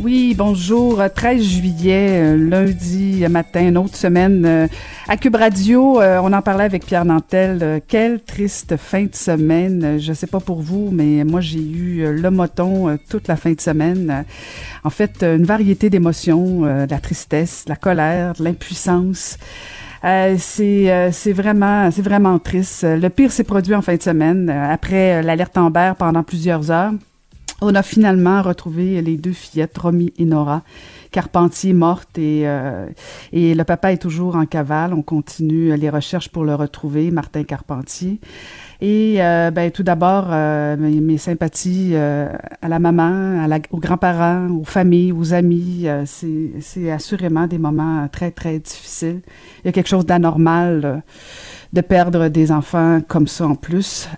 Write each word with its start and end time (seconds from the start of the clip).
Oui, 0.00 0.34
bonjour. 0.38 1.02
13 1.12 1.42
juillet, 1.42 2.20
euh, 2.22 2.36
lundi 2.36 3.24
matin, 3.28 3.66
une 3.68 3.76
autre 3.76 3.96
semaine. 3.96 4.44
euh, 4.46 4.66
à 5.08 5.16
Cube 5.16 5.34
Radio, 5.34 6.00
euh, 6.00 6.20
on 6.22 6.32
en 6.32 6.40
parlait 6.40 6.62
avec 6.64 6.86
Pierre 6.86 7.04
Nantel. 7.04 7.58
Euh, 7.62 7.80
Quelle 7.86 8.20
triste 8.22 8.76
fin 8.76 9.04
de 9.04 9.14
semaine. 9.14 9.82
Euh, 9.84 9.98
Je 9.98 10.12
sais 10.12 10.28
pas 10.28 10.38
pour 10.38 10.62
vous, 10.62 10.90
mais 10.92 11.24
moi, 11.24 11.40
j'ai 11.40 11.58
eu 11.60 12.02
euh, 12.04 12.12
le 12.12 12.30
moton 12.30 12.88
euh, 12.88 12.96
toute 13.10 13.26
la 13.26 13.34
fin 13.34 13.52
de 13.52 13.60
semaine. 13.60 14.08
Euh, 14.10 14.22
En 14.84 14.90
fait, 14.90 15.22
euh, 15.24 15.36
une 15.36 15.44
variété 15.44 15.90
d'émotions, 15.90 16.64
euh, 16.64 16.86
de 16.86 16.90
la 16.92 17.00
tristesse, 17.00 17.64
la 17.66 17.74
colère, 17.76 18.34
de 18.34 18.44
l'impuissance. 18.44 19.36
Euh, 20.04 20.36
c'est 20.38 20.92
euh, 20.92 21.10
c'est 21.12 21.32
vraiment 21.32 21.90
c'est 21.90 22.02
vraiment 22.02 22.38
triste. 22.38 22.84
Euh, 22.84 22.96
Le 22.96 23.08
pire 23.10 23.32
s'est 23.32 23.42
produit 23.44 23.74
en 23.74 23.82
fin 23.82 23.96
de 23.96 24.02
semaine 24.02 24.48
euh, 24.48 24.72
après 24.72 25.16
euh, 25.18 25.22
l'alerte 25.22 25.58
Amber 25.58 25.92
pendant 25.98 26.22
plusieurs 26.22 26.70
heures. 26.70 26.92
On 27.60 27.74
a 27.74 27.82
finalement 27.82 28.40
retrouvé 28.42 29.02
les 29.02 29.16
deux 29.16 29.32
fillettes, 29.32 29.76
Romy 29.78 30.12
et 30.16 30.24
Nora. 30.24 30.62
Carpentier 31.10 31.72
morte 31.72 32.16
et, 32.16 32.42
euh, 32.44 32.86
et 33.32 33.54
le 33.54 33.64
papa 33.64 33.92
est 33.92 33.96
toujours 33.96 34.36
en 34.36 34.46
cavale. 34.46 34.94
On 34.94 35.02
continue 35.02 35.74
les 35.76 35.90
recherches 35.90 36.28
pour 36.28 36.44
le 36.44 36.54
retrouver, 36.54 37.10
Martin 37.10 37.42
Carpentier. 37.42 38.20
Et 38.80 39.16
euh, 39.18 39.50
ben, 39.50 39.72
tout 39.72 39.82
d'abord, 39.82 40.26
euh, 40.30 40.76
mes, 40.76 41.00
mes 41.00 41.18
sympathies 41.18 41.90
euh, 41.94 42.28
à 42.62 42.68
la 42.68 42.78
maman, 42.78 43.42
à 43.42 43.48
la, 43.48 43.58
aux 43.72 43.80
grands-parents, 43.80 44.48
aux 44.50 44.64
familles, 44.64 45.10
aux 45.10 45.34
amis. 45.34 45.88
Euh, 45.88 46.04
c'est 46.06 46.92
assurément 46.92 47.48
des 47.48 47.58
moments 47.58 48.06
très, 48.06 48.30
très 48.30 48.60
difficiles. 48.60 49.22
Il 49.64 49.66
y 49.66 49.68
a 49.68 49.72
quelque 49.72 49.88
chose 49.88 50.06
d'anormal 50.06 50.82
euh, 50.84 50.96
de 51.72 51.80
perdre 51.80 52.28
des 52.28 52.52
enfants 52.52 53.00
comme 53.08 53.26
ça 53.26 53.48
en 53.48 53.56
plus. 53.56 54.08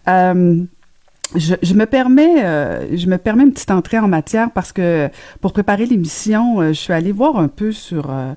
Je, 1.36 1.54
je 1.62 1.74
me 1.74 1.86
permets, 1.86 2.44
euh, 2.44 2.96
je 2.96 3.06
me 3.06 3.16
permets 3.16 3.44
une 3.44 3.52
petite 3.52 3.70
entrée 3.70 4.00
en 4.00 4.08
matière 4.08 4.50
parce 4.50 4.72
que 4.72 5.08
pour 5.40 5.52
préparer 5.52 5.86
l'émission, 5.86 6.60
euh, 6.60 6.68
je 6.68 6.80
suis 6.80 6.92
allée 6.92 7.12
voir 7.12 7.36
un 7.36 7.46
peu 7.46 7.70
sur 7.70 8.10
euh, 8.10 8.34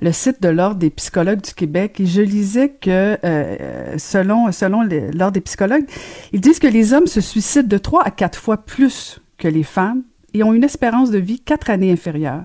le 0.00 0.10
site 0.10 0.42
de 0.42 0.48
l'Ordre 0.48 0.76
des 0.76 0.90
psychologues 0.90 1.40
du 1.40 1.54
Québec 1.54 2.00
et 2.00 2.06
je 2.06 2.20
lisais 2.20 2.70
que 2.70 3.16
euh, 3.24 3.96
selon 3.96 4.50
selon 4.50 4.82
l'Ordre 4.82 5.32
des 5.32 5.40
psychologues, 5.40 5.86
ils 6.32 6.40
disent 6.40 6.58
que 6.58 6.66
les 6.66 6.92
hommes 6.92 7.06
se 7.06 7.20
suicident 7.20 7.68
de 7.68 7.78
trois 7.78 8.02
à 8.02 8.10
quatre 8.10 8.40
fois 8.40 8.56
plus 8.56 9.20
que 9.38 9.46
les 9.46 9.62
femmes 9.62 10.02
et 10.34 10.42
ont 10.42 10.52
une 10.52 10.64
espérance 10.64 11.12
de 11.12 11.18
vie 11.18 11.38
quatre 11.38 11.70
années 11.70 11.92
inférieure. 11.92 12.42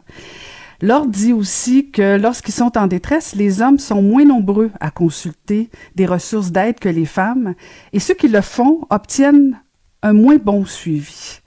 L'ordre 0.81 1.09
dit 1.09 1.33
aussi 1.33 1.89
que 1.89 2.17
lorsqu'ils 2.17 2.53
sont 2.53 2.77
en 2.77 2.85
détresse, 2.85 3.33
les 3.33 3.63
hommes 3.63 3.79
sont 3.79 4.03
moins 4.03 4.25
nombreux 4.25 4.69
à 4.79 4.91
consulter 4.91 5.71
des 5.95 6.05
ressources 6.05 6.51
d'aide 6.51 6.77
que 6.77 6.89
les 6.89 7.05
femmes 7.05 7.55
et 7.93 7.99
ceux 7.99 8.13
qui 8.13 8.27
le 8.27 8.41
font 8.41 8.81
obtiennent 8.91 9.59
un 10.07 10.13
moins 10.13 10.37
bon 10.37 10.65
suivi. 10.65 11.41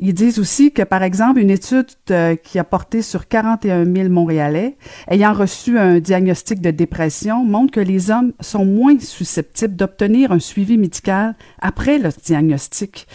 Ils 0.00 0.14
disent 0.14 0.38
aussi 0.38 0.70
que, 0.70 0.82
par 0.82 1.02
exemple, 1.02 1.40
une 1.40 1.50
étude 1.50 1.86
euh, 2.10 2.36
qui 2.36 2.60
a 2.60 2.64
porté 2.64 3.02
sur 3.02 3.26
41 3.26 3.84
000 3.84 4.08
Montréalais 4.08 4.76
ayant 5.10 5.32
reçu 5.32 5.76
un 5.76 5.98
diagnostic 5.98 6.60
de 6.60 6.70
dépression 6.70 7.44
montre 7.44 7.72
que 7.72 7.80
les 7.80 8.10
hommes 8.10 8.32
sont 8.40 8.64
moins 8.64 8.98
susceptibles 9.00 9.74
d'obtenir 9.74 10.30
un 10.30 10.38
suivi 10.38 10.78
médical 10.78 11.34
après 11.60 11.98
le 11.98 12.10
diagnostic. 12.24 13.08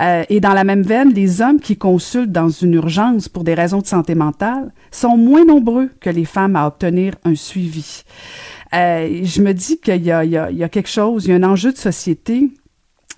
Euh, 0.00 0.24
et 0.30 0.40
dans 0.40 0.54
la 0.54 0.64
même 0.64 0.82
veine, 0.82 1.12
les 1.12 1.42
hommes 1.42 1.60
qui 1.60 1.76
consultent 1.76 2.32
dans 2.32 2.48
une 2.48 2.74
urgence 2.74 3.28
pour 3.28 3.44
des 3.44 3.54
raisons 3.54 3.80
de 3.80 3.86
santé 3.86 4.14
mentale 4.14 4.72
sont 4.90 5.18
moins 5.18 5.44
nombreux 5.44 5.90
que 6.00 6.08
les 6.08 6.24
femmes 6.24 6.56
à 6.56 6.66
obtenir 6.66 7.14
un 7.24 7.34
suivi. 7.34 8.02
Euh, 8.74 9.20
je 9.22 9.42
me 9.42 9.52
dis 9.52 9.78
qu'il 9.78 10.02
y 10.02 10.06
y 10.06 10.08
a 10.08 10.68
quelque 10.70 10.88
chose, 10.88 11.26
il 11.26 11.30
y 11.30 11.32
a 11.34 11.36
un 11.36 11.42
enjeu 11.42 11.70
de 11.70 11.76
société 11.76 12.48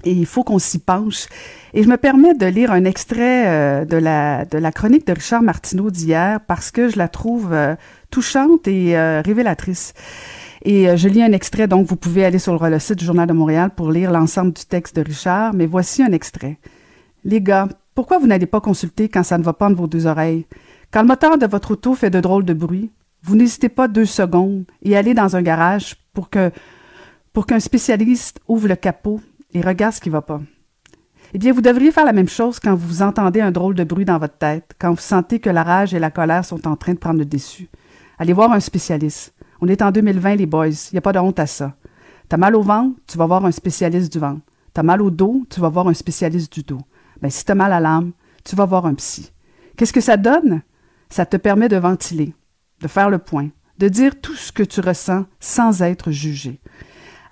et 0.04 0.12
il 0.12 0.26
faut 0.26 0.44
qu'on 0.44 0.58
s'y 0.58 0.78
penche. 0.78 1.26
Et 1.74 1.82
je 1.82 1.88
me 1.88 1.96
permets 1.96 2.34
de 2.34 2.46
lire 2.46 2.72
un 2.72 2.84
extrait 2.84 3.46
euh, 3.46 3.84
de, 3.84 3.96
la, 3.96 4.44
de 4.44 4.58
la 4.58 4.72
chronique 4.72 5.06
de 5.06 5.12
Richard 5.12 5.42
Martineau 5.42 5.90
d'hier 5.90 6.40
parce 6.46 6.70
que 6.70 6.88
je 6.88 6.98
la 6.98 7.08
trouve 7.08 7.52
euh, 7.52 7.74
touchante 8.10 8.68
et 8.68 8.96
euh, 8.96 9.22
révélatrice. 9.24 9.94
Et 10.66 10.88
euh, 10.88 10.96
je 10.96 11.08
lis 11.08 11.22
un 11.22 11.32
extrait, 11.32 11.68
donc 11.68 11.86
vous 11.86 11.96
pouvez 11.96 12.24
aller 12.24 12.40
sur 12.40 12.62
le, 12.62 12.78
site 12.78 12.98
du 12.98 13.04
Journal 13.04 13.28
de 13.28 13.32
Montréal 13.32 13.70
pour 13.74 13.92
lire 13.92 14.10
l'ensemble 14.10 14.52
du 14.52 14.64
texte 14.64 14.96
de 14.96 15.02
Richard, 15.02 15.54
mais 15.54 15.66
voici 15.66 16.02
un 16.02 16.12
extrait. 16.12 16.58
Les 17.24 17.40
gars, 17.40 17.68
pourquoi 17.94 18.18
vous 18.18 18.26
n'allez 18.26 18.46
pas 18.46 18.60
consulter 18.60 19.08
quand 19.08 19.22
ça 19.22 19.38
ne 19.38 19.44
va 19.44 19.52
pas 19.52 19.66
entre 19.66 19.76
vos 19.76 19.86
deux 19.86 20.06
oreilles? 20.06 20.44
Quand 20.90 21.02
le 21.02 21.08
moteur 21.08 21.38
de 21.38 21.46
votre 21.46 21.72
auto 21.72 21.94
fait 21.94 22.10
de 22.10 22.20
drôles 22.20 22.44
de 22.44 22.52
bruit, 22.52 22.90
vous 23.22 23.36
n'hésitez 23.36 23.68
pas 23.68 23.86
deux 23.86 24.06
secondes 24.06 24.64
et 24.82 24.96
allez 24.96 25.14
dans 25.14 25.36
un 25.36 25.42
garage 25.42 25.96
pour 26.12 26.30
que 26.30 26.50
pour 27.32 27.46
qu'un 27.46 27.60
spécialiste 27.60 28.40
ouvre 28.48 28.66
le 28.66 28.76
capot 28.76 29.20
et 29.56 29.62
regarde 29.62 29.94
ce 29.94 30.00
qui 30.00 30.10
va 30.10 30.20
pas. 30.20 30.42
Eh 31.32 31.38
bien, 31.38 31.52
vous 31.52 31.62
devriez 31.62 31.90
faire 31.90 32.04
la 32.04 32.12
même 32.12 32.28
chose 32.28 32.60
quand 32.60 32.74
vous 32.74 33.00
entendez 33.00 33.40
un 33.40 33.50
drôle 33.50 33.74
de 33.74 33.84
bruit 33.84 34.04
dans 34.04 34.18
votre 34.18 34.36
tête, 34.36 34.74
quand 34.78 34.90
vous 34.90 35.00
sentez 35.00 35.40
que 35.40 35.48
la 35.48 35.62
rage 35.62 35.94
et 35.94 35.98
la 35.98 36.10
colère 36.10 36.44
sont 36.44 36.68
en 36.68 36.76
train 36.76 36.92
de 36.92 36.98
prendre 36.98 37.18
le 37.18 37.24
dessus. 37.24 37.68
Allez 38.18 38.34
voir 38.34 38.52
un 38.52 38.60
spécialiste. 38.60 39.34
On 39.62 39.68
est 39.68 39.80
en 39.80 39.92
2020, 39.92 40.36
les 40.36 40.46
boys. 40.46 40.68
Il 40.68 40.94
n'y 40.94 40.98
a 40.98 41.02
pas 41.02 41.12
de 41.12 41.18
honte 41.18 41.38
à 41.38 41.46
ça. 41.46 41.74
T'as 42.28 42.36
mal 42.36 42.54
au 42.54 42.60
ventre, 42.60 42.98
tu 43.06 43.16
vas 43.16 43.26
voir 43.26 43.46
un 43.46 43.50
spécialiste 43.50 44.12
du 44.12 44.18
ventre. 44.18 44.42
T'as 44.74 44.82
mal 44.82 45.00
au 45.00 45.10
dos, 45.10 45.46
tu 45.48 45.60
vas 45.60 45.70
voir 45.70 45.88
un 45.88 45.94
spécialiste 45.94 46.52
du 46.52 46.62
dos. 46.62 46.82
Ben, 47.22 47.30
si 47.30 47.44
t'as 47.44 47.54
mal 47.54 47.72
à 47.72 47.80
l'âme, 47.80 48.12
tu 48.44 48.56
vas 48.56 48.66
voir 48.66 48.84
un 48.84 48.94
psy. 48.94 49.32
Qu'est-ce 49.76 49.92
que 49.92 50.02
ça 50.02 50.18
donne? 50.18 50.62
Ça 51.08 51.24
te 51.24 51.38
permet 51.38 51.68
de 51.68 51.76
ventiler, 51.76 52.34
de 52.82 52.88
faire 52.88 53.08
le 53.08 53.18
point, 53.18 53.48
de 53.78 53.88
dire 53.88 54.20
tout 54.20 54.34
ce 54.34 54.52
que 54.52 54.62
tu 54.62 54.80
ressens 54.80 55.24
sans 55.40 55.80
être 55.80 56.10
jugé. 56.10 56.60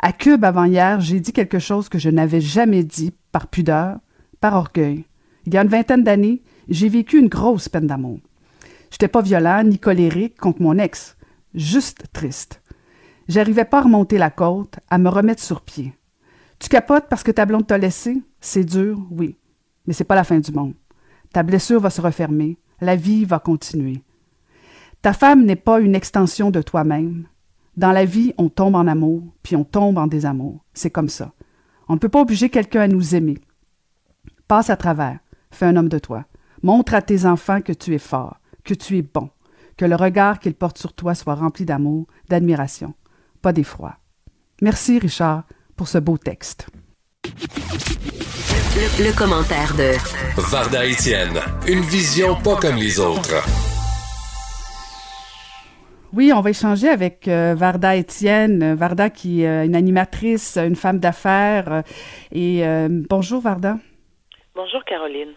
À 0.06 0.12
Cube 0.12 0.44
avant-hier, 0.44 1.00
j'ai 1.00 1.18
dit 1.18 1.32
quelque 1.32 1.58
chose 1.58 1.88
que 1.88 1.98
je 1.98 2.10
n'avais 2.10 2.42
jamais 2.42 2.84
dit 2.84 3.14
par 3.32 3.46
pudeur, 3.46 4.00
par 4.38 4.52
orgueil. 4.52 5.06
Il 5.46 5.54
y 5.54 5.56
a 5.56 5.62
une 5.62 5.68
vingtaine 5.68 6.04
d'années, 6.04 6.42
j'ai 6.68 6.90
vécu 6.90 7.18
une 7.18 7.28
grosse 7.28 7.70
peine 7.70 7.86
d'amour. 7.86 8.18
J'étais 8.90 9.08
pas 9.08 9.22
violent 9.22 9.64
ni 9.64 9.78
colérique 9.78 10.36
contre 10.36 10.60
mon 10.60 10.76
ex, 10.76 11.16
juste 11.54 12.04
triste. 12.12 12.60
J'arrivais 13.28 13.64
pas 13.64 13.78
à 13.78 13.84
remonter 13.84 14.18
la 14.18 14.28
côte, 14.28 14.78
à 14.90 14.98
me 14.98 15.08
remettre 15.08 15.42
sur 15.42 15.62
pied. 15.62 15.94
Tu 16.58 16.68
capotes 16.68 17.06
parce 17.08 17.22
que 17.22 17.32
ta 17.32 17.46
blonde 17.46 17.66
t'a 17.66 17.78
laissé? 17.78 18.22
C'est 18.42 18.64
dur, 18.64 19.00
oui. 19.10 19.38
Mais 19.86 19.94
c'est 19.94 20.04
pas 20.04 20.16
la 20.16 20.24
fin 20.24 20.38
du 20.38 20.52
monde. 20.52 20.74
Ta 21.32 21.42
blessure 21.42 21.80
va 21.80 21.88
se 21.88 22.02
refermer. 22.02 22.58
La 22.82 22.94
vie 22.94 23.24
va 23.24 23.38
continuer. 23.38 24.02
Ta 25.00 25.14
femme 25.14 25.46
n'est 25.46 25.56
pas 25.56 25.80
une 25.80 25.94
extension 25.94 26.50
de 26.50 26.60
toi-même. 26.60 27.26
Dans 27.76 27.92
la 27.92 28.04
vie, 28.04 28.32
on 28.38 28.48
tombe 28.48 28.76
en 28.76 28.86
amour, 28.86 29.22
puis 29.42 29.56
on 29.56 29.64
tombe 29.64 29.98
en 29.98 30.06
désamour. 30.06 30.64
C'est 30.74 30.90
comme 30.90 31.08
ça. 31.08 31.32
On 31.88 31.94
ne 31.94 31.98
peut 31.98 32.08
pas 32.08 32.20
obliger 32.20 32.48
quelqu'un 32.48 32.82
à 32.82 32.88
nous 32.88 33.14
aimer. 33.14 33.38
Passe 34.46 34.70
à 34.70 34.76
travers. 34.76 35.18
Fais 35.50 35.66
un 35.66 35.76
homme 35.76 35.88
de 35.88 35.98
toi. 35.98 36.24
Montre 36.62 36.94
à 36.94 37.02
tes 37.02 37.26
enfants 37.26 37.60
que 37.60 37.72
tu 37.72 37.94
es 37.94 37.98
fort, 37.98 38.38
que 38.64 38.74
tu 38.74 38.96
es 38.96 39.02
bon, 39.02 39.28
que 39.76 39.84
le 39.84 39.96
regard 39.96 40.38
qu'ils 40.38 40.54
portent 40.54 40.78
sur 40.78 40.92
toi 40.92 41.14
soit 41.14 41.34
rempli 41.34 41.64
d'amour, 41.64 42.06
d'admiration, 42.28 42.94
pas 43.42 43.52
d'effroi. 43.52 43.96
Merci, 44.62 44.98
Richard, 44.98 45.44
pour 45.76 45.88
ce 45.88 45.98
beau 45.98 46.16
texte. 46.16 46.68
Le, 47.24 49.04
le 49.04 49.16
commentaire 49.16 49.74
de 49.76 49.92
Varda 50.50 50.86
Étienne, 50.86 51.38
une 51.68 51.80
vision 51.80 52.34
pas 52.36 52.56
comme 52.56 52.76
les 52.76 52.98
autres. 52.98 53.73
Oui, 56.16 56.32
on 56.32 56.40
va 56.40 56.50
échanger 56.50 56.88
avec 56.88 57.26
euh, 57.26 57.54
Varda 57.56 57.96
Étienne. 57.96 58.62
Euh, 58.62 58.74
Varda 58.76 59.10
qui 59.10 59.42
est 59.42 59.48
euh, 59.48 59.64
une 59.64 59.74
animatrice, 59.74 60.56
une 60.56 60.76
femme 60.76 61.00
d'affaires. 61.00 61.82
et 62.30 62.64
euh, 62.64 62.88
bonjour 63.10 63.40
Varda. 63.40 63.74
Bonjour 64.54 64.84
Caroline. 64.84 65.32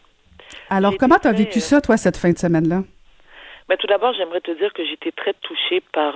Alors, 0.70 0.94
comment 1.00 1.18
tu 1.18 1.28
as 1.28 1.32
vécu 1.34 1.60
ça, 1.60 1.82
toi, 1.82 1.98
cette 1.98 2.16
fin 2.18 2.32
de 2.32 2.38
semaine-là? 2.38 2.84
Ben, 3.68 3.76
tout 3.78 3.88
d'abord, 3.88 4.14
j'aimerais 4.14 4.42
te 4.42 4.52
dire 4.52 4.72
que 4.74 4.86
j'étais 4.86 5.12
très 5.12 5.34
touchée 5.42 5.82
par 5.92 6.16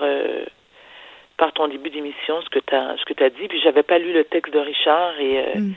par 1.37 1.51
ton 1.53 1.67
début 1.67 1.89
d'émission, 1.89 2.39
ce 2.43 2.49
que 2.49 2.59
tu 2.59 2.75
as 2.75 2.95
ce 2.97 3.03
que 3.05 3.13
tu 3.13 3.23
as 3.23 3.29
dit, 3.31 3.47
puis 3.49 3.59
j'avais 3.61 3.83
pas 3.83 3.97
lu 3.97 4.13
le 4.13 4.23
texte 4.25 4.53
de 4.53 4.59
Richard 4.59 5.19
et 5.19 5.43
Mm. 5.55 5.73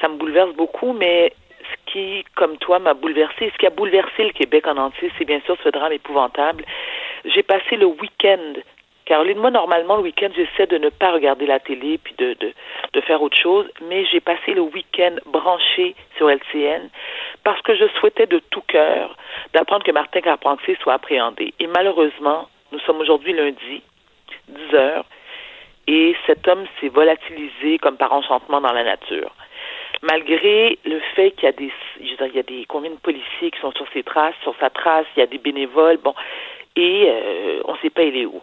ça 0.00 0.08
me 0.08 0.16
bouleverse 0.16 0.54
beaucoup, 0.54 0.92
mais 0.92 1.32
ce 1.60 1.92
qui, 1.92 2.24
comme 2.34 2.56
toi, 2.58 2.78
m'a 2.78 2.94
bouleversé. 2.94 3.50
Ce 3.52 3.58
qui 3.58 3.66
a 3.66 3.70
bouleversé 3.70 4.24
le 4.24 4.32
Québec 4.32 4.66
en 4.66 4.76
entier, 4.76 5.10
c'est 5.18 5.24
bien 5.24 5.40
sûr 5.44 5.56
ce 5.62 5.68
drame 5.68 5.92
épouvantable. 5.92 6.64
J'ai 7.24 7.42
passé 7.42 7.76
le 7.76 7.86
week-end 7.86 8.54
Caroline, 9.04 9.38
moi, 9.38 9.50
normalement, 9.50 9.96
le 9.96 10.02
week-end, 10.02 10.28
j'essaie 10.34 10.66
de 10.66 10.78
ne 10.78 10.88
pas 10.88 11.10
regarder 11.10 11.46
la 11.46 11.58
télé 11.58 11.98
puis 11.98 12.14
de, 12.18 12.34
de, 12.34 12.52
de 12.92 13.00
faire 13.00 13.20
autre 13.20 13.36
chose, 13.36 13.66
mais 13.82 14.04
j'ai 14.06 14.20
passé 14.20 14.54
le 14.54 14.60
week-end 14.60 15.16
branché 15.26 15.96
sur 16.16 16.30
LCN 16.30 16.88
parce 17.42 17.60
que 17.62 17.74
je 17.74 17.86
souhaitais 17.98 18.26
de 18.26 18.38
tout 18.50 18.62
cœur 18.62 19.16
d'apprendre 19.54 19.84
que 19.84 19.90
Martin 19.90 20.20
Carpentier 20.20 20.76
soit 20.80 20.94
appréhendé. 20.94 21.52
Et 21.58 21.66
malheureusement, 21.66 22.48
nous 22.70 22.78
sommes 22.80 23.00
aujourd'hui 23.00 23.32
lundi, 23.32 23.82
10 24.48 24.74
heures, 24.74 25.04
et 25.88 26.14
cet 26.26 26.46
homme 26.46 26.64
s'est 26.80 26.88
volatilisé 26.88 27.78
comme 27.78 27.96
par 27.96 28.12
enchantement 28.12 28.60
dans 28.60 28.72
la 28.72 28.84
nature. 28.84 29.32
Malgré 30.02 30.78
le 30.84 31.00
fait 31.14 31.32
qu'il 31.32 31.44
y 31.44 31.48
a 31.48 31.52
des, 31.52 31.70
je 32.00 32.10
veux 32.10 32.16
dire, 32.16 32.26
il 32.26 32.36
y 32.36 32.38
a 32.38 32.42
des 32.44 32.64
combien 32.66 32.90
de 32.90 32.96
policiers 32.96 33.50
qui 33.50 33.60
sont 33.60 33.72
sur 33.72 33.86
ses 33.92 34.02
traces, 34.02 34.34
sur 34.42 34.54
sa 34.58 34.70
trace, 34.70 35.06
il 35.16 35.20
y 35.20 35.22
a 35.22 35.26
des 35.26 35.38
bénévoles, 35.38 35.98
bon, 35.98 36.14
et 36.76 37.04
euh, 37.08 37.62
on 37.64 37.72
ne 37.72 37.78
sait 37.78 37.90
pas 37.90 38.02
il 38.02 38.16
est 38.16 38.26
où. 38.26 38.42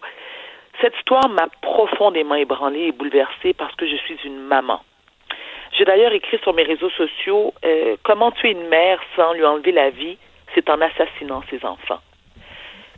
Cette 0.82 0.96
histoire 0.98 1.28
m'a 1.30 1.48
profondément 1.62 2.36
ébranlée 2.36 2.88
et 2.88 2.92
bouleversée 2.92 3.54
parce 3.54 3.76
que 3.76 3.88
je 3.88 3.96
suis 3.98 4.18
une 4.24 4.40
maman. 4.40 4.82
J'ai 5.78 5.86
d'ailleurs 5.86 6.14
écrit 6.14 6.40
sur 6.40 6.54
mes 6.54 6.64
réseaux 6.64 6.90
sociaux 6.92 7.54
euh, 7.66 7.96
comment 8.04 8.32
tuer 8.32 8.52
une 8.52 8.68
mère 8.68 9.00
sans 9.16 9.34
lui 9.34 9.46
enlever 9.46 9.72
la 9.72 9.90
vie, 9.90 10.18
c'est 10.56 10.70
en 10.70 10.82
assassinant 10.82 11.44
ses 11.50 11.64
enfants. 11.66 12.00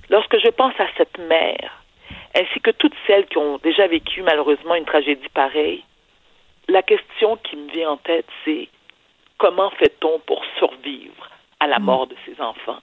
Lorsque 0.09 0.37
je 0.39 0.49
pense 0.49 0.73
à 0.79 0.87
cette 0.97 1.17
mère, 1.17 1.81
ainsi 2.35 2.59
que 2.61 2.71
toutes 2.71 2.95
celles 3.07 3.25
qui 3.25 3.37
ont 3.37 3.57
déjà 3.57 3.87
vécu 3.87 4.21
malheureusement 4.21 4.75
une 4.75 4.85
tragédie 4.85 5.29
pareille, 5.33 5.83
la 6.67 6.81
question 6.81 7.37
qui 7.37 7.55
me 7.55 7.69
vient 7.71 7.91
en 7.91 7.97
tête, 7.97 8.27
c'est 8.45 8.67
comment 9.37 9.69
fait-on 9.71 10.19
pour 10.19 10.43
survivre 10.57 11.29
à 11.59 11.67
la 11.67 11.79
mort 11.79 12.07
de 12.07 12.15
ses 12.25 12.39
enfants? 12.41 12.79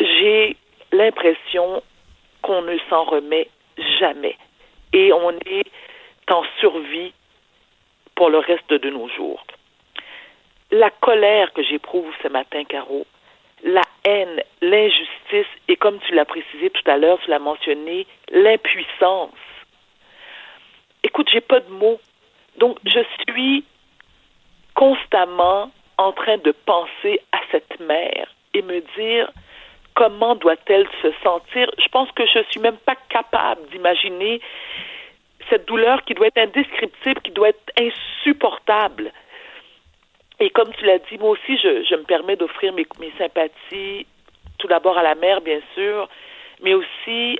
J'ai 0.00 0.56
l'impression 0.96 1.82
qu'on 2.42 2.62
ne 2.62 2.78
s'en 2.88 3.04
remet 3.04 3.48
jamais. 3.98 4.36
Et 4.92 5.12
on 5.12 5.30
est 5.30 5.70
en 6.30 6.42
survie 6.60 7.12
pour 8.14 8.30
le 8.30 8.38
reste 8.38 8.72
de 8.72 8.90
nos 8.90 9.08
jours. 9.08 9.44
La 10.70 10.90
colère 10.90 11.52
que 11.52 11.62
j'éprouve 11.62 12.12
ce 12.22 12.28
matin, 12.28 12.64
Caro, 12.64 13.06
la 13.62 13.82
haine, 14.04 14.42
l'injustice 14.62 15.46
et 15.68 15.76
comme 15.76 15.98
tu 16.00 16.14
l'as 16.14 16.24
précisé 16.24 16.70
tout 16.70 16.90
à 16.90 16.96
l'heure, 16.96 17.18
tu 17.24 17.30
l'as 17.30 17.38
mentionné, 17.38 18.06
l'impuissance. 18.30 19.30
Écoute, 21.02 21.28
j'ai 21.32 21.40
pas 21.40 21.60
de 21.60 21.70
mots. 21.70 22.00
Donc, 22.58 22.78
je 22.84 23.00
suis 23.28 23.64
constamment 24.74 25.70
en 25.98 26.12
train 26.12 26.38
de 26.38 26.52
penser 26.52 27.20
à 27.32 27.38
cette 27.50 27.80
mère 27.80 28.34
et 28.54 28.62
me 28.62 28.80
dire, 28.96 29.30
comment 29.96 30.36
doit-elle 30.36 30.86
se 31.02 31.10
sentir? 31.24 31.68
Je 31.78 31.88
pense 31.88 32.12
que 32.12 32.24
je 32.26 32.40
suis 32.50 32.60
même 32.60 32.76
pas 32.76 32.94
capable 33.08 33.66
d'imaginer 33.70 34.40
cette 35.50 35.66
douleur 35.66 36.04
qui 36.04 36.14
doit 36.14 36.28
être 36.28 36.38
indescriptible, 36.38 37.20
qui 37.22 37.32
doit 37.32 37.48
être 37.48 37.72
insupportable. 37.80 39.10
Et 40.38 40.50
comme 40.50 40.72
tu 40.74 40.84
l'as 40.84 40.98
dit, 40.98 41.18
moi 41.18 41.30
aussi, 41.30 41.56
je, 41.56 41.82
je 41.82 41.94
me 41.94 42.02
permets 42.02 42.36
d'offrir 42.36 42.72
mes, 42.74 42.86
mes 43.00 43.12
sympathies, 43.16 44.06
tout 44.58 44.68
d'abord 44.68 44.98
à 44.98 45.02
la 45.02 45.14
mère, 45.14 45.40
bien 45.40 45.60
sûr, 45.74 46.08
mais 46.60 46.74
aussi 46.74 47.38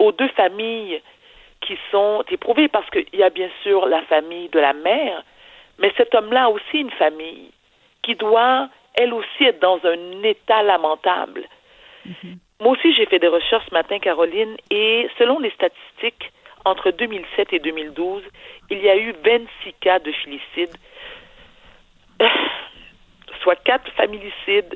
aux 0.00 0.10
deux 0.10 0.28
familles 0.28 1.00
qui 1.60 1.78
sont 1.92 2.24
éprouvées, 2.28 2.68
parce 2.68 2.90
qu'il 2.90 3.06
y 3.12 3.22
a 3.22 3.30
bien 3.30 3.50
sûr 3.62 3.86
la 3.86 4.02
famille 4.02 4.48
de 4.48 4.58
la 4.58 4.72
mère, 4.72 5.22
mais 5.78 5.92
cet 5.96 6.14
homme-là 6.14 6.44
a 6.44 6.48
aussi 6.48 6.78
une 6.78 6.90
famille 6.90 7.50
qui 8.02 8.16
doit, 8.16 8.68
elle 8.94 9.14
aussi, 9.14 9.44
être 9.44 9.60
dans 9.60 9.78
un 9.84 10.22
état 10.24 10.62
lamentable. 10.62 11.46
Moi 12.60 12.72
aussi, 12.72 12.94
j'ai 12.94 13.06
fait 13.06 13.18
des 13.18 13.28
recherches 13.28 13.66
ce 13.68 13.74
matin, 13.74 13.98
Caroline, 13.98 14.56
et 14.70 15.08
selon 15.18 15.38
les 15.38 15.50
statistiques, 15.50 16.32
entre 16.64 16.90
2007 16.90 17.52
et 17.52 17.58
2012, 17.58 18.22
il 18.70 18.78
y 18.78 18.88
a 18.88 18.96
eu 18.96 19.14
26 19.24 19.72
cas 19.80 19.98
de 19.98 20.12
filicide, 20.12 20.76
soit 23.42 23.56
4 23.56 23.90
familicides, 23.92 24.74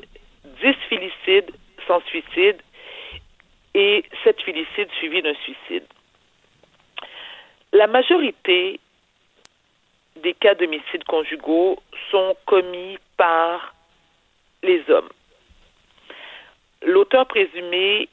10 0.61 0.73
filicides 0.87 1.51
sans 1.87 2.01
suicide 2.01 2.61
et 3.73 4.03
7 4.23 4.41
filicides 4.41 4.91
suivis 4.99 5.21
d'un 5.21 5.33
suicide. 5.35 5.85
La 7.73 7.87
majorité 7.87 8.79
des 10.17 10.33
cas 10.33 10.55
d'homicides 10.55 11.03
conjugaux 11.05 11.81
sont 12.11 12.35
commis 12.45 12.97
par 13.17 13.73
les 14.63 14.83
hommes. 14.89 15.09
L'auteur 16.83 17.25
présumé 17.25 18.07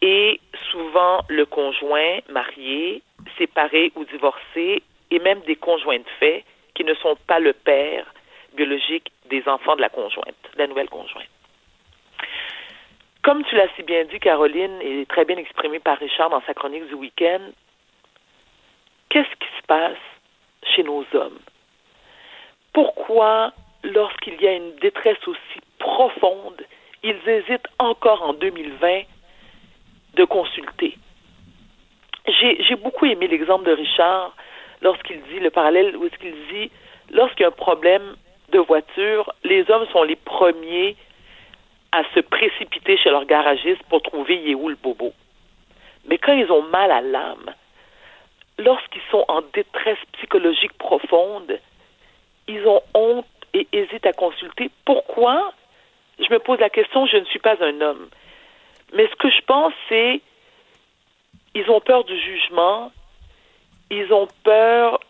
est 0.00 0.40
souvent 0.70 1.20
le 1.28 1.46
conjoint 1.46 2.18
marié, 2.28 3.02
séparé 3.38 3.92
ou 3.94 4.04
divorcé, 4.04 4.82
et 5.10 5.18
même 5.18 5.40
des 5.40 5.56
conjoints 5.56 5.98
de 5.98 6.08
fait 6.18 6.44
qui 6.74 6.84
ne 6.84 6.94
sont 6.94 7.16
pas 7.26 7.38
le 7.38 7.52
père 7.52 8.12
biologique 8.54 9.12
des 9.26 9.46
enfants 9.46 9.76
de 9.76 9.80
la 9.80 9.88
conjointe, 9.88 10.34
de 10.54 10.58
la 10.58 10.66
nouvelle 10.66 10.88
conjointe. 10.88 11.28
Comme 13.22 13.44
tu 13.44 13.54
l'as 13.54 13.68
si 13.76 13.82
bien 13.82 14.04
dit, 14.04 14.18
Caroline, 14.18 14.80
et 14.82 15.06
très 15.06 15.24
bien 15.24 15.36
exprimé 15.36 15.78
par 15.78 15.98
Richard 15.98 16.30
dans 16.30 16.42
sa 16.42 16.54
chronique 16.54 16.86
du 16.88 16.94
week-end, 16.94 17.40
qu'est-ce 19.10 19.36
qui 19.36 19.48
se 19.60 19.66
passe 19.66 19.98
chez 20.74 20.82
nos 20.82 21.04
hommes? 21.14 21.38
Pourquoi, 22.72 23.52
lorsqu'il 23.84 24.40
y 24.40 24.48
a 24.48 24.54
une 24.54 24.74
détresse 24.76 25.28
aussi 25.28 25.60
profonde, 25.78 26.64
ils 27.02 27.18
hésitent 27.26 27.68
encore 27.78 28.22
en 28.22 28.34
2020 28.34 29.02
de 30.14 30.24
consulter. 30.24 30.96
J'ai 32.26 32.76
beaucoup 32.76 33.06
aimé 33.06 33.26
l'exemple 33.26 33.64
de 33.64 33.72
Richard 33.72 34.34
lorsqu'il 34.80 35.20
dit 35.22 35.40
le 35.40 35.50
parallèle 35.50 35.96
où 35.96 36.08
dit 36.08 36.70
lorsqu'il 37.10 37.42
y 37.42 37.44
a 37.44 37.48
un 37.48 37.52
problème 37.52 38.16
de 38.50 38.58
voiture, 38.58 39.32
les 39.44 39.68
hommes 39.70 39.86
sont 39.92 40.02
les 40.02 40.16
premiers 40.16 40.96
à 41.90 42.02
se 42.14 42.20
précipiter 42.20 42.96
chez 42.96 43.10
leur 43.10 43.24
garagiste 43.24 43.82
pour 43.88 44.02
trouver 44.02 44.54
où 44.54 44.68
le 44.68 44.76
bobo. 44.76 45.12
Mais 46.06 46.18
quand 46.18 46.32
ils 46.32 46.50
ont 46.50 46.62
mal 46.62 46.90
à 46.90 47.00
l'âme, 47.00 47.50
lorsqu'ils 48.58 49.02
sont 49.10 49.24
en 49.28 49.42
détresse 49.52 49.98
psychologique 50.12 50.72
profonde, 50.78 51.58
ils 52.48 52.66
ont 52.66 52.82
honte 52.94 53.26
et 53.54 53.66
hésitent 53.72 54.06
à 54.06 54.12
consulter. 54.12 54.70
Pourquoi? 54.84 55.52
Je 56.18 56.32
me 56.32 56.38
pose 56.38 56.60
la 56.60 56.70
question, 56.70 57.06
je 57.06 57.16
ne 57.16 57.24
suis 57.26 57.38
pas 57.38 57.56
un 57.60 57.80
homme. 57.80 58.08
Mais 58.94 59.08
ce 59.08 59.14
que 59.16 59.30
je 59.30 59.40
pense, 59.42 59.72
c'est 59.88 60.20
ils 61.54 61.70
ont 61.70 61.80
peur 61.80 62.04
du 62.04 62.18
jugement, 62.18 62.92
ils 63.90 64.12
ont 64.12 64.28
peur 64.42 65.00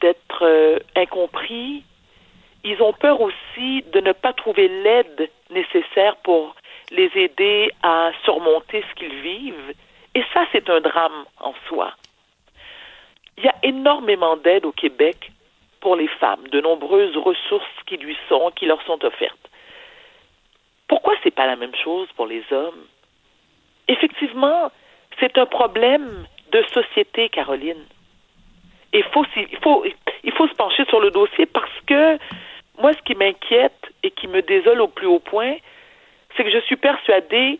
d'être 0.00 0.44
euh, 0.44 0.78
incompris, 0.96 1.84
ils 2.64 2.80
ont 2.80 2.92
peur 2.92 3.20
aussi 3.20 3.82
de 3.92 4.00
ne 4.00 4.12
pas 4.12 4.32
trouver 4.32 4.68
l'aide 4.68 5.30
nécessaire 5.50 6.16
pour 6.16 6.54
les 6.90 7.10
aider 7.14 7.70
à 7.82 8.10
surmonter 8.24 8.84
ce 8.88 8.94
qu'ils 8.94 9.20
vivent. 9.20 9.74
Et 10.14 10.22
ça, 10.32 10.44
c'est 10.52 10.68
un 10.70 10.80
drame 10.80 11.24
en 11.40 11.54
soi. 11.68 11.92
Il 13.38 13.44
y 13.44 13.48
a 13.48 13.54
énormément 13.62 14.36
d'aide 14.36 14.66
au 14.66 14.72
Québec 14.72 15.30
pour 15.80 15.96
les 15.96 16.08
femmes, 16.08 16.46
de 16.48 16.60
nombreuses 16.60 17.16
ressources 17.16 17.66
qui 17.86 17.96
lui 17.96 18.16
sont, 18.28 18.52
qui 18.54 18.66
leur 18.66 18.80
sont 18.82 19.04
offertes. 19.04 19.50
Pourquoi 20.92 21.14
c'est 21.22 21.34
pas 21.34 21.46
la 21.46 21.56
même 21.56 21.74
chose 21.74 22.06
pour 22.16 22.26
les 22.26 22.44
hommes? 22.50 22.84
Effectivement, 23.88 24.70
c'est 25.18 25.38
un 25.38 25.46
problème 25.46 26.26
de 26.50 26.62
société, 26.64 27.30
Caroline. 27.30 27.82
Il 28.92 29.02
faut, 29.04 29.24
il 29.34 29.58
faut, 29.62 29.86
il 30.22 30.32
faut 30.32 30.46
se 30.48 30.52
pencher 30.52 30.84
sur 30.90 31.00
le 31.00 31.10
dossier 31.10 31.46
parce 31.46 31.80
que 31.86 32.18
moi, 32.78 32.92
ce 32.92 33.00
qui 33.04 33.14
m'inquiète 33.14 33.86
et 34.02 34.10
qui 34.10 34.28
me 34.28 34.42
désole 34.42 34.82
au 34.82 34.86
plus 34.86 35.06
haut 35.06 35.18
point, 35.18 35.54
c'est 36.36 36.44
que 36.44 36.50
je 36.50 36.58
suis 36.58 36.76
persuadée 36.76 37.58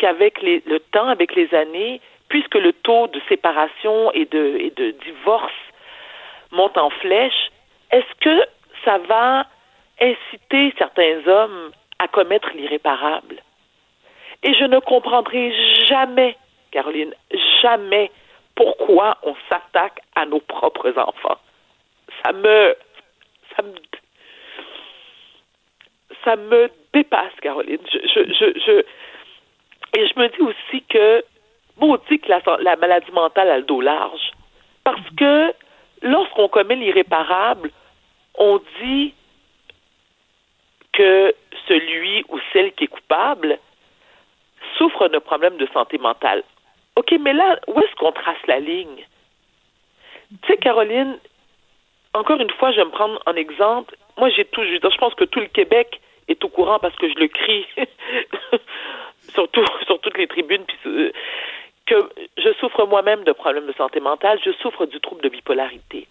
qu'avec 0.00 0.42
le 0.42 0.78
temps, 0.90 1.06
avec 1.06 1.36
les 1.36 1.54
années, 1.54 2.00
puisque 2.28 2.56
le 2.56 2.72
taux 2.72 3.06
de 3.06 3.20
séparation 3.28 4.10
et 4.10 4.24
de, 4.24 4.56
et 4.58 4.70
de 4.70 4.90
divorce 4.90 5.54
monte 6.50 6.76
en 6.78 6.90
flèche, 6.90 7.52
est-ce 7.92 8.14
que 8.18 8.44
ça 8.84 8.98
va 8.98 9.46
inciter 10.00 10.74
certains 10.76 11.24
hommes 11.28 11.70
à 11.98 12.08
commettre 12.08 12.50
l'irréparable. 12.54 13.42
Et 14.42 14.54
je 14.54 14.64
ne 14.64 14.78
comprendrai 14.78 15.52
jamais, 15.86 16.36
Caroline, 16.70 17.14
jamais 17.62 18.10
pourquoi 18.54 19.18
on 19.22 19.34
s'attaque 19.48 20.00
à 20.14 20.26
nos 20.26 20.40
propres 20.40 20.92
enfants. 20.96 21.38
Ça 22.24 22.32
me, 22.32 22.76
ça 23.54 23.62
me, 23.62 23.74
ça 26.24 26.36
me 26.36 26.70
dépasse, 26.92 27.34
Caroline. 27.40 27.78
Et 29.96 30.06
je 30.06 30.18
me 30.18 30.28
dis 30.28 30.42
aussi 30.42 30.82
que, 30.88 31.24
maudit 31.78 32.18
que 32.18 32.28
la 32.62 32.76
maladie 32.76 33.12
mentale 33.12 33.50
a 33.50 33.58
le 33.58 33.64
dos 33.64 33.80
large. 33.80 34.32
Parce 34.84 35.08
que 35.16 35.52
lorsqu'on 36.02 36.48
commet 36.48 36.76
l'irréparable, 36.76 37.70
on 38.38 38.60
dit 38.82 39.14
que 40.96 41.34
celui 41.68 42.24
ou 42.28 42.38
celle 42.52 42.72
qui 42.72 42.84
est 42.84 42.88
coupable 42.88 43.58
souffre 44.78 45.08
d'un 45.08 45.20
problème 45.20 45.56
de 45.58 45.66
santé 45.72 45.98
mentale. 45.98 46.42
OK, 46.96 47.14
mais 47.20 47.34
là, 47.34 47.58
où 47.68 47.78
est-ce 47.80 47.94
qu'on 47.96 48.12
trace 48.12 48.44
la 48.46 48.58
ligne? 48.58 49.04
Tu 50.42 50.48
sais, 50.48 50.56
Caroline, 50.56 51.18
encore 52.14 52.40
une 52.40 52.50
fois, 52.50 52.72
je 52.72 52.78
vais 52.78 52.84
me 52.84 52.90
prendre 52.90 53.20
en 53.26 53.34
exemple. 53.34 53.94
Moi, 54.16 54.30
j'ai 54.30 54.44
tout, 54.46 54.62
je, 54.64 54.98
pense 54.98 55.14
que 55.14 55.24
tout 55.24 55.40
le 55.40 55.46
Québec 55.46 56.00
est 56.28 56.42
au 56.42 56.48
courant 56.48 56.78
parce 56.78 56.96
que 56.96 57.08
je 57.08 57.14
le 57.14 57.28
crie, 57.28 57.66
surtout 59.34 59.64
sur 59.86 60.00
toutes 60.00 60.16
les 60.16 60.26
tribunes, 60.26 60.64
euh, 60.86 61.12
que 61.84 62.08
je 62.38 62.52
souffre 62.54 62.86
moi-même 62.86 63.22
de 63.24 63.32
problèmes 63.32 63.66
de 63.66 63.74
santé 63.74 64.00
mentale, 64.00 64.40
je 64.44 64.50
souffre 64.52 64.86
du 64.86 64.98
trouble 65.00 65.22
de 65.22 65.28
bipolarité. 65.28 66.08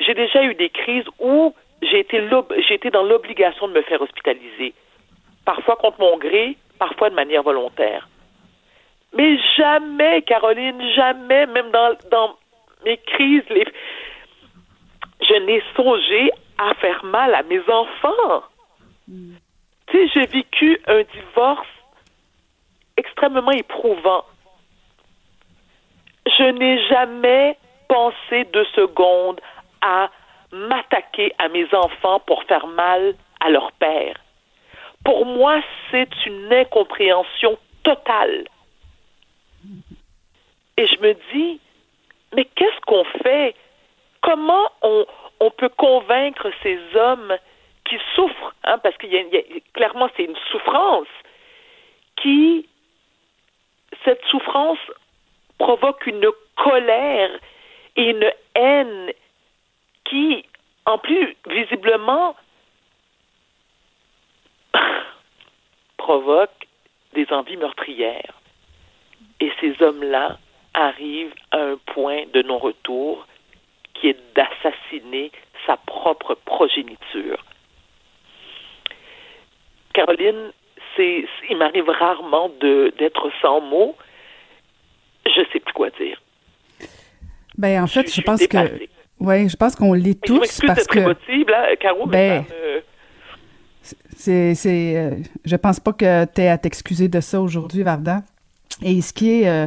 J'ai 0.00 0.14
déjà 0.14 0.42
eu 0.42 0.54
des 0.54 0.70
crises 0.70 1.06
où 1.18 1.54
j'ai 1.82 2.00
été, 2.00 2.90
dans 2.90 3.02
l'obligation 3.02 3.68
de 3.68 3.74
me 3.74 3.82
faire 3.82 4.00
hospitaliser, 4.00 4.74
parfois 5.44 5.76
contre 5.76 6.00
mon 6.00 6.18
gré, 6.18 6.56
parfois 6.78 7.10
de 7.10 7.14
manière 7.14 7.42
volontaire. 7.42 8.08
Mais 9.16 9.38
jamais, 9.56 10.22
Caroline, 10.22 10.80
jamais, 10.94 11.46
même 11.46 11.70
dans, 11.70 12.36
mes 12.84 12.96
crises, 12.98 13.42
je 15.20 15.34
n'ai 15.34 15.62
songé 15.76 16.30
à 16.58 16.74
faire 16.74 17.04
mal 17.04 17.34
à 17.34 17.42
mes 17.42 17.60
enfants. 17.68 18.42
Tu 19.08 19.36
sais, 19.92 20.08
j'ai 20.14 20.26
vécu 20.26 20.80
un 20.86 21.02
divorce 21.02 21.66
extrêmement 22.96 23.50
éprouvant. 23.50 24.24
Je 26.26 26.44
n'ai 26.44 26.86
jamais 26.86 27.56
pensé 27.88 28.44
deux 28.52 28.66
secondes 28.76 29.40
à 29.80 30.10
m'attaquer 30.52 31.32
à 31.38 31.48
mes 31.48 31.66
enfants 31.74 32.20
pour 32.20 32.44
faire 32.44 32.66
mal 32.66 33.14
à 33.40 33.50
leur 33.50 33.72
père. 33.72 34.16
Pour 35.04 35.24
moi, 35.24 35.60
c'est 35.90 36.10
une 36.26 36.52
incompréhension 36.52 37.58
totale. 37.82 38.44
Et 40.76 40.86
je 40.86 41.00
me 41.00 41.14
dis, 41.32 41.60
mais 42.34 42.44
qu'est-ce 42.44 42.80
qu'on 42.86 43.04
fait? 43.22 43.54
Comment 44.22 44.70
on, 44.82 45.50
peut 45.56 45.70
convaincre 45.70 46.50
ces 46.62 46.78
hommes 46.94 47.36
qui 47.84 47.96
souffrent, 48.14 48.54
hein, 48.64 48.78
parce 48.78 48.96
qu'il 48.98 49.12
y, 49.12 49.16
a 49.16 49.42
clairement 49.74 50.08
c'est 50.16 50.24
une 50.24 50.36
souffrance, 50.50 51.08
qui 52.16 52.68
cette 54.04 54.22
souffrance 54.26 54.78
provoque 55.58 56.06
une 56.06 56.30
colère 56.56 57.30
et 57.96 58.10
une 58.10 58.30
haine 58.54 59.12
qui, 60.10 60.44
en 60.86 60.98
plus, 60.98 61.36
visiblement, 61.48 62.36
provoque 65.96 66.66
des 67.14 67.26
envies 67.30 67.56
meurtrières. 67.56 68.34
Et 69.40 69.50
ces 69.60 69.80
hommes-là 69.82 70.38
arrivent 70.74 71.34
à 71.52 71.58
un 71.58 71.76
point 71.76 72.24
de 72.32 72.42
non-retour 72.42 73.26
qui 73.94 74.08
est 74.08 74.18
d'assassiner 74.34 75.30
sa 75.66 75.76
propre 75.76 76.34
progéniture. 76.34 77.44
Caroline, 79.92 80.52
c'est, 80.96 81.24
il 81.48 81.56
m'arrive 81.56 81.88
rarement 81.88 82.50
de, 82.60 82.92
d'être 82.98 83.30
sans 83.40 83.60
mots. 83.60 83.96
Je 85.26 85.42
sais 85.52 85.60
plus 85.60 85.72
quoi 85.72 85.90
dire. 85.90 86.20
Ben, 87.58 87.82
en 87.82 87.86
fait, 87.86 88.12
je, 88.12 88.22
pense 88.22 88.46
que. 88.46 88.56
Oui, 89.20 89.48
je 89.48 89.56
pense 89.56 89.76
qu'on 89.76 89.92
l'est 89.92 90.20
tous 90.20 90.60
parce 90.66 90.86
que. 90.86 91.12
Possible, 91.12 91.54
Caro, 91.78 92.06
ben, 92.06 92.44
c'est, 94.16 94.54
c'est, 94.54 94.96
euh, 94.96 95.10
je 95.44 95.56
pense 95.56 95.80
pas 95.80 95.92
que 95.92 96.24
tu 96.26 96.40
aies 96.40 96.48
à 96.48 96.58
t'excuser 96.58 97.08
de 97.08 97.20
ça 97.20 97.40
aujourd'hui, 97.40 97.82
Varda. 97.82 98.22
Et 98.82 99.00
ce 99.00 99.12
qui 99.12 99.42
est, 99.42 99.48
euh, 99.48 99.66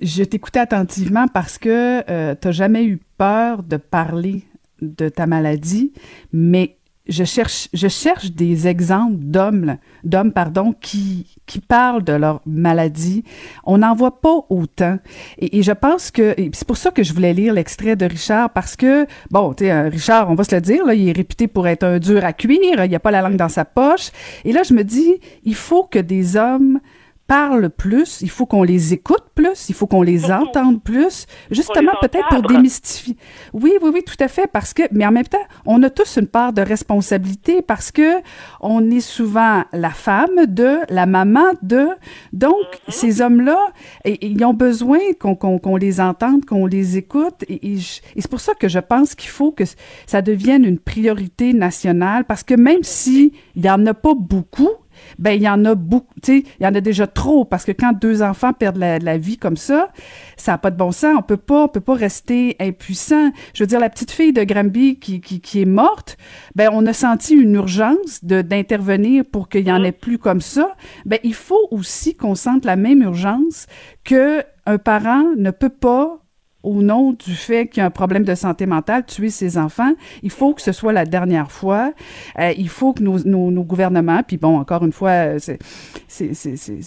je 0.00 0.24
t'écoutais 0.24 0.60
attentivement 0.60 1.26
parce 1.28 1.58
que 1.58 2.02
euh, 2.10 2.34
tu 2.40 2.48
n'as 2.48 2.52
jamais 2.52 2.84
eu 2.84 3.00
peur 3.18 3.62
de 3.62 3.76
parler 3.76 4.42
de 4.80 5.08
ta 5.08 5.26
maladie, 5.26 5.92
mais 6.32 6.76
je 7.08 7.24
cherche, 7.24 7.68
je 7.72 7.88
cherche 7.88 8.30
des 8.30 8.68
exemples 8.68 9.16
d'hommes, 9.18 9.76
d'hommes, 10.04 10.32
pardon, 10.32 10.72
qui, 10.80 11.26
qui 11.46 11.60
parlent 11.60 12.04
de 12.04 12.12
leur 12.12 12.40
maladie. 12.46 13.24
On 13.64 13.78
n'en 13.78 13.94
voit 13.94 14.20
pas 14.20 14.46
autant. 14.48 14.98
Et, 15.38 15.62
je 15.62 15.72
pense 15.72 16.10
que, 16.10 16.34
c'est 16.52 16.66
pour 16.66 16.76
ça 16.76 16.90
que 16.90 17.02
je 17.02 17.12
voulais 17.12 17.32
lire 17.32 17.54
l'extrait 17.54 17.96
de 17.96 18.06
Richard, 18.06 18.50
parce 18.50 18.76
que, 18.76 19.06
bon, 19.30 19.52
tu 19.52 19.64
sais, 19.64 19.72
euh, 19.72 19.88
Richard, 19.88 20.30
on 20.30 20.34
va 20.34 20.44
se 20.44 20.54
le 20.54 20.60
dire, 20.60 20.86
là, 20.86 20.94
il 20.94 21.08
est 21.08 21.16
réputé 21.16 21.48
pour 21.48 21.66
être 21.66 21.82
un 21.82 21.98
dur 21.98 22.24
à 22.24 22.32
cuire, 22.32 22.84
il 22.84 22.88
n'y 22.88 22.96
a 22.96 23.00
pas 23.00 23.10
la 23.10 23.22
langue 23.22 23.36
dans 23.36 23.48
sa 23.48 23.64
poche. 23.64 24.10
Et 24.44 24.52
là, 24.52 24.62
je 24.62 24.74
me 24.74 24.84
dis, 24.84 25.20
il 25.44 25.54
faut 25.54 25.84
que 25.84 25.98
des 25.98 26.36
hommes 26.36 26.80
parlent 27.26 27.70
plus, 27.70 28.20
il 28.20 28.30
faut 28.30 28.46
qu'on 28.46 28.62
les 28.62 28.92
écoute 28.92 29.24
plus, 29.34 29.68
il 29.68 29.74
faut 29.74 29.86
qu'on 29.86 30.02
les 30.02 30.30
entende 30.30 30.82
plus, 30.82 31.26
justement 31.50 31.92
peut-être 32.00 32.28
pour 32.28 32.42
démystifier. 32.42 33.16
Oui, 33.52 33.72
oui, 33.80 33.90
oui, 33.94 34.02
tout 34.04 34.22
à 34.22 34.28
fait, 34.28 34.46
parce 34.46 34.74
que, 34.74 34.82
mais 34.92 35.06
en 35.06 35.12
même 35.12 35.26
temps, 35.26 35.42
on 35.64 35.82
a 35.82 35.90
tous 35.90 36.18
une 36.18 36.26
part 36.26 36.52
de 36.52 36.62
responsabilité 36.62 37.62
parce 37.62 37.90
que 37.90 38.20
on 38.60 38.90
est 38.90 39.00
souvent 39.00 39.64
la 39.72 39.90
femme 39.90 40.46
de, 40.46 40.78
la 40.88 41.06
maman 41.06 41.52
de, 41.62 41.88
donc 42.32 42.52
mm-hmm. 42.52 42.90
ces 42.90 43.22
hommes-là, 43.22 43.58
ils 44.04 44.44
ont 44.44 44.54
besoin 44.54 45.00
qu'on 45.18 45.76
les 45.76 46.00
entende, 46.00 46.44
qu'on 46.44 46.66
les 46.66 46.96
écoute, 46.96 47.44
et, 47.48 47.74
et 47.74 47.78
c'est 48.16 48.30
pour 48.30 48.40
ça 48.40 48.54
que 48.54 48.68
je 48.68 48.78
pense 48.78 49.14
qu'il 49.14 49.30
faut 49.30 49.52
que 49.52 49.64
ça 50.06 50.22
devienne 50.22 50.64
une 50.64 50.78
priorité 50.78 51.52
nationale, 51.54 52.24
parce 52.24 52.42
que 52.42 52.54
même 52.54 52.82
si 52.82 53.32
il 53.54 53.64
y 53.64 53.70
en 53.70 53.86
a 53.86 53.94
pas 53.94 54.14
beaucoup, 54.14 54.70
ben 55.18 55.32
il 55.32 55.42
y 55.42 55.48
en 55.48 55.64
a 55.64 55.74
beaucoup, 55.74 56.14
tu 56.22 56.40
sais, 56.40 56.44
il 56.60 56.64
y 56.64 56.66
en 56.66 56.74
a 56.74 56.80
déjà 56.80 57.06
trop 57.06 57.44
parce 57.44 57.64
que 57.64 57.72
quand 57.72 57.92
deux 57.92 58.22
enfants 58.22 58.52
perdent 58.52 58.78
la, 58.78 59.18
vie 59.18 59.36
comme 59.36 59.56
ça, 59.56 59.90
ça 60.36 60.52
n'a 60.52 60.58
pas 60.58 60.70
de 60.70 60.76
bon 60.76 60.92
sens. 60.92 61.16
On 61.18 61.22
peut 61.22 61.36
pas, 61.36 61.64
on 61.64 61.68
peut 61.68 61.80
pas 61.80 61.94
rester 61.94 62.56
impuissant. 62.60 63.30
Je 63.54 63.62
veux 63.62 63.66
dire, 63.66 63.80
la 63.80 63.90
petite 63.90 64.10
fille 64.10 64.32
de 64.32 64.44
Granby 64.44 64.98
qui, 64.98 65.20
qui, 65.20 65.40
qui 65.40 65.62
est 65.62 65.66
morte, 65.66 66.16
ben 66.54 66.70
on 66.72 66.86
a 66.86 66.92
senti 66.92 67.34
une 67.34 67.54
urgence 67.54 68.24
de 68.24 68.42
d'intervenir 68.42 69.24
pour 69.24 69.48
qu'il 69.48 69.66
y 69.66 69.72
en 69.72 69.84
ait 69.84 69.92
plus 69.92 70.18
comme 70.18 70.40
ça. 70.40 70.74
Ben 71.06 71.18
il 71.22 71.34
faut 71.34 71.68
aussi 71.70 72.14
qu'on 72.14 72.34
sente 72.34 72.64
la 72.64 72.76
même 72.76 73.02
urgence 73.02 73.66
que 74.04 74.42
un 74.66 74.78
parent 74.78 75.24
ne 75.36 75.50
peut 75.50 75.68
pas 75.68 76.21
au 76.62 76.82
nom 76.82 77.12
du 77.12 77.34
fait 77.34 77.68
qu'il 77.68 77.80
y 77.80 77.82
a 77.82 77.86
un 77.86 77.90
problème 77.90 78.24
de 78.24 78.34
santé 78.34 78.66
mentale, 78.66 79.04
tuer 79.04 79.30
ses 79.30 79.58
enfants. 79.58 79.92
Il 80.22 80.30
faut 80.30 80.54
que 80.54 80.62
ce 80.62 80.72
soit 80.72 80.92
la 80.92 81.04
dernière 81.04 81.50
fois. 81.50 81.92
Euh, 82.38 82.52
il 82.56 82.68
faut 82.68 82.92
que 82.92 83.02
nos, 83.02 83.18
nos, 83.24 83.50
nos, 83.50 83.64
gouvernements, 83.64 84.22
puis 84.22 84.36
bon, 84.36 84.58
encore 84.58 84.84
une 84.84 84.92
fois, 84.92 85.36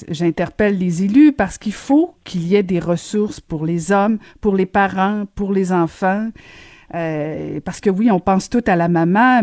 j'interpelle 0.09 0.77
les 0.77 1.03
élus 1.03 1.33
parce 1.33 1.57
qu'il 1.57 1.73
faut 1.73 2.15
qu'il 2.23 2.47
y 2.47 2.55
ait 2.55 2.63
des 2.63 2.79
ressources 2.79 3.39
pour 3.39 3.65
les 3.65 3.91
hommes, 3.91 4.17
pour 4.41 4.55
les 4.55 4.65
parents, 4.65 5.25
pour 5.35 5.51
les 5.51 5.71
enfants. 5.71 6.29
Euh, 6.93 7.59
parce 7.63 7.81
que 7.81 7.89
oui, 7.89 8.11
on 8.11 8.19
pense 8.19 8.49
tout 8.49 8.63
à 8.67 8.75
la 8.75 8.87
maman, 8.87 9.41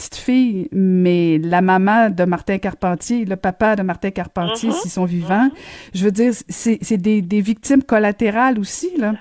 petite 0.00 0.16
fille, 0.16 0.68
mais 0.72 1.38
la 1.38 1.60
maman 1.60 2.08
de 2.08 2.24
Martin 2.24 2.58
Carpentier, 2.58 3.26
le 3.26 3.36
papa 3.36 3.76
de 3.76 3.82
Martin 3.82 4.10
Carpentier, 4.10 4.70
uh-huh. 4.70 4.80
s'ils 4.80 4.90
sont 4.90 5.04
vivants, 5.04 5.48
uh-huh. 5.48 5.90
je 5.94 6.04
veux 6.04 6.10
dire, 6.10 6.32
c'est 6.48 6.96
des, 6.96 7.20
des, 7.20 7.40
victimes 7.40 7.82
collatérales 7.82 8.58
aussi, 8.58 8.96
là. 8.96 9.12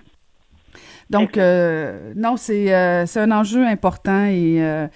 Donc, 1.10 1.38
euh, 1.38 2.14
non, 2.16 2.36
euh, 2.50 3.04
c'est 3.06 3.20
un 3.20 3.32
enjeu 3.32 3.66
important 3.66 4.26
et 4.26 4.64
euh, 4.64 4.88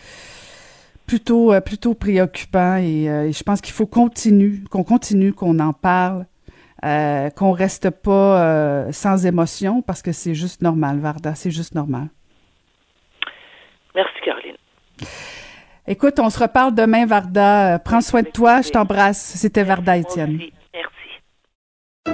plutôt, 1.07 1.59
plutôt 1.61 1.95
préoccupant. 1.95 2.77
Et, 2.77 3.31
je 3.33 3.43
pense 3.43 3.61
qu'il 3.61 3.73
faut 3.73 3.87
continuer, 3.87 4.59
qu'on 4.69 4.83
continue, 4.83 5.33
qu'on 5.33 5.59
en 5.59 5.73
parle, 5.73 6.25
qu'on 7.35 7.51
reste 7.51 7.89
pas 7.89 8.91
sans 8.91 9.25
émotion 9.25 9.81
parce 9.81 10.01
que 10.01 10.11
c'est 10.11 10.35
juste 10.35 10.61
normal, 10.61 10.99
Varda, 10.99 11.33
c'est 11.33 11.51
juste 11.51 11.73
normal. 11.73 12.07
Merci, 13.95 14.13
Caroline. 14.23 14.55
Écoute, 15.85 16.19
on 16.19 16.29
se 16.29 16.39
reparle 16.39 16.73
demain, 16.73 17.05
Varda. 17.05 17.77
Prends 17.79 17.99
soin 18.01 18.21
de 18.21 18.29
toi. 18.29 18.61
Je 18.61 18.69
t'embrasse. 18.69 19.33
C'était 19.35 19.63
Varda 19.63 19.97
Étienne. 19.97 20.39
Merci. 20.73 22.13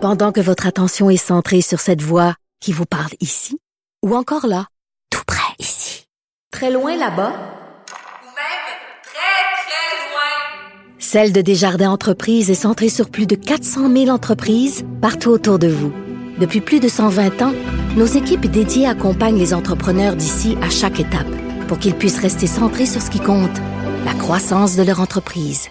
Pendant 0.00 0.30
que 0.30 0.40
votre 0.40 0.68
attention 0.68 1.10
est 1.10 1.16
centrée 1.16 1.62
sur 1.62 1.80
cette 1.80 2.02
voix 2.02 2.34
qui 2.60 2.72
vous 2.72 2.86
parle 2.86 3.12
ici, 3.20 3.58
ou 4.04 4.14
encore 4.14 4.46
là, 4.46 4.66
tout 5.10 5.24
près 5.26 5.52
ici, 5.58 6.06
très 6.52 6.70
loin 6.70 6.96
là-bas, 6.96 7.30
ou 7.30 8.26
même 8.26 8.68
très, 9.02 9.42
très 9.56 10.10
loin, 10.12 10.30
Celle 11.00 11.32
de 11.32 11.40
Desjardins 11.40 11.90
Entreprises 11.90 12.50
est 12.50 12.54
centrée 12.54 12.88
sur 12.88 13.10
plus 13.10 13.26
de 13.26 13.34
400 13.34 13.90
000 13.92 14.08
entreprises 14.10 14.84
partout 15.02 15.30
autour 15.30 15.58
de 15.58 15.68
vous. 15.68 15.92
Depuis 16.38 16.60
plus 16.60 16.78
de 16.78 16.88
120 16.88 17.42
ans, 17.42 17.52
nos 17.96 18.06
équipes 18.06 18.46
dédiées 18.46 18.86
accompagnent 18.86 19.38
les 19.38 19.54
entrepreneurs 19.54 20.14
d'ici 20.14 20.56
à 20.62 20.70
chaque 20.70 21.00
étape 21.00 21.26
pour 21.68 21.78
qu'ils 21.78 21.94
puissent 21.94 22.20
rester 22.20 22.46
centrés 22.46 22.86
sur 22.86 23.00
ce 23.00 23.10
qui 23.10 23.20
compte, 23.20 23.56
la 24.04 24.14
croissance 24.14 24.76
de 24.76 24.82
leur 24.82 25.00
entreprise. 25.00 25.68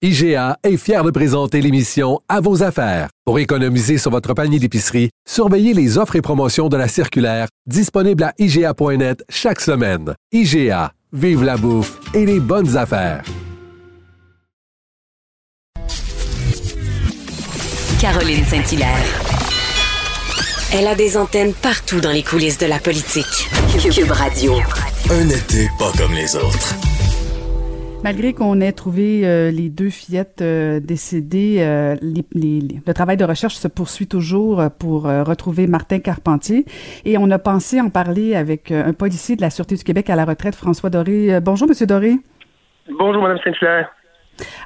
IGA 0.00 0.58
est 0.62 0.76
fier 0.76 1.02
de 1.02 1.10
présenter 1.10 1.62
l'émission 1.62 2.20
À 2.28 2.42
vos 2.42 2.62
affaires. 2.62 3.08
Pour 3.24 3.38
économiser 3.38 3.96
sur 3.96 4.10
votre 4.10 4.34
panier 4.34 4.58
d'épicerie, 4.58 5.08
surveillez 5.26 5.72
les 5.72 5.96
offres 5.96 6.16
et 6.16 6.20
promotions 6.20 6.68
de 6.68 6.76
la 6.76 6.88
circulaire 6.88 7.48
disponible 7.66 8.22
à 8.22 8.34
IGA.net 8.38 9.24
chaque 9.30 9.60
semaine. 9.60 10.14
IGA, 10.30 10.92
vive 11.12 11.42
la 11.42 11.56
bouffe 11.56 11.98
et 12.12 12.26
les 12.26 12.38
bonnes 12.38 12.76
affaires. 12.76 13.24
Caroline 17.98 18.44
Saint-Hilaire. 18.44 19.23
Elle 20.76 20.88
a 20.88 20.96
des 20.96 21.16
antennes 21.16 21.52
partout 21.62 22.00
dans 22.00 22.10
les 22.10 22.24
coulisses 22.24 22.58
de 22.58 22.66
la 22.66 22.80
politique. 22.80 23.46
Cube 23.94 24.10
Radio. 24.10 24.54
Un 25.08 25.28
été 25.30 25.70
pas 25.78 25.92
comme 25.96 26.12
les 26.12 26.34
autres. 26.34 26.74
Malgré 28.02 28.32
qu'on 28.32 28.60
ait 28.60 28.72
trouvé 28.72 29.20
euh, 29.22 29.52
les 29.52 29.68
deux 29.68 29.88
fillettes 29.88 30.42
euh, 30.42 30.80
décédées, 30.80 31.58
euh, 31.60 31.94
le 32.02 32.92
travail 32.92 33.16
de 33.16 33.24
recherche 33.24 33.54
se 33.54 33.68
poursuit 33.68 34.08
toujours 34.08 34.64
pour 34.80 35.04
retrouver 35.04 35.68
Martin 35.68 36.00
Carpentier. 36.00 36.64
Et 37.04 37.18
on 37.18 37.30
a 37.30 37.38
pensé 37.38 37.80
en 37.80 37.88
parler 37.88 38.34
avec 38.34 38.72
un 38.72 38.94
policier 38.94 39.36
de 39.36 39.42
la 39.42 39.50
Sûreté 39.50 39.76
du 39.76 39.84
Québec 39.84 40.10
à 40.10 40.16
la 40.16 40.24
retraite, 40.24 40.56
François 40.56 40.90
Doré. 40.90 41.38
bonjour, 41.40 41.68
Monsieur 41.68 41.86
Doré. 41.86 42.16
Bonjour, 42.98 43.22
Madame 43.22 43.38
Saint-Hilaire. 43.44 43.92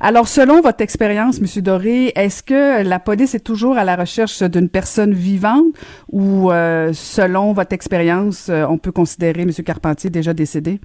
Alors, 0.00 0.28
selon 0.28 0.60
votre 0.60 0.82
expérience, 0.82 1.40
Monsieur 1.40 1.62
Doré, 1.62 2.12
est-ce 2.16 2.42
que 2.42 2.88
la 2.88 2.98
police 2.98 3.34
est 3.34 3.44
toujours 3.44 3.76
à 3.78 3.84
la 3.84 3.96
recherche 3.96 4.42
d'une 4.42 4.68
personne 4.68 5.12
vivante 5.12 5.74
ou, 6.10 6.50
selon 6.92 7.52
votre 7.52 7.72
expérience, 7.72 8.50
on 8.50 8.78
peut 8.78 8.92
considérer 8.92 9.44
Monsieur 9.44 9.64
Carpentier 9.64 10.10
déjà 10.10 10.32
décédé? 10.32 10.80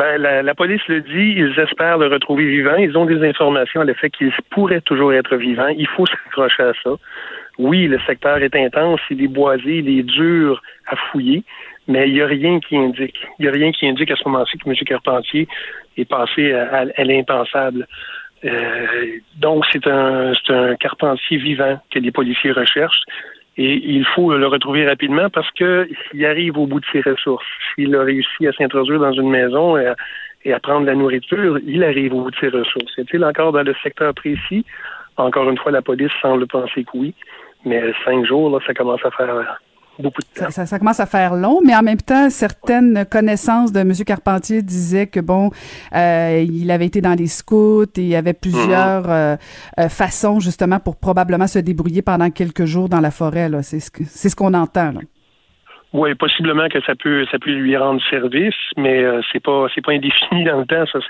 Ben, 0.00 0.16
la, 0.16 0.54
police 0.54 0.80
le 0.88 1.02
dit, 1.02 1.34
ils 1.36 1.60
espèrent 1.60 1.98
le 1.98 2.06
retrouver 2.06 2.46
vivant. 2.46 2.76
Ils 2.76 2.96
ont 2.96 3.04
des 3.04 3.22
informations 3.28 3.82
à 3.82 3.84
l'effet 3.84 4.08
qu'il 4.08 4.32
pourrait 4.48 4.80
toujours 4.80 5.12
être 5.12 5.36
vivant. 5.36 5.68
Il 5.68 5.86
faut 5.88 6.06
s'accrocher 6.06 6.62
à 6.62 6.72
ça. 6.82 6.92
Oui, 7.58 7.86
le 7.86 7.98
secteur 8.06 8.38
est 8.38 8.56
intense, 8.56 9.00
il 9.10 9.22
est 9.22 9.28
boisé, 9.28 9.80
il 9.80 9.98
est 9.98 10.02
dur 10.02 10.62
à 10.86 10.96
fouiller, 10.96 11.44
mais 11.88 12.08
il 12.08 12.14
n'y 12.14 12.22
a 12.22 12.26
rien 12.26 12.60
qui 12.60 12.76
indique. 12.76 13.18
Il 13.38 13.42
n'y 13.42 13.48
a 13.48 13.52
rien 13.52 13.72
qui 13.72 13.86
indique 13.86 14.10
à 14.10 14.16
ce 14.16 14.28
moment-ci 14.28 14.58
que 14.58 14.68
M. 14.68 14.74
Carpentier 14.86 15.48
est 15.96 16.04
passé 16.04 16.52
à, 16.52 17.04
l'impensable. 17.04 17.86
Euh, 18.44 19.18
donc, 19.36 19.64
c'est 19.70 19.86
un, 19.86 20.32
un 20.48 20.76
Carpentier 20.76 21.38
vivant 21.38 21.80
que 21.90 21.98
les 21.98 22.10
policiers 22.10 22.52
recherchent. 22.52 23.04
Et 23.56 23.74
il 23.84 24.06
faut 24.06 24.32
le 24.32 24.46
retrouver 24.46 24.86
rapidement 24.86 25.28
parce 25.28 25.50
que 25.50 25.88
arrive 26.24 26.56
au 26.56 26.66
bout 26.66 26.80
de 26.80 26.86
ses 26.92 27.02
ressources, 27.02 27.44
s'il 27.74 27.94
a 27.94 28.02
réussi 28.02 28.46
à 28.46 28.52
s'introduire 28.52 29.00
dans 29.00 29.12
une 29.12 29.28
maison 29.28 29.76
et 29.76 30.52
à, 30.52 30.60
prendre 30.60 30.86
la 30.86 30.94
nourriture, 30.94 31.58
il 31.66 31.84
arrive 31.84 32.14
au 32.14 32.22
bout 32.22 32.30
de 32.30 32.36
ses 32.36 32.48
ressources. 32.48 32.98
Est-il 32.98 33.22
encore 33.24 33.52
dans 33.52 33.62
le 33.62 33.74
secteur 33.82 34.14
précis? 34.14 34.64
Encore 35.16 35.50
une 35.50 35.58
fois, 35.58 35.72
la 35.72 35.82
police 35.82 36.12
semble 36.22 36.46
penser 36.46 36.84
que 36.84 36.96
oui. 36.96 37.14
Mais 37.66 37.92
cinq 38.04 38.24
jours, 38.24 38.48
là, 38.50 38.64
ça 38.66 38.72
commence 38.72 39.04
à 39.04 39.10
faire 39.10 39.58
ça, 40.50 40.78
commence 40.78 41.00
à 41.00 41.06
faire 41.06 41.34
long, 41.34 41.60
mais 41.64 41.74
en 41.74 41.82
même 41.82 42.00
temps, 42.00 42.30
certaines 42.30 43.04
connaissances 43.04 43.72
de 43.72 43.80
M. 43.80 43.92
Carpentier 44.06 44.62
disaient 44.62 45.06
que 45.06 45.20
bon, 45.20 45.50
euh, 45.94 46.44
il 46.48 46.70
avait 46.70 46.86
été 46.86 47.00
dans 47.00 47.14
les 47.14 47.26
scouts 47.26 47.84
et 47.96 48.02
il 48.02 48.08
y 48.08 48.16
avait 48.16 48.32
plusieurs 48.32 49.04
mhm. 49.04 49.10
euh, 49.10 49.36
euh, 49.78 49.88
façons 49.88 50.40
justement 50.40 50.80
pour 50.80 50.96
probablement 50.96 51.46
se 51.46 51.58
débrouiller 51.58 52.02
pendant 52.02 52.30
quelques 52.30 52.64
jours 52.64 52.88
dans 52.88 53.00
la 53.00 53.10
forêt. 53.10 53.50
C'est 53.62 53.80
ce 53.80 53.90
c'est 54.08 54.28
ce 54.28 54.36
qu'on 54.36 54.54
entend. 54.54 54.92
Oui, 55.92 56.14
possiblement 56.14 56.68
que 56.68 56.80
ça 56.82 56.94
peut 56.94 57.26
ça 57.32 57.38
peut 57.40 57.50
lui 57.50 57.76
rendre 57.76 58.00
service, 58.08 58.54
mais 58.76 59.04
c'est 59.32 59.42
pas 59.42 59.66
c'est 59.74 59.84
pas 59.84 59.92
indéfini 59.92 60.44
dans 60.44 60.60
le 60.60 60.66
temps. 60.66 60.86
Ça 60.86 61.00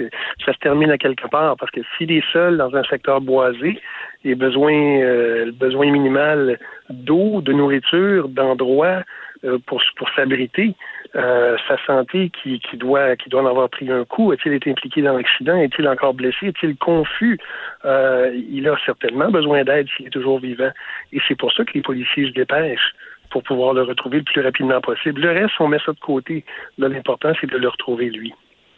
ça 0.44 0.52
se 0.54 0.58
termine 0.58 0.90
à 0.90 0.96
quelque 0.96 1.28
part 1.28 1.56
parce 1.58 1.70
que 1.70 1.80
s'il 1.96 2.10
est 2.10 2.24
seul 2.32 2.56
dans 2.56 2.74
un 2.74 2.82
secteur 2.84 3.20
boisé, 3.20 3.78
les 4.24 4.34
besoins, 4.34 5.00
euh, 5.00 5.52
besoin 5.52 5.90
minimal 5.90 6.58
d'eau, 6.88 7.40
de 7.40 7.52
nourriture, 7.52 8.28
d'endroits 8.28 9.02
euh, 9.44 9.58
pour, 9.66 9.82
pour 9.96 10.10
s'abriter, 10.10 10.74
euh, 11.16 11.56
sa 11.66 11.78
santé 11.86 12.30
qui, 12.30 12.60
qui, 12.60 12.76
doit, 12.76 13.16
qui 13.16 13.30
doit 13.30 13.42
en 13.42 13.46
avoir 13.46 13.70
pris 13.70 13.90
un 13.90 14.04
coup. 14.04 14.32
Est-il 14.32 14.52
été 14.52 14.70
impliqué 14.70 15.02
dans 15.02 15.16
l'accident? 15.16 15.56
Est-il 15.56 15.88
encore 15.88 16.14
blessé? 16.14 16.48
Est-il 16.48 16.76
confus? 16.76 17.38
Euh, 17.84 18.30
il 18.50 18.68
a 18.68 18.76
certainement 18.84 19.30
besoin 19.30 19.64
d'aide 19.64 19.88
s'il 19.96 20.08
est 20.08 20.10
toujours 20.10 20.40
vivant. 20.40 20.70
Et 21.12 21.20
c'est 21.26 21.36
pour 21.36 21.52
ça 21.52 21.64
que 21.64 21.72
les 21.72 21.82
policiers 21.82 22.28
se 22.28 22.32
dépêchent 22.32 22.94
pour 23.30 23.42
pouvoir 23.42 23.74
le 23.74 23.82
retrouver 23.82 24.18
le 24.18 24.24
plus 24.24 24.42
rapidement 24.42 24.80
possible. 24.80 25.20
Le 25.20 25.30
reste, 25.30 25.54
on 25.60 25.68
met 25.68 25.78
ça 25.84 25.92
de 25.92 26.00
côté. 26.00 26.44
l'important, 26.78 27.32
c'est 27.40 27.50
de 27.50 27.56
le 27.56 27.68
retrouver 27.68 28.10
lui. 28.10 28.32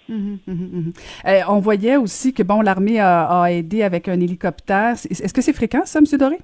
Mhm, 0.08 0.38
mhm, 0.46 0.68
mhm. 0.72 0.92
Euh, 1.26 1.40
on 1.48 1.60
voyait 1.60 1.96
aussi 1.96 2.34
que 2.34 2.42
bon, 2.42 2.60
l'armée 2.60 3.00
a, 3.00 3.46
aidé 3.50 3.82
avec 3.82 4.08
un 4.08 4.20
hélicoptère. 4.20 4.92
Est-ce 4.92 5.32
que 5.32 5.40
c'est 5.40 5.52
fréquent, 5.52 5.84
ça, 5.84 6.00
M. 6.00 6.18
Doré? 6.18 6.38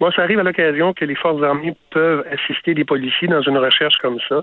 Bon, 0.00 0.10
ça 0.10 0.22
arrive 0.22 0.38
à 0.38 0.42
l'occasion 0.42 0.92
que 0.92 1.04
les 1.04 1.14
forces 1.14 1.42
armées 1.42 1.76
peuvent 1.90 2.24
assister 2.30 2.74
des 2.74 2.84
policiers 2.84 3.28
dans 3.28 3.42
une 3.42 3.58
recherche 3.58 3.96
comme 3.98 4.18
ça. 4.28 4.42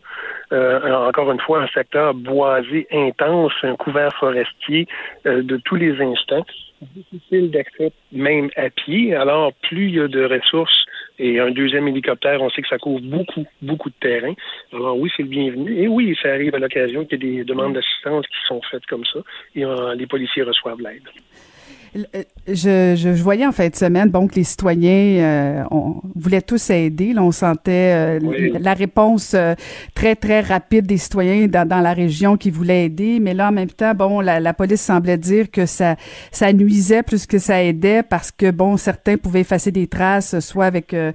Euh, 0.53 1.07
encore 1.07 1.31
une 1.31 1.39
fois, 1.39 1.63
un 1.63 1.67
secteur 1.67 2.13
boisé 2.13 2.87
intense, 2.91 3.53
un 3.63 3.75
couvert 3.75 4.13
forestier 4.19 4.87
euh, 5.25 5.41
de 5.41 5.57
tous 5.57 5.75
les 5.75 5.99
instants 5.99 6.45
difficile 6.81 7.51
d'accès 7.51 7.91
même 8.11 8.49
à 8.55 8.69
pied. 8.69 9.15
Alors, 9.15 9.53
plus 9.53 9.87
il 9.87 9.95
y 9.95 9.99
a 9.99 10.07
de 10.07 10.23
ressources 10.25 10.85
et 11.19 11.39
un 11.39 11.51
deuxième 11.51 11.88
hélicoptère, 11.88 12.41
on 12.41 12.49
sait 12.49 12.62
que 12.62 12.67
ça 12.67 12.77
couvre 12.77 13.01
beaucoup, 13.01 13.45
beaucoup 13.62 13.89
de 13.89 13.95
terrain. 13.99 14.34
Alors 14.71 14.97
oui, 14.99 15.12
c'est 15.15 15.23
le 15.23 15.30
bienvenu. 15.30 15.82
Et 15.82 15.88
oui, 15.88 16.15
ça 16.21 16.30
arrive 16.30 16.53
à 16.56 16.60
l'occasion 16.60 17.06
qu'il 17.06 17.23
y 17.23 17.27
ait 17.27 17.38
des 17.38 17.43
demandes 17.43 17.73
d'assistance 17.73 18.25
qui 18.27 18.38
sont 18.47 18.62
faites 18.69 18.86
comme 18.86 19.06
ça 19.06 19.19
et 19.56 19.65
euh, 19.65 19.95
les 19.95 20.06
policiers 20.08 20.43
reçoivent 20.43 20.82
l'aide. 20.82 21.08
Euh, 21.97 22.23
je, 22.47 22.95
je, 22.95 23.10
voyais 23.10 23.45
en 23.45 23.51
fin 23.51 23.67
de 23.67 23.75
semaine, 23.75 24.10
bon, 24.10 24.27
que 24.27 24.36
les 24.36 24.43
citoyens 24.43 24.89
euh, 24.91 25.63
on 25.71 25.95
voulait 26.15 26.41
tous 26.41 26.69
aider. 26.69 27.13
Là, 27.13 27.23
on 27.23 27.31
sentait 27.31 28.19
euh, 28.21 28.51
la 28.60 28.73
réponse 28.73 29.36
très, 29.95 30.15
très 30.15 30.41
rapide 30.41 30.86
des 30.86 30.97
citoyens 30.97 31.47
dans, 31.47 31.67
dans, 31.67 31.81
la 31.81 31.93
région 31.93 32.38
qui 32.38 32.51
voulaient 32.51 32.86
aider. 32.86 33.19
Mais 33.19 33.33
là, 33.33 33.49
en 33.49 33.51
même 33.51 33.69
temps, 33.69 33.93
bon, 33.93 34.21
la, 34.21 34.39
la, 34.39 34.53
police 34.53 34.81
semblait 34.81 35.17
dire 35.17 35.49
que 35.51 35.65
ça, 35.65 35.95
ça 36.31 36.53
nuisait 36.53 37.03
plus 37.03 37.25
que 37.25 37.39
ça 37.39 37.63
aidait 37.63 38.03
parce 38.03 38.31
que, 38.31 38.51
bon, 38.51 38.77
certains 38.77 39.17
pouvaient 39.17 39.41
effacer 39.41 39.71
des 39.71 39.88
traces, 39.88 40.39
soit 40.39 40.65
avec 40.65 40.91
les, 40.91 41.13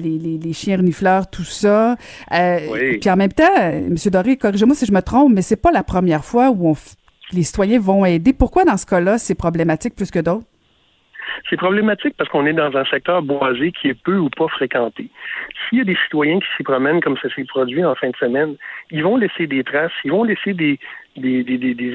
les, 0.00 0.38
les, 0.42 0.52
chiens 0.52 0.78
renifleurs, 0.78 1.28
tout 1.28 1.44
ça. 1.44 1.96
Puis 2.30 3.10
en 3.10 3.16
même 3.16 3.32
temps, 3.32 3.44
M. 3.56 3.94
Doré, 4.06 4.36
corrigez-moi 4.36 4.74
si 4.74 4.86
je 4.86 4.92
me 4.92 5.02
trompe, 5.02 5.32
mais 5.34 5.42
c'est 5.42 5.56
pas 5.56 5.70
la 5.70 5.82
première 5.82 6.24
fois 6.24 6.50
où 6.50 6.68
on 6.68 6.74
les 7.34 7.42
citoyens 7.42 7.80
vont 7.80 8.04
aider. 8.04 8.32
Pourquoi 8.32 8.64
dans 8.64 8.76
ce 8.76 8.86
cas-là, 8.86 9.18
c'est 9.18 9.34
problématique 9.34 9.94
plus 9.94 10.10
que 10.10 10.18
d'autres? 10.18 10.46
C'est 11.48 11.56
problématique 11.56 12.14
parce 12.16 12.30
qu'on 12.30 12.46
est 12.46 12.52
dans 12.52 12.74
un 12.76 12.84
secteur 12.86 13.22
boisé 13.22 13.72
qui 13.72 13.88
est 13.88 14.02
peu 14.02 14.16
ou 14.16 14.30
pas 14.30 14.48
fréquenté. 14.48 15.10
S'il 15.68 15.78
y 15.78 15.80
a 15.80 15.84
des 15.84 15.96
citoyens 16.04 16.38
qui 16.38 16.46
s'y 16.56 16.62
promènent 16.62 17.00
comme 17.00 17.16
ça 17.18 17.28
s'est 17.34 17.44
produit 17.44 17.84
en 17.84 17.94
fin 17.94 18.10
de 18.10 18.16
semaine, 18.16 18.56
ils 18.90 19.02
vont 19.02 19.16
laisser 19.16 19.46
des 19.46 19.64
traces, 19.64 19.92
ils 20.04 20.12
vont 20.12 20.24
laisser 20.24 20.54
des, 20.54 20.78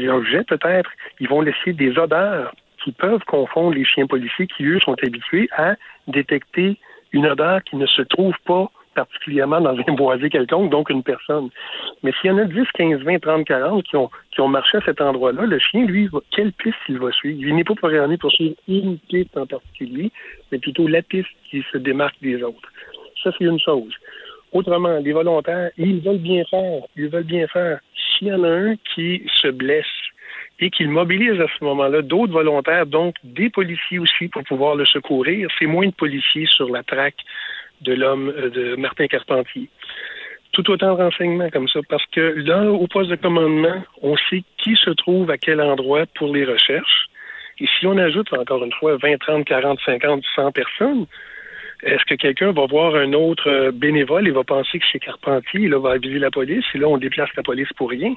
objets 0.10 0.44
peut-être, 0.44 0.92
ils 1.20 1.28
vont 1.28 1.42
laisser 1.42 1.74
des 1.74 1.98
odeurs 1.98 2.54
qui 2.84 2.92
peuvent 2.92 3.24
confondre 3.26 3.74
les 3.74 3.86
chiens 3.86 4.08
policiers 4.08 4.48
qui, 4.48 4.66
eux, 4.66 4.80
sont 4.80 4.96
habitués 5.04 5.50
à 5.58 5.76
détecter 6.08 6.78
une 7.12 7.26
odeur 7.26 7.64
qui 7.64 7.76
ne 7.76 7.88
se 7.88 8.02
trouve 8.04 8.36
pas 8.46 8.70
particulièrement 9.06 9.62
dans 9.62 9.76
un 9.76 9.94
boisé 9.94 10.30
quelconque, 10.30 10.70
donc 10.70 10.90
une 10.90 11.04
personne. 11.04 11.50
Mais 12.04 12.12
s'il 12.14 12.32
y 12.32 12.34
en 12.34 12.38
a 12.38 12.46
10, 12.46 12.66
15, 12.74 13.02
20, 13.02 13.20
30, 13.20 13.46
40 13.46 13.84
qui 13.84 13.96
ont, 13.96 14.10
qui 14.32 14.42
ont 14.42 14.48
marché 14.48 14.78
à 14.78 14.82
cet 14.82 15.02
endroit-là, 15.02 15.46
le 15.46 15.60
chien, 15.60 15.86
lui, 15.86 16.10
quelle 16.32 16.52
piste 16.54 16.78
il 16.88 17.00
va 17.00 17.12
suivre? 17.12 17.40
Il 17.42 17.56
n'est 17.56 17.64
pas 17.64 17.76
programmé 17.76 18.18
pour 18.18 18.32
suivre 18.32 18.56
une 18.68 18.98
piste 18.98 19.38
en 19.38 19.46
particulier, 19.46 20.12
mais 20.52 20.60
plutôt 20.60 20.88
la 20.88 21.02
piste 21.02 21.30
qui 21.50 21.64
se 21.72 21.78
démarque 21.78 22.18
des 22.22 22.42
autres. 22.44 22.70
Ça, 23.24 23.32
c'est 23.38 23.46
une 23.46 23.60
chose. 23.60 23.94
Autrement, 24.52 24.98
les 24.98 25.12
volontaires, 25.12 25.72
ils 25.78 26.02
veulent 26.02 26.18
bien 26.18 26.44
faire. 26.50 26.82
Ils 26.96 27.10
veulent 27.10 27.24
bien 27.24 27.48
faire. 27.48 27.80
S'il 27.96 28.28
y 28.28 28.34
en 28.34 28.44
a 28.44 28.50
un 28.50 28.76
qui 28.96 29.24
se 29.42 29.48
blesse 29.48 29.86
et 30.60 30.70
qu'il 30.70 30.90
mobilise 30.90 31.40
à 31.40 31.48
ce 31.58 31.64
moment-là 31.64 32.02
d'autres 32.02 32.34
volontaires, 32.34 32.86
donc 32.86 33.16
des 33.24 33.50
policiers 33.50 34.00
aussi 34.00 34.28
pour 34.28 34.44
pouvoir 34.44 34.76
le 34.76 34.86
secourir, 34.86 35.48
c'est 35.58 35.66
moins 35.66 35.88
de 35.88 35.94
policiers 35.94 36.48
sur 36.48 36.70
la 36.70 36.84
traque 36.84 37.24
de 37.82 37.94
l'homme 37.94 38.34
euh, 38.36 38.50
de 38.50 38.76
Martin 38.76 39.08
Carpentier. 39.08 39.70
Tout 40.52 40.70
autant 40.72 40.96
de 40.96 41.04
renseignements 41.04 41.50
comme 41.50 41.68
ça, 41.68 41.80
parce 41.88 42.06
que 42.08 42.20
là, 42.20 42.64
au 42.72 42.88
poste 42.88 43.10
de 43.12 43.16
commandement, 43.16 43.84
on 44.02 44.18
sait 44.30 44.44
qui 44.58 44.76
se 44.76 44.90
trouve 44.92 45.30
à 45.30 45.38
quel 45.38 45.62
endroit 45.62 46.06
pour 46.16 46.34
les 46.34 46.46
recherches. 46.46 47.06
Et 47.60 47.68
si 47.80 47.86
on 47.86 47.98
ajoute 47.98 48.34
encore 48.34 48.64
une 48.64 48.74
fois 48.74 48.98
20, 48.98 49.18
30, 49.18 49.46
40, 49.46 49.80
50, 49.86 50.24
100 50.36 50.52
personnes, 50.52 51.06
est-ce 51.84 52.04
que 52.06 52.16
quelqu'un 52.16 52.52
va 52.52 52.66
voir 52.66 52.96
un 52.96 53.14
autre 53.14 53.50
euh, 53.50 53.72
bénévole 53.72 54.28
et 54.28 54.32
va 54.32 54.44
penser 54.44 54.80
que 54.80 54.86
c'est 54.92 55.00
Carpentier, 55.00 55.68
là, 55.70 55.80
va 55.80 55.92
aviser 55.92 56.20
la 56.20 56.32
police, 56.32 56.66
et 56.74 56.78
là, 56.78 56.88
on 56.88 56.98
déplace 56.98 57.30
la 57.38 57.44
police 57.44 57.72
pour 57.78 57.90
rien, 57.90 58.16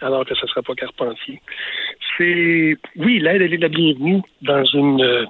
alors 0.00 0.24
que 0.24 0.34
ce 0.34 0.42
ne 0.42 0.48
sera 0.48 0.62
pas 0.62 0.74
Carpentier? 0.74 1.40
C'est, 2.16 2.76
oui, 2.96 3.18
l'aide, 3.18 3.42
elle 3.42 3.54
est 3.54 3.58
la 3.58 3.68
bienvenue 3.68 4.22
dans 4.40 4.64
une, 4.64 5.02
euh, 5.02 5.26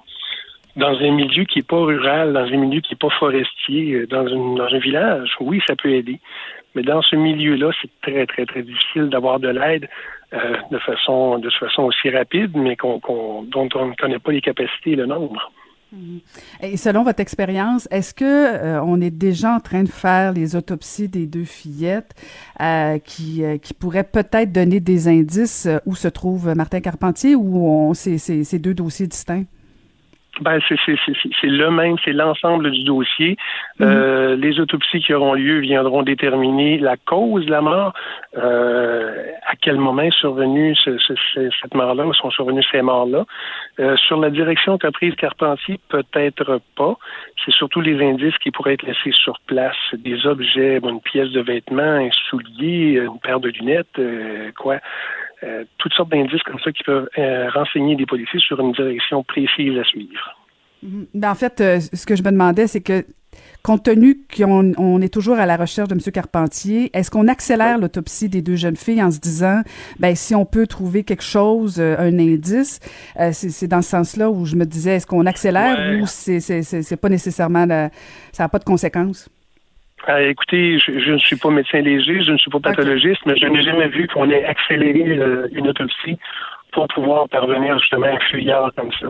dans 0.77 0.97
un 0.99 1.11
milieu 1.11 1.45
qui 1.45 1.59
n'est 1.59 1.65
pas 1.65 1.81
rural, 1.81 2.33
dans 2.33 2.45
un 2.45 2.57
milieu 2.57 2.81
qui 2.81 2.95
n'est 2.95 2.99
pas 2.99 3.15
forestier, 3.19 3.93
euh, 3.93 4.07
dans, 4.07 4.27
une, 4.27 4.57
dans 4.57 4.65
un 4.67 4.79
village, 4.79 5.31
oui, 5.41 5.61
ça 5.67 5.77
peut 5.77 5.91
aider. 5.91 6.19
Mais 6.75 6.83
dans 6.83 7.03
ce 7.03 7.17
milieu-là, 7.17 7.71
c'est 7.81 7.91
très, 8.01 8.27
très, 8.27 8.47
très 8.47 8.63
difficile 8.63 9.09
d'avoir 9.11 9.39
de 9.39 9.49
l'aide 9.49 9.89
euh, 10.33 10.57
de 10.71 10.79
façon 10.79 11.39
de 11.39 11.51
façon 11.51 11.83
aussi 11.83 12.09
rapide, 12.09 12.53
mais 12.57 12.77
dont 12.83 13.01
on 13.07 13.43
ne 13.87 13.95
connaît 13.97 14.19
pas 14.19 14.33
les 14.33 14.41
capacités 14.41 14.93
et 14.93 14.97
le 14.97 15.05
nombre. 15.05 15.53
Mhm. 15.93 16.21
Et 16.63 16.79
selon 16.79 17.03
votre 17.03 17.21
expérience, 17.21 17.87
est-ce 17.91 18.15
que 18.15 18.25
euh, 18.25 18.83
on 18.83 19.03
est 19.03 19.11
déjà 19.11 19.53
en 19.53 19.61
train 19.61 19.83
de 19.83 19.91
faire 19.91 20.33
les 20.33 20.57
autopsies 20.57 21.09
des 21.09 21.27
deux 21.27 21.45
fillettes 21.45 22.15
qui, 23.05 23.43
qui 23.61 23.75
pourraient 23.75 24.09
peut-être 24.11 24.51
donner 24.51 24.81
des 24.81 25.09
indices 25.09 25.69
où 25.85 25.95
se 25.95 26.09
trouve 26.09 26.55
Martin 26.57 26.81
Carpentier 26.81 27.35
ou 27.35 27.69
on, 27.69 27.93
c'est, 27.93 28.17
c'est 28.17 28.59
deux 28.59 28.73
dossiers 28.73 29.07
distincts? 29.07 29.45
Ben, 30.41 30.61
c'est 30.67 31.47
le 31.47 31.71
même, 31.71 31.97
c'est 32.05 32.13
l'ensemble 32.13 32.71
du 32.71 32.85
dossier. 32.85 33.37
Mhm. 33.79 33.87
euh, 33.87 34.37
les 34.37 34.61
autopsies 34.61 35.01
qui 35.01 35.13
auront 35.13 35.35
lieu 35.35 35.59
viendront 35.59 36.03
déterminer 36.03 36.79
la 36.79 36.97
cause 36.97 37.45
de 37.45 37.51
la 37.51 37.61
mort, 37.61 37.93
euh, 38.39 39.27
à 39.47 39.57
quel 39.57 39.77
moment 39.77 40.03
est 40.03 40.19
survenue 40.19 40.75
ce, 40.75 40.97
ce, 40.97 41.15
cette 41.61 41.75
mort-là, 41.75 42.07
ou 42.07 42.15
sont 42.15 42.31
survenues 42.31 42.63
ces 42.73 42.81
morts-là. 42.81 43.27
Euh, 43.79 43.97
sur 43.97 44.19
la 44.19 44.31
direction 44.31 44.79
qu'a 44.79 44.91
prise 44.91 45.15
Carpentier, 45.17 45.79
peut-être 45.91 46.61
pas. 46.77 46.97
C'est 47.45 47.53
surtout 47.53 47.83
les 47.83 48.03
indices 48.03 48.37
qui 48.39 48.51
pourraient 48.51 48.75
être 48.75 48.87
laissés 48.87 49.13
sur 49.13 49.39
place, 49.47 49.77
des 49.93 50.27
objets, 50.27 50.81
une 50.83 51.03
pièce 51.03 51.31
de 51.31 51.43
vêtement, 51.43 51.83
un 51.83 52.11
soulier, 52.31 53.03
une 53.05 53.21
paire 53.21 53.41
de 53.41 53.51
lunettes, 53.51 53.99
euh, 53.99 54.51
quoi. 54.57 54.79
Euh, 55.45 55.65
toutes 55.79 55.93
sortes 55.95 56.11
d'indices 56.11 56.43
comme 56.45 56.61
ça 56.61 56.71
qui 56.71 56.85
peuvent 56.85 57.09
euh, 57.19 57.51
renseigner 57.51 57.97
des 57.97 58.07
policiers 58.07 58.39
sur 58.39 58.61
une 58.61 58.73
direction 58.73 59.25
précise 59.25 59.77
à 59.77 59.85
suivre. 59.85 60.37
Mhm. 60.83 61.07
Ben, 61.15 61.31
en 61.31 61.35
fait, 61.35 61.61
euh, 61.61 61.81
ce 61.81 62.07
que 62.07 62.15
je 62.15 62.23
me 62.23 62.31
demandais, 62.31 62.69
c'est 62.69 62.81
que 62.81 63.05
compte 63.65 63.83
tenu 63.85 64.21
qu'on 64.37 64.73
on 64.77 65.01
est 65.01 65.13
toujours 65.13 65.39
à 65.39 65.47
la 65.47 65.57
recherche 65.57 65.89
de 65.89 65.95
M. 65.95 66.01
Carpentier, 66.13 66.91
est-ce 66.97 67.11
qu'on 67.11 67.27
accélère 67.27 67.79
l'autopsie 67.79 68.29
des 68.29 68.41
deux 68.41 68.55
jeunes 68.55 68.77
filles 68.77 69.03
en 69.03 69.11
se 69.11 69.19
disant, 69.19 69.63
ben 69.99 70.15
si 70.15 70.35
on 70.35 70.45
peut 70.45 70.67
trouver 70.67 71.03
quelque 71.03 71.25
chose, 71.25 71.81
un 71.81 72.19
indice, 72.19 72.79
c'est 73.33 73.69
dans 73.69 73.81
ce 73.81 73.91
sens-là 73.91 74.31
où 74.31 74.45
je 74.45 74.55
me 74.55 74.67
disais, 74.67 74.97
est-ce 74.97 75.07
qu'on 75.07 75.25
accélère 75.25 76.03
ou 76.03 76.07
c'est 76.07 77.01
pas 77.01 77.09
nécessairement, 77.09 77.67
ça 78.33 78.43
n'a 78.43 78.49
pas 78.49 78.59
de 78.59 78.65
conséquences? 78.65 79.31
Ah, 80.07 80.21
écoutez, 80.21 80.79
je, 80.79 81.13
ne 81.13 81.19
suis 81.19 81.37
pas 81.37 81.51
médecin 81.51 81.81
léger, 81.81 82.23
je 82.23 82.33
ne 82.33 82.37
suis 82.37 82.51
pas 82.51 82.59
pathologiste, 82.59 83.21
mais 83.25 83.37
je 83.37 83.47
n'ai 83.47 83.63
jamais 83.63 83.89
vu 83.89 84.09
qu'on 84.09 84.29
ait 84.31 84.45
accéléré 84.45 85.19
euh, 85.19 85.47
une 85.53 85.69
autopsie 85.69 86.19
pour 86.73 86.89
pouvoir 86.89 87.29
parvenir 87.29 87.79
justement 87.79 88.07
à 88.07 88.15
un 88.15 88.19
fuyard 88.19 88.73
comme 88.77 88.91
ça. 88.93 89.09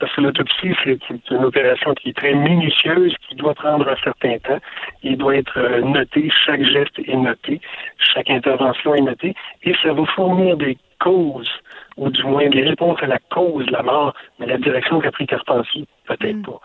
Parce 0.00 0.12
que 0.14 0.20
l'autopsie, 0.22 0.74
c'est 0.82 0.98
une 1.30 1.44
opération 1.44 1.94
qui 1.94 2.08
est 2.08 2.16
très 2.16 2.34
minutieuse, 2.34 3.14
qui 3.28 3.36
doit 3.36 3.54
prendre 3.54 3.88
un 3.88 3.96
certain 4.02 4.38
temps. 4.38 4.58
Il 5.02 5.16
doit 5.18 5.36
être 5.36 5.58
euh, 5.58 5.82
noté, 5.82 6.30
chaque 6.44 6.64
geste 6.64 6.98
est 6.98 7.14
noté, 7.14 7.60
chaque 7.98 8.30
intervention 8.30 8.94
est 8.94 9.02
notée, 9.02 9.34
et 9.62 9.74
ça 9.82 9.92
va 9.92 10.04
fournir 10.06 10.56
des 10.56 10.76
causes, 10.98 11.50
ou 11.96 12.10
du 12.10 12.24
moins 12.24 12.48
des 12.48 12.62
réponses 12.62 12.98
à 13.02 13.06
la 13.06 13.18
cause 13.30 13.66
de 13.66 13.72
la 13.72 13.82
mort, 13.82 14.14
mais 14.40 14.46
la 14.46 14.56
direction 14.56 15.00
qu'a 15.00 15.12
pris 15.12 15.26
Carpentier, 15.26 15.86
peut-être 16.06 16.36
mm. 16.36 16.42
pas. 16.42 16.60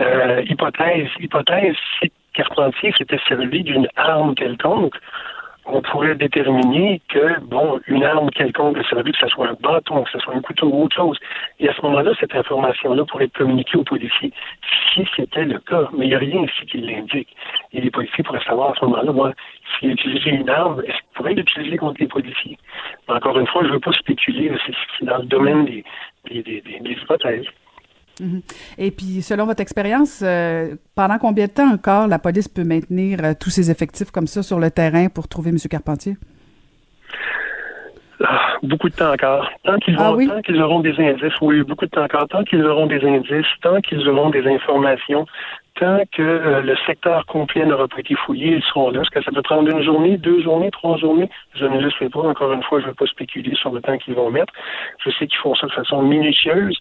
Euh, 0.00 0.42
hypothèse, 0.48 1.08
hypothèse, 1.20 1.76
c'est 2.00 2.10
Carpentier 2.34 2.92
s'était 2.96 3.20
servi 3.28 3.62
d'une 3.62 3.88
arme 3.96 4.34
quelconque, 4.34 4.94
on 5.66 5.82
pourrait 5.82 6.14
déterminer 6.14 7.00
que, 7.08 7.40
bon, 7.40 7.80
une 7.86 8.02
arme 8.02 8.30
quelconque 8.30 8.78
a 8.78 8.84
servi, 8.84 9.12
que 9.12 9.18
ce 9.18 9.28
soit 9.28 9.48
un 9.48 9.56
bâton, 9.60 10.02
que 10.02 10.10
ce 10.10 10.18
soit 10.18 10.34
un 10.34 10.40
couteau 10.40 10.68
ou 10.68 10.84
autre 10.84 10.96
chose. 10.96 11.18
Et 11.58 11.68
à 11.68 11.74
ce 11.74 11.82
moment-là, 11.82 12.12
cette 12.18 12.34
information-là 12.34 13.04
pourrait 13.04 13.26
être 13.26 13.36
communiquée 13.36 13.76
aux 13.76 13.84
policiers, 13.84 14.32
si 14.92 15.06
c'était 15.14 15.44
le 15.44 15.58
cas. 15.58 15.88
Mais 15.96 16.06
il 16.06 16.08
n'y 16.08 16.14
a 16.14 16.18
rien 16.18 16.42
ici 16.44 16.66
qui 16.66 16.78
l'indique. 16.78 17.28
Et 17.72 17.80
les 17.80 17.90
policiers 17.90 18.24
pourraient 18.24 18.44
savoir 18.44 18.70
à 18.70 18.74
ce 18.80 18.84
moment-là, 18.86 19.12
moi, 19.12 19.32
s'il 19.78 19.90
utilisait 19.90 20.30
une 20.30 20.48
arme, 20.48 20.80
est-ce 20.80 20.96
qu'il 20.96 21.14
pourrait 21.14 21.34
l'utiliser 21.34 21.76
contre 21.76 22.00
les 22.00 22.08
policiers? 22.08 22.58
encore 23.08 23.38
une 23.38 23.46
fois, 23.46 23.62
je 23.62 23.68
ne 23.68 23.72
veux 23.74 23.80
pas 23.80 23.92
spéculer, 23.92 24.52
c'est 24.66 25.04
dans 25.04 25.18
le 25.18 25.24
domaine 25.24 25.64
des, 25.64 25.84
des, 26.30 26.42
des, 26.42 26.60
des 26.60 26.92
hypothèses. 26.92 27.46
Mhm. 28.20 28.42
Et 28.78 28.90
puis, 28.90 29.22
selon 29.22 29.46
votre 29.46 29.60
expérience, 29.60 30.22
euh, 30.22 30.76
pendant 30.94 31.18
combien 31.18 31.46
de 31.46 31.50
temps 31.50 31.72
encore 31.72 32.06
la 32.06 32.18
police 32.18 32.48
peut 32.48 32.64
maintenir 32.64 33.18
euh, 33.24 33.32
tous 33.38 33.50
ses 33.50 33.70
effectifs 33.70 34.10
comme 34.10 34.26
ça 34.26 34.42
sur 34.42 34.60
le 34.60 34.70
terrain 34.70 35.08
pour 35.08 35.26
trouver 35.26 35.50
M. 35.50 35.56
Carpentier? 35.70 36.16
Ah, 38.22 38.56
beaucoup 38.62 38.90
de 38.90 38.94
temps 38.94 39.12
encore. 39.12 39.48
Tant 39.64 39.78
qu'ils 39.78 39.96
ah 39.98 40.12
qu'ils 40.44 40.60
auront 40.60 40.80
des 40.80 40.94
indices, 40.98 41.40
oui, 41.40 41.62
beaucoup 41.62 41.86
de 41.86 41.90
temps 41.90 42.04
encore. 42.04 42.28
Tant 42.28 42.44
qu'ils 42.44 42.64
auront 42.66 42.86
des 42.86 43.02
indices, 43.02 43.46
tant 43.62 43.80
qu'ils 43.80 44.06
auront 44.06 44.28
des 44.28 44.46
informations, 44.46 45.24
tant 45.76 46.02
que 46.12 46.20
euh, 46.20 46.60
le 46.60 46.76
secteur 46.86 47.24
complet 47.24 47.64
n'aura 47.64 47.88
pas 47.88 48.00
été 48.00 48.14
fouillé, 48.14 48.56
ils 48.56 48.62
seront 48.64 48.90
là. 48.90 49.00
Est-ce 49.00 49.10
que 49.10 49.22
ça 49.22 49.32
peut 49.32 49.40
prendre 49.40 49.70
une 49.70 49.82
journée, 49.82 50.18
deux 50.18 50.42
journées, 50.42 50.70
trois 50.70 50.98
journées? 50.98 51.30
Je 51.54 51.64
ne 51.64 51.80
le 51.80 51.90
sais 51.98 52.10
pas. 52.10 52.20
Encore 52.20 52.52
une 52.52 52.62
fois, 52.62 52.80
je 52.80 52.84
ne 52.84 52.90
veux 52.90 52.94
pas 52.94 53.06
spéculer 53.06 53.54
sur 53.54 53.72
le 53.72 53.80
temps 53.80 53.96
qu'ils 53.96 54.14
vont 54.14 54.30
mettre. 54.30 54.52
Je 55.02 55.10
sais 55.12 55.26
qu'ils 55.26 55.38
font 55.38 55.54
ça 55.54 55.66
de 55.66 55.72
façon 55.72 56.02
minutieuse 56.02 56.78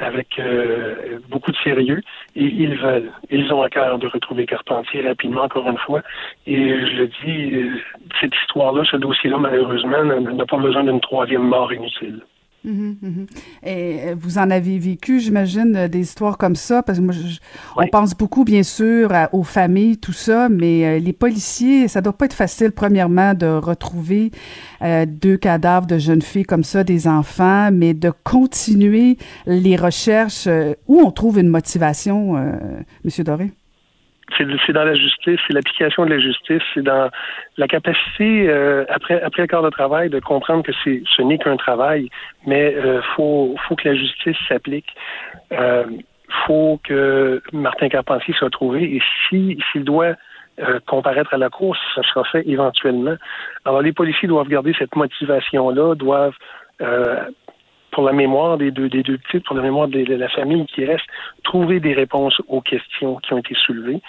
avec 0.00 0.38
euh, 0.38 1.18
beaucoup 1.28 1.52
de 1.52 1.56
sérieux 1.58 2.02
et 2.34 2.44
ils 2.44 2.76
veulent, 2.76 3.12
ils 3.30 3.52
ont 3.52 3.62
à 3.62 3.68
cœur 3.68 3.98
de 3.98 4.06
retrouver 4.06 4.46
Carpentier 4.46 5.06
rapidement, 5.06 5.42
encore 5.42 5.68
une 5.68 5.78
fois. 5.78 6.02
Et 6.46 6.56
je 6.56 6.96
le 6.96 7.06
dis, 7.06 7.54
euh, 7.54 7.70
cette 8.20 8.34
histoire-là, 8.42 8.82
ce 8.90 8.96
dossier-là, 8.96 9.38
malheureusement, 9.38 10.04
n'a 10.04 10.46
pas 10.46 10.56
besoin 10.56 10.84
d'une 10.84 11.00
troisième 11.00 11.42
mort 11.42 11.72
inutile. 11.72 12.20
Mhm, 12.62 12.96
mhm. 13.00 13.26
Et 13.62 14.00
euh, 14.08 14.14
vous 14.18 14.36
en 14.36 14.50
avez 14.50 14.78
vécu, 14.78 15.18
j'imagine, 15.18 15.74
euh, 15.76 15.88
des 15.88 16.00
histoires 16.00 16.36
comme 16.36 16.56
ça, 16.56 16.82
parce 16.82 16.98
que 16.98 17.04
moi, 17.04 17.14
on 17.76 17.86
pense 17.88 18.14
beaucoup, 18.14 18.44
bien 18.44 18.62
sûr, 18.62 19.10
aux 19.32 19.44
familles, 19.44 19.96
tout 19.96 20.12
ça, 20.12 20.48
mais 20.50 20.84
euh, 20.84 20.98
les 20.98 21.14
policiers, 21.14 21.88
ça 21.88 22.02
doit 22.02 22.12
pas 22.12 22.26
être 22.26 22.34
facile, 22.34 22.72
premièrement, 22.72 23.32
de 23.34 23.46
retrouver 23.46 24.30
deux 25.06 25.36
cadavres 25.36 25.86
de 25.86 25.98
jeunes 25.98 26.22
filles 26.22 26.44
comme 26.44 26.64
ça, 26.64 26.84
des 26.84 27.06
enfants, 27.06 27.70
mais 27.70 27.92
de 27.92 28.12
continuer 28.24 29.18
les 29.46 29.76
recherches 29.76 30.48
où 30.88 31.00
on 31.00 31.10
trouve 31.10 31.38
une 31.38 31.48
motivation, 31.48 32.36
Monsieur 33.04 33.24
Doré? 33.24 33.50
C'est 34.36 34.72
dans 34.72 34.84
la 34.84 34.94
justice, 34.94 35.38
c'est 35.46 35.52
l'application 35.52 36.04
de 36.04 36.10
la 36.10 36.20
justice, 36.20 36.62
c'est 36.74 36.82
dans 36.82 37.10
la 37.56 37.68
capacité, 37.68 38.48
euh, 38.48 38.84
après, 38.88 39.20
après 39.22 39.42
le 39.42 39.48
corps 39.48 39.62
de 39.62 39.70
travail, 39.70 40.10
de 40.10 40.20
comprendre 40.20 40.62
que 40.62 40.72
ce 40.72 41.22
n'est 41.22 41.38
qu'un 41.38 41.56
travail, 41.56 42.08
mais 42.46 42.74
euh, 42.74 43.00
faut, 43.16 43.54
faut 43.66 43.76
que 43.76 43.88
la 43.88 43.94
justice 43.94 44.36
s'applique. 44.48 44.94
Euh, 45.52 45.84
faut 46.46 46.80
que 46.84 47.42
Martin 47.52 47.88
Carpentier 47.88 48.34
soit 48.34 48.50
trouvé 48.50 48.84
et 48.84 49.02
si 49.28 49.58
s'il 49.72 49.84
doit 49.84 50.14
euh, 50.60 50.78
comparaître 50.86 51.34
à 51.34 51.38
la 51.38 51.48
course, 51.48 51.78
ça 51.94 52.02
sera 52.02 52.24
fait 52.24 52.46
éventuellement. 52.46 53.16
Alors 53.64 53.82
les 53.82 53.92
policiers 53.92 54.28
doivent 54.28 54.48
garder 54.48 54.74
cette 54.78 54.94
motivation-là, 54.94 55.94
doivent 55.94 56.36
euh, 56.82 57.24
pour 57.92 58.04
la 58.04 58.12
mémoire 58.12 58.58
des 58.58 58.70
deux, 58.70 58.88
des 58.88 59.02
deux 59.02 59.18
petites, 59.18 59.44
pour 59.44 59.56
la 59.56 59.62
mémoire 59.62 59.88
de, 59.88 60.00
la 60.14 60.28
famille 60.28 60.66
qui 60.66 60.84
reste, 60.84 61.06
trouver 61.42 61.80
des 61.80 61.92
réponses 61.92 62.40
aux 62.48 62.60
questions 62.60 63.16
qui 63.16 63.32
ont 63.32 63.38
été 63.38 63.54
soulevées 63.54 64.00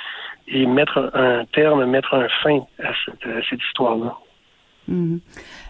et 0.47 0.65
mettre 0.65 1.11
un 1.13 1.45
terme, 1.45 1.85
mettre 1.85 2.13
un 2.13 2.27
fin 2.43 2.59
à 2.83 2.91
cette 3.49 3.61
histoire-là. 3.61 4.15
Mhm. 4.87 5.19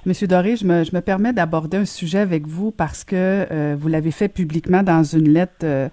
Monsieur 0.03 0.25
Doré, 0.25 0.55
je 0.55 0.65
me, 0.65 0.83
je 0.83 0.95
me 0.95 1.01
permets 1.01 1.31
d'aborder 1.31 1.77
un 1.77 1.85
sujet 1.85 2.17
avec 2.17 2.47
vous 2.47 2.71
parce 2.71 3.03
que 3.03 3.15
euh, 3.15 3.75
vous 3.79 3.87
l'avez 3.87 4.09
fait 4.09 4.29
publiquement 4.29 4.81
dans 4.81 5.03
une 5.03 5.29
lettre, 5.29 5.63
euh, 5.63 5.89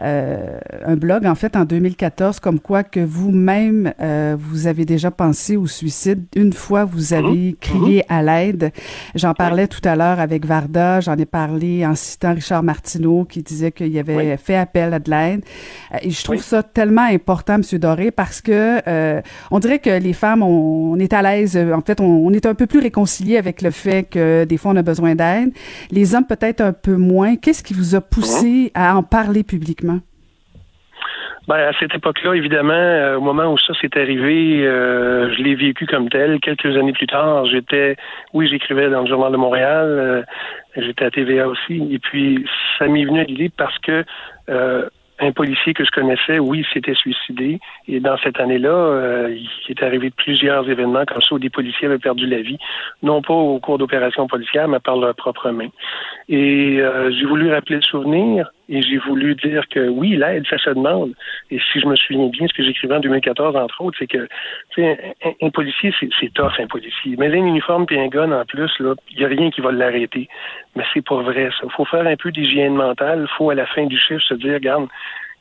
euh, 0.00 0.58
un 0.86 0.96
blog 0.96 1.26
en 1.26 1.34
fait 1.34 1.54
en 1.56 1.66
2014, 1.66 2.40
comme 2.40 2.58
quoi 2.58 2.84
que 2.84 3.00
vous-même 3.00 3.92
vous 4.38 4.66
avez 4.66 4.86
déjà 4.86 5.10
pensé 5.10 5.56
au 5.58 5.66
suicide. 5.66 6.24
Une 6.34 6.54
fois, 6.54 6.86
vous 6.86 7.12
mhm. 7.12 7.18
avez 7.18 7.56
crié 7.60 7.96
mhm. 7.98 8.16
à 8.16 8.22
l'aide. 8.22 8.72
J'en 9.14 9.34
parlais 9.34 9.66
tout 9.66 9.82
à 9.84 9.94
l'heure 9.94 10.20
avec 10.20 10.46
Varda. 10.46 11.00
J'en 11.00 11.16
ai 11.16 11.26
parlé 11.26 11.84
en 11.84 11.94
citant 11.94 12.32
Richard 12.32 12.62
Martineau 12.62 13.26
qui 13.26 13.42
disait 13.42 13.72
qu'il 13.72 13.96
avait 13.98 14.38
fait 14.38 14.56
appel 14.56 14.94
à 14.94 14.98
de 14.98 15.10
l'aide. 15.10 15.44
Et 16.00 16.10
je 16.10 16.24
trouve 16.24 16.42
ça 16.42 16.62
tellement 16.62 17.02
important, 17.02 17.58
Monsieur 17.58 17.78
Doré, 17.78 18.10
parce 18.10 18.40
que 18.40 19.20
on 19.50 19.58
dirait 19.58 19.80
que 19.80 19.90
les 19.90 20.14
femmes, 20.14 20.42
on, 20.42 20.98
est 20.98 21.12
à 21.12 21.20
l'aise. 21.20 21.58
En 21.58 21.82
fait, 21.82 22.00
on, 22.00 22.06
on 22.06 22.32
est 22.32 22.46
un 22.46 22.54
peu 22.54 22.66
plus 22.66 22.80
réconcilié 22.80 23.36
avec 23.36 23.49
le 23.62 23.70
fait 23.70 24.08
que 24.08 24.44
des 24.44 24.56
fois 24.56 24.72
on 24.72 24.76
a 24.76 24.82
besoin 24.82 25.14
d'aide. 25.14 25.52
Les 25.90 26.14
hommes 26.14 26.26
peut-être 26.26 26.60
un 26.60 26.72
peu 26.72 26.96
moins. 26.96 27.36
Qu'est-ce 27.36 27.62
qui 27.62 27.74
vous 27.74 27.94
a 27.94 28.00
poussé 28.00 28.70
à 28.74 28.96
en 28.96 29.02
parler 29.02 29.42
publiquement? 29.42 30.00
Ben, 31.48 31.56
à 31.56 31.72
cette 31.80 31.92
époque-là, 31.92 32.34
évidemment, 32.34 32.72
euh, 32.72 33.16
au 33.16 33.20
moment 33.22 33.52
où 33.52 33.58
ça 33.58 33.72
s'est 33.80 33.98
arrivé, 33.98 34.64
euh, 34.64 35.34
je 35.34 35.42
l'ai 35.42 35.56
vécu 35.56 35.84
comme 35.84 36.08
tel. 36.08 36.38
Quelques 36.38 36.76
années 36.76 36.92
plus 36.92 37.08
tard, 37.08 37.44
j'étais, 37.46 37.96
oui, 38.32 38.46
j'écrivais 38.46 38.88
dans 38.88 39.00
le 39.00 39.08
Journal 39.08 39.32
de 39.32 39.36
Montréal, 39.36 39.86
euh, 39.88 40.22
j'étais 40.76 41.06
à 41.06 41.10
TVA 41.10 41.48
aussi, 41.48 41.88
et 41.92 41.98
puis 41.98 42.46
ça 42.78 42.86
m'est 42.86 43.04
venu 43.04 43.18
à 43.18 43.24
l'idée 43.24 43.50
parce 43.56 43.76
que 43.80 44.04
un 45.20 45.32
policier 45.32 45.74
que 45.74 45.84
je 45.84 45.90
connaissais, 45.90 46.38
oui, 46.38 46.64
s'était 46.72 46.94
suicidé. 46.94 47.60
Et 47.86 48.00
dans 48.00 48.16
cette 48.18 48.40
année-là, 48.40 48.70
euh, 48.70 49.36
il 49.36 49.70
est 49.70 49.82
arrivé 49.82 50.10
plusieurs 50.10 50.68
événements 50.68 51.04
comme 51.04 51.20
ça 51.20 51.34
où 51.34 51.38
des 51.38 51.50
policiers 51.50 51.86
avaient 51.86 51.98
perdu 51.98 52.26
la 52.26 52.40
vie, 52.40 52.58
non 53.02 53.20
pas 53.22 53.34
au 53.34 53.58
cours 53.60 53.78
d'opérations 53.78 54.26
policières, 54.26 54.68
mais 54.68 54.80
par 54.80 54.96
leurs 54.96 55.14
propres 55.14 55.50
mains. 55.50 55.68
Et 56.28 56.80
euh, 56.80 57.10
j'ai 57.12 57.26
voulu 57.26 57.52
rappeler 57.52 57.76
le 57.76 57.82
souvenir 57.82 58.50
Et 58.72 58.82
j'ai 58.82 58.98
voulu 58.98 59.34
dire 59.34 59.68
que 59.68 59.88
oui, 59.88 60.16
l'aide, 60.16 60.46
ça 60.48 60.56
se 60.56 60.70
demande. 60.70 61.12
Et 61.50 61.58
si 61.58 61.80
je 61.80 61.86
me 61.86 61.96
souviens 61.96 62.28
bien, 62.28 62.46
ce 62.46 62.54
que 62.54 62.62
j'écrivais 62.62 62.94
en 62.94 63.00
2014, 63.00 63.56
entre 63.56 63.80
autres, 63.82 63.98
c'est 63.98 64.06
que 64.06 64.28
un, 64.78 64.94
un, 65.42 65.50
policier, 65.50 65.92
c'est 65.98 66.32
tough, 66.32 66.52
un 66.58 66.68
policier. 66.68 67.16
Mais 67.18 67.26
un 67.26 67.44
uniforme 67.44 67.84
et 67.90 67.98
un 67.98 68.06
gun 68.06 68.30
en 68.30 68.44
plus, 68.44 68.70
il 68.78 69.18
n'y 69.18 69.24
a 69.24 69.28
rien 69.28 69.50
qui 69.50 69.60
va 69.60 69.72
l'arrêter. 69.72 70.28
Mais 70.76 70.84
c'est 70.94 71.04
pas 71.04 71.20
vrai, 71.20 71.50
ça. 71.60 71.68
Faut 71.70 71.84
faire 71.84 72.06
un 72.06 72.16
peu 72.16 72.30
d'hygiène 72.30 72.74
mentale. 72.74 73.26
Faut, 73.36 73.50
à 73.50 73.56
la 73.56 73.66
fin 73.66 73.86
du 73.86 73.98
chiffre, 73.98 74.22
se 74.22 74.34
dire, 74.34 74.54
regarde, 74.54 74.86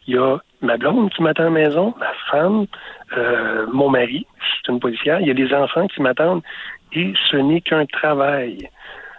il 0.07 0.15
y 0.15 0.17
a 0.17 0.39
ma 0.61 0.77
blonde 0.77 1.11
qui 1.11 1.21
m'attend 1.21 1.43
à 1.43 1.45
la 1.45 1.51
maison, 1.51 1.93
ma 1.99 2.11
femme, 2.31 2.65
euh, 3.15 3.67
mon 3.71 3.89
mari, 3.89 4.25
c'est 4.39 4.71
une 4.71 4.79
policière, 4.79 5.21
il 5.21 5.27
y 5.27 5.31
a 5.31 5.35
des 5.35 5.53
enfants 5.53 5.87
qui 5.87 6.01
m'attendent 6.01 6.41
et 6.93 7.13
ce 7.29 7.37
n'est 7.37 7.61
qu'un 7.61 7.85
travail. 7.85 8.69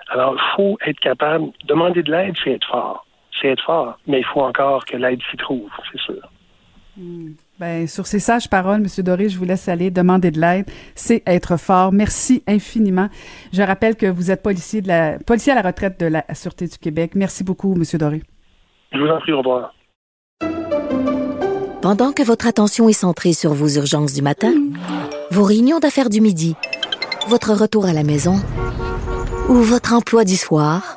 Alors, 0.09 0.35
il 0.35 0.57
faut 0.57 0.79
être 0.85 0.99
capable, 0.99 1.51
demander 1.67 2.03
de 2.03 2.11
l'aide, 2.11 2.35
c'est 2.43 2.53
être 2.53 2.67
fort. 2.67 3.07
C'est 3.41 3.49
être 3.49 3.65
fort, 3.65 3.99
mais 4.07 4.21
il 4.21 4.25
faut 4.25 4.41
encore 4.41 4.85
que 4.85 4.97
l'aide 4.97 5.21
s'y 5.31 5.37
trouve, 5.37 5.71
c'est 5.91 6.01
sûr. 6.01 6.21
Hmm. 6.97 7.31
Ben, 7.59 7.87
sur 7.87 8.07
ces 8.07 8.19
sages 8.19 8.49
paroles, 8.49 8.81
M. 8.81 9.05
Doré, 9.05 9.29
je 9.29 9.39
vous 9.39 9.45
laisse 9.45 9.69
aller 9.69 9.91
demander 9.91 10.31
de 10.31 10.41
l'aide. 10.41 10.67
C'est 10.95 11.23
être 11.27 11.59
fort. 11.59 11.93
Merci 11.93 12.43
infiniment. 12.47 13.09
Je 13.53 13.63
rappelle 13.63 13.97
que 13.97 14.07
vous 14.07 14.31
êtes 14.31 14.43
policier, 14.43 14.81
de 14.81 14.89
la, 14.89 15.19
policier 15.19 15.53
à 15.53 15.57
la 15.57 15.63
retraite 15.63 16.01
de 16.01 16.07
la 16.07 16.25
Sûreté 16.35 16.67
du 16.67 16.79
Québec. 16.79 17.13
Merci 17.15 17.45
beaucoup, 17.45 17.75
M. 17.75 17.85
Doré. 17.99 18.23
Je 18.93 18.99
vous 18.99 19.09
en 19.09 19.21
prie, 19.21 19.33
au 19.33 19.39
revoir. 19.39 19.75
Pendant 21.83 22.13
que 22.13 22.23
votre 22.23 22.47
attention 22.47 22.89
est 22.89 22.95
centrée 22.95 23.33
sur 23.33 23.53
vos 23.53 23.69
urgences 23.69 24.13
du 24.13 24.23
matin, 24.23 24.53
vos 25.31 25.45
réunions 25.45 25.79
d'affaires 25.79 26.11
du 26.11 26.21
midi, 26.21 26.57
votre 27.29 27.53
retour 27.53 27.87
à 27.87 27.93
la 27.93 28.05
maison 28.05 28.37
ou 29.49 29.55
votre 29.55 29.95
emploi 29.95 30.25
du 30.25 30.37
soir, 30.37 30.97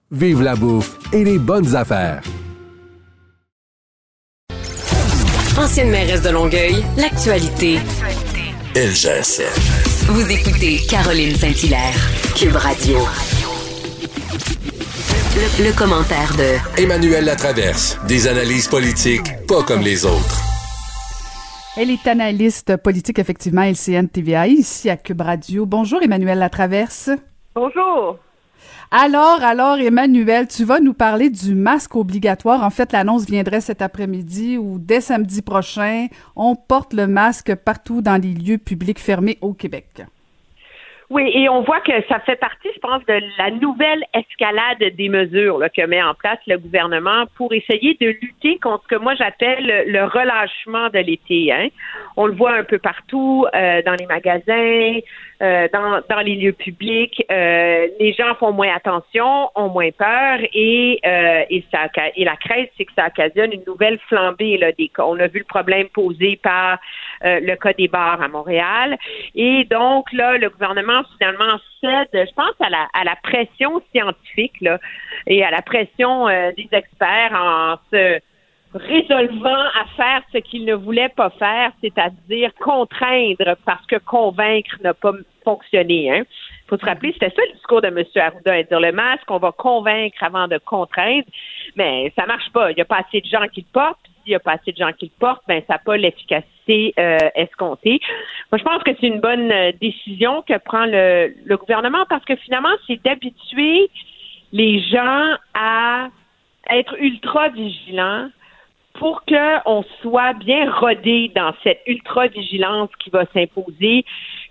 vive 0.11 0.41
la 0.41 0.55
bouffe 0.55 0.99
et 1.13 1.23
les 1.23 1.39
bonnes 1.39 1.75
affaires. 1.75 2.21
Ancienne 5.57 5.89
mairesse 5.89 6.21
de 6.21 6.29
Longueuil, 6.29 6.83
l'actualité. 6.97 7.79
Ça. 8.73 9.43
Vous 10.07 10.31
écoutez 10.31 10.79
Caroline 10.89 11.35
Saint-Hilaire, 11.35 11.93
Cube 12.35 12.55
Radio. 12.55 12.99
Le, 15.59 15.77
commentaire 15.77 16.33
de 16.37 16.81
Emmanuel 16.81 17.25
Latraverse. 17.25 17.97
Des 18.07 18.27
analyses 18.27 18.67
politiques 18.67 19.45
pas 19.47 19.63
comme 19.63 19.81
les 19.81 20.05
autres. 20.05 20.41
Elle 21.75 21.89
est 21.89 22.07
analyste 22.07 22.77
politique, 22.77 23.19
effectivement, 23.19 23.63
LCN 23.63 24.07
TVA, 24.07 24.47
ici 24.47 24.89
à 24.89 24.97
Cube 24.97 25.21
Radio. 25.21 25.65
Bonjour, 25.65 26.01
Emmanuel 26.01 26.39
Latraverse. 26.39 27.09
Bonjour. 27.55 28.17
Alors, 28.93 29.41
alors, 29.41 29.77
Emmanuel, 29.77 30.49
tu 30.49 30.65
vas 30.65 30.81
nous 30.81 30.93
parler 30.93 31.29
du 31.29 31.55
masque 31.55 31.95
obligatoire. 31.95 32.61
En 32.61 32.69
fait, 32.69 32.91
l'annonce 32.91 33.23
viendrait 33.25 33.61
cet 33.61 33.81
après-midi 33.81 34.57
ou 34.57 34.79
dès 34.79 34.99
samedi 34.99 35.41
prochain. 35.41 36.07
On 36.35 36.57
porte 36.57 36.91
le 36.93 37.07
masque 37.07 37.55
partout 37.55 38.01
dans 38.01 38.21
les 38.21 38.33
lieux 38.33 38.57
publics 38.57 38.99
fermés 38.99 39.37
au 39.39 39.53
Québec. 39.53 40.03
Oui, 41.11 41.29
et 41.33 41.49
on 41.49 41.61
voit 41.63 41.81
que 41.81 41.91
ça 42.07 42.21
fait 42.21 42.37
partie, 42.37 42.69
je 42.73 42.79
pense, 42.79 43.05
de 43.05 43.19
la 43.37 43.51
nouvelle 43.51 44.01
escalade 44.13 44.95
des 44.95 45.09
mesures 45.09 45.59
que 45.75 45.85
met 45.85 46.01
en 46.01 46.13
place 46.13 46.39
le 46.47 46.57
gouvernement 46.57 47.25
pour 47.35 47.51
essayer 47.51 47.97
de 47.99 48.15
lutter 48.21 48.57
contre 48.59 48.83
ce 48.83 48.95
que 48.95 49.01
moi 49.01 49.13
j'appelle 49.15 49.83
le 49.87 50.05
relâchement 50.05 50.87
de 50.87 50.99
l'été. 50.99 51.51
Hein. 51.51 51.67
On 52.15 52.27
le 52.27 52.33
voit 52.33 52.53
un 52.53 52.63
peu 52.63 52.79
partout, 52.79 53.45
euh, 53.53 53.81
dans 53.81 53.95
les 53.95 54.05
magasins, 54.05 55.01
euh, 55.41 55.67
dans, 55.73 56.01
dans 56.07 56.21
les 56.21 56.35
lieux 56.35 56.53
publics. 56.53 57.25
Euh, 57.31 57.87
les 57.99 58.13
gens 58.13 58.35
font 58.35 58.51
moins 58.51 58.75
attention, 58.75 59.49
ont 59.55 59.69
moins 59.69 59.89
peur 59.89 60.37
et, 60.53 60.99
euh, 61.03 61.43
et, 61.49 61.65
ça, 61.71 61.87
et 62.15 62.23
la 62.23 62.35
crainte, 62.35 62.69
c'est 62.77 62.85
que 62.85 62.93
ça 62.95 63.07
occasionne 63.07 63.51
une 63.51 63.63
nouvelle 63.65 63.97
flambée 64.07 64.57
là, 64.57 64.71
des 64.71 64.87
cas. 64.89 65.03
On 65.03 65.19
a 65.19 65.25
vu 65.25 65.39
le 65.39 65.45
problème 65.45 65.87
posé 65.89 66.39
par 66.41 66.77
le 67.23 67.55
cas 67.55 67.73
des 67.73 67.87
bars 67.87 68.21
à 68.21 68.27
Montréal. 68.27 68.97
Et 69.35 69.65
donc, 69.65 70.11
là, 70.13 70.37
le 70.37 70.49
gouvernement 70.49 71.03
finalement 71.17 71.57
cède, 71.81 72.09
je 72.13 72.33
pense, 72.33 72.55
à 72.59 72.69
la, 72.69 72.87
à 72.93 73.03
la 73.03 73.15
pression 73.15 73.81
scientifique 73.91 74.59
là, 74.61 74.79
et 75.27 75.43
à 75.43 75.51
la 75.51 75.61
pression 75.61 76.27
des 76.27 76.69
experts 76.71 77.33
en 77.33 77.75
se 77.91 78.19
résolvant 78.73 79.49
à 79.49 79.85
faire 79.97 80.21
ce 80.31 80.37
qu'il 80.37 80.65
ne 80.65 80.73
voulait 80.73 81.09
pas 81.09 81.29
faire, 81.31 81.71
c'est-à-dire 81.81 82.51
contraindre 82.55 83.55
parce 83.65 83.85
que 83.85 83.97
convaincre 83.97 84.77
n'a 84.81 84.93
pas 84.93 85.11
fonctionné. 85.43 86.11
Hein. 86.11 86.23
faut 86.67 86.77
se 86.77 86.85
rappeler, 86.85 87.11
c'était 87.13 87.31
ça 87.31 87.41
le 87.47 87.53
discours 87.53 87.81
de 87.81 87.87
M. 87.87 88.03
Arruda, 88.15 88.63
dire 88.63 88.79
le 88.79 88.91
masque, 88.91 89.29
on 89.29 89.39
va 89.39 89.51
convaincre 89.51 90.23
avant 90.23 90.47
de 90.47 90.57
contraindre, 90.59 91.27
mais 91.75 92.13
ça 92.15 92.25
marche 92.25 92.49
pas. 92.53 92.71
Il 92.71 92.75
n'y 92.75 92.81
a 92.81 92.85
pas 92.85 93.03
assez 93.05 93.19
de 93.21 93.27
gens 93.27 93.47
qui 93.47 93.61
le 93.61 93.73
portent. 93.73 93.99
S'il 94.23 94.31
n'y 94.31 94.35
a 94.35 94.39
pas 94.39 94.53
assez 94.53 94.71
de 94.71 94.77
gens 94.77 94.93
qui 94.93 95.05
le 95.05 95.19
portent, 95.19 95.43
ben 95.47 95.61
ça 95.67 95.73
n'a 95.73 95.79
pas 95.79 95.97
l'efficacité 95.97 96.60
euh, 96.99 97.17
escomptée. 97.35 97.99
Moi, 98.51 98.59
je 98.59 98.63
pense 98.63 98.83
que 98.83 98.91
c'est 98.99 99.07
une 99.07 99.19
bonne 99.19 99.51
euh, 99.51 99.71
décision 99.79 100.41
que 100.41 100.57
prend 100.57 100.85
le, 100.85 101.33
le 101.45 101.57
gouvernement 101.57 102.05
parce 102.09 102.25
que 102.25 102.35
finalement, 102.35 102.73
c'est 102.87 103.01
d'habituer 103.03 103.89
les 104.51 104.81
gens 104.81 105.35
à 105.53 106.09
être 106.69 106.95
ultra 106.99 107.49
vigilants 107.49 108.29
pour 108.93 109.23
qu'on 109.25 109.83
soit 110.01 110.33
bien 110.33 110.69
rodé 110.71 111.31
dans 111.35 111.53
cette 111.63 111.81
ultra-vigilance 111.87 112.89
qui 112.99 113.09
va 113.09 113.25
s'imposer 113.33 114.05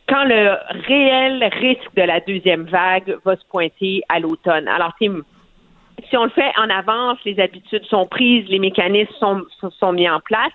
quand 0.09 0.25
le 0.25 0.57
réel 0.87 1.49
risque 1.53 1.95
de 1.95 2.03
la 2.03 2.21
deuxième 2.21 2.65
vague 2.65 3.17
va 3.25 3.37
se 3.37 3.45
pointer 3.49 4.03
à 4.09 4.19
l'automne. 4.19 4.67
Alors, 4.67 4.93
si 4.99 6.17
on 6.17 6.25
le 6.25 6.31
fait 6.31 6.53
en 6.59 6.69
avance, 6.69 7.19
les 7.25 7.39
habitudes 7.39 7.85
sont 7.85 8.07
prises, 8.07 8.49
les 8.49 8.59
mécanismes 8.59 9.15
sont, 9.21 9.43
sont 9.79 9.93
mis 9.93 10.09
en 10.09 10.21
place, 10.21 10.53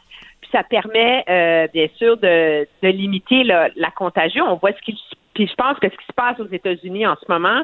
ça 0.51 0.63
permet, 0.63 1.23
euh, 1.29 1.67
bien 1.73 1.87
sûr, 1.97 2.17
de, 2.17 2.67
limiter 2.83 3.43
la 3.43 3.91
contagion. 3.95 4.45
On 4.47 4.55
voit 4.55 4.71
ce 4.71 4.81
qui... 4.81 4.99
Puis 5.33 5.47
je 5.47 5.55
pense 5.55 5.77
que 5.79 5.89
ce 5.89 5.97
qui 5.97 6.05
se 6.07 6.13
passe 6.13 6.39
aux 6.39 6.47
États-Unis 6.47 7.05
en 7.05 7.15
ce 7.15 7.29
moment 7.29 7.61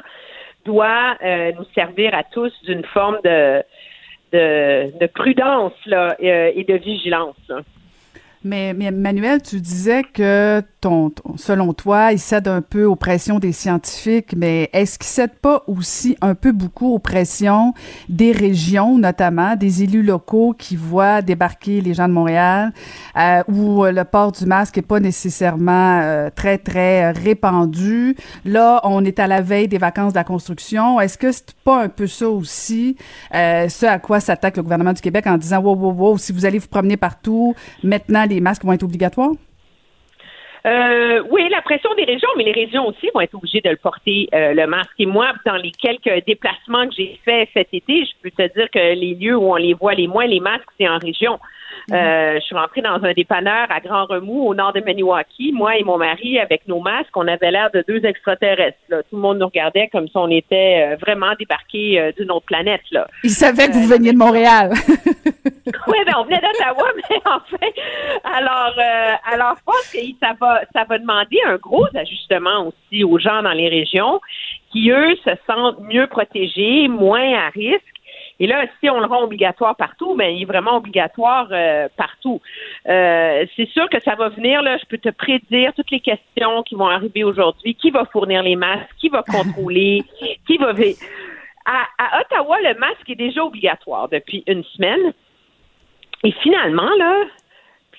doit 0.64 1.16
euh, 1.24 1.52
nous 1.52 1.64
servir 1.74 2.14
à 2.14 2.22
tous 2.22 2.52
d'une 2.64 2.84
forme 2.84 3.18
de 3.24 3.62
de, 4.32 5.06
prudence 5.06 5.74
là, 5.86 6.16
euh, 6.22 6.50
et, 6.54 6.64
de 6.64 6.74
vigilance. 6.74 7.36
Mais, 8.44 8.72
Manuel, 8.72 9.42
tu 9.42 9.60
disais 9.60 10.02
que 10.02 10.62
ton, 10.82 11.12
selon 11.36 11.72
toi, 11.72 12.12
il 12.12 12.18
cède 12.18 12.48
un 12.48 12.60
peu 12.60 12.84
aux 12.84 12.96
pressions 12.96 13.38
des 13.38 13.52
scientifiques, 13.52 14.34
mais 14.36 14.68
est-ce 14.72 14.98
qu'il 14.98 15.06
cède 15.06 15.32
pas 15.40 15.62
aussi 15.68 16.16
un 16.20 16.34
peu 16.34 16.50
beaucoup 16.50 16.92
aux 16.92 16.98
pressions 16.98 17.72
des 18.08 18.32
régions, 18.32 18.98
notamment 18.98 19.54
des 19.54 19.84
élus 19.84 20.02
locaux 20.02 20.54
qui 20.58 20.74
voient 20.74 21.22
débarquer 21.22 21.80
les 21.80 21.94
gens 21.94 22.08
de 22.08 22.12
Montréal, 22.12 22.72
euh, 23.16 23.42
où 23.48 23.84
le 23.84 24.02
port 24.02 24.32
du 24.32 24.44
masque 24.44 24.76
est 24.76 24.82
pas 24.82 24.98
nécessairement 24.98 26.00
euh, 26.02 26.30
très 26.34 26.58
très 26.58 27.12
répandu? 27.12 28.16
Là, 28.44 28.80
on 28.82 29.04
est 29.04 29.20
à 29.20 29.28
la 29.28 29.40
veille 29.40 29.68
des 29.68 29.78
vacances 29.78 30.12
de 30.12 30.18
la 30.18 30.24
construction. 30.24 31.00
Est-ce 31.00 31.16
que 31.16 31.30
c'est 31.30 31.52
pas 31.64 31.84
un 31.84 31.88
peu 31.88 32.08
ça 32.08 32.28
aussi, 32.28 32.96
euh, 33.34 33.68
ce 33.68 33.86
à 33.86 34.00
quoi 34.00 34.18
s'attaque 34.18 34.56
le 34.56 34.64
gouvernement 34.64 34.92
du 34.92 35.00
Québec 35.00 35.28
en 35.28 35.38
disant 35.38 35.60
wow 35.60 35.76
wow 35.76 35.92
wow, 35.92 36.18
si 36.18 36.32
vous 36.32 36.44
allez 36.44 36.58
vous 36.58 36.68
promener 36.68 36.96
partout, 36.96 37.54
maintenant 37.84 38.24
les 38.24 38.40
masques 38.40 38.64
vont 38.64 38.72
être 38.72 38.82
obligatoires? 38.82 39.30
Euh, 40.64 41.22
oui, 41.30 41.48
la 41.50 41.60
pression 41.60 41.92
des 41.94 42.04
régions, 42.04 42.28
mais 42.36 42.44
les 42.44 42.52
régions 42.52 42.86
aussi 42.86 43.10
vont 43.12 43.20
être 43.20 43.34
obligées 43.34 43.60
de 43.60 43.70
le 43.70 43.76
porter, 43.76 44.28
euh, 44.32 44.54
le 44.54 44.66
masque. 44.66 44.92
Et 44.98 45.06
moi, 45.06 45.32
dans 45.44 45.56
les 45.56 45.72
quelques 45.72 46.24
déplacements 46.24 46.86
que 46.88 46.94
j'ai 46.96 47.18
faits 47.24 47.48
cet 47.52 47.74
été, 47.74 48.04
je 48.04 48.12
peux 48.22 48.30
te 48.30 48.54
dire 48.54 48.70
que 48.70 48.78
les 48.78 49.14
lieux 49.14 49.36
où 49.36 49.52
on 49.52 49.56
les 49.56 49.74
voit 49.74 49.94
les 49.94 50.06
moins, 50.06 50.26
les 50.26 50.40
masques, 50.40 50.68
c'est 50.78 50.88
en 50.88 50.98
région. 50.98 51.40
Euh, 51.92 52.34
je 52.36 52.40
suis 52.40 52.54
rentrée 52.54 52.80
dans 52.80 53.02
un 53.02 53.12
dépanneur 53.12 53.66
à 53.70 53.80
Grand 53.80 54.06
Remous, 54.06 54.46
au 54.46 54.54
nord 54.54 54.72
de 54.72 54.80
Maniwaki. 54.80 55.52
Moi 55.52 55.78
et 55.78 55.84
mon 55.84 55.98
mari, 55.98 56.38
avec 56.38 56.66
nos 56.68 56.80
masques, 56.80 57.16
on 57.16 57.26
avait 57.26 57.50
l'air 57.50 57.70
de 57.72 57.84
deux 57.86 58.04
extraterrestres. 58.04 58.78
Tout 58.88 59.16
le 59.16 59.18
monde 59.18 59.38
nous 59.38 59.46
regardait 59.46 59.88
comme 59.88 60.06
si 60.06 60.16
on 60.16 60.28
était 60.28 60.92
euh, 60.92 60.96
vraiment 60.96 61.32
débarqués 61.38 62.00
euh, 62.00 62.12
d'une 62.12 62.30
autre 62.30 62.46
planète. 62.46 62.82
Là. 62.90 63.06
Ils 63.24 63.30
savaient 63.30 63.68
que 63.68 63.72
vous 63.72 63.88
veniez 63.88 64.12
de 64.12 64.18
Montréal. 64.18 64.70
oui, 65.88 65.98
ben, 66.06 66.14
on 66.18 66.24
venait 66.24 66.40
d'Ottawa, 66.40 66.88
mais 66.96 67.16
en 67.24 67.40
fait, 67.56 67.74
alors, 68.24 68.74
alors 69.32 69.56
je 69.58 69.64
pense 69.64 69.92
que 69.92 69.98
ça 70.20 70.32
va, 70.40 70.60
ça 70.72 70.84
va 70.84 70.98
demander 70.98 71.38
un 71.46 71.56
gros 71.56 71.86
ajustement 71.94 72.68
aussi 72.68 73.04
aux 73.04 73.18
gens 73.18 73.42
dans 73.42 73.52
les 73.52 73.68
régions 73.68 74.20
qui, 74.72 74.90
eux, 74.90 75.14
se 75.24 75.30
sentent 75.46 75.80
mieux 75.80 76.06
protégés, 76.06 76.88
moins 76.88 77.34
à 77.34 77.50
risque 77.50 77.91
Et 78.42 78.48
là, 78.48 78.66
si 78.80 78.90
on 78.90 78.98
le 78.98 79.06
rend 79.06 79.22
obligatoire 79.22 79.76
partout, 79.76 80.16
ben 80.16 80.34
il 80.34 80.42
est 80.42 80.46
vraiment 80.46 80.76
obligatoire 80.76 81.46
euh, 81.52 81.86
partout. 81.96 82.40
Euh, 82.88 83.46
c'est 83.54 83.68
sûr 83.68 83.88
que 83.88 84.00
ça 84.00 84.16
va 84.16 84.30
venir, 84.30 84.62
là, 84.62 84.78
je 84.78 84.84
peux 84.86 84.98
te 84.98 85.10
prédire 85.10 85.72
toutes 85.74 85.92
les 85.92 86.00
questions 86.00 86.64
qui 86.64 86.74
vont 86.74 86.88
arriver 86.88 87.22
aujourd'hui. 87.22 87.76
Qui 87.76 87.92
va 87.92 88.04
fournir 88.06 88.42
les 88.42 88.56
masques? 88.56 88.90
Qui 88.98 89.10
va 89.10 89.22
contrôler? 89.30 90.02
qui 90.44 90.56
va... 90.56 90.72
À, 91.66 91.86
à 91.98 92.20
Ottawa, 92.20 92.60
le 92.62 92.76
masque 92.80 93.08
est 93.08 93.14
déjà 93.14 93.44
obligatoire 93.44 94.08
depuis 94.08 94.42
une 94.48 94.64
semaine. 94.64 95.12
Et 96.24 96.32
finalement, 96.42 96.90
là, 96.98 97.22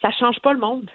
ça 0.02 0.12
change 0.12 0.42
pas 0.42 0.52
le 0.52 0.60
monde. 0.60 0.92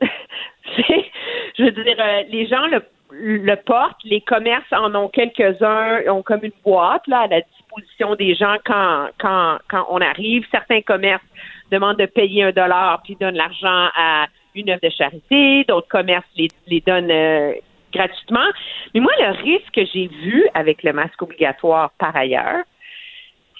je 0.02 1.62
veux 1.62 1.70
dire, 1.70 1.96
euh, 2.00 2.22
les 2.30 2.48
gens 2.48 2.66
le, 2.66 2.82
le, 3.10 3.54
portent, 3.56 4.02
les 4.04 4.20
commerces 4.20 4.72
en 4.72 4.94
ont 4.94 5.08
quelques-uns, 5.08 6.00
ont 6.08 6.22
comme 6.22 6.40
une 6.42 6.52
boîte 6.64 7.06
là, 7.06 7.20
à 7.20 7.26
la 7.26 7.40
disposition 7.40 8.14
des 8.14 8.34
gens 8.34 8.56
quand, 8.64 9.08
quand, 9.18 9.58
quand 9.68 9.86
on 9.90 10.00
arrive. 10.00 10.44
Certains 10.50 10.82
commerces 10.82 11.24
demandent 11.70 11.98
de 11.98 12.06
payer 12.06 12.44
un 12.44 12.52
dollar 12.52 13.00
puis 13.02 13.16
donnent 13.20 13.36
l'argent 13.36 13.88
à 13.96 14.26
une 14.54 14.70
œuvre 14.70 14.80
de 14.82 14.90
charité, 14.90 15.64
d'autres 15.64 15.88
commerces 15.88 16.26
les, 16.36 16.48
les 16.66 16.80
donnent 16.80 17.10
euh, 17.10 17.52
gratuitement. 17.92 18.46
Mais 18.94 19.00
moi, 19.00 19.12
le 19.18 19.42
risque 19.42 19.72
que 19.72 19.84
j'ai 19.84 20.08
vu 20.08 20.48
avec 20.54 20.82
le 20.82 20.92
masque 20.92 21.20
obligatoire 21.22 21.90
par 21.98 22.14
ailleurs, 22.16 22.64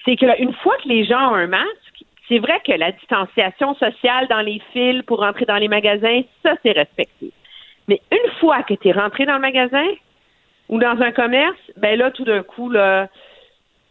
c'est 0.05 0.17
que 0.17 0.43
une 0.43 0.55
fois 0.55 0.77
que 0.83 0.89
les 0.89 1.05
gens 1.05 1.33
ont 1.33 1.35
un 1.35 1.47
masque, 1.47 2.05
c'est 2.29 2.39
vrai 2.39 2.61
que 2.65 2.73
la 2.73 2.93
distanciation 2.93 3.75
sociale 3.75 4.29
dans 4.29 4.41
les 4.41 4.61
fils 4.73 5.03
pour 5.07 5.21
rentrer 5.21 5.47
dans 5.47 5.57
les 5.57 5.69
magasins, 5.69 6.23
ça, 6.43 6.55
c'est 6.63 6.73
respecté. 6.73 7.33
Mais 7.89 8.01
une 8.13 8.31
fois 8.39 8.63
que 8.63 8.75
tu 8.75 8.89
es 8.89 8.93
rentré 8.93 9.27
dans 9.27 9.35
le 9.35 9.41
magasin 9.41 9.87
ou 10.69 10.79
dans 10.79 11.01
un 11.01 11.11
commerce, 11.13 11.59
ben 11.77 11.99
là, 11.99 12.11
tout 12.11 12.25
d'un 12.25 12.43
coup, 12.43 12.71
là, 12.71 13.09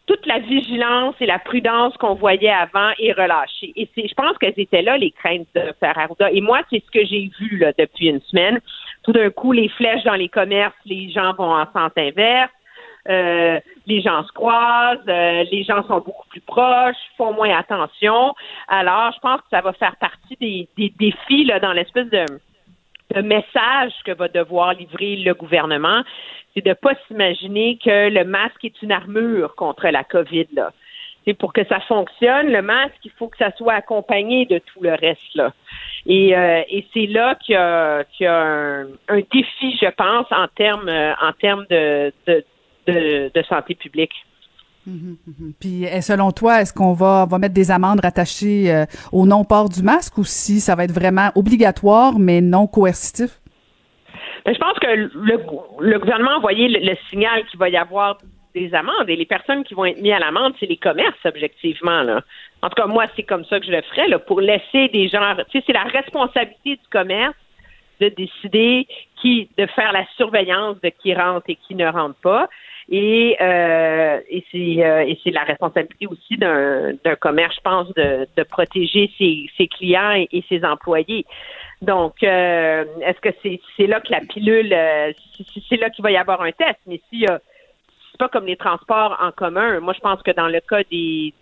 toute 0.05 0.25
la 0.25 0.39
vigilance 0.39 1.15
et 1.19 1.25
la 1.25 1.39
prudence 1.39 1.95
qu'on 1.97 2.13
voyait 2.13 2.49
avant 2.49 2.91
est 2.97 3.11
relâchée. 3.11 3.73
Et 3.75 3.89
c'est, 3.93 4.07
je 4.07 4.13
pense 4.13 4.37
qu'elles 4.37 4.53
étaient 4.57 4.81
là, 4.81 4.97
les 4.97 5.11
craintes 5.11 5.47
de 5.53 5.73
Faire 5.79 5.97
Arruda. 5.97 6.31
Et 6.31 6.41
moi, 6.41 6.61
c'est 6.69 6.83
ce 6.85 6.91
que 6.91 7.05
j'ai 7.05 7.29
vu 7.39 7.57
là, 7.57 7.73
depuis 7.77 8.07
une 8.07 8.21
semaine. 8.21 8.59
Tout 9.03 9.11
d'un 9.11 9.29
coup, 9.29 9.51
les 9.51 9.67
flèches 9.69 10.03
dans 10.03 10.15
les 10.15 10.29
commerces, 10.29 10.75
les 10.85 11.09
gens 11.09 11.33
vont 11.33 11.51
en 11.51 11.65
sens 11.73 11.91
inverse. 11.97 12.51
Euh, 13.09 13.59
les 13.85 14.01
gens 14.01 14.23
se 14.25 14.31
croisent, 14.33 14.99
euh, 15.07 15.45
les 15.49 15.63
gens 15.63 15.81
sont 15.87 15.99
beaucoup 15.99 16.27
plus 16.27 16.41
proches, 16.41 16.97
font 17.17 17.31
moins 17.31 17.57
attention. 17.57 18.35
Alors, 18.67 19.13
je 19.13 19.19
pense 19.19 19.39
que 19.39 19.47
ça 19.49 19.61
va 19.61 19.71
faire 19.73 19.95
partie 19.95 20.35
des, 20.41 20.67
des 20.77 20.93
défis 20.99 21.45
là, 21.45 21.61
dans 21.61 21.71
l'espèce 21.71 22.09
de, 22.09 22.25
de 23.13 23.21
message 23.21 23.93
que 24.05 24.11
va 24.11 24.27
devoir 24.27 24.73
livrer 24.73 25.17
le 25.17 25.33
gouvernement. 25.33 26.03
C'est 26.53 26.63
de 26.63 26.69
ne 26.69 26.73
pas 26.73 26.93
s'imaginer 27.07 27.77
que 27.83 28.09
le 28.09 28.23
masque 28.25 28.63
est 28.65 28.81
une 28.81 28.91
armure 28.91 29.55
contre 29.55 29.87
la 29.87 30.03
COVID. 30.03 30.47
Là. 30.53 30.71
Pour 31.39 31.51
que 31.51 31.65
ça 31.65 31.81
fonctionne, 31.81 32.51
le 32.51 32.61
masque, 32.61 32.97
il 33.03 33.11
faut 33.11 33.27
que 33.27 33.37
ça 33.37 33.51
soit 33.57 33.73
accompagné 33.73 34.45
de 34.45 34.59
tout 34.59 34.81
le 34.81 34.93
reste. 34.93 35.35
Là. 35.35 35.53
Et, 36.05 36.35
euh, 36.35 36.61
et 36.69 36.85
c'est 36.93 37.05
là 37.05 37.35
qu'il 37.35 37.53
y 37.53 37.57
a, 37.57 38.05
qu'il 38.05 38.23
y 38.23 38.27
a 38.27 38.41
un, 38.41 38.87
un, 39.09 39.19
défi, 39.31 39.77
je 39.81 39.89
pense, 39.89 40.27
en 40.31 40.47
termes 40.47 40.89
en 40.89 41.33
termes 41.33 41.65
de, 41.69 42.13
de, 42.27 43.31
de, 43.33 43.43
santé 43.43 43.75
publique. 43.75 44.13
Puis, 45.59 45.85
selon 46.01 46.31
toi, 46.31 46.61
est-ce 46.61 46.73
qu'on 46.73 46.93
va, 46.93 47.25
va 47.25 47.37
mettre 47.37 47.53
des 47.53 47.71
amendes 47.71 47.99
rattachées 48.01 48.73
euh, 48.73 48.85
au 49.11 49.25
non-port 49.25 49.69
du 49.69 49.83
masque 49.83 50.17
ou 50.17 50.23
si 50.23 50.59
ça 50.59 50.75
va 50.75 50.85
être 50.85 50.93
vraiment 50.93 51.29
obligatoire 51.35 52.19
mais 52.19 52.41
non 52.41 52.67
coercitif? 52.67 53.39
Ben, 54.45 54.53
je 54.53 54.59
pense 54.59 54.79
que 54.79 54.87
le, 54.87 55.99
gouvernement 55.99 56.31
a 56.31 56.37
envoyé 56.37 56.69
le, 56.69 56.95
signal 57.09 57.45
qu'il 57.47 57.59
va 57.59 57.69
y 57.69 57.75
avoir 57.75 58.17
des 58.55 58.73
amendes 58.73 59.09
et 59.09 59.15
les 59.15 59.25
personnes 59.25 59.63
qui 59.63 59.73
vont 59.73 59.85
être 59.85 60.01
mises 60.01 60.13
à 60.13 60.19
l'amende, 60.19 60.53
c'est 60.59 60.65
les 60.65 60.77
commerces, 60.77 61.25
objectivement. 61.25 62.01
Là. 62.03 62.21
En 62.61 62.69
tout 62.69 62.81
cas, 62.81 62.87
moi, 62.87 63.05
c'est 63.15 63.23
comme 63.23 63.43
ça 63.45 63.59
que 63.59 63.65
je 63.65 63.71
le 63.71 63.81
ferais, 63.81 64.07
pour 64.25 64.39
laisser 64.41 64.87
des 64.87 65.09
gens. 65.09 65.35
Tu 65.49 65.59
sais, 65.59 65.63
c'est 65.67 65.73
la 65.73 65.83
responsabilité 65.83 66.77
du 66.77 66.87
commerce 66.89 67.35
de 67.99 68.09
décider 68.09 68.87
qui, 69.21 69.49
de 69.57 69.65
faire 69.67 69.91
la 69.91 70.05
surveillance 70.15 70.79
de 70.81 70.89
qui 70.89 71.13
rentre 71.13 71.49
et 71.49 71.55
qui 71.55 71.75
ne 71.75 71.87
rentre 71.87 72.15
pas. 72.21 72.47
Et, 72.89 73.35
euh, 73.41 74.19
et 74.29 74.45
c'est 74.51 74.83
euh, 74.83 75.31
la 75.33 75.43
responsabilité 75.43 76.07
aussi 76.07 76.37
d'un 76.37 77.15
commerce, 77.19 77.55
je 77.55 77.61
pense, 77.61 77.93
de, 77.95 78.27
de 78.35 78.43
protéger 78.43 79.11
ses, 79.17 79.49
ses 79.57 79.67
clients 79.67 80.25
et, 80.31 80.43
ses 80.47 80.63
employés. 80.63 81.25
Donc, 81.81 82.23
euh, 82.23 82.85
est-ce 83.01 83.19
que 83.19 83.29
c'est 83.43 83.59
c'est 83.75 83.87
là 83.87 83.99
que 83.99 84.11
la 84.11 84.21
pilule, 84.21 84.73
euh, 84.73 85.11
c'est 85.69 85.77
là 85.77 85.89
qu'il 85.89 86.01
va 86.01 86.11
y 86.11 86.17
avoir 86.17 86.41
un 86.41 86.51
test 86.51 86.79
Mais 86.87 87.01
si 87.09 87.25
c'est 87.27 88.17
pas 88.17 88.29
comme 88.29 88.45
les 88.45 88.55
transports 88.55 89.17
en 89.21 89.31
commun. 89.31 89.79
Moi, 89.81 89.93
je 89.93 89.99
pense 89.99 90.23
que 90.23 90.31
dans 90.31 90.47
le 90.47 90.61
cas 90.61 90.81
des 90.89 91.33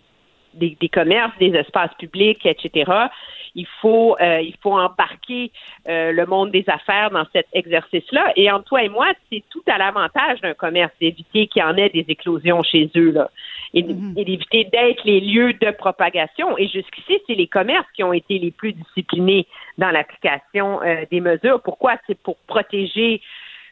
des, 0.54 0.76
des 0.80 0.88
commerces, 0.88 1.36
des 1.38 1.54
espaces 1.54 1.94
publics, 1.98 2.44
etc 2.44 3.08
il 3.56 3.66
faut 3.80 4.16
euh, 4.20 4.40
il 4.42 4.54
faut 4.62 4.78
embarquer 4.78 5.50
euh, 5.88 6.12
le 6.12 6.26
monde 6.26 6.50
des 6.52 6.64
affaires 6.68 7.10
dans 7.10 7.24
cet 7.32 7.46
exercice-là. 7.54 8.32
Et 8.36 8.50
entre 8.50 8.64
toi 8.64 8.84
et 8.84 8.88
moi, 8.88 9.06
c'est 9.32 9.42
tout 9.50 9.62
à 9.66 9.78
l'avantage 9.78 10.40
d'un 10.42 10.54
commerce 10.54 10.92
d'éviter 11.00 11.46
qu'il 11.48 11.60
y 11.60 11.64
en 11.64 11.76
ait 11.76 11.88
des 11.88 12.04
éclosions 12.06 12.62
chez 12.62 12.90
eux 12.96 13.10
là, 13.10 13.30
et, 13.72 13.82
mhm. 13.82 14.12
d'éviter 14.14 14.64
d'être 14.64 15.02
les 15.04 15.20
lieux 15.20 15.54
de 15.54 15.70
propagation. 15.70 16.56
Et 16.58 16.68
jusqu'ici, 16.68 17.18
c'est 17.26 17.34
les 17.34 17.46
commerces 17.46 17.90
qui 17.94 18.04
ont 18.04 18.12
été 18.12 18.38
les 18.38 18.50
plus 18.50 18.74
disciplinés 18.74 19.46
dans 19.78 19.90
l'application 19.90 20.82
euh, 20.82 21.04
des 21.10 21.20
mesures. 21.20 21.60
Pourquoi? 21.62 21.96
C'est 22.06 22.18
pour 22.18 22.36
protéger 22.46 23.22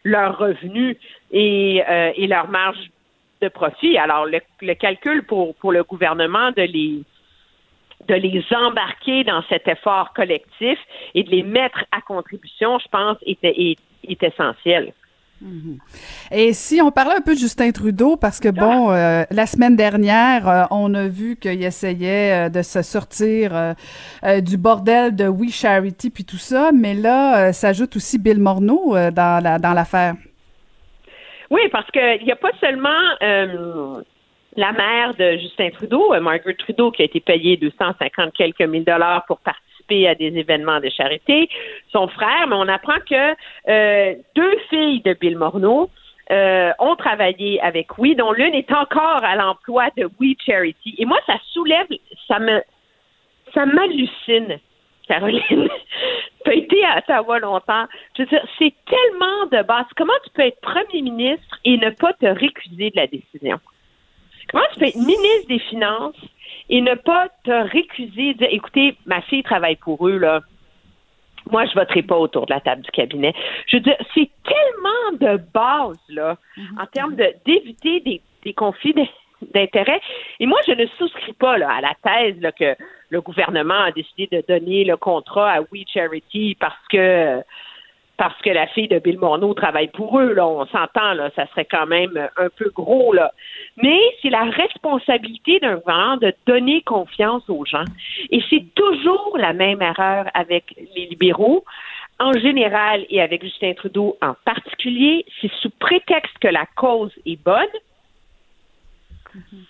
leurs 0.03 0.37
revenus 0.37 0.97
et, 1.31 1.83
et 2.17 2.27
leur 2.27 2.49
marge 2.49 2.77
de 3.41 3.49
profit. 3.49 3.99
Alors, 3.99 4.27
le, 4.27 4.41
le 4.61 4.75
calcul 4.75 5.25
pour, 5.25 5.55
pour 5.57 5.73
le 5.73 5.83
gouvernement 5.85 6.51
de 6.53 6.63
les 6.63 7.03
de 8.09 8.15
les 8.15 8.45
embarquer 8.55 9.25
dans 9.25 9.43
cet 9.49 9.69
effort 9.69 10.13
collectif 10.15 10.79
et 11.15 11.23
de 11.23 11.31
les 11.31 11.43
mettre 11.43 11.85
à 11.93 12.01
contribution, 12.01 12.79
je 12.79 12.89
pense, 12.89 13.17
est, 13.27 13.39
est, 13.43 14.23
essentiel. 14.23 14.93
Mhm. 15.41 15.79
Et 16.31 16.53
si 16.53 16.81
on 16.81 16.91
parlait 16.91 17.17
un 17.17 17.21
peu 17.21 17.35
de 17.35 17.39
Justin 17.39 17.71
Trudeau, 17.73 18.17
parce 18.17 18.41
que 18.41 18.49
bon, 18.49 18.91
ah! 18.91 18.97
euh, 18.97 19.25
la 19.31 19.47
semaine 19.47 19.77
dernière, 19.77 20.49
euh, 20.49 20.65
on 20.71 20.95
a 20.95 21.09
vu 21.09 21.37
qu'il 21.37 21.63
essayait 21.63 22.47
euh, 22.47 22.49
de 22.49 22.63
se 22.63 22.83
sortir 22.83 23.75
du 24.43 24.57
bordel 24.57 25.15
de 25.15 25.27
We 25.27 25.53
Charity 25.53 26.11
puis 26.11 26.25
tout 26.25 26.39
ça, 26.39 26.71
mais 26.73 26.95
là, 26.95 27.53
s'ajoute 27.53 27.97
aussi 27.97 28.19
Bill 28.19 28.39
Morneau 28.39 28.95
dans 29.11 29.43
la 29.43 29.59
dans 29.59 29.73
l'affaire. 29.73 30.15
Oui, 31.51 31.63
parce 31.71 31.91
qu'il 31.91 32.25
n'y 32.25 32.33
a 32.33 32.37
pas 32.37 32.53
seulement 32.61 33.01
la 34.57 34.73
mère 34.73 35.15
de 35.15 35.37
Justin 35.39 35.71
Trudeau, 35.71 36.15
euh, 36.15 36.21
Margaret 36.21 36.55
Trudeau, 36.55 36.91
qui 36.91 37.03
a 37.03 37.05
été 37.05 37.21
payée 37.21 37.57
250 37.57 38.33
quelques 38.35 38.63
mille 38.63 38.85
dollars 38.85 39.25
pour 39.27 39.39
participer 39.39 40.09
à 40.09 40.15
des 40.15 40.37
événements 40.39 40.81
de 40.81 40.89
charité, 40.89 41.49
son 41.93 42.09
frère, 42.09 42.47
mais 42.49 42.57
on 42.57 42.69
apprend 42.69 42.99
que 43.09 43.35
euh, 43.69 44.15
deux 44.35 44.57
filles 44.71 45.03
de 45.03 45.15
Bill 45.15 45.37
Morneau 45.37 45.91
euh, 46.31 46.71
ont 46.79 46.97
travaillé 46.97 47.61
avec 47.61 47.99
Oui, 47.99 48.15
dont 48.15 48.33
l'une 48.33 48.55
est 48.55 48.73
encore 48.73 49.23
à 49.23 49.37
l'emploi 49.37 49.89
de 49.97 50.09
We 50.21 50.37
Charity. 50.45 50.95
Et 50.99 51.05
moi, 51.05 51.19
ça 51.27 51.35
soulève, 51.53 51.87
ça 52.27 52.39
me, 52.39 52.63
ça 53.53 53.67
m'hallucine, 53.67 54.59
Caroline. 55.07 55.43
tu 56.45 56.51
as 56.51 56.55
été 56.55 56.85
à 56.85 56.99
Ottawa 56.99 57.39
longtemps. 57.39 57.87
Je 58.17 58.23
veux 58.23 58.29
dire, 58.29 58.47
c'est 58.59 58.75
tellement 58.87 59.47
de 59.47 59.63
base. 59.67 59.87
Comment 59.97 60.13
tu 60.25 60.31
peux 60.35 60.43
être 60.43 60.61
premier 60.61 61.03
ministre 61.03 61.59
et 61.65 61.77
ne 61.79 61.91
pas 61.91 62.13
te 62.15 62.27
récuser 62.27 62.91
de 62.91 62.97
la 62.97 63.07
décision? 63.07 63.61
Comment 64.51 64.65
tu 64.73 64.81
peux 64.81 64.87
être 64.87 64.97
ministre 64.97 65.49
des 65.49 65.59
Finances 65.59 66.17
et 66.69 66.81
ne 66.81 66.95
pas 66.95 67.29
te 67.45 67.51
récuser, 67.51 68.35
dire, 68.35 68.49
écoutez, 68.51 68.97
ma 69.07 69.21
fille 69.23 69.43
travaille 69.43 69.77
pour 69.77 70.07
eux, 70.09 70.19
là. 70.19 70.41
Moi, 71.51 71.67
je 71.67 71.75
voterai 71.75 72.03
pas 72.03 72.17
autour 72.17 72.47
de 72.47 72.55
la 72.55 72.61
table 72.61 72.83
du 72.83 72.91
cabinet. 72.91 73.35
Je 73.67 73.77
veux 73.77 73.83
dire, 73.83 73.97
c'est 74.15 74.31
tellement 74.45 75.19
de 75.21 75.43
base, 75.53 75.99
là, 76.09 76.39
mhm. 76.57 76.79
en 76.81 76.87
termes 76.87 77.17
de, 77.17 77.35
d'éviter 77.45 78.01
des, 78.01 78.23
des 78.45 78.55
conflits 78.55 78.95
d'intérêts. 79.55 80.01
Et 80.41 80.47
moi, 80.47 80.59
je 80.67 80.73
ne 80.73 80.87
souscris 80.99 81.33
pas 81.35 81.55
à 81.55 81.81
la 81.81 81.95
thèse 82.03 82.41
que 82.59 82.77
le 83.11 83.21
gouvernement 83.21 83.83
a 83.85 83.93
décidé 83.93 84.29
de 84.31 84.45
donner 84.47 84.85
le 84.85 84.97
contrat 84.97 85.51
à 85.51 85.61
We 85.61 85.85
Charity 85.93 86.57
parce 86.59 86.87
que 86.91 87.43
parce 88.17 88.41
que 88.43 88.51
la 88.51 88.67
fille 88.69 88.89
de 88.89 88.99
Bill 88.99 89.19
Morneau 89.19 89.55
travaille 89.55 89.89
pour 89.89 90.21
eux, 90.21 90.33
là, 90.35 90.47
on 90.47 90.67
s'entend, 90.67 91.15
là, 91.15 91.31
ça 91.35 91.47
serait 91.49 91.65
quand 91.65 91.87
même 91.87 92.29
un 92.37 92.49
peu 92.49 92.71
gros, 92.71 93.13
là. 93.13 93.33
Mais 93.77 93.99
c'est 94.23 94.31
la 94.31 94.45
responsabilité 94.45 95.59
d'un 95.59 95.77
gouvernement 95.77 96.17
de 96.19 96.33
donner 96.47 96.83
confiance 96.83 97.43
aux 97.49 97.65
gens. 97.65 97.85
Et 98.31 98.41
c'est 98.51 98.65
toujours 98.75 99.37
la 99.37 99.53
même 99.53 99.83
erreur 99.83 100.27
avec 100.35 100.77
les 100.95 101.07
libéraux, 101.07 101.65
en 102.21 102.33
général, 102.35 103.05
et 103.11 103.21
avec 103.21 103.43
Justin 103.43 103.73
Trudeau 103.75 104.17
en 104.23 104.35
particulier, 104.45 105.27
c'est 105.41 105.51
sous 105.61 105.71
prétexte 105.81 106.39
que 106.39 106.49
la 106.49 106.67
cause 106.77 107.13
est 107.27 107.43
bonne, 107.43 107.67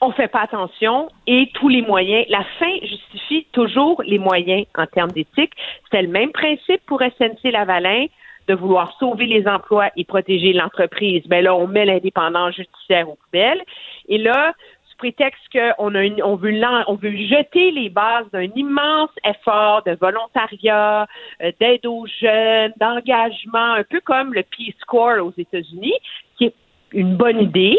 on 0.00 0.12
fait 0.12 0.28
pas 0.28 0.42
attention 0.42 1.08
et 1.26 1.50
tous 1.54 1.68
les 1.68 1.82
moyens, 1.82 2.26
la 2.28 2.44
fin 2.58 2.72
justifie 2.82 3.46
toujours 3.52 4.02
les 4.04 4.18
moyens 4.18 4.66
en 4.76 4.86
termes 4.86 5.12
d'éthique. 5.12 5.52
C'est 5.90 6.02
le 6.02 6.08
même 6.08 6.32
principe 6.32 6.84
pour 6.86 7.00
SNC-Lavalin 7.00 8.06
de 8.48 8.54
vouloir 8.54 8.94
sauver 8.98 9.26
les 9.26 9.46
emplois 9.48 9.90
et 9.96 10.04
protéger 10.04 10.52
l'entreprise, 10.52 11.22
ben 11.26 11.42
là, 11.42 11.54
on 11.54 11.66
met 11.66 11.84
l'indépendance 11.84 12.54
judiciaire 12.54 13.08
aux 13.08 13.16
poubelles. 13.16 13.62
Et 14.08 14.18
là, 14.18 14.52
sous 14.84 14.96
prétexte 14.98 15.42
qu'on 15.50 15.94
a 15.94 16.02
une, 16.02 16.22
on 16.22 16.36
veut 16.36 16.54
on 16.86 16.94
veut 16.94 17.16
jeter 17.16 17.70
les 17.70 17.88
bases 17.88 18.30
d'un 18.32 18.48
immense 18.54 19.10
effort 19.24 19.82
de 19.84 19.92
volontariat, 19.92 21.06
euh, 21.42 21.52
d'aide 21.58 21.86
aux 21.86 22.06
jeunes, 22.20 22.72
d'engagement, 22.76 23.74
un 23.74 23.84
peu 23.84 24.00
comme 24.00 24.34
le 24.34 24.42
Peace 24.42 24.74
Corps 24.86 25.24
aux 25.24 25.32
États-Unis, 25.36 25.94
qui 26.36 26.46
est 26.46 26.54
une 26.92 27.16
bonne 27.16 27.40
idée, 27.40 27.78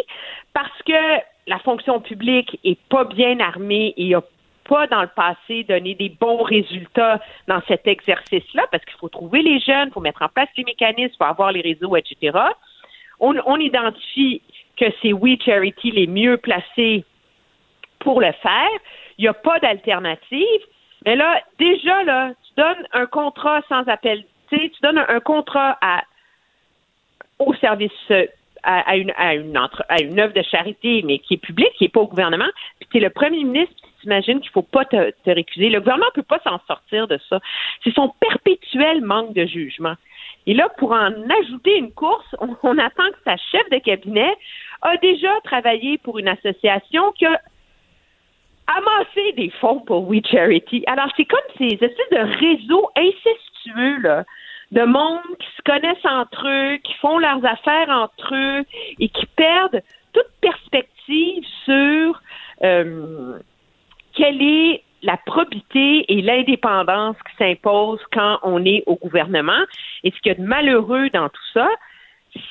parce 0.54 0.82
que 0.84 1.22
la 1.48 1.60
fonction 1.60 2.00
publique 2.00 2.60
est 2.64 2.80
pas 2.90 3.04
bien 3.06 3.40
armée 3.40 3.94
et 3.98 4.16
a 4.16 4.22
pas 4.68 4.88
dans 4.88 5.02
le 5.02 5.10
passé 5.16 5.64
donné 5.64 5.94
des 5.94 6.10
bons 6.10 6.42
résultats 6.42 7.22
dans 7.48 7.62
cet 7.68 7.88
exercice-là, 7.88 8.64
parce 8.72 8.84
qu'il 8.86 8.98
faut 8.98 9.10
trouver 9.10 9.44
les 9.44 9.60
jeunes, 9.60 9.90
il 9.90 9.94
faut 9.94 10.00
mettre 10.00 10.24
en 10.24 10.30
place 10.30 10.50
les 10.58 10.64
mécanismes, 10.64 11.14
il 11.14 11.18
faut 11.18 11.24
avoir 11.24 11.52
les 11.52 11.62
réseaux, 11.62 11.96
etc. 11.96 12.38
On, 13.20 13.36
on 13.46 13.58
identifie 13.58 14.42
que 14.76 14.86
c'est 15.02 15.14
We 15.14 15.38
Charity 15.44 15.92
les 15.92 16.08
mieux 16.08 16.38
placés 16.38 17.06
pour 18.00 18.22
le 18.22 18.32
faire. 18.34 18.70
Il 19.18 19.24
n'y 19.24 19.28
a 19.28 19.34
pas 19.34 19.60
d'alternative. 19.60 20.62
Mais 21.06 21.16
là, 21.16 21.42
déjà, 21.60 22.04
là, 22.04 22.34
tu 22.44 22.62
donnes 22.62 22.88
un 22.94 23.06
contrat 23.06 23.62
sans 23.70 23.88
appel. 23.88 24.24
Tu 24.50 24.72
donnes 24.82 25.04
un, 25.08 25.20
contrat 25.20 25.78
à, 25.82 26.04
au 27.40 27.54
service 27.56 27.92
à, 28.66 28.96
une, 28.98 29.12
œuvre 30.20 30.34
de 30.34 30.42
charité, 30.42 31.04
mais 31.06 31.20
qui 31.20 31.36
est 31.36 31.38
publique, 31.38 31.74
qui 31.78 31.86
n'est 31.86 31.90
pas 31.90 32.02
au 32.02 32.08
gouvernement, 32.08 32.50
puis 32.80 32.90
tu 32.92 32.98
es 32.98 33.00
le 33.00 33.10
premier 33.10 33.44
ministre, 33.44 33.76
t'imagines 34.02 34.40
qu'il 34.40 34.50
ne 34.50 34.54
faut 34.54 34.62
pas 34.62 34.86
te, 34.86 35.12
te, 35.12 35.30
récuser. 35.30 35.70
Le 35.70 35.80
gouvernement 35.80 36.08
ne 36.16 36.22
peut 36.22 36.28
pas 36.28 36.40
s'en 36.44 36.60
sortir 36.68 37.08
de 37.08 37.20
ça. 37.30 37.40
C'est 37.84 37.94
son 37.94 38.14
perpétuel 38.20 39.02
manque 39.02 39.34
de 39.34 39.46
jugement. 39.46 39.96
Et 40.48 40.54
là, 40.54 40.70
pour 40.78 40.92
en 40.92 41.12
ajouter 41.42 41.78
une 41.78 41.92
course, 41.92 42.36
on, 42.40 42.78
attend 42.78 43.10
que 43.12 43.18
sa 43.24 43.36
chef 43.38 43.68
de 43.72 43.80
cabinet 43.80 44.36
a 44.82 44.96
déjà 44.98 45.32
travaillé 45.44 45.98
pour 45.98 46.20
une 46.20 46.28
association 46.28 47.12
qui 47.14 47.26
a 47.26 47.42
amassé 48.68 49.32
des 49.34 49.50
fonds 49.62 49.80
pour 49.80 50.08
We 50.08 50.22
Charity. 50.26 50.84
Alors, 50.88 51.08
c'est 51.18 51.26
comme 51.26 51.40
ces 51.58 51.74
espèces 51.74 52.10
de 52.12 52.38
réseaux 52.40 52.90
incestueux, 52.96 54.02
là, 54.02 54.24
de 54.72 54.84
monde 54.84 55.22
qui 55.40 55.48
se 55.58 55.62
connaissent 55.64 56.06
entre 56.06 56.48
eux, 56.48 56.78
qui 56.78 56.94
font 56.96 57.18
leurs 57.18 57.46
affaires 57.46 57.90
entre 57.90 58.34
eux 58.34 58.66
et 59.00 59.10
qui 59.10 59.26
perdent 59.36 59.82
toute 60.14 60.30
perspective 60.42 61.44
sur 61.66 62.22
euh, 62.64 63.38
quelle 64.14 64.42
est 64.42 64.84
la 65.04 65.18
probité 65.18 66.06
et 66.12 66.22
l'indépendance 66.22 67.16
qui 67.30 67.36
s'imposent 67.38 68.04
quand 68.12 68.40
on 68.44 68.66
est 68.66 68.84
au 68.88 68.96
gouvernement. 68.96 69.64
Et 70.04 70.12
ce 70.12 70.20
qu'il 70.20 70.32
y 70.32 70.36
a 70.36 70.40
de 70.40 70.48
malheureux 70.48 71.10
dans 71.12 71.30
tout 71.30 71.48
ça, 71.54 71.70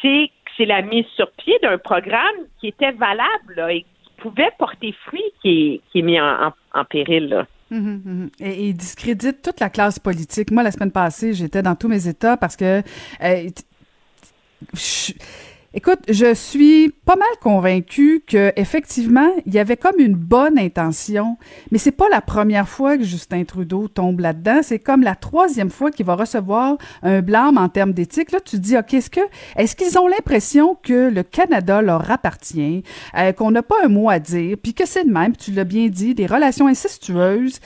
c'est 0.01 0.31
que 0.45 0.51
c'est 0.57 0.67
la 0.67 0.83
mise 0.83 1.07
sur 1.17 1.31
pied 1.33 1.59
d'un 1.63 1.79
programme 1.79 2.37
qui 2.61 2.69
était 2.69 2.93
valable 2.93 3.67
et 3.71 3.83
qui 3.83 4.11
pouvait 4.19 4.53
porter 4.59 4.93
fruit 5.07 5.33
qui 5.43 5.83
est, 5.95 6.03
mis 6.03 6.21
en, 6.21 6.53
péril. 6.89 7.35
Hum, 7.35 7.47
hum, 7.71 8.03
hum. 8.07 8.31
Et, 8.41 8.69
il 8.69 8.77
discrédite 8.77 9.43
toute 9.43 9.61
la 9.61 9.71
classe 9.71 9.99
politique. 9.99 10.51
Moi, 10.51 10.63
la 10.63 10.73
semaine 10.73 10.91
passée, 10.91 11.35
j'étais 11.35 11.63
dans 11.63 11.75
tous 11.75 11.89
mes 11.89 12.09
États 12.09 12.37
parce 12.37 12.57
que 12.57 12.83
euh, 13.23 13.51
Écoute, 15.77 15.99
je 16.09 16.35
suis 16.35 16.95
pas 17.05 17.17
mal 17.17 17.27
convaincue 17.41 18.23
que 18.25 18.53
effectivement, 18.55 19.29
il 19.45 19.53
y 19.53 19.59
avait 19.59 19.77
comme 19.77 19.99
une 19.99 20.15
bonne 20.15 20.57
intention, 20.57 21.37
mais 21.73 21.79
c'est 21.79 21.91
pas 21.91 22.09
la 22.09 22.21
première 22.21 22.69
fois 22.69 22.97
que 22.97 23.03
Justin 23.03 23.43
Trudeau 23.43 23.89
tombe 23.89 24.21
là-dedans. 24.21 24.61
C'est 24.63 24.79
comme 24.79 25.03
la 25.03 25.17
troisième 25.17 25.71
fois 25.71 25.91
qu'il 25.91 26.07
va 26.07 26.15
recevoir 26.15 26.79
un 27.03 27.23
blâme 27.23 27.59
en 27.59 27.69
termes 27.69 27.93
d'éthique. 27.93 28.31
Là, 28.31 28.39
tu 28.39 28.57
te 28.57 28.63
dis, 28.63 28.79
ok, 28.79 28.95
est-ce 28.95 29.11
que, 29.11 29.19
est-ce 29.57 29.75
qu'ils 29.75 29.99
ont 29.99 30.07
l'impression 30.07 30.79
que 30.81 31.11
le 31.11 31.25
Canada 31.25 31.83
leur 31.83 32.09
appartient, 32.09 32.85
euh, 33.19 33.33
qu'on 33.33 33.51
n'a 33.51 33.65
pas 33.65 33.85
un 33.85 33.89
mot 33.89 34.09
à 34.09 34.21
dire, 34.21 34.57
puis 34.63 34.75
que 34.75 34.87
c'est 34.87 35.05
de 35.05 35.11
même, 35.11 35.37
tu 35.37 35.51
l'as 35.51 35.65
bien 35.65 35.89
dit, 35.89 36.15
des 36.15 36.27
relations 36.27 36.69
incestueuses. 36.69 37.59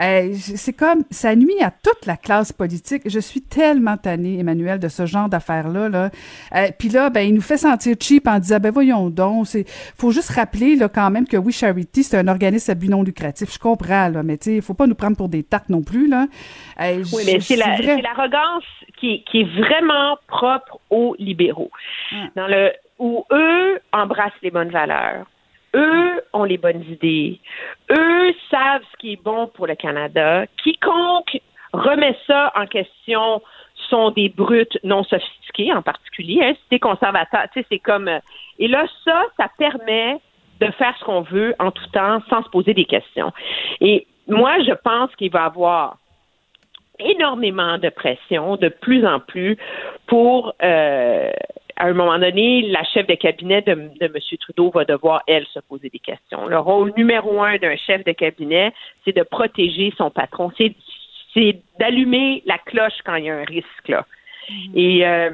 Euh, 0.00 0.32
c'est 0.54 0.72
comme, 0.72 1.02
ça 1.10 1.34
nuit 1.34 1.60
à 1.60 1.72
toute 1.72 2.06
la 2.06 2.16
classe 2.16 2.52
politique. 2.52 3.02
Je 3.06 3.18
suis 3.18 3.42
tellement 3.42 3.96
tannée, 3.96 4.38
Emmanuel, 4.38 4.78
de 4.78 4.86
ce 4.86 5.04
genre 5.04 5.28
d'affaires-là. 5.28 5.88
Là. 5.88 6.10
Euh, 6.54 6.68
puis 6.78 6.90
là, 6.90 7.10
ben, 7.10 7.22
il 7.22 7.34
nous 7.34 7.40
fait 7.40 7.55
sentir 7.56 7.96
cheap 8.00 8.26
en 8.26 8.38
disant 8.38 8.58
ben 8.60 8.70
voyons 8.70 9.10
donc, 9.10 9.46
c'est 9.46 9.64
faut 9.96 10.10
juste 10.10 10.30
rappeler 10.30 10.76
là 10.76 10.88
quand 10.88 11.10
même 11.10 11.26
que 11.26 11.36
We 11.36 11.54
Charity 11.54 12.02
c'est 12.02 12.18
un 12.18 12.28
organisme 12.28 12.70
à 12.70 12.74
but 12.74 12.88
non 12.88 13.02
lucratif. 13.02 13.52
Je 13.52 13.58
comprends 13.58 14.08
là, 14.08 14.22
mais 14.22 14.38
tu 14.38 14.56
sais, 14.56 14.60
faut 14.60 14.74
pas 14.74 14.86
nous 14.86 14.94
prendre 14.94 15.16
pour 15.16 15.28
des 15.28 15.42
tartes 15.42 15.68
non 15.68 15.82
plus 15.82 16.08
là. 16.08 16.26
oui, 16.80 17.22
mais 17.26 17.40
c'est 17.40 17.56
l'arrogance 17.56 18.64
qui, 18.98 19.24
qui 19.24 19.40
est 19.40 19.60
vraiment 19.60 20.16
propre 20.26 20.78
aux 20.90 21.14
libéraux. 21.18 21.70
Dans 22.34 22.46
le 22.46 22.72
où 22.98 23.24
eux 23.30 23.80
embrassent 23.92 24.32
les 24.42 24.50
bonnes 24.50 24.70
valeurs. 24.70 25.26
Eux 25.74 26.22
ont 26.32 26.44
les 26.44 26.56
bonnes 26.56 26.84
idées. 26.88 27.38
Eux 27.90 28.32
savent 28.50 28.82
ce 28.92 28.96
qui 28.98 29.12
est 29.12 29.22
bon 29.22 29.48
pour 29.48 29.66
le 29.66 29.74
Canada. 29.74 30.46
Quiconque 30.62 31.40
remet 31.72 32.16
ça 32.26 32.52
en 32.54 32.66
question 32.66 33.42
sont 33.88 34.10
des 34.10 34.28
brutes 34.28 34.78
non 34.84 35.04
sophistiquées 35.04 35.72
en 35.72 35.82
particulier. 35.82 36.40
Hein, 36.42 36.78
conservateur, 36.78 37.46
c'est 37.54 37.78
comme. 37.78 38.08
Euh, 38.08 38.18
et 38.58 38.68
là, 38.68 38.86
ça, 39.04 39.24
ça 39.36 39.48
permet 39.58 40.18
de 40.60 40.70
faire 40.72 40.96
ce 40.98 41.04
qu'on 41.04 41.20
veut 41.20 41.54
en 41.58 41.70
tout 41.70 41.86
temps 41.92 42.20
sans 42.30 42.42
se 42.42 42.48
poser 42.48 42.74
des 42.74 42.86
questions. 42.86 43.32
Et 43.80 44.06
moi, 44.26 44.58
je 44.62 44.72
pense 44.72 45.14
qu'il 45.16 45.30
va 45.30 45.42
y 45.42 45.46
avoir 45.46 45.98
énormément 46.98 47.76
de 47.76 47.90
pression 47.90 48.56
de 48.56 48.68
plus 48.68 49.06
en 49.06 49.20
plus 49.20 49.58
pour 50.06 50.54
euh, 50.62 51.30
à 51.76 51.86
un 51.86 51.92
moment 51.92 52.18
donné, 52.18 52.62
la 52.62 52.82
chef 52.84 53.06
de 53.06 53.14
cabinet 53.14 53.60
de, 53.62 53.74
de 53.74 54.06
M. 54.06 54.14
Trudeau 54.40 54.70
va 54.70 54.84
devoir, 54.84 55.22
elle, 55.26 55.46
se 55.52 55.60
poser 55.60 55.90
des 55.90 55.98
questions. 55.98 56.46
Le 56.46 56.58
rôle 56.58 56.92
numéro 56.96 57.42
un 57.42 57.58
d'un 57.58 57.76
chef 57.76 58.02
de 58.04 58.12
cabinet, 58.12 58.72
c'est 59.04 59.14
de 59.14 59.22
protéger 59.22 59.92
son 59.98 60.10
patron. 60.10 60.50
C'est 61.36 61.60
d'allumer 61.78 62.42
la 62.46 62.58
cloche 62.58 62.98
quand 63.04 63.16
il 63.16 63.26
y 63.26 63.30
a 63.30 63.36
un 63.36 63.44
risque. 63.44 63.88
Là. 63.88 64.06
Mm-hmm. 64.50 65.04
Euh, 65.04 65.30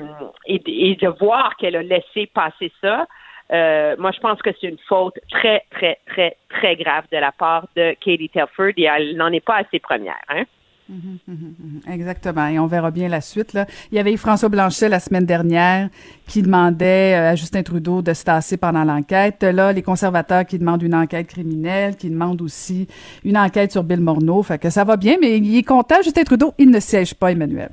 et, 0.47 0.91
et, 0.91 0.97
de 0.97 1.09
voir 1.09 1.57
qu'elle 1.57 1.77
a 1.77 1.83
laissé 1.83 2.27
passer 2.27 2.73
ça, 2.81 3.07
euh, 3.53 3.97
moi, 3.99 4.11
je 4.13 4.21
pense 4.21 4.41
que 4.41 4.51
c'est 4.61 4.69
une 4.69 4.79
faute 4.89 5.19
très, 5.31 5.65
très, 5.71 5.99
très, 6.07 6.37
très 6.49 6.77
grave 6.77 7.05
de 7.13 7.19
la 7.19 7.33
part 7.33 7.67
de 7.77 7.95
Katie 8.01 8.31
Telford 8.31 8.73
et 8.77 8.85
elle 8.85 9.17
n'en 9.17 9.31
est 9.31 9.45
pas 9.45 9.59
à 9.59 9.65
ses 9.71 9.79
premières. 9.79 10.17
Hein? 10.29 10.45
Mhm, 10.89 11.19
mhm, 11.27 11.55
mhm. 11.59 11.93
Exactement. 11.93 12.47
Et 12.49 12.59
on 12.59 12.67
verra 12.67 12.91
bien 12.91 13.09
la 13.09 13.21
suite. 13.21 13.57
Il 13.91 13.97
y 13.97 13.99
avait 13.99 14.17
François 14.17 14.49
Blanchet 14.49 14.89
la 14.89 15.01
semaine 15.01 15.25
dernière 15.25 15.89
qui 16.27 16.43
demandait 16.43 17.15
euh, 17.15 17.31
à 17.31 17.35
Justin 17.35 17.63
Trudeau 17.63 18.03
de 18.03 18.13
se 18.13 18.25
tasser 18.25 18.57
pendant 18.57 18.85
l'enquête. 18.85 19.43
Là, 19.43 19.73
les 19.73 19.83
conservateurs 19.83 20.45
qui 20.45 20.59
demandent 20.59 20.83
une 20.83 20.95
enquête 20.95 21.29
criminelle, 21.29 21.97
qui 21.97 22.11
demandent 22.11 22.43
aussi 22.43 22.89
une 23.25 23.39
enquête 23.39 23.73
sur 23.73 23.85
Bill 23.85 24.01
Morneau. 24.01 24.43
Fait 24.43 24.59
que 24.59 24.71
ça 24.71 24.85
va 24.85 24.97
bien, 24.97 25.17
mais 25.21 25.39
il 25.39 25.57
est 25.57 25.63
content, 25.63 25.97
Justin 26.03 26.25
Trudeau, 26.25 26.53
il 26.59 26.71
ne 26.71 26.81
siège 26.81 27.15
pas, 27.15 27.33
Emmanuel. 27.33 27.71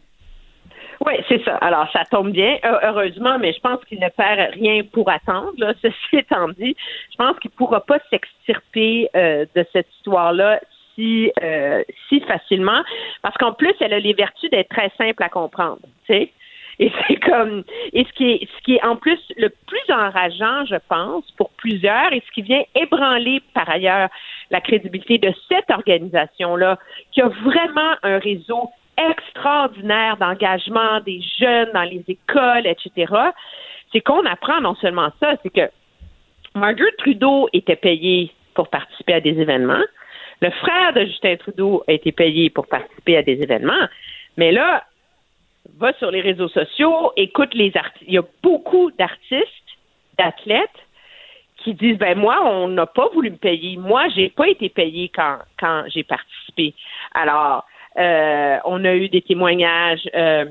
Oui, 1.06 1.14
c'est 1.30 1.42
ça. 1.46 1.56
Alors, 1.58 1.90
ça 1.94 2.04
tombe 2.12 2.32
bien, 2.32 2.58
heureusement, 2.84 3.40
mais 3.40 3.54
je 3.54 3.60
pense 3.62 3.84
qu'il 3.86 4.00
ne 4.00 4.10
perd 4.10 4.54
rien 4.54 4.84
pour 4.92 5.10
attendre. 5.10 5.74
Ceci 5.82 6.18
étant 6.18 6.50
dit, 6.50 6.76
je 7.12 7.16
pense 7.18 7.40
qu'il 7.40 7.52
ne 7.52 7.56
pourra 7.56 7.82
pas 7.82 8.00
s'extirper 8.10 9.10
euh, 9.16 9.46
de 9.56 9.66
cette 9.72 9.88
histoire-là 9.98 10.60
si, 11.00 11.32
euh, 11.42 11.84
si 12.08 12.20
facilement, 12.22 12.82
parce 13.22 13.38
qu'en 13.38 13.54
plus, 13.54 13.74
elle 13.80 13.94
a 13.94 14.00
les 14.00 14.14
vertus 14.14 14.50
d'être 14.50 14.70
très 14.70 14.92
simple 14.98 15.24
à 15.24 15.30
comprendre, 15.30 15.80
tu 16.06 16.14
sais. 16.14 16.32
Et 16.80 16.92
c'est 17.08 17.18
comme, 17.18 17.64
et 17.94 18.04
ce 18.04 18.14
qui 18.14 18.32
est, 18.32 18.48
ce 18.58 18.64
qui 18.64 18.76
est 18.76 18.84
en 18.84 18.96
plus 18.96 19.20
le 19.38 19.50
plus 19.50 19.94
enrageant, 19.94 20.66
je 20.66 20.76
pense, 20.88 21.30
pour 21.38 21.52
plusieurs, 21.52 22.12
et 22.12 22.22
ce 22.26 22.32
qui 22.32 22.42
vient 22.42 22.64
ébranler 22.76 23.42
par 23.54 23.70
ailleurs 23.70 24.10
la 24.52 24.62
crédibilité 24.62 25.18
de 25.18 25.34
cette 25.48 25.70
organisation-là, 25.70 26.78
qui 27.12 27.22
a 27.22 27.28
vraiment 27.28 27.96
un 28.04 28.20
réseau 28.20 28.70
extraordinaire 28.98 30.18
d'engagement 30.18 31.00
des 31.06 31.22
jeunes 31.40 31.70
dans 31.74 31.84
les 31.84 32.04
écoles, 32.08 32.68
etc., 32.68 33.14
c'est 33.92 34.02
qu'on 34.02 34.26
apprend 34.26 34.62
non 34.62 34.76
seulement 34.76 35.10
ça, 35.20 35.36
c'est 35.42 35.50
que 35.50 35.72
Margaret 36.54 36.92
Trudeau 36.98 37.48
était 37.54 37.76
payée 37.76 38.32
pour 38.54 38.68
participer 38.68 39.14
à 39.14 39.22
des 39.22 39.40
événements, 39.40 39.84
le 40.42 40.50
frère 40.52 40.94
de 40.94 41.06
Justin 41.06 41.36
Trudeau 41.38 41.84
a 41.88 41.94
été 41.94 42.12
payé 42.12 42.50
pour 42.50 42.68
participer 42.68 43.18
à 43.18 43.24
des 43.24 43.42
événements. 43.42 43.88
Mais 44.38 44.52
là, 44.52 44.84
va 45.78 45.94
sur 45.94 46.12
les 46.12 46.22
réseaux 46.22 46.48
sociaux, 46.48 47.12
écoute 47.18 47.54
les 47.54 47.76
artistes. 47.76 48.06
Il 48.08 48.14
y 48.14 48.18
a 48.18 48.24
beaucoup 48.42 48.92
d'artistes, 48.92 49.46
d'athlètes 50.18 50.70
qui 51.64 51.74
disent 51.74 51.98
ben 51.98 52.18
moi 52.18 52.42
on 52.46 52.70
n'a 52.70 52.86
pas 52.86 53.10
voulu 53.10 53.32
me 53.32 53.36
payer 53.36 53.76
moi 53.76 54.08
j'ai 54.16 54.30
pas 54.30 54.48
été 54.48 54.70
payé 54.70 55.12
quand 55.14 55.40
quand 55.60 55.84
j'ai 55.88 56.04
participé 56.04 56.74
alors 57.14 57.66
euh, 58.00 58.58
on 58.66 58.86
a 58.86 58.96
eu 58.96 59.10
des 59.10 59.22
témoignages 59.22 60.08
euh, 60.16 60.46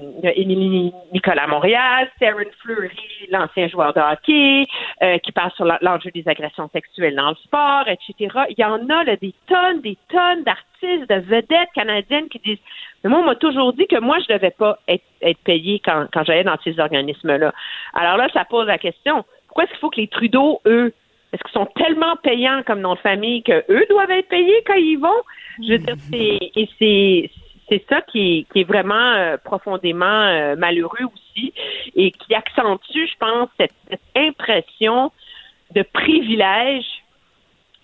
Nicolas 1.13 1.47
Montréal, 1.47 2.11
Sarah 2.19 2.43
Fleury, 2.61 2.91
l'ancien 3.31 3.69
joueur 3.69 3.95
de 3.95 4.01
hockey, 4.01 4.67
euh, 5.03 5.19
qui 5.19 5.33
parle 5.33 5.51
sur 5.53 5.65
l'enjeu 5.81 6.11
des 6.11 6.29
agressions 6.29 6.69
sexuelles 6.73 7.17
dans 7.17 7.31
le 7.31 7.37
sport, 7.37 7.85
etc. 7.89 8.45
Il 8.51 8.57
y 8.59 8.65
en 8.65 8.89
a 8.91 9.05
là, 9.05 9.17
des 9.17 9.35
tonnes, 9.47 9.81
des 9.81 9.97
tonnes 10.11 10.45
d'artistes, 10.45 11.09
de 11.09 11.21
vedettes 11.21 11.71
canadiennes 11.75 12.29
qui 12.29 12.39
disent 12.41 12.59
mais 13.03 13.11
moi, 13.11 13.21
on 13.21 13.25
m'a 13.25 13.37
toujours 13.37 13.73
dit 13.73 13.87
que 13.87 13.99
moi, 14.01 14.19
je 14.21 14.35
devais 14.35 14.51
pas 14.51 14.79
être, 14.89 15.05
être 15.23 15.39
payé 15.45 15.81
quand, 15.85 16.07
quand 16.13 16.25
j'allais 16.25 16.45
dans 16.45 16.59
ces 16.65 16.79
organismes-là. 16.81 17.53
Alors 17.95 18.17
là, 18.17 18.29
ça 18.35 18.45
pose 18.45 18.67
la 18.67 18.79
question. 18.79 19.25
Pourquoi 19.47 19.65
est-ce 19.65 19.73
qu'il 19.73 19.81
faut 19.81 19.91
que 19.91 20.01
les 20.01 20.09
Trudeau, 20.09 20.61
eux, 20.67 20.93
est-ce 21.33 21.43
qu'ils 21.43 21.53
sont 21.53 21.69
tellement 21.77 22.17
payants 22.23 22.63
comme 22.67 22.81
nom 22.81 22.95
de 22.95 23.01
famille 23.01 23.43
que 23.43 23.65
eux 23.71 23.85
doivent 23.91 24.11
être 24.11 24.29
payés 24.29 24.63
quand 24.67 24.75
ils 24.75 24.99
vont? 24.99 25.23
Je 25.63 25.73
veux 25.73 25.79
dire, 25.79 25.97
c'est, 26.11 26.39
et 26.57 26.69
c'est, 26.79 27.31
c'est 27.69 27.85
ça 27.89 28.01
qui 28.03 28.19
est, 28.39 28.53
qui 28.53 28.61
est 28.61 28.65
vraiment 28.65 29.13
euh, 29.13 29.37
profondément 29.37 30.07
euh, 30.07 30.57
malheureux 30.57 31.05
aussi 31.05 31.53
et 31.95 32.13
qui 32.13 32.35
accentue, 32.35 33.07
je 33.07 33.17
pense, 33.19 33.49
cette, 33.59 33.75
cette 33.91 34.01
impression 34.17 35.13
de 35.75 35.83
privilège 35.83 36.87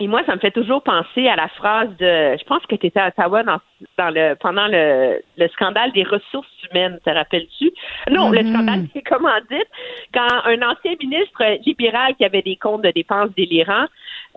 et 0.01 0.09
moi, 0.09 0.23
ça 0.27 0.35
me 0.35 0.41
fait 0.41 0.51
toujours 0.51 0.83
penser 0.83 1.29
à 1.29 1.37
la 1.37 1.47
phrase 1.49 1.89
de, 1.99 2.37
je 2.37 2.45
pense 2.45 2.67
que 2.67 2.75
tu 2.75 2.87
étais 2.87 2.99
à 2.99 3.09
Ottawa 3.09 3.45
dans, 3.45 3.61
dans 3.97 4.11
le, 4.11 4.35
pendant 4.35 4.67
le, 4.67 5.21
le, 5.37 5.49
scandale 5.49 5.93
des 5.93 6.03
ressources 6.03 6.49
humaines, 6.69 6.99
te 7.05 7.11
rappelles-tu? 7.11 7.71
Non, 8.11 8.31
le 8.31 8.43
mhm. 8.43 8.53
scandale 8.53 8.87
des 8.93 9.03
commandites, 9.03 9.71
quand 10.13 10.27
un 10.47 10.63
ancien 10.63 10.95
ministre 11.01 11.45
libéral 11.65 12.17
qui 12.17 12.25
avait 12.25 12.43
des 12.43 12.57
comptes 12.57 12.83
de 12.83 12.91
dépenses 12.91 13.31
délirants, 13.37 13.87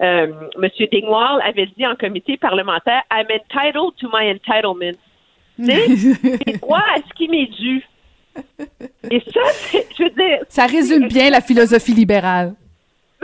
euh, 0.02 0.28
M. 0.62 0.70
Dingwall, 0.92 1.42
avait 1.44 1.66
dit 1.76 1.88
en 1.88 1.96
comité 1.96 2.38
parlementaire, 2.38 3.02
I'm 3.12 3.26
entitled 3.32 3.96
to 4.00 4.10
my 4.14 4.30
entitlement. 4.30 4.98
Sais, 5.60 6.58
droit 6.62 6.84
à 6.96 6.98
ce 6.98 7.14
qui 7.16 7.28
m'est 7.30 7.48
dû. 7.48 7.84
Et 9.10 9.20
ça, 9.22 9.42
je 9.98 10.04
veux 10.04 10.10
dire... 10.12 10.40
Ça 10.50 10.68
résume 10.68 11.08
bien 11.08 11.32
la 11.32 11.42
philosophie 11.42 11.94
libérale. 11.94 12.54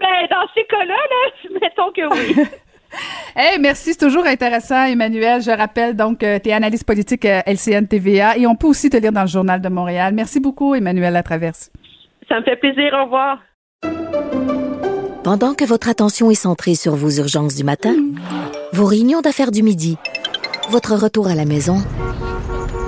Ben, 0.03 0.27
dans 0.29 0.45
ces 0.53 0.65
cas-là, 0.65 0.93
là, 0.93 1.59
mettons 1.61 1.91
que 1.91 2.13
oui. 2.13 2.45
Hey, 3.35 3.57
merci, 3.59 3.93
c'est 3.93 4.05
toujours 4.05 4.27
intéressant, 4.27 4.83
Emmanuel. 4.83 5.41
Je 5.41 5.49
rappelle 5.49 5.95
donc, 5.95 6.21
euh, 6.21 6.37
tu 6.37 6.49
es 6.49 6.53
analyste 6.53 6.85
politique 6.85 7.25
euh, 7.25 7.41
LCN 7.47 7.87
TVA 7.87 8.37
et 8.37 8.45
on 8.45 8.55
peut 8.55 8.67
aussi 8.67 8.91
te 8.91 8.97
lire 8.97 9.11
dans 9.11 9.23
le 9.23 9.27
Journal 9.27 9.59
de 9.61 9.69
Montréal. 9.69 10.13
Merci 10.13 10.39
beaucoup, 10.39 10.75
Emmanuel 10.75 11.13
Latraverse. 11.13 11.71
Ça 12.29 12.39
me 12.39 12.43
fait 12.43 12.55
plaisir. 12.57 12.93
Au 12.93 13.05
revoir. 13.05 13.39
Pendant 15.23 15.55
que 15.55 15.65
votre 15.65 15.89
attention 15.89 16.29
est 16.29 16.35
centrée 16.35 16.75
sur 16.75 16.95
vos 16.95 17.09
urgences 17.09 17.55
du 17.55 17.63
matin, 17.63 17.95
vos 18.73 18.85
réunions 18.85 19.21
d'affaires 19.21 19.49
du 19.49 19.63
midi, 19.63 19.97
votre 20.69 20.93
retour 20.93 21.29
à 21.29 21.33
la 21.33 21.45
maison 21.45 21.77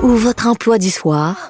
ou 0.03 0.09
votre 0.09 0.47
emploi 0.47 0.77
du 0.77 0.91
soir, 0.91 1.49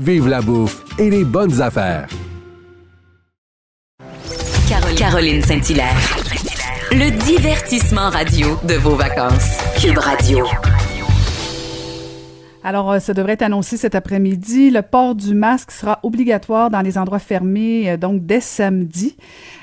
Vive 0.00 0.28
la 0.28 0.40
bouffe 0.40 0.84
et 0.96 1.10
les 1.10 1.24
bonnes 1.24 1.60
affaires. 1.60 2.06
Caroline 4.96 5.42
Saint-Hilaire. 5.42 5.96
Le 6.92 7.10
divertissement 7.24 8.08
radio 8.08 8.46
de 8.62 8.74
vos 8.74 8.94
vacances. 8.94 9.58
Cube 9.82 9.98
Radio. 9.98 10.46
Alors, 12.62 12.92
euh, 12.92 12.98
ça 13.00 13.12
devrait 13.12 13.32
être 13.32 13.42
annoncé 13.42 13.76
cet 13.76 13.96
après-midi. 13.96 14.70
Le 14.70 14.82
port 14.82 15.16
du 15.16 15.34
masque 15.34 15.72
sera 15.72 15.98
obligatoire 16.04 16.70
dans 16.70 16.80
les 16.80 16.96
endroits 16.96 17.18
fermés, 17.18 17.90
euh, 17.90 17.96
donc 17.96 18.24
dès 18.24 18.40
samedi. 18.40 19.16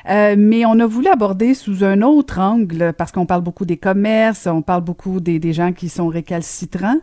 Euh, 0.10 0.36
mais 0.38 0.66
on 0.66 0.80
a 0.80 0.86
voulu 0.86 1.08
aborder 1.08 1.53
sous 1.53 1.84
un 1.84 2.01
autre 2.01 2.39
angle, 2.39 2.93
parce 2.97 3.12
qu'on 3.12 3.26
parle 3.26 3.41
beaucoup 3.41 3.66
des 3.66 3.78
commerces, 3.78 4.47
on 4.47 4.62
parle 4.62 4.84
beaucoup 4.84 5.20
des, 5.20 5.39
des 5.39 5.53
gens 5.53 5.74
qui 5.74 5.89
sont 5.89 6.08
récalcitrants. 6.08 6.99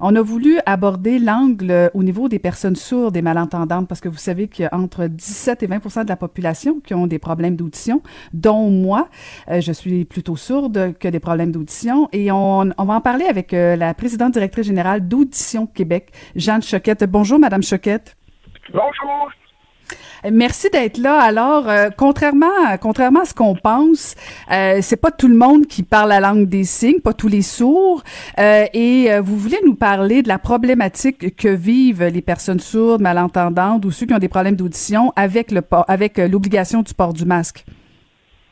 On 0.00 0.14
a 0.14 0.22
voulu 0.22 0.58
aborder 0.66 1.18
l'angle 1.18 1.90
au 1.94 2.02
niveau 2.02 2.28
des 2.28 2.38
personnes 2.38 2.76
sourdes 2.76 3.16
et 3.16 3.22
malentendantes, 3.22 3.88
parce 3.88 4.00
que 4.00 4.08
vous 4.08 4.18
savez 4.18 4.48
qu'il 4.48 4.64
y 4.64 4.66
a 4.66 4.74
entre 4.74 5.06
17 5.06 5.62
et 5.62 5.66
20% 5.66 6.04
de 6.04 6.08
la 6.08 6.16
population 6.16 6.80
qui 6.80 6.94
ont 6.94 7.06
des 7.06 7.18
problèmes 7.18 7.56
d'audition, 7.56 8.02
dont 8.32 8.70
moi. 8.70 9.08
Euh, 9.50 9.60
je 9.60 9.72
suis 9.72 10.04
plutôt 10.04 10.36
sourde 10.36 10.94
que 10.98 11.08
des 11.08 11.20
problèmes 11.20 11.52
d'audition. 11.52 12.08
Et 12.12 12.30
on, 12.30 12.70
on, 12.76 12.84
va 12.84 12.94
en 12.94 13.00
parler 13.00 13.24
avec 13.24 13.52
euh, 13.52 13.76
la 13.76 13.94
présidente 13.94 14.32
directrice 14.32 14.66
générale 14.66 15.06
d'Audition 15.06 15.66
Québec, 15.66 16.12
Jeanne 16.36 16.62
Choquette. 16.62 17.04
Bonjour, 17.04 17.38
Madame 17.38 17.62
Choquette. 17.62 18.16
Bonjour. 18.72 19.30
Merci 20.32 20.70
d'être 20.70 20.98
là. 20.98 21.20
Alors, 21.20 21.68
euh, 21.68 21.90
contrairement, 21.96 22.46
contrairement 22.80 23.20
à 23.20 23.24
ce 23.24 23.34
qu'on 23.34 23.54
pense, 23.54 24.14
euh, 24.50 24.78
c'est 24.80 24.96
pas 24.96 25.10
tout 25.10 25.28
le 25.28 25.36
monde 25.36 25.66
qui 25.66 25.82
parle 25.82 26.08
la 26.08 26.20
langue 26.20 26.48
des 26.48 26.64
signes, 26.64 27.00
pas 27.00 27.12
tous 27.12 27.28
les 27.28 27.42
sourds. 27.42 28.02
Euh, 28.38 28.64
et 28.72 29.12
euh, 29.12 29.20
vous 29.20 29.36
voulez 29.36 29.58
nous 29.64 29.74
parler 29.74 30.22
de 30.22 30.28
la 30.28 30.38
problématique 30.38 31.36
que 31.36 31.48
vivent 31.48 32.04
les 32.04 32.22
personnes 32.22 32.60
sourdes, 32.60 33.02
malentendantes 33.02 33.84
ou 33.84 33.90
ceux 33.90 34.06
qui 34.06 34.14
ont 34.14 34.18
des 34.18 34.28
problèmes 34.28 34.56
d'audition 34.56 35.12
avec 35.16 35.50
le 35.50 35.62
avec 35.88 36.18
l'obligation 36.18 36.82
du 36.82 36.94
port 36.94 37.12
du 37.12 37.24
masque? 37.24 37.64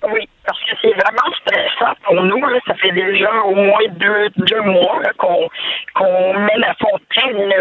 Oui, 0.05 0.29
parce 0.47 0.59
que 0.65 0.77
c'est 0.81 0.93
vraiment 0.93 1.35
stressant 1.41 1.95
pour 2.05 2.23
nous. 2.23 2.47
Là. 2.47 2.59
Ça 2.67 2.75
fait 2.75 2.93
déjà 2.93 3.31
au 3.45 3.55
moins 3.55 3.87
deux, 3.91 4.29
deux 4.37 4.63
mois 4.63 5.01
qu'on 5.19 5.49
qu'on 5.95 6.35
mène 6.35 6.65
à 6.65 6.75
fond 6.75 6.99
une, 7.29 7.55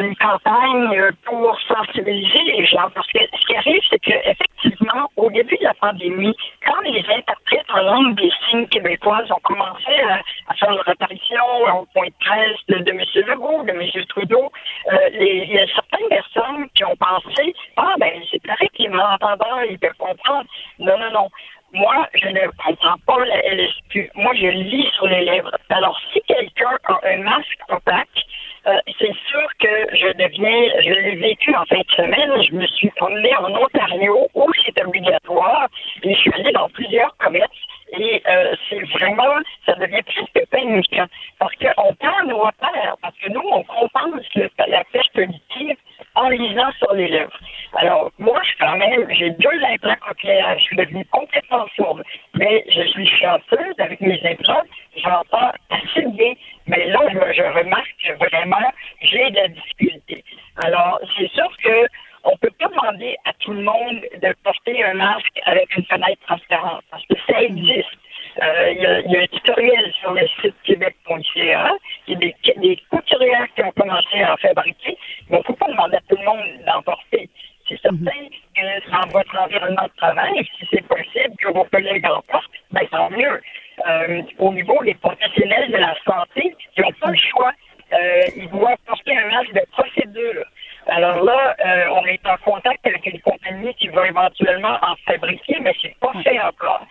une 0.00 0.16
campagne 0.16 1.10
pour 1.24 1.58
sensibiliser 1.68 2.42
les 2.46 2.66
gens. 2.66 2.90
Parce 2.94 3.06
que 3.08 3.18
ce 3.20 3.46
qui 3.46 3.56
arrive, 3.56 3.82
c'est 3.90 3.98
que 3.98 4.12
effectivement, 4.24 5.10
au 5.16 5.30
début 5.30 5.56
de 5.58 5.64
la 5.64 5.74
pandémie, 5.74 6.34
quand 6.64 6.80
les 6.82 7.04
interprètes 7.08 7.66
en 7.72 7.82
langue 7.82 8.16
des 8.16 8.30
signes 8.48 8.66
québécoises 8.68 9.30
ont 9.30 9.40
commencé 9.42 9.92
à, 10.08 10.54
faire 10.54 10.72
leur 10.72 10.88
apparition 10.88 11.44
au 11.74 11.86
point 11.92 12.06
de 12.06 12.24
presse 12.24 12.56
de, 12.68 12.90
M. 12.90 13.02
Legault, 13.26 13.62
de 13.64 13.70
M. 13.70 14.04
Trudeau, 14.08 14.50
euh, 14.92 14.96
il 15.12 15.52
y 15.52 15.58
a 15.58 15.66
certaines 15.66 16.08
personnes 16.08 16.68
qui 16.74 16.84
ont 16.84 16.96
pensé 16.96 17.54
Ah 17.76 17.94
ben 17.98 18.12
c'est 18.30 18.42
pareil 18.46 18.68
que 18.70 18.82
les 18.82 18.88
malentendants, 18.88 19.60
ils 19.68 19.78
peuvent 19.78 19.92
comprendre. 19.98 20.44
Non, 20.78 20.98
non, 20.98 21.10
non 21.12 21.28
moi, 21.72 22.08
je 22.14 22.28
ne 22.28 22.46
comprends 22.64 22.96
pas 23.06 23.24
la 23.24 23.54
LSQ. 23.54 24.10
Moi, 24.14 24.32
je 24.34 24.46
lis 24.46 24.88
sur 24.94 25.06
les 25.06 25.24
lèvres. 25.24 25.50
Alors, 25.68 26.00
si 26.12 26.20
quelqu'un 26.22 26.78
a 26.84 27.00
un 27.04 27.18
masque 27.18 27.58
opaque, 27.68 28.24
euh, 28.66 28.78
c'est 28.98 29.14
sûr 29.28 29.48
que 29.60 29.96
je 29.96 30.12
deviens, 30.16 30.82
je 30.82 30.90
l'ai 30.90 31.16
vécu 31.16 31.54
en 31.54 31.64
fin 31.66 31.78
de 31.78 31.90
semaine, 31.96 32.42
je 32.42 32.52
me 32.52 32.66
suis 32.66 32.90
promenée 32.90 33.34
en 33.36 33.54
Ontario 33.54 34.28
où 34.34 34.50
c'est 34.64 34.84
obligatoire. 34.84 35.68
Et 36.02 36.14
je 36.14 36.18
suis 36.18 36.32
allée 36.32 36.52
dans 36.52 36.68
plusieurs 36.70 37.16
commerces. 37.18 37.50
Et 37.98 38.22
euh, 38.26 38.54
c'est 38.68 38.82
vraiment, 38.98 39.40
ça 39.64 39.74
devient 39.74 40.02
presque 40.02 40.48
paniquant. 40.50 41.06
Parce 41.38 41.54
qu'on 41.56 41.94
prend 41.94 42.24
nos 42.26 42.38
repères, 42.38 42.96
parce 43.02 43.16
que 43.18 43.30
nous, 43.30 43.42
on 43.52 43.62
compense 43.64 44.24
la 44.34 44.84
peste 44.92 45.16
auditive 45.16 45.76
en 46.16 46.28
lisant 46.30 46.72
sur 46.78 46.92
les 46.94 47.08
lèvres. 47.08 47.38
Alors, 47.74 48.10
moi, 48.18 48.40
je 48.42 48.58
quand 48.58 48.76
même, 48.78 49.06
j'ai 49.10 49.30
deux 49.30 49.64
implants 49.70 49.96
cochléaires, 50.08 50.58
je 50.58 50.64
suis 50.64 50.76
devenue 50.76 51.04
complètement 51.06 51.66
sourde, 51.76 52.02
mais 52.34 52.64
je 52.68 52.82
suis 52.88 53.06
chanceuse 53.06 53.74
avec 53.78 54.00
mes 54.00 54.20
implants, 54.24 54.62
j'entends 54.96 55.52
assez 55.70 56.06
bien, 56.06 56.32
mais 56.66 56.86
là, 56.86 57.00
je, 57.12 57.32
je 57.34 57.42
remarque 57.42 58.12
vraiment, 58.18 58.72
j'ai 59.02 59.30
de 59.30 59.36
la 59.36 59.48
difficulté. 59.48 60.24
Alors, 60.64 60.98
c'est 61.16 61.30
sûr 61.32 61.48
que 61.62 61.86
on 62.24 62.36
peut 62.38 62.50
pas 62.58 62.68
demander 62.68 63.16
à 63.24 63.32
tout 63.34 63.52
le 63.52 63.62
monde 63.62 64.00
de 64.20 64.34
porter 64.42 64.84
un 64.84 64.94
masque 64.94 65.40
avec 65.44 65.76
une 65.76 65.84
fenêtre 65.84 66.20
transparente, 66.26 66.82
parce 66.90 67.04
que 67.06 67.14
ça 67.28 67.42
existe. 67.42 67.98
Euh, 68.42 68.70
il 68.72 68.86
euh, 68.86 69.00
y, 69.06 69.12
y, 69.12 69.16
a 69.16 69.22
un 69.22 69.26
tutoriel 69.26 69.92
sur 70.00 70.12
le 70.12 70.26
site 70.42 70.54
québec.ca. 70.64 71.70
Il 72.06 72.12
y 72.12 72.16
a 72.16 72.18
des, 72.18 72.34
des 72.56 72.76
couturières 72.90 73.46
qui 73.54 73.62
ont 73.62 73.72
commencé 73.72 74.22
à 74.22 74.34
en 74.34 74.36
fabriquer, 74.36 74.98
mais 75.28 75.36
on 75.36 75.40
ne 75.40 75.44
peut 75.44 75.54
pas 75.54 75.68
demander 75.68 75.96
à 75.96 76.00
tout 76.08 76.16
le 76.16 76.24
monde 76.24 76.44
d'en 76.66 76.82
porter. 76.82 77.30
C'est 77.68 77.80
certain 77.80 78.28
que 78.54 78.90
dans 78.90 79.08
votre 79.08 79.38
environnement 79.38 79.84
de 79.84 79.96
travail, 79.96 80.48
si 80.58 80.68
c'est 80.70 80.86
possible 80.86 81.34
que 81.38 81.48
vos 81.48 81.64
collègues 81.64 82.06
en 82.06 82.20
portent, 82.30 82.50
ben 82.70 82.86
tant 82.90 83.10
mieux. 83.10 83.40
Euh, 83.86 84.22
au 84.38 84.52
niveau 84.52 84.82
des 84.84 84.94
professionnels 84.94 85.70
de 85.70 85.76
la 85.76 85.94
santé, 86.04 86.54
ils 86.76 86.82
n'ont 86.82 86.92
pas 87.00 87.10
le 87.10 87.16
choix. 87.16 87.52
Euh, 87.92 88.22
ils 88.36 88.48
doivent 88.50 88.78
porter 88.86 89.16
un 89.16 89.30
masque 89.30 89.52
de 89.52 89.62
procédure. 89.72 90.44
Alors 90.86 91.24
là, 91.24 91.56
euh, 91.64 91.84
on 91.92 92.04
est 92.06 92.24
en 92.26 92.36
contact 92.44 92.86
avec 92.86 93.04
une 93.06 93.20
compagnie 93.20 93.74
qui 93.74 93.88
va 93.88 94.06
éventuellement 94.06 94.78
en 94.82 94.94
fabriquer, 95.06 95.58
mais 95.60 95.72
c'est 95.82 95.96
pas 95.98 96.12
fait 96.22 96.40
encore. 96.40 96.86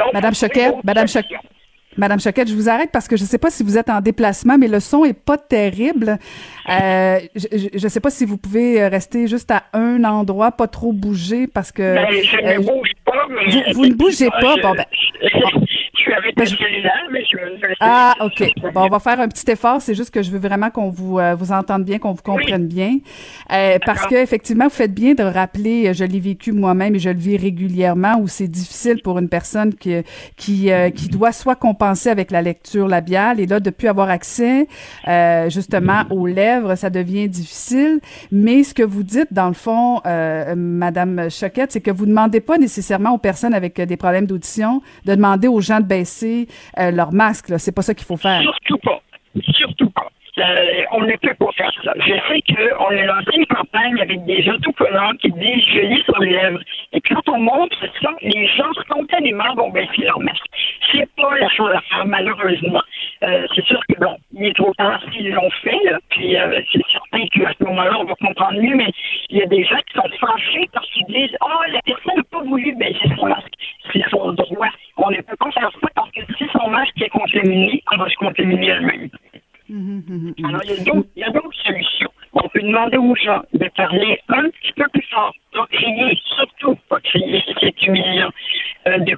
Donc, 0.00 0.12
Madame 0.12 0.34
Choquette, 0.34 0.74
Madame 0.84 1.08
Choquette. 1.08 1.38
Madame 1.96 2.20
Choquette, 2.20 2.48
je 2.48 2.54
vous 2.54 2.68
arrête 2.68 2.90
parce 2.92 3.08
que 3.08 3.16
je 3.16 3.24
ne 3.24 3.28
sais 3.28 3.38
pas 3.38 3.50
si 3.50 3.64
vous 3.64 3.76
êtes 3.76 3.90
en 3.90 4.00
déplacement, 4.00 4.56
mais 4.56 4.68
le 4.68 4.78
son 4.78 5.04
est 5.04 5.12
pas 5.12 5.36
terrible. 5.36 6.18
Euh, 6.68 7.18
je 7.34 7.82
ne 7.82 7.88
sais 7.88 8.00
pas 8.00 8.10
si 8.10 8.24
vous 8.24 8.36
pouvez 8.36 8.86
rester 8.86 9.26
juste 9.26 9.50
à 9.50 9.64
un 9.72 10.04
endroit, 10.04 10.52
pas 10.52 10.68
trop 10.68 10.92
bouger 10.92 11.46
parce 11.46 11.72
que. 11.72 11.94
Ben, 11.94 12.06
je 12.10 12.36
ne 12.36 12.48
euh, 12.48 12.58
bouge 12.58 12.92
pas, 13.04 13.26
mais. 13.28 13.50
Vous, 13.50 13.60
vous 13.74 13.86
ne 13.86 13.94
bougez 13.94 14.30
pas, 14.30 14.54
bon 14.62 14.72
ben. 14.72 14.84
Je 15.94 16.00
suis 16.02 16.12
avec 16.12 16.36
ben, 16.36 16.46
cellulaire, 16.46 17.06
mais 17.10 17.24
je, 17.24 17.36
Ah, 17.80 18.14
OK. 18.20 18.44
Bon, 18.72 18.82
on 18.84 18.88
va 18.88 19.00
faire 19.00 19.20
un 19.20 19.28
petit 19.28 19.50
effort. 19.50 19.82
C'est 19.82 19.94
juste 19.94 20.12
que 20.12 20.22
je 20.22 20.30
veux 20.30 20.38
vraiment 20.38 20.70
qu'on 20.70 20.88
vous, 20.88 21.18
euh, 21.18 21.34
vous 21.34 21.50
entende 21.52 21.84
bien, 21.84 21.98
qu'on 21.98 22.12
vous 22.12 22.22
comprenne 22.22 22.68
bien. 22.68 22.98
Euh, 23.52 23.78
parce 23.84 24.06
que 24.06 24.14
effectivement, 24.14 24.64
vous 24.64 24.70
faites 24.70 24.94
bien 24.94 25.14
de 25.14 25.24
rappeler, 25.24 25.88
euh, 25.88 25.92
je 25.92 26.04
l'ai 26.04 26.20
vécu 26.20 26.52
moi-même 26.52 26.94
et 26.94 26.98
je 27.00 27.10
le 27.10 27.18
vis 27.18 27.36
régulièrement, 27.36 28.18
où 28.20 28.28
c'est 28.28 28.46
difficile 28.46 29.02
pour 29.02 29.18
une 29.18 29.28
personne 29.28 29.74
qui, 29.74 29.96
qui, 30.36 30.70
euh, 30.70 30.90
qui 30.90 31.08
doit 31.08 31.32
soit 31.32 31.56
compenser 31.56 32.08
avec 32.08 32.30
la 32.30 32.42
lecture 32.42 32.86
labiale 32.86 33.40
et 33.40 33.46
là, 33.46 33.58
depuis 33.58 33.88
avoir 33.88 34.10
accès 34.10 34.68
justement 35.48 36.04
aux 36.10 36.26
lèvres, 36.26 36.76
ça 36.76 36.90
devient 36.90 37.28
difficile. 37.28 38.00
Mais 38.30 38.62
ce 38.62 38.74
que 38.74 38.82
vous 38.82 39.02
dites, 39.02 39.32
dans 39.32 39.48
le 39.48 39.54
fond, 39.54 40.00
Madame 40.56 41.30
Choquette, 41.30 41.72
c'est 41.72 41.80
que 41.80 41.90
vous 41.90 42.06
demandez 42.06 42.40
pas 42.40 42.58
nécessairement 42.58 43.12
aux 43.12 43.18
personnes 43.18 43.54
avec 43.54 43.80
des 43.80 43.96
problèmes 43.96 44.26
d'audition 44.26 44.82
de 45.04 45.14
demander 45.14 45.48
aux 45.48 45.60
gens 45.60 45.79
baisser 45.82 46.48
euh, 46.78 46.90
leur 46.90 47.12
masque. 47.12 47.46
C'est 47.58 47.74
pas 47.74 47.82
ça 47.82 47.94
qu'il 47.94 48.06
faut 48.06 48.16
faire. 48.16 48.40
Surtout 48.42 48.78
pas. 48.78 49.00
Surtout 49.54 49.90
pas. 49.90 50.08
Euh, 50.38 50.84
on 50.92 51.00
ne 51.00 51.16
peut 51.16 51.34
pas 51.34 51.52
faire 51.56 51.72
ça. 51.84 51.92
Je 51.96 52.14
sais 52.28 52.54
qu'on 52.54 52.86
a 52.86 53.04
lancé 53.04 53.30
une 53.36 53.46
campagne 53.46 54.00
avec 54.00 54.24
des 54.24 54.48
autocollants 54.48 55.12
qui 55.20 55.30
disent 55.32 55.64
je 55.74 55.80
lis 55.80 56.02
sur 56.04 56.18
les 56.20 56.30
lèvres. 56.30 56.60
Et 56.92 57.00
quand 57.00 57.28
on 57.28 57.40
montre 57.40 57.76
ça, 58.00 58.10
les 58.22 58.46
gens 58.48 58.72
spontanément 58.84 59.54
vont 59.56 59.70
baisser 59.70 60.02
leur 60.02 60.20
masque. 60.20 60.44
C'est 60.92 61.08
pas 61.16 61.36
la 61.36 61.48
chose 61.50 61.72
à 61.74 61.80
faire, 61.82 62.06
malheureusement. 62.06 62.80
Euh, 63.22 63.46
c'est 63.54 63.64
sûr 63.66 63.80
que 63.88 64.00
bon, 64.00 64.16
il 64.32 64.46
est 64.46 64.56
trop 64.56 64.72
tard 64.74 65.02
s'ils 65.12 65.30
l'ont 65.30 65.50
fait, 65.62 65.78
là, 65.84 65.98
puis 66.08 66.36
c'est 66.72 66.82
certain 66.90 67.26
qu'à 67.26 67.52
ce 67.58 67.64
moment-là, 67.64 67.98
on 67.98 68.04
va 68.04 68.14
comprendre 68.14 68.60
mieux, 68.60 68.76
mais 68.76 68.90
il 69.28 69.38
y 69.38 69.42
a 69.42 69.46
des 69.46 69.64
gens 69.64 69.78
qui 69.88 69.94
sont 69.94 70.26
fâchés 70.26 70.68
parce 70.72 70.88
qu'ils 70.90 71.06
disent 71.06 71.36
Oh, 71.42 71.62
la 71.70 71.80
personne 71.82 72.16
n'a 72.16 72.22
pas 72.30 72.42
voulu 72.42 72.74
baisser 72.76 73.08
son 73.16 73.26
masque. 73.26 73.52
C'est 73.92 74.08
son 74.10 74.32
droit. 74.32 74.68
On 74.96 75.10
ne 75.10 75.16
peut 75.16 75.36
pas 75.36 75.50
faire 75.50 75.70
ça 75.70 75.88
parce 75.94 76.10
que 76.12 76.20
si 76.38 76.44
son 76.52 76.70
masque 76.70 77.00
est 77.02 77.08
contaminé, 77.08 77.82
on 77.92 77.96
va 77.98 78.08
se 78.08 78.16
contaminer 78.16 78.68
elle-même. 78.68 79.10
Mm-hmm, 79.70 80.02
mm-hmm. 80.02 80.46
Alors, 80.48 80.62
il 80.64 81.20
y 81.20 81.24
a 81.24 81.30
d'autres 81.30 81.62
solutions. 81.64 82.10
On 82.32 82.48
peut 83.14 83.16
demander 83.16 83.16
aux 83.16 83.16
gens 83.16 83.42
de 83.52 83.68
parler 83.76 84.18
un 84.28 84.50
petit 84.50 84.72
peu 84.72 84.84
plus 84.92 85.06
fort, 85.10 85.34
pas 85.52 85.66
crier, 85.72 86.18
surtout 86.36 86.76
pas 86.88 87.00
crier, 87.00 87.42
c'est 87.60 87.82
humiliant, 87.86 88.30
euh, 88.86 88.98
de, 88.98 89.16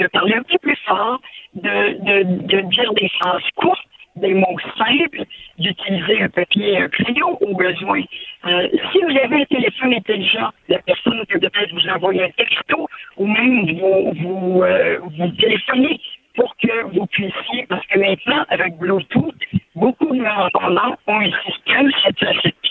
de, 0.00 0.06
parler 0.08 0.34
un 0.34 0.42
petit 0.42 0.58
peu 0.58 0.68
plus 0.68 0.78
fort, 0.86 1.20
de, 1.54 1.92
de, 2.04 2.46
de 2.46 2.60
dire 2.68 2.92
des 2.94 3.08
phrases 3.20 3.42
courtes, 3.56 3.80
des 4.16 4.34
mots 4.34 4.56
simples, 4.78 5.24
d'utiliser 5.58 6.22
un 6.22 6.28
papier, 6.28 6.78
un 6.78 6.88
crayon 6.88 7.36
au 7.42 7.54
besoin. 7.54 8.00
Euh, 8.46 8.68
si 8.92 8.98
vous 9.02 9.18
avez 9.18 9.42
un 9.42 9.44
téléphone 9.46 9.94
intelligent, 9.94 10.50
la 10.68 10.78
personne 10.78 11.24
peut 11.28 11.40
peut-être 11.40 11.72
vous 11.72 11.88
envoyer 11.88 12.22
un 12.22 12.30
texto 12.30 12.88
ou 13.16 13.26
même 13.26 13.76
vous, 13.78 14.12
vous, 14.20 14.62
euh, 14.62 14.98
vous 15.18 15.28
téléphoner 15.32 16.00
pour 16.34 16.54
que 16.56 16.82
vous 16.92 17.06
puissiez, 17.06 17.66
parce 17.68 17.86
que 17.86 17.98
maintenant, 17.98 18.44
avec 18.48 18.76
Bluetooth, 18.76 19.34
beaucoup 19.76 20.14
de 20.14 20.20
malentendants 20.20 20.96
ont 21.06 21.20
un 21.20 21.30
système, 21.46 21.90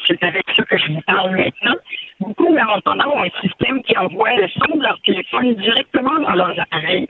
c'est 0.08 0.24
avec 0.24 0.46
ça 0.56 0.64
que 0.64 0.78
je 0.78 0.92
vous 0.92 1.02
parle 1.02 1.32
maintenant, 1.32 1.76
beaucoup 2.20 2.48
de 2.48 2.54
malentendants 2.54 3.16
ont 3.16 3.24
un 3.24 3.42
système 3.42 3.82
qui 3.84 3.98
envoie 3.98 4.36
le 4.36 4.48
son 4.50 4.78
de 4.78 4.84
leur 4.84 5.00
téléphone 5.02 5.56
directement 5.56 6.20
dans 6.20 6.36
leurs 6.36 6.60
appareils. 6.60 7.08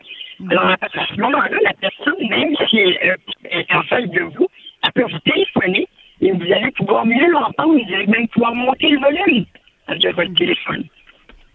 Alors, 0.50 0.66
à 0.66 0.78
ce 1.08 1.22
moment-là, 1.22 1.58
la 1.64 1.74
personne, 1.74 2.28
même 2.30 2.56
si 2.70 2.78
elle 2.78 3.20
est 3.52 3.74
en 3.74 3.84
face 3.84 4.10
de 4.10 4.22
vous, 4.22 4.48
elle 4.84 4.92
peut 4.92 5.12
vous 5.12 5.20
téléphoner 5.20 5.88
et 6.22 6.32
vous 6.32 6.52
allez 6.52 6.72
pouvoir 6.72 7.06
mieux 7.06 7.30
l'entendre. 7.32 7.80
Vous 7.80 7.94
allez 7.94 8.08
même 8.08 8.28
pouvoir 8.28 8.54
monter 8.54 8.90
le 8.90 9.00
volume 9.00 9.46
de 9.90 10.10
votre 10.10 10.34
téléphone. 10.34 10.84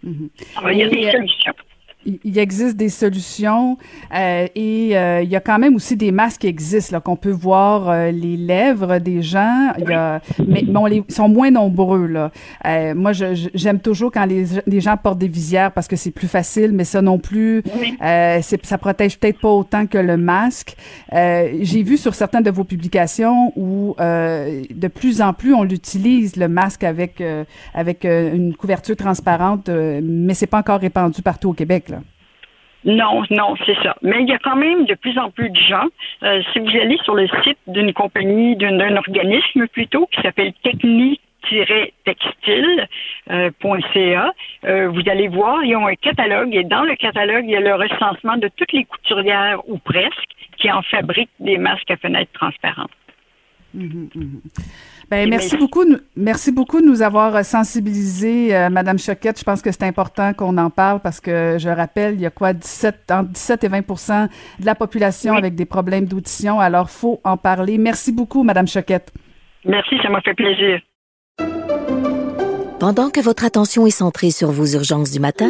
Mhm. 0.03 0.29
Alors, 0.57 0.71
il 0.71 0.77
y 0.77 0.83
a 0.83 0.89
des 0.89 1.11
solutions 1.11 1.53
il 2.05 2.28
existe 2.39 2.77
des 2.77 2.89
solutions 2.89 3.77
euh, 4.13 4.47
et 4.55 4.97
euh, 4.97 5.21
il 5.21 5.29
y 5.29 5.35
a 5.35 5.39
quand 5.39 5.59
même 5.59 5.75
aussi 5.75 5.95
des 5.95 6.11
masques 6.11 6.41
qui 6.41 6.47
existent 6.47 6.95
là 6.95 7.01
qu'on 7.01 7.15
peut 7.15 7.31
voir 7.31 7.89
euh, 7.89 8.11
les 8.11 8.37
lèvres 8.37 8.99
des 8.99 9.21
gens. 9.21 9.71
Il 9.77 9.89
y 9.89 9.93
a, 9.93 10.21
mais 10.47 10.63
bon 10.63 10.87
ils 10.87 11.03
sont 11.09 11.29
moins 11.29 11.51
nombreux 11.51 12.07
là. 12.07 12.31
Euh, 12.65 12.93
moi 12.95 13.11
j'aime 13.13 13.79
toujours 13.79 14.11
quand 14.11 14.25
les, 14.25 14.45
les, 14.65 14.81
gens 14.81 14.97
portent 14.97 15.19
des 15.19 15.27
visières 15.27 15.71
parce 15.71 15.87
que 15.87 15.95
c'est 15.95 16.11
plus 16.11 16.27
facile 16.27 16.71
mais 16.71 16.85
ça 16.85 17.01
non 17.01 17.19
plus 17.19 17.63
euh, 18.01 18.39
c'est 18.41 18.65
ça 18.65 18.77
protège 18.77 19.19
peut-être 19.19 19.39
pas 19.39 19.49
autant 19.49 19.85
que 19.85 19.97
le 19.97 20.17
masque. 20.17 20.75
J'ai 21.11 21.83
vu 21.83 21.97
sur 21.97 22.15
certaines 22.15 22.43
de 22.43 22.51
vos 22.51 22.63
publications 22.63 23.51
où 23.55 23.95
de 23.99 24.87
plus 24.87 25.21
en 25.21 25.33
plus 25.33 25.53
on 25.53 25.63
l'utilise 25.63 26.35
le 26.35 26.47
masque 26.47 26.83
avec 26.83 27.23
avec 27.73 28.05
une 28.05 28.55
couverture 28.55 28.95
transparente 28.95 29.69
mais 29.69 30.33
c'est 30.33 30.47
pas 30.47 30.59
encore 30.59 30.79
répandu 30.79 31.21
partout 31.21 31.49
au 31.49 31.53
Québec 31.53 31.91
non, 32.85 33.23
non, 33.29 33.55
c'est 33.65 33.75
ça. 33.83 33.95
Mais 34.01 34.21
il 34.21 34.29
y 34.29 34.33
a 34.33 34.39
quand 34.39 34.55
même 34.55 34.85
de 34.85 34.93
plus 34.95 35.17
en 35.17 35.31
plus 35.31 35.49
de 35.49 35.59
gens. 35.59 35.87
Euh, 36.23 36.41
si 36.53 36.59
vous 36.59 36.69
allez 36.69 36.97
sur 37.03 37.15
le 37.15 37.27
site 37.43 37.57
d'une 37.67 37.93
compagnie, 37.93 38.55
d'un 38.55 38.95
organisme 38.95 39.67
plutôt, 39.67 40.07
qui 40.07 40.21
s'appelle 40.21 40.53
Technique 40.63 41.21
textile.ca. 42.05 42.87
Euh, 43.31 43.51
euh, 44.65 44.89
vous 44.89 45.09
allez 45.09 45.27
voir, 45.27 45.63
ils 45.63 45.75
ont 45.75 45.87
un 45.87 45.95
catalogue 45.95 46.53
et 46.53 46.63
dans 46.63 46.83
le 46.83 46.95
catalogue, 46.95 47.45
il 47.45 47.51
y 47.51 47.55
a 47.55 47.61
le 47.61 47.75
recensement 47.75 48.37
de 48.37 48.49
toutes 48.55 48.71
les 48.73 48.85
couturières 48.85 49.61
ou 49.67 49.77
presque 49.77 50.29
qui 50.57 50.71
en 50.71 50.81
fabriquent 50.81 51.29
des 51.39 51.57
masques 51.57 51.89
à 51.91 51.97
fenêtres 51.97 52.31
transparentes. 52.33 52.91
Mhm, 53.73 54.09
mhm. 54.15 54.41
Ben, 55.09 55.27
merci 55.27 55.57
beaucoup, 55.57 55.83
merci 56.15 56.51
beaucoup 56.51 56.81
de 56.81 56.85
nous 56.85 57.01
avoir 57.01 57.43
sensibilisés, 57.43 58.55
euh, 58.55 58.69
Madame 58.69 58.99
Choquette. 58.99 59.39
Je 59.39 59.43
pense 59.43 59.63
que 59.63 59.71
c'est 59.71 59.83
important 59.83 60.33
qu'on 60.33 60.55
en 60.59 60.69
parle 60.69 60.99
parce 60.99 61.19
que 61.19 61.57
je 61.57 61.67
rappelle, 61.67 62.13
il 62.13 62.21
y 62.21 62.27
a 62.27 62.29
quoi 62.29 62.53
17 62.53 63.09
entre 63.09 63.29
17 63.29 63.63
et 63.63 63.69
20% 63.69 64.27
de 64.59 64.65
la 64.65 64.75
population 64.75 65.33
avec 65.33 65.55
des 65.55 65.65
problèmes 65.65 66.05
d'audition. 66.05 66.59
Alors, 66.59 66.91
faut 66.91 67.19
en 67.23 67.37
parler. 67.37 67.79
Merci 67.79 68.11
beaucoup, 68.11 68.43
Madame 68.43 68.67
Choquette. 68.67 69.11
Merci, 69.65 69.95
ça 70.03 70.09
m'a 70.09 70.21
fait 70.21 70.35
plaisir. 70.35 70.79
Pendant 72.79 73.09
que 73.09 73.19
votre 73.19 73.43
attention 73.45 73.87
est 73.87 73.89
centrée 73.89 74.29
sur 74.29 74.51
vos 74.51 74.67
urgences 74.67 75.11
du 75.11 75.19
matin, 75.19 75.49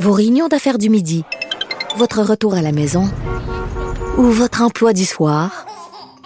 vos 0.00 0.12
réunions 0.12 0.48
d'affaires 0.48 0.78
du 0.78 0.88
midi, 0.88 1.24
votre 1.96 2.22
retour 2.22 2.54
à 2.54 2.62
la 2.62 2.72
maison 2.72 3.04
ou 4.16 4.22
votre 4.22 4.62
emploi 4.62 4.94
du 4.94 5.04
soir. 5.04 5.66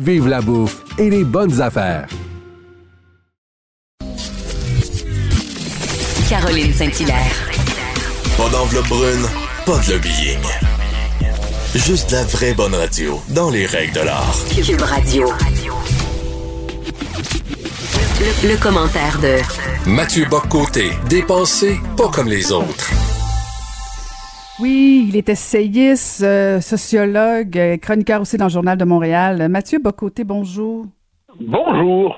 Vive 0.00 0.28
la 0.28 0.40
bouffe 0.40 0.84
et 0.96 1.10
les 1.10 1.24
bonnes 1.24 1.60
affaires. 1.60 2.06
Caroline 6.28 6.72
Saint-Hilaire. 6.72 7.50
Pas 8.36 8.48
d'enveloppe 8.48 8.86
brune, 8.86 9.26
pas 9.66 9.76
de 9.78 9.94
lobbying. 9.94 10.38
Juste 11.74 12.12
la 12.12 12.22
vraie 12.22 12.54
bonne 12.54 12.76
radio, 12.76 13.20
dans 13.30 13.50
les 13.50 13.66
règles 13.66 13.94
de 13.94 14.00
l'art. 14.02 14.36
Cube 14.64 14.82
Radio. 14.82 15.32
Le, 18.20 18.50
le 18.50 18.56
commentaire 18.56 19.18
de 19.18 19.38
Mathieu 19.90 20.26
Boccoté, 20.26 20.92
dépensé 21.08 21.80
pas 21.96 22.08
comme 22.08 22.28
les 22.28 22.52
autres. 22.52 22.92
Oui, 24.60 25.06
il 25.08 25.16
est 25.16 25.28
essayiste, 25.28 26.20
euh, 26.24 26.60
sociologue, 26.60 27.56
euh, 27.56 27.76
chroniqueur 27.76 28.20
aussi 28.20 28.36
dans 28.36 28.46
le 28.46 28.50
Journal 28.50 28.76
de 28.76 28.84
Montréal. 28.84 29.48
Mathieu 29.48 29.78
Bocoté, 29.78 30.24
bonjour. 30.24 30.86
Bonjour. 31.40 32.16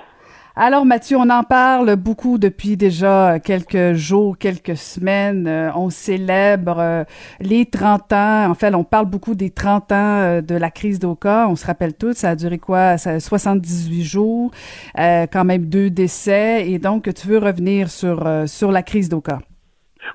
Alors 0.57 0.87
Mathieu, 0.87 1.19
on 1.19 1.29
en 1.29 1.43
parle 1.43 1.97
beaucoup 1.97 2.39
depuis 2.39 2.79
déjà 2.79 3.39
quelques 3.41 3.93
jours, 3.93 4.39
quelques 4.39 4.79
semaines. 4.79 5.47
Euh, 5.47 5.71
on 5.75 5.91
célèbre 5.91 7.05
les 7.41 7.67
30 7.67 8.11
ans. 8.15 8.51
En 8.51 8.55
fait, 8.55 8.75
on 8.75 8.85
parle 8.85 9.07
beaucoup 9.07 9.35
des 9.35 9.51
30 9.51 9.93
ans 9.93 10.41
de 10.41 10.55
la 10.55 10.71
crise 10.71 10.99
d'Oka. 10.99 11.47
On 11.47 11.57
se 11.57 11.67
rappelle 11.67 11.93
tous, 11.93 12.15
ça 12.15 12.31
a 12.31 12.37
duré 12.37 12.57
quoi? 12.59 12.97
Ça 12.97 13.21
78 13.21 14.03
jours, 14.03 14.51
quand 14.97 15.45
même 15.45 15.67
deux 15.67 15.91
décès. 15.91 16.71
Et 16.71 16.79
donc, 16.79 17.13
tu 17.13 17.29
veux 17.29 17.39
revenir 17.39 17.91
sur, 17.91 18.27
sur 18.47 18.73
la 18.73 18.83
crise 18.83 19.11
d'Oka? 19.11 19.41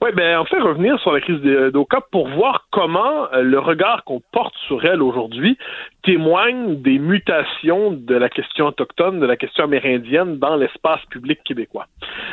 Oui, 0.02 0.10
ben 0.14 0.38
en 0.38 0.46
fait, 0.46 0.60
revenir 0.60 1.00
sur 1.00 1.12
la 1.12 1.22
crise 1.22 1.42
d'Oka 1.42 2.02
pour 2.12 2.28
voir 2.28 2.68
comment 2.72 3.32
euh, 3.34 3.42
le 3.42 3.60
regard 3.60 4.04
qu'on 4.04 4.22
porte 4.32 4.56
sur 4.68 4.84
elle 4.86 5.02
aujourd'hui 5.02 5.58
témoigne 6.06 6.82
des 6.82 7.00
mutations 7.00 7.92
de 7.92 8.16
la 8.16 8.30
question 8.30 8.68
autochtone, 8.68 9.20
de 9.20 9.26
la 9.26 9.36
question 9.36 9.64
amérindienne 9.64 10.38
dans 10.38 10.56
l'espace 10.56 11.04
public 11.10 11.40
québécois. 11.44 11.88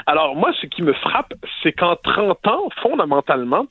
Alors 0.07 0.37
moi, 0.37 0.53
ce 0.61 0.67
qui 0.67 0.83
me 0.83 0.93
frappe, 0.93 1.33
c'est 1.63 1.73
qu'en 1.73 1.97
30 1.97 2.47
ans, 2.49 2.69
fondamentalement, 2.83 3.67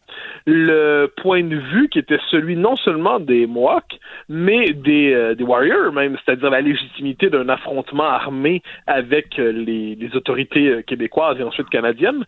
le 0.48 1.12
point 1.18 1.44
de 1.44 1.56
vue 1.56 1.88
qui 1.90 2.00
était 2.00 2.20
celui 2.32 2.56
non 2.56 2.76
seulement 2.78 3.20
des 3.20 3.46
Mohawks, 3.46 4.00
mais 4.28 4.74
des, 4.74 5.14
euh, 5.14 5.36
Warriors 5.42 5.92
même, 5.94 6.18
c'est-à-dire 6.24 6.50
la 6.50 6.62
légitimité 6.62 7.30
d'un 7.30 7.50
affrontement 7.50 8.06
armé 8.06 8.62
avec 8.88 9.38
euh, 9.38 9.52
les, 9.52 9.98
autorités 10.14 10.84
québécoises 10.88 11.40
et 11.40 11.44
ensuite 11.44 11.70
canadiennes, 11.70 12.26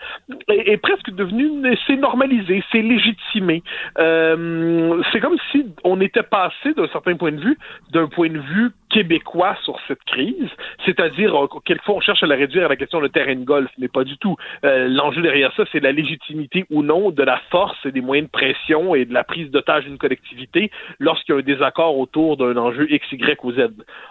est 0.48 0.78
presque 0.78 1.10
devenu 1.12 1.43
c'est 1.88 1.96
normalisé, 1.96 2.64
c'est 2.72 2.82
légitimé. 2.82 3.64
Euh, 3.98 5.02
c'est 5.12 5.20
comme 5.20 5.38
si 5.52 5.66
on 5.84 6.02
était 6.02 6.24
passé 6.24 6.74
d'un 6.76 6.88
certain 6.88 7.16
point 7.16 7.32
de 7.32 7.42
vue, 7.42 7.58
d'un 7.92 8.08
point 8.08 8.30
de 8.30 8.40
vue 8.40 8.72
québécois 8.90 9.56
sur 9.64 9.80
cette 9.88 10.04
crise, 10.04 10.50
c'est-à-dire 10.86 11.36
euh, 11.36 11.48
quelquefois 11.66 11.96
on 11.96 12.02
cherche 12.02 12.22
à 12.24 12.28
la 12.28 12.36
réduire 12.36 12.66
à 12.66 12.70
la 12.70 12.76
question 12.76 13.02
de 13.02 13.08
terrain 13.08 13.36
de 13.36 13.44
golf, 13.44 13.70
mais 13.78 13.88
pas 13.88 14.04
du 14.04 14.18
tout. 14.18 14.36
Euh, 14.66 14.88
l'enjeu 14.88 15.22
derrière 15.22 15.54
ça, 15.56 15.64
c'est 15.72 15.80
la 15.80 15.92
légitimité 15.92 16.66
ou 16.70 16.84
non 16.84 17.10
de 17.10 17.24
la 17.24 17.40
force 17.50 17.78
et 17.86 17.92
des 17.92 18.02
moyens 18.02 18.28
de 18.28 18.32
pression 18.32 18.96
et 18.96 19.06
de 19.06 19.14
la 19.14 19.24
prise 19.24 19.50
d'otage 19.50 19.86
d'une 19.86 19.98
collectivité 19.98 20.72
lorsqu'il 21.00 21.34
y 21.34 21.38
a 21.38 21.40
un 21.40 21.44
désaccord 21.44 21.98
autour 21.98 22.38
d'un 22.38 22.56
enjeu 22.58 22.92
X, 22.92 23.12
Y 23.12 23.44
ou 23.44 23.52
Z. 23.54 23.70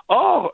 Or, 0.09 0.53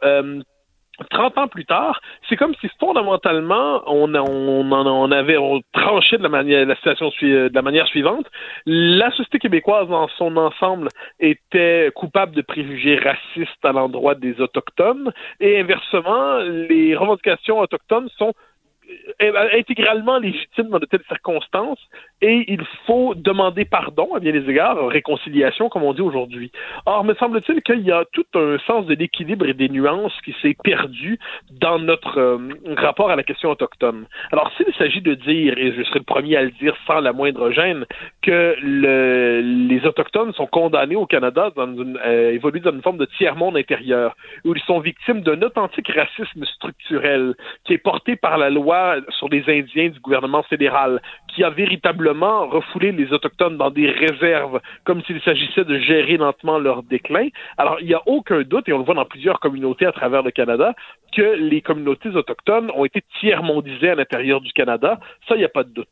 30 1.11 1.39
ans 1.39 1.49
plus 1.49 1.65
tard, 1.65 2.01
c'est 2.29 2.37
comme 2.37 2.55
si 2.61 2.69
fondamentalement 2.81 3.83
on, 3.87 4.13
on, 4.15 4.73
on 4.73 5.13
avait 5.13 5.37
tranché 5.73 6.19
de 6.19 6.23
la 6.27 6.43
la 6.43 6.77
situation 6.77 7.11
de 7.21 7.51
la 7.55 7.63
manière 7.63 7.87
suivante. 7.87 8.27
La 8.67 9.11
société 9.13 9.39
québécoise 9.39 9.89
dans 9.89 10.09
son 10.17 10.37
ensemble 10.37 10.89
était 11.21 11.91
coupable 11.95 12.35
de 12.35 12.43
préjugés 12.43 12.97
racistes 12.97 13.65
à 13.65 13.73
l'endroit 13.73 14.15
des 14.15 14.41
autochtones 14.41 15.13
et 15.41 15.61
inversement, 15.61 16.39
les 16.39 16.97
revendications 16.97 17.61
autochtones 17.61 18.09
sont 18.17 18.35
intégralement 19.21 20.19
légitime 20.19 20.69
dans 20.69 20.79
de 20.79 20.87
telles 20.87 21.03
circonstances 21.09 21.81
et 22.21 22.45
il 22.49 22.65
faut 22.87 23.15
demander 23.15 23.65
pardon 23.65 24.15
à 24.15 24.21
bien 24.21 24.33
des 24.33 24.49
égards, 24.49 24.89
réconciliation 24.89 25.69
comme 25.69 25.83
on 25.83 25.93
dit 25.93 26.01
aujourd'hui. 26.01 26.51
Or, 26.87 27.05
me 27.05 27.15
semble-t-il 27.15 27.63
qu'il 27.63 27.81
y 27.81 27.93
a 27.93 28.05
tout 28.13 28.25
un 28.35 28.59
sens 28.67 28.87
de 28.87 28.95
l'équilibre 28.95 29.47
et 29.47 29.55
des 29.55 29.69
nuances 29.69 30.13
qui 30.25 30.35
s'est 30.43 30.57
perdu 30.63 31.19
dans 31.51 31.79
notre 31.79 32.19
euh, 32.19 32.39
rapport 32.77 33.11
à 33.11 33.17
la 33.17 33.23
question 33.23 33.51
autochtone. 33.51 34.07
Alors, 34.33 34.51
s'il 34.57 34.73
s'agit 34.75 35.01
de 35.01 35.15
dire, 35.15 35.57
et 35.59 35.73
je 35.73 35.83
serai 35.85 36.01
le 36.01 36.05
premier 36.05 36.37
à 36.37 36.43
le 36.43 36.51
dire 36.53 36.77
sans 36.87 37.01
la 37.01 37.13
moindre 37.13 37.51
gêne, 37.51 37.85
que 38.23 38.57
le, 38.61 39.41
les 39.69 39.85
autochtones 39.87 40.33
sont 40.35 40.47
condamnés 40.47 40.97
au 40.97 41.07
Canada 41.07 41.51
dans 41.55 41.67
une, 41.67 41.99
euh, 42.05 42.39
dans 42.39 42.73
une 42.73 42.83
forme 42.83 42.99
de 42.99 43.07
tiers-monde 43.17 43.57
intérieur, 43.57 44.17
où 44.45 44.55
ils 44.55 44.63
sont 44.63 44.81
victimes 44.81 45.21
d'un 45.21 45.41
authentique 45.43 45.89
racisme 45.89 46.45
structurel 46.45 47.35
qui 47.65 47.75
est 47.75 47.79
porté 47.79 48.17
par 48.17 48.39
la 48.39 48.51
loi 48.51 48.78
sur 49.11 49.29
les 49.29 49.43
Indiens 49.49 49.89
du 49.89 50.01
gouvernement 50.01 50.43
fédéral, 50.43 51.01
qui 51.29 51.45
a 51.45 51.51
véritablement 51.51 52.47
refoulé 52.47 52.93
les 52.93 53.13
Autochtones 53.13 53.57
dans 53.57 53.71
des 53.71 53.91
réserves, 53.91 54.61
comme 54.85 55.03
s'il 55.03 55.21
s'agissait 55.23 55.65
de 55.65 55.79
gérer 55.79 56.17
lentement 56.17 56.59
leur 56.59 56.83
déclin. 56.83 57.29
Alors, 57.57 57.79
il 57.81 57.87
n'y 57.87 57.95
a 57.95 58.03
aucun 58.07 58.43
doute, 58.43 58.69
et 58.69 58.73
on 58.73 58.79
le 58.79 58.85
voit 58.85 58.95
dans 58.95 59.05
plusieurs 59.05 59.41
communautés 59.41 59.87
à 59.87 59.93
travers 59.93 60.23
le 60.23 60.31
Canada, 60.31 60.75
que 61.15 61.37
les 61.37 61.61
communautés 61.61 62.11
autochtones 62.11 62.71
ont 62.75 62.85
été 62.85 63.03
tiers-mondisées 63.21 63.91
à 63.91 63.95
l'intérieur 63.95 64.41
du 64.41 64.53
Canada. 64.53 64.99
Ça, 65.27 65.35
il 65.35 65.39
n'y 65.39 65.45
a 65.45 65.49
pas 65.49 65.65
de 65.65 65.71
doute. 65.71 65.89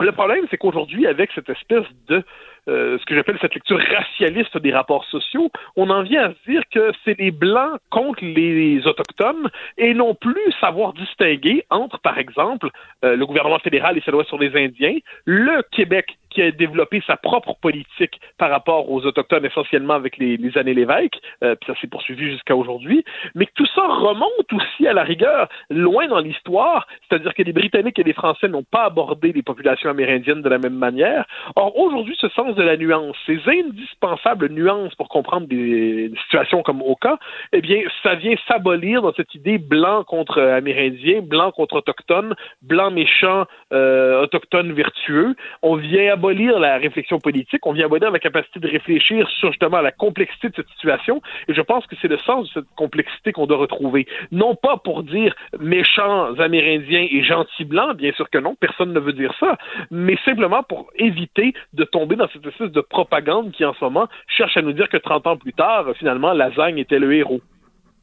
Le 0.00 0.12
problème, 0.12 0.44
c'est 0.50 0.58
qu'aujourd'hui, 0.58 1.06
avec 1.06 1.30
cette 1.34 1.48
espèce 1.48 1.86
de 2.08 2.22
euh, 2.68 2.98
ce 2.98 3.04
que 3.04 3.14
j'appelle 3.14 3.38
cette 3.40 3.54
lecture 3.54 3.78
racialiste 3.78 4.58
des 4.58 4.72
rapports 4.72 5.04
sociaux, 5.04 5.50
on 5.76 5.88
en 5.88 6.02
vient 6.02 6.24
à 6.24 6.30
se 6.30 6.50
dire 6.50 6.62
que 6.70 6.90
c'est 7.04 7.18
les 7.18 7.30
Blancs 7.30 7.78
contre 7.90 8.24
les 8.24 8.84
Autochtones 8.86 9.48
et 9.78 9.94
non 9.94 10.14
plus 10.14 10.52
savoir 10.60 10.92
distinguer 10.92 11.64
entre, 11.70 12.00
par 12.00 12.18
exemple, 12.18 12.68
euh, 13.04 13.14
le 13.14 13.24
gouvernement 13.24 13.60
fédéral 13.60 13.96
et 13.96 14.00
sa 14.00 14.10
loi 14.10 14.24
sur 14.24 14.38
les 14.38 14.54
Indiens, 14.56 14.98
le 15.26 15.62
Québec 15.70 16.18
qui 16.36 16.42
a 16.42 16.50
développé 16.50 17.02
sa 17.06 17.16
propre 17.16 17.54
politique 17.62 18.20
par 18.36 18.50
rapport 18.50 18.90
aux 18.90 19.00
Autochtones, 19.06 19.46
essentiellement 19.46 19.94
avec 19.94 20.18
les, 20.18 20.36
années 20.58 20.74
Lévesque, 20.74 21.18
euh, 21.42 21.54
puis 21.54 21.72
ça 21.72 21.80
s'est 21.80 21.86
poursuivi 21.86 22.30
jusqu'à 22.30 22.54
aujourd'hui, 22.54 23.04
mais 23.34 23.46
que 23.46 23.52
tout 23.54 23.66
ça 23.74 23.86
remonte 23.86 24.52
aussi 24.52 24.86
à 24.86 24.92
la 24.92 25.02
rigueur 25.02 25.48
loin 25.70 26.08
dans 26.08 26.18
l'histoire, 26.18 26.86
c'est-à-dire 27.08 27.32
que 27.32 27.42
les 27.42 27.54
Britanniques 27.54 27.98
et 27.98 28.02
les 28.02 28.12
Français 28.12 28.48
n'ont 28.48 28.64
pas 28.70 28.84
abordé 28.84 29.32
les 29.32 29.42
populations 29.42 29.88
amérindiennes 29.88 30.42
de 30.42 30.48
la 30.50 30.58
même 30.58 30.74
manière. 30.74 31.24
Or, 31.56 31.74
aujourd'hui, 31.78 32.16
ce 32.20 32.28
sens 32.28 32.54
de 32.54 32.62
la 32.62 32.76
nuance, 32.76 33.16
ces 33.24 33.40
indispensables 33.46 34.50
nuances 34.50 34.94
pour 34.96 35.08
comprendre 35.08 35.46
des, 35.46 36.12
situations 36.24 36.62
comme 36.62 36.82
Oka, 36.82 37.18
eh 37.52 37.62
bien, 37.62 37.80
ça 38.02 38.14
vient 38.14 38.34
s'abolir 38.46 39.00
dans 39.00 39.14
cette 39.14 39.34
idée 39.34 39.56
blanc 39.56 40.04
contre 40.04 40.42
amérindien, 40.42 41.22
blanc 41.22 41.50
contre 41.50 41.76
autochtone, 41.76 42.34
blanc 42.60 42.90
méchant, 42.90 43.46
euh, 43.72 44.22
autochtone 44.22 44.72
vertueux. 44.72 45.34
On 45.62 45.76
vient 45.76 46.12
abolir 46.26 46.58
la 46.58 46.78
réflexion 46.78 47.18
politique, 47.18 47.64
on 47.66 47.72
vient 47.72 47.86
abolir 47.86 48.10
la 48.10 48.18
capacité 48.18 48.58
de 48.60 48.68
réfléchir 48.68 49.28
sur 49.28 49.50
justement 49.50 49.80
la 49.80 49.92
complexité 49.92 50.48
de 50.48 50.54
cette 50.56 50.68
situation, 50.70 51.22
et 51.48 51.54
je 51.54 51.60
pense 51.60 51.86
que 51.86 51.96
c'est 52.02 52.08
le 52.08 52.18
sens 52.18 52.48
de 52.48 52.60
cette 52.60 52.74
complexité 52.76 53.32
qu'on 53.32 53.46
doit 53.46 53.58
retrouver. 53.58 54.06
Non 54.32 54.54
pas 54.54 54.76
pour 54.76 55.02
dire 55.02 55.34
méchants 55.60 56.34
amérindiens 56.38 57.06
et 57.10 57.22
gentils 57.22 57.64
blancs, 57.64 57.96
bien 57.96 58.12
sûr 58.12 58.28
que 58.28 58.38
non, 58.38 58.56
personne 58.58 58.92
ne 58.92 59.00
veut 59.00 59.12
dire 59.12 59.34
ça, 59.38 59.56
mais 59.90 60.16
simplement 60.24 60.62
pour 60.62 60.90
éviter 60.96 61.54
de 61.72 61.84
tomber 61.84 62.16
dans 62.16 62.28
cette 62.28 62.42
de 62.42 62.80
propagande 62.80 63.52
qui, 63.52 63.64
en 63.64 63.74
ce 63.74 63.84
moment, 63.84 64.08
cherche 64.26 64.56
à 64.56 64.62
nous 64.62 64.72
dire 64.72 64.88
que 64.88 64.96
30 64.96 65.26
ans 65.26 65.36
plus 65.36 65.52
tard, 65.52 65.86
finalement, 65.98 66.32
Lasagne 66.32 66.78
était 66.78 66.98
le 66.98 67.14
héros. 67.14 67.40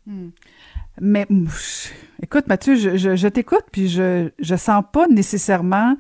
Hmm. 0.06 0.30
Mais 1.02 1.26
écoute, 2.22 2.48
Mathieu, 2.48 2.76
je, 2.76 3.28
t'écoute, 3.28 3.66
puis 3.72 3.88
je, 3.88 4.30
je 4.40 4.56
sens 4.56 4.84
pas 4.92 5.08
nécessairement 5.08 5.96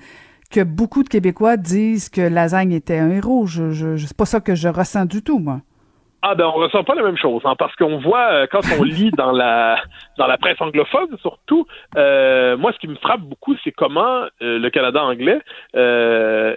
que 0.54 0.64
beaucoup 0.64 1.02
de 1.02 1.10
Québécois 1.10 1.58
disent 1.58 2.10
que 2.10 2.22
Lasagne 2.22 2.74
était 2.74 3.00
un 3.00 3.10
héros. 3.10 3.48
Je, 3.48 3.72
je, 3.72 3.98
c'est 3.98 4.16
pas 4.16 4.26
ça 4.26 4.40
que 4.40 4.54
je 4.54 4.68
ressens 4.68 5.06
du 5.06 5.24
tout, 5.24 5.40
moi. 5.40 5.62
Ah 6.26 6.36
ben 6.36 6.46
on 6.46 6.54
ressent 6.54 6.86
pas 6.86 6.96
la 6.96 7.04
même 7.04 7.18
chose, 7.18 7.42
hein, 7.44 7.56
parce 7.60 7.76
qu'on 7.76 7.98
voit 7.98 8.32
euh, 8.32 8.48
quand 8.50 8.62
on 8.80 8.84
lit 8.84 9.12
dans 9.12 9.34
la 9.34 9.78
dans 10.18 10.26
la 10.26 10.38
presse 10.38 10.56
anglophone 10.62 11.10
surtout, 11.20 11.68
euh, 11.98 12.56
moi 12.56 12.72
ce 12.72 12.80
qui 12.80 12.88
me 12.88 12.96
frappe 12.96 13.20
beaucoup 13.20 13.58
c'est 13.62 13.74
comment 13.74 14.24
euh, 14.42 14.58
le 14.58 14.70
Canada 14.70 15.04
anglais 15.04 15.42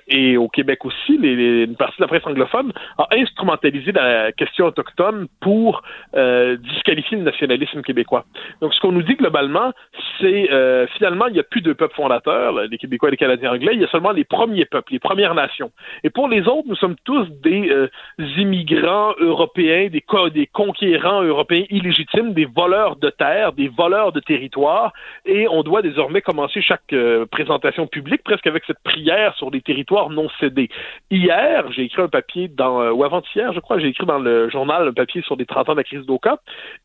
et 0.06 0.36
au 0.36 0.48
Québec 0.48 0.84
aussi, 0.84 1.18
les, 1.18 1.64
une 1.64 1.74
partie 1.74 1.96
de 1.96 2.02
la 2.02 2.06
presse 2.06 2.24
anglophone 2.26 2.72
a 2.96 3.08
instrumentalisé 3.12 3.90
la 3.90 4.30
question 4.30 4.66
autochtone 4.66 5.26
pour 5.40 5.82
disqualifier 6.14 7.16
le 7.16 7.24
nationalisme 7.24 7.82
québécois. 7.82 8.24
Donc 8.60 8.72
ce 8.72 8.80
qu'on 8.80 8.92
nous 8.92 9.02
dit 9.02 9.16
globalement, 9.16 9.72
c'est 10.20 10.48
finalement 10.96 11.26
il 11.26 11.32
n'y 11.32 11.40
a 11.40 11.44
plus 11.44 11.62
de 11.62 11.72
peuples 11.72 11.96
fondateurs, 11.96 12.52
les 12.52 12.78
Québécois 12.78 13.08
et 13.08 13.12
les 13.12 13.16
Canadiens 13.16 13.52
anglais, 13.52 13.72
il 13.74 13.80
y 13.80 13.84
a 13.84 13.88
seulement 13.88 14.12
les 14.12 14.24
premiers 14.24 14.66
peuples, 14.66 14.92
les 14.92 14.98
Premières 14.98 15.34
Nations. 15.34 15.72
Et 16.04 16.10
pour 16.10 16.28
les 16.28 16.42
autres, 16.42 16.68
nous 16.68 16.76
sommes 16.76 16.96
tous 17.04 17.26
des 17.42 17.88
immigrants 18.36 19.14
européens 19.18 19.55
des, 19.56 20.46
conquérants 20.52 21.22
européens 21.22 21.64
illégitimes, 21.70 22.32
des 22.32 22.44
voleurs 22.44 22.96
de 22.96 23.10
terre, 23.10 23.52
des 23.52 23.68
voleurs 23.68 24.12
de 24.12 24.20
territoire, 24.20 24.92
et 25.24 25.48
on 25.48 25.62
doit 25.62 25.82
désormais 25.82 26.20
commencer 26.20 26.60
chaque 26.60 26.92
euh, 26.92 27.26
présentation 27.26 27.86
publique 27.86 28.22
presque 28.22 28.46
avec 28.46 28.64
cette 28.66 28.82
prière 28.82 29.34
sur 29.36 29.50
les 29.50 29.60
territoires 29.60 30.10
non 30.10 30.28
cédés. 30.40 30.68
Hier, 31.10 31.70
j'ai 31.72 31.82
écrit 31.84 32.02
un 32.02 32.08
papier 32.08 32.48
dans, 32.48 32.80
euh, 32.80 32.90
ou 32.92 33.04
avant-hier, 33.04 33.52
je 33.52 33.60
crois, 33.60 33.78
j'ai 33.78 33.88
écrit 33.88 34.06
dans 34.06 34.18
le 34.18 34.48
journal 34.50 34.88
un 34.88 34.92
papier 34.92 35.22
sur 35.22 35.36
les 35.36 35.46
30 35.46 35.70
ans 35.70 35.72
de 35.72 35.78
la 35.78 35.84
crise 35.84 36.04
d'Oka, 36.06 36.38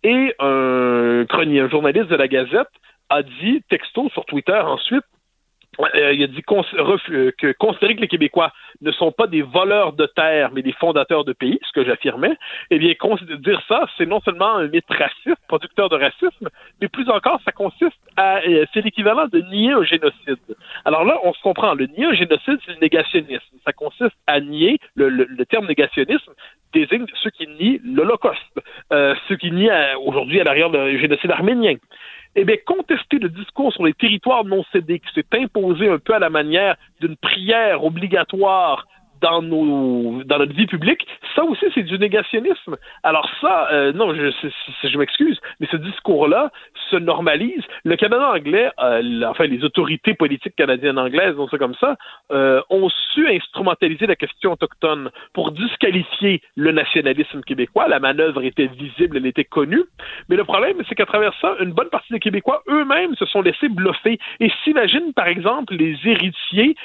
et 0.03 0.33
un, 0.39 1.25
un 1.29 1.69
journaliste 1.69 2.07
de 2.07 2.15
la 2.15 2.27
Gazette 2.27 2.69
a 3.09 3.23
dit, 3.23 3.61
texto 3.69 4.09
sur 4.09 4.25
Twitter 4.25 4.59
ensuite, 4.63 5.03
euh, 5.79 6.13
il 6.13 6.23
a 6.23 6.27
dit 6.27 6.41
que 6.41 7.51
considérer 7.53 7.95
que 7.95 8.01
les 8.01 8.07
Québécois 8.07 8.51
ne 8.81 8.91
sont 8.91 9.11
pas 9.11 9.27
des 9.27 9.41
voleurs 9.41 9.93
de 9.93 10.05
terre, 10.05 10.51
mais 10.53 10.61
des 10.61 10.73
fondateurs 10.73 11.23
de 11.23 11.33
pays, 11.33 11.59
ce 11.63 11.71
que 11.71 11.85
j'affirmais, 11.85 12.35
eh 12.69 12.79
bien, 12.79 12.93
dire 13.39 13.61
ça, 13.67 13.85
c'est 13.97 14.05
non 14.05 14.19
seulement 14.21 14.55
un 14.55 14.67
mythe 14.67 14.85
raciste, 14.89 15.41
producteur 15.47 15.89
de 15.89 15.95
racisme, 15.95 16.49
mais 16.81 16.87
plus 16.87 17.09
encore, 17.09 17.39
ça 17.45 17.51
consiste 17.51 17.99
à, 18.17 18.39
euh, 18.39 18.65
c'est 18.73 18.81
l'équivalent 18.81 19.27
de 19.27 19.39
nier 19.41 19.71
un 19.71 19.83
génocide. 19.83 20.39
Alors 20.85 21.03
là, 21.05 21.17
on 21.23 21.33
se 21.33 21.41
comprend, 21.41 21.73
le 21.73 21.87
nier 21.87 22.05
un 22.05 22.13
génocide, 22.13 22.59
c'est 22.65 22.73
le 22.73 22.79
négationnisme. 22.81 23.57
Ça 23.65 23.73
consiste 23.73 24.15
à 24.27 24.39
nier, 24.39 24.79
le, 24.95 25.09
le, 25.09 25.45
terme 25.45 25.67
négationnisme 25.67 26.31
désigne 26.73 27.05
ceux 27.21 27.29
qui 27.31 27.47
nient 27.47 27.79
l'Holocauste, 27.83 28.59
euh, 28.93 29.15
ceux 29.27 29.35
qui 29.35 29.51
nient 29.51 29.71
aujourd'hui 30.05 30.39
à 30.39 30.43
l'arrière 30.43 30.69
le 30.69 30.97
génocide 30.97 31.31
arménien 31.31 31.75
eh 32.35 32.45
bien, 32.45 32.55
contester 32.65 33.19
le 33.19 33.29
discours 33.29 33.73
sur 33.73 33.85
les 33.85 33.93
territoires 33.93 34.45
non 34.45 34.63
cédés 34.71 34.99
qui 34.99 35.13
s'est 35.13 35.25
imposé 35.37 35.89
un 35.89 35.99
peu 35.99 36.13
à 36.13 36.19
la 36.19 36.29
manière 36.29 36.77
d'une 37.01 37.17
prière 37.17 37.83
obligatoire 37.83 38.87
dans 39.21 39.41
nos 39.41 40.23
dans 40.23 40.39
notre 40.39 40.53
vie 40.53 40.67
publique, 40.67 41.07
ça 41.35 41.43
aussi 41.43 41.65
c'est 41.73 41.83
du 41.83 41.97
négationnisme. 41.97 42.75
Alors 43.03 43.29
ça, 43.39 43.69
euh, 43.71 43.93
non, 43.93 44.13
je, 44.13 44.31
je 44.83 44.97
m'excuse, 44.97 45.39
mais 45.59 45.67
ce 45.71 45.77
discours-là 45.77 46.51
se 46.89 46.95
normalise. 46.97 47.63
Le 47.83 47.95
Canada 47.95 48.31
anglais, 48.33 48.69
euh, 48.79 49.23
enfin 49.27 49.45
les 49.45 49.63
autorités 49.63 50.13
politiques 50.13 50.55
canadiennes 50.55 50.97
anglaises, 50.97 51.35
on 51.37 51.47
sait 51.47 51.57
comme 51.57 51.75
ça, 51.75 51.95
euh, 52.31 52.61
ont 52.69 52.89
su 53.13 53.27
instrumentaliser 53.29 54.07
la 54.07 54.15
question 54.15 54.53
autochtone 54.53 55.11
pour 55.33 55.51
disqualifier 55.51 56.41
le 56.55 56.71
nationalisme 56.71 57.41
québécois. 57.41 57.87
La 57.87 57.99
manœuvre 57.99 58.43
était 58.43 58.67
visible, 58.67 59.17
elle 59.17 59.25
était 59.27 59.43
connue, 59.43 59.83
mais 60.29 60.35
le 60.35 60.43
problème, 60.43 60.77
c'est 60.89 60.95
qu'à 60.95 61.05
travers 61.05 61.33
ça, 61.39 61.55
une 61.59 61.71
bonne 61.71 61.89
partie 61.89 62.11
des 62.11 62.19
Québécois 62.19 62.63
eux-mêmes 62.67 63.15
se 63.15 63.25
sont 63.25 63.41
laissés 63.41 63.69
bluffer 63.69 64.19
et 64.39 64.51
s'imaginent, 64.63 65.13
par 65.13 65.27
exemple, 65.27 65.75
les 65.75 65.97
héritiers 66.05 66.75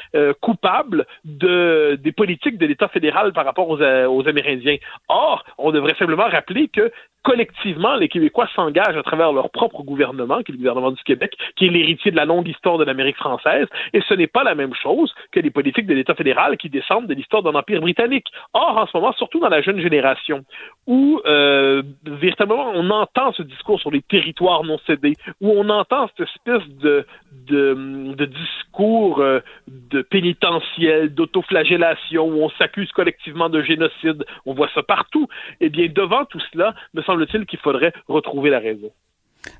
coupables 0.41 1.07
de 1.25 1.99
des 2.03 2.13
politiques 2.13 2.26
de 2.27 2.67
l'État 2.67 2.89
fédéral 2.89 3.33
par 3.33 3.45
rapport 3.45 3.69
aux, 3.69 3.81
euh, 3.81 4.07
aux 4.07 4.27
Amérindiens. 4.29 4.77
Or, 5.09 5.45
on 5.59 5.71
devrait 5.73 5.95
simplement 5.99 6.29
rappeler 6.29 6.69
que 6.69 6.93
collectivement, 7.27 7.97
les 7.97 8.09
Québécois 8.09 8.49
s'engagent 8.55 8.97
à 8.97 9.03
travers 9.03 9.33
leur 9.33 9.51
propre 9.51 9.83
gouvernement, 9.83 10.45
qui 10.45 10.53
est 10.53 10.55
le 10.55 10.59
gouvernement 10.59 10.93
du 10.93 11.03
Québec, 11.03 11.37
qui 11.57 11.67
est 11.67 11.71
l'héritier 11.71 12.13
de 12.13 12.17
la 12.17 12.25
longue 12.25 12.47
histoire 12.47 12.79
de 12.79 12.85
l'Amérique 12.85 13.17
française, 13.17 13.67
et 13.93 14.01
ce 14.09 14.15
n'est 14.15 14.29
pas 14.29 14.45
la 14.45 14.55
même 14.55 14.75
chose 14.75 15.13
que 15.33 15.41
les 15.41 15.51
politiques 15.51 15.89
de 15.89 15.95
l'État 15.95 16.15
fédéral 16.15 16.57
qui 16.57 16.71
descendent 16.71 17.09
de 17.09 17.15
l'histoire 17.15 17.43
d'un 17.43 17.57
empire 17.57 17.81
britannique. 17.81 18.29
Or, 18.55 18.79
en 18.79 18.87
ce 18.87 18.97
moment, 18.97 19.13
surtout 19.15 19.41
dans 19.41 19.49
la 19.49 19.61
jeune 19.61 19.81
génération, 19.81 20.45
où 20.87 21.21
euh, 21.27 21.83
véritablement 22.05 22.71
on 22.73 22.91
entend 22.91 23.33
ce 23.33 23.43
discours 23.43 23.81
sur 23.81 23.91
les 23.91 24.03
territoires 24.03 24.63
non 24.63 24.79
cédés, 24.87 25.15
où 25.41 25.51
on 25.51 25.69
entend 25.69 26.09
cette 26.17 26.29
espèce 26.29 26.69
de, 26.79 27.05
de, 27.49 28.15
de 28.15 28.25
discours 28.25 29.19
euh, 29.19 29.41
de 29.67 30.03
pénitentiel, 30.03 31.13
d'autoflagellation, 31.13 32.25
où 32.25 32.45
on 32.45 32.51
s'accuse 32.51 32.93
collectivement 32.93 33.49
de 33.49 33.63
génocide, 33.63 34.25
on 34.45 34.55
voit 34.55 34.71
ça 34.77 34.85
partout. 34.85 35.27
Eh 35.61 35.71
bien, 35.71 35.89
devant 35.93 36.25
tout 36.25 36.41
cela, 36.53 36.73
me 36.95 37.03
semble-t-il 37.17 37.47
qu'il 37.47 37.59
faudrait 37.61 37.93
retrouver 38.09 38.51
la 38.51 38.59
raison. 38.59 38.91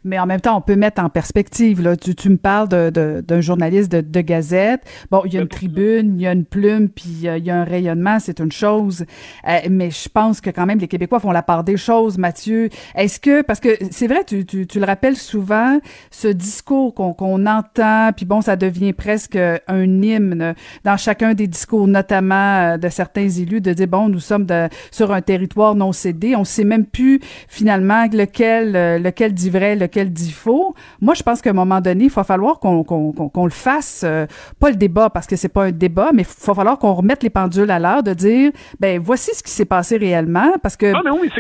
Mais 0.05 0.19
en 0.19 0.27
même 0.27 0.41
temps, 0.41 0.57
on 0.57 0.61
peut 0.61 0.77
mettre 0.77 1.03
en 1.03 1.09
perspective. 1.09 1.83
Là, 1.83 1.97
tu, 1.97 2.15
tu 2.15 2.31
me 2.31 2.37
parles 2.37 2.69
d'un 2.69 2.91
de, 2.91 3.25
de, 3.27 3.41
journaliste 3.41 3.91
de, 3.91 4.01
de, 4.01 4.21
Gazette. 4.21 4.83
Bon, 5.11 5.23
il 5.25 5.35
y 5.35 5.39
a 5.39 5.41
une 5.41 5.49
tribune, 5.49 6.17
il 6.17 6.23
y 6.23 6.27
a 6.27 6.33
une 6.33 6.45
plume, 6.45 6.89
puis 6.89 7.29
euh, 7.29 7.39
il 7.39 7.45
y 7.45 7.51
a 7.51 7.57
un 7.61 7.65
rayonnement, 7.65 8.19
c'est 8.19 8.41
une 8.41 8.53
chose. 8.53 9.05
Euh, 9.49 9.59
mais 9.71 9.91
je 9.91 10.09
pense 10.09 10.41
que 10.41 10.51
quand 10.51 10.67
même, 10.67 10.79
les 10.79 10.89
Québécois 10.89 11.21
font 11.21 11.33
la 11.33 11.43
part 11.43 11.65
des 11.65 11.77
choses, 11.77 12.19
Mathieu. 12.19 12.69
Est-ce 12.95 13.21
que, 13.21 13.43
parce 13.43 13.61
que 13.61 13.69
c'est 13.91 14.07
vrai, 14.07 14.25
tu, 14.25 14.45
tu, 14.45 14.67
tu, 14.67 14.81
le 14.81 14.87
rappelles 14.87 15.17
souvent, 15.17 15.81
ce 16.11 16.29
discours 16.29 16.95
qu'on 16.95 17.13
qu'on 17.13 17.47
entend, 17.47 18.11
puis 18.15 18.27
bon, 18.27 18.41
ça 18.41 18.57
devient 18.57 18.93
presque 18.93 19.37
un 19.37 20.03
hymne 20.03 20.55
dans 20.85 20.97
chacun 20.97 21.35
des 21.35 21.47
discours, 21.47 21.87
notamment 21.87 22.75
euh, 22.75 22.77
de 22.77 22.89
certains 22.89 23.29
élus, 23.29 23.61
de 23.61 23.73
dire, 23.73 23.89
bon, 23.89 24.09
nous 24.09 24.21
sommes 24.21 24.47
de, 24.47 24.69
sur 24.91 25.13
un 25.13 25.23
territoire 25.23 25.75
non 25.75 25.93
cédé. 25.93 26.37
On 26.37 26.45
sait 26.45 26.65
même 26.65 26.87
plus, 26.87 27.21
finalement, 27.49 28.07
lequel, 28.13 29.03
lequel 29.03 29.33
dit 29.33 29.51
vrai, 29.51 29.76
lequel 29.79 30.13
dit 30.13 30.33
faux. 30.33 30.75
Moi, 31.01 31.15
je 31.15 31.23
pense 31.23 31.41
qu'à 31.43 31.51
un 31.51 31.55
moment 31.55 31.81
donné, 31.81 32.05
il 32.05 32.11
va 32.11 32.25
falloir 32.25 32.59
qu'on 32.59 32.83
qu'on 32.83 33.45
le 33.45 33.51
fasse, 33.51 34.03
euh, 34.05 34.27
pas 34.61 34.71
le 34.71 34.77
débat 34.77 35.11
parce 35.11 35.27
que 35.27 35.37
c'est 35.37 35.49
pas 35.49 35.65
un 35.65 35.73
débat, 35.73 36.11
mais 36.13 36.23
il 36.23 36.47
va 36.47 36.55
falloir 36.55 36.79
qu'on 36.79 36.93
remette 36.93 37.23
les 37.23 37.31
pendules 37.31 37.71
à 37.71 37.79
l'heure 37.79 38.03
de 38.03 38.13
dire, 38.13 38.53
ben 38.81 39.01
voici 39.01 39.31
ce 39.35 39.43
qui 39.43 39.51
s'est 39.51 39.65
passé 39.65 39.97
réellement, 39.97 40.53
parce 40.63 40.77
que. 40.77 40.93
Ah, 40.95 41.01
mais 41.05 41.11
oui, 41.11 41.31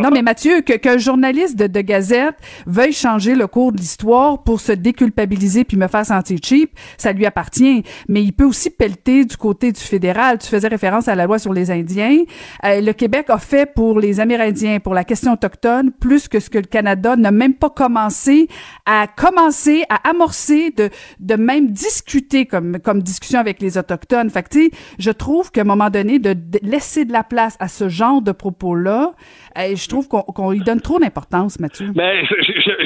non, 0.00 0.10
mais 0.12 0.22
Mathieu, 0.22 0.60
qu'un 0.60 0.98
journaliste 0.98 1.56
de, 1.56 1.66
de, 1.66 1.80
Gazette 1.80 2.36
veuille 2.66 2.92
changer 2.92 3.34
le 3.34 3.46
cours 3.46 3.72
de 3.72 3.78
l'histoire 3.78 4.42
pour 4.42 4.60
se 4.60 4.72
déculpabiliser 4.72 5.64
puis 5.64 5.76
me 5.76 5.88
faire 5.88 6.04
sentir 6.04 6.38
cheap, 6.42 6.70
ça 6.96 7.12
lui 7.12 7.26
appartient. 7.26 7.82
Mais 8.08 8.22
il 8.22 8.32
peut 8.32 8.44
aussi 8.44 8.70
pelleter 8.70 9.24
du 9.24 9.36
côté 9.36 9.72
du 9.72 9.80
fédéral. 9.80 10.38
Tu 10.38 10.48
faisais 10.48 10.68
référence 10.68 11.08
à 11.08 11.14
la 11.14 11.26
loi 11.26 11.38
sur 11.38 11.52
les 11.52 11.70
Indiens. 11.70 12.22
Euh, 12.64 12.80
le 12.80 12.92
Québec 12.92 13.26
a 13.28 13.38
fait 13.38 13.72
pour 13.72 14.00
les 14.00 14.20
Amérindiens, 14.20 14.80
pour 14.80 14.94
la 14.94 15.04
question 15.04 15.32
autochtone, 15.32 15.92
plus 15.92 16.28
que 16.28 16.40
ce 16.40 16.50
que 16.50 16.58
le 16.58 16.64
Canada 16.64 17.16
n'a 17.16 17.30
même 17.36 17.54
pas 17.54 17.70
commencé 17.70 18.48
à 18.84 19.06
commencer 19.06 19.84
à 19.88 20.08
amorcer 20.08 20.70
de 20.70 20.90
de 21.20 21.34
même 21.34 21.70
discuter 21.70 22.46
comme 22.46 22.78
comme 22.80 23.02
discussion 23.02 23.38
avec 23.38 23.60
les 23.60 23.78
autochtones. 23.78 24.30
Fait 24.30 24.46
je 24.98 25.10
trouve 25.10 25.50
qu'à 25.50 25.62
un 25.62 25.64
moment 25.64 25.90
donné 25.90 26.18
de, 26.18 26.36
laisser 26.62 27.04
de 27.04 27.12
la 27.12 27.24
place 27.24 27.56
à 27.60 27.68
ce 27.68 27.88
genre 27.88 28.22
de 28.22 28.32
propos 28.32 28.74
là, 28.74 29.14
eh, 29.45 29.45
je 29.56 29.88
trouve 29.88 30.08
qu'on 30.08 30.22
qu'on 30.22 30.50
lui 30.50 30.60
donne 30.60 30.80
trop 30.80 30.98
d'importance, 30.98 31.58
Mathieu. 31.60 31.88
Mais 31.94 32.22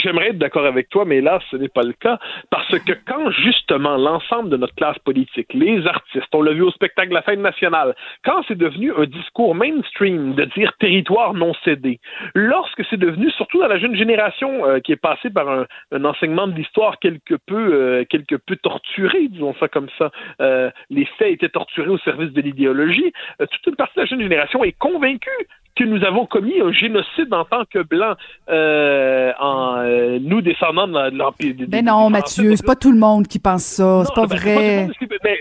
j'aimerais 0.03 0.29
être 0.29 0.39
d'accord 0.39 0.66
avec 0.66 0.89
toi, 0.89 1.05
mais 1.05 1.21
là 1.21 1.39
ce 1.51 1.57
n'est 1.57 1.68
pas 1.68 1.83
le 1.83 1.93
cas 1.93 2.18
parce 2.51 2.79
que 2.81 2.93
quand 3.07 3.31
justement 3.31 3.97
l'ensemble 3.97 4.51
de 4.51 4.57
notre 4.57 4.75
classe 4.75 4.99
politique, 5.01 5.53
les 5.55 5.87
artistes, 5.87 6.29
on 6.33 6.43
l'a 6.43 6.53
vu 6.53 6.62
au 6.62 6.71
spectacle 6.71 7.12
la 7.12 7.23
fête 7.23 7.41
nationale, 7.41 7.95
quand 8.25 8.43
c'est 8.49 8.59
devenu 8.59 8.93
un 8.97 9.05
discours 9.05 9.55
mainstream 9.55 10.35
de 10.35 10.45
dire 10.57 10.73
territoire 10.79 11.35
non 11.35 11.53
cédé, 11.64 12.01
lorsque 12.35 12.85
c'est 12.89 12.99
devenu 12.99 13.31
surtout 13.33 13.61
dans 13.61 13.68
la 13.68 13.79
jeune 13.79 13.97
génération 13.97 14.66
euh, 14.66 14.81
qui 14.81 14.93
est 14.93 14.97
passée 14.97 15.31
par 15.31 15.49
un, 15.49 16.05
enseignement 16.05 16.47
de 16.47 16.55
l'histoire 16.55 16.99
quelque 16.99 17.35
peu 17.35 17.75
euh, 17.75 18.05
quelque 18.09 18.37
peu 18.37 18.57
torturé, 18.57 19.29
disons 19.29 19.55
ça 19.61 19.68
comme 19.68 19.89
ça. 19.99 20.11
Euh, 20.41 20.71
les 20.89 21.07
faits 21.18 21.33
étaient 21.33 21.49
torturés 21.49 21.91
au 21.91 21.99
service 21.99 22.33
de 22.33 22.41
l'idéologie. 22.41 23.12
toute 23.39 23.66
une 23.66 23.77
partie 23.77 23.97
de 23.97 24.01
la 24.03 24.07
jeune 24.07 24.23
génération 24.23 24.64
est 24.64 24.77
convaincue 24.79 25.47
que 25.81 25.89
nous 25.89 26.05
avons 26.05 26.26
commis 26.26 26.61
un 26.61 26.72
génocide 26.72 27.33
en 27.33 27.45
tant 27.45 27.64
que 27.64 27.78
blancs, 27.83 28.18
en 28.49 29.83
nous 30.20 30.43
descendants 30.43 30.87
de 30.87 31.16
l'empire. 31.16 31.55
Mais 31.70 31.83
non, 31.83 32.11
Mathieu, 32.11 32.55
c'est 32.57 32.66
pas 32.66 32.76
tout 32.76 32.93
le 32.93 32.99
monde 32.99 33.26
qui 33.26 33.39
pense 33.39 33.64
ça, 33.64 34.05
c'est 34.05 34.14
pas 34.14 34.26
ben, 34.26 34.37
vrai. 34.37 34.89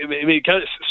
mais, 0.08 0.22
mais, 0.24 0.42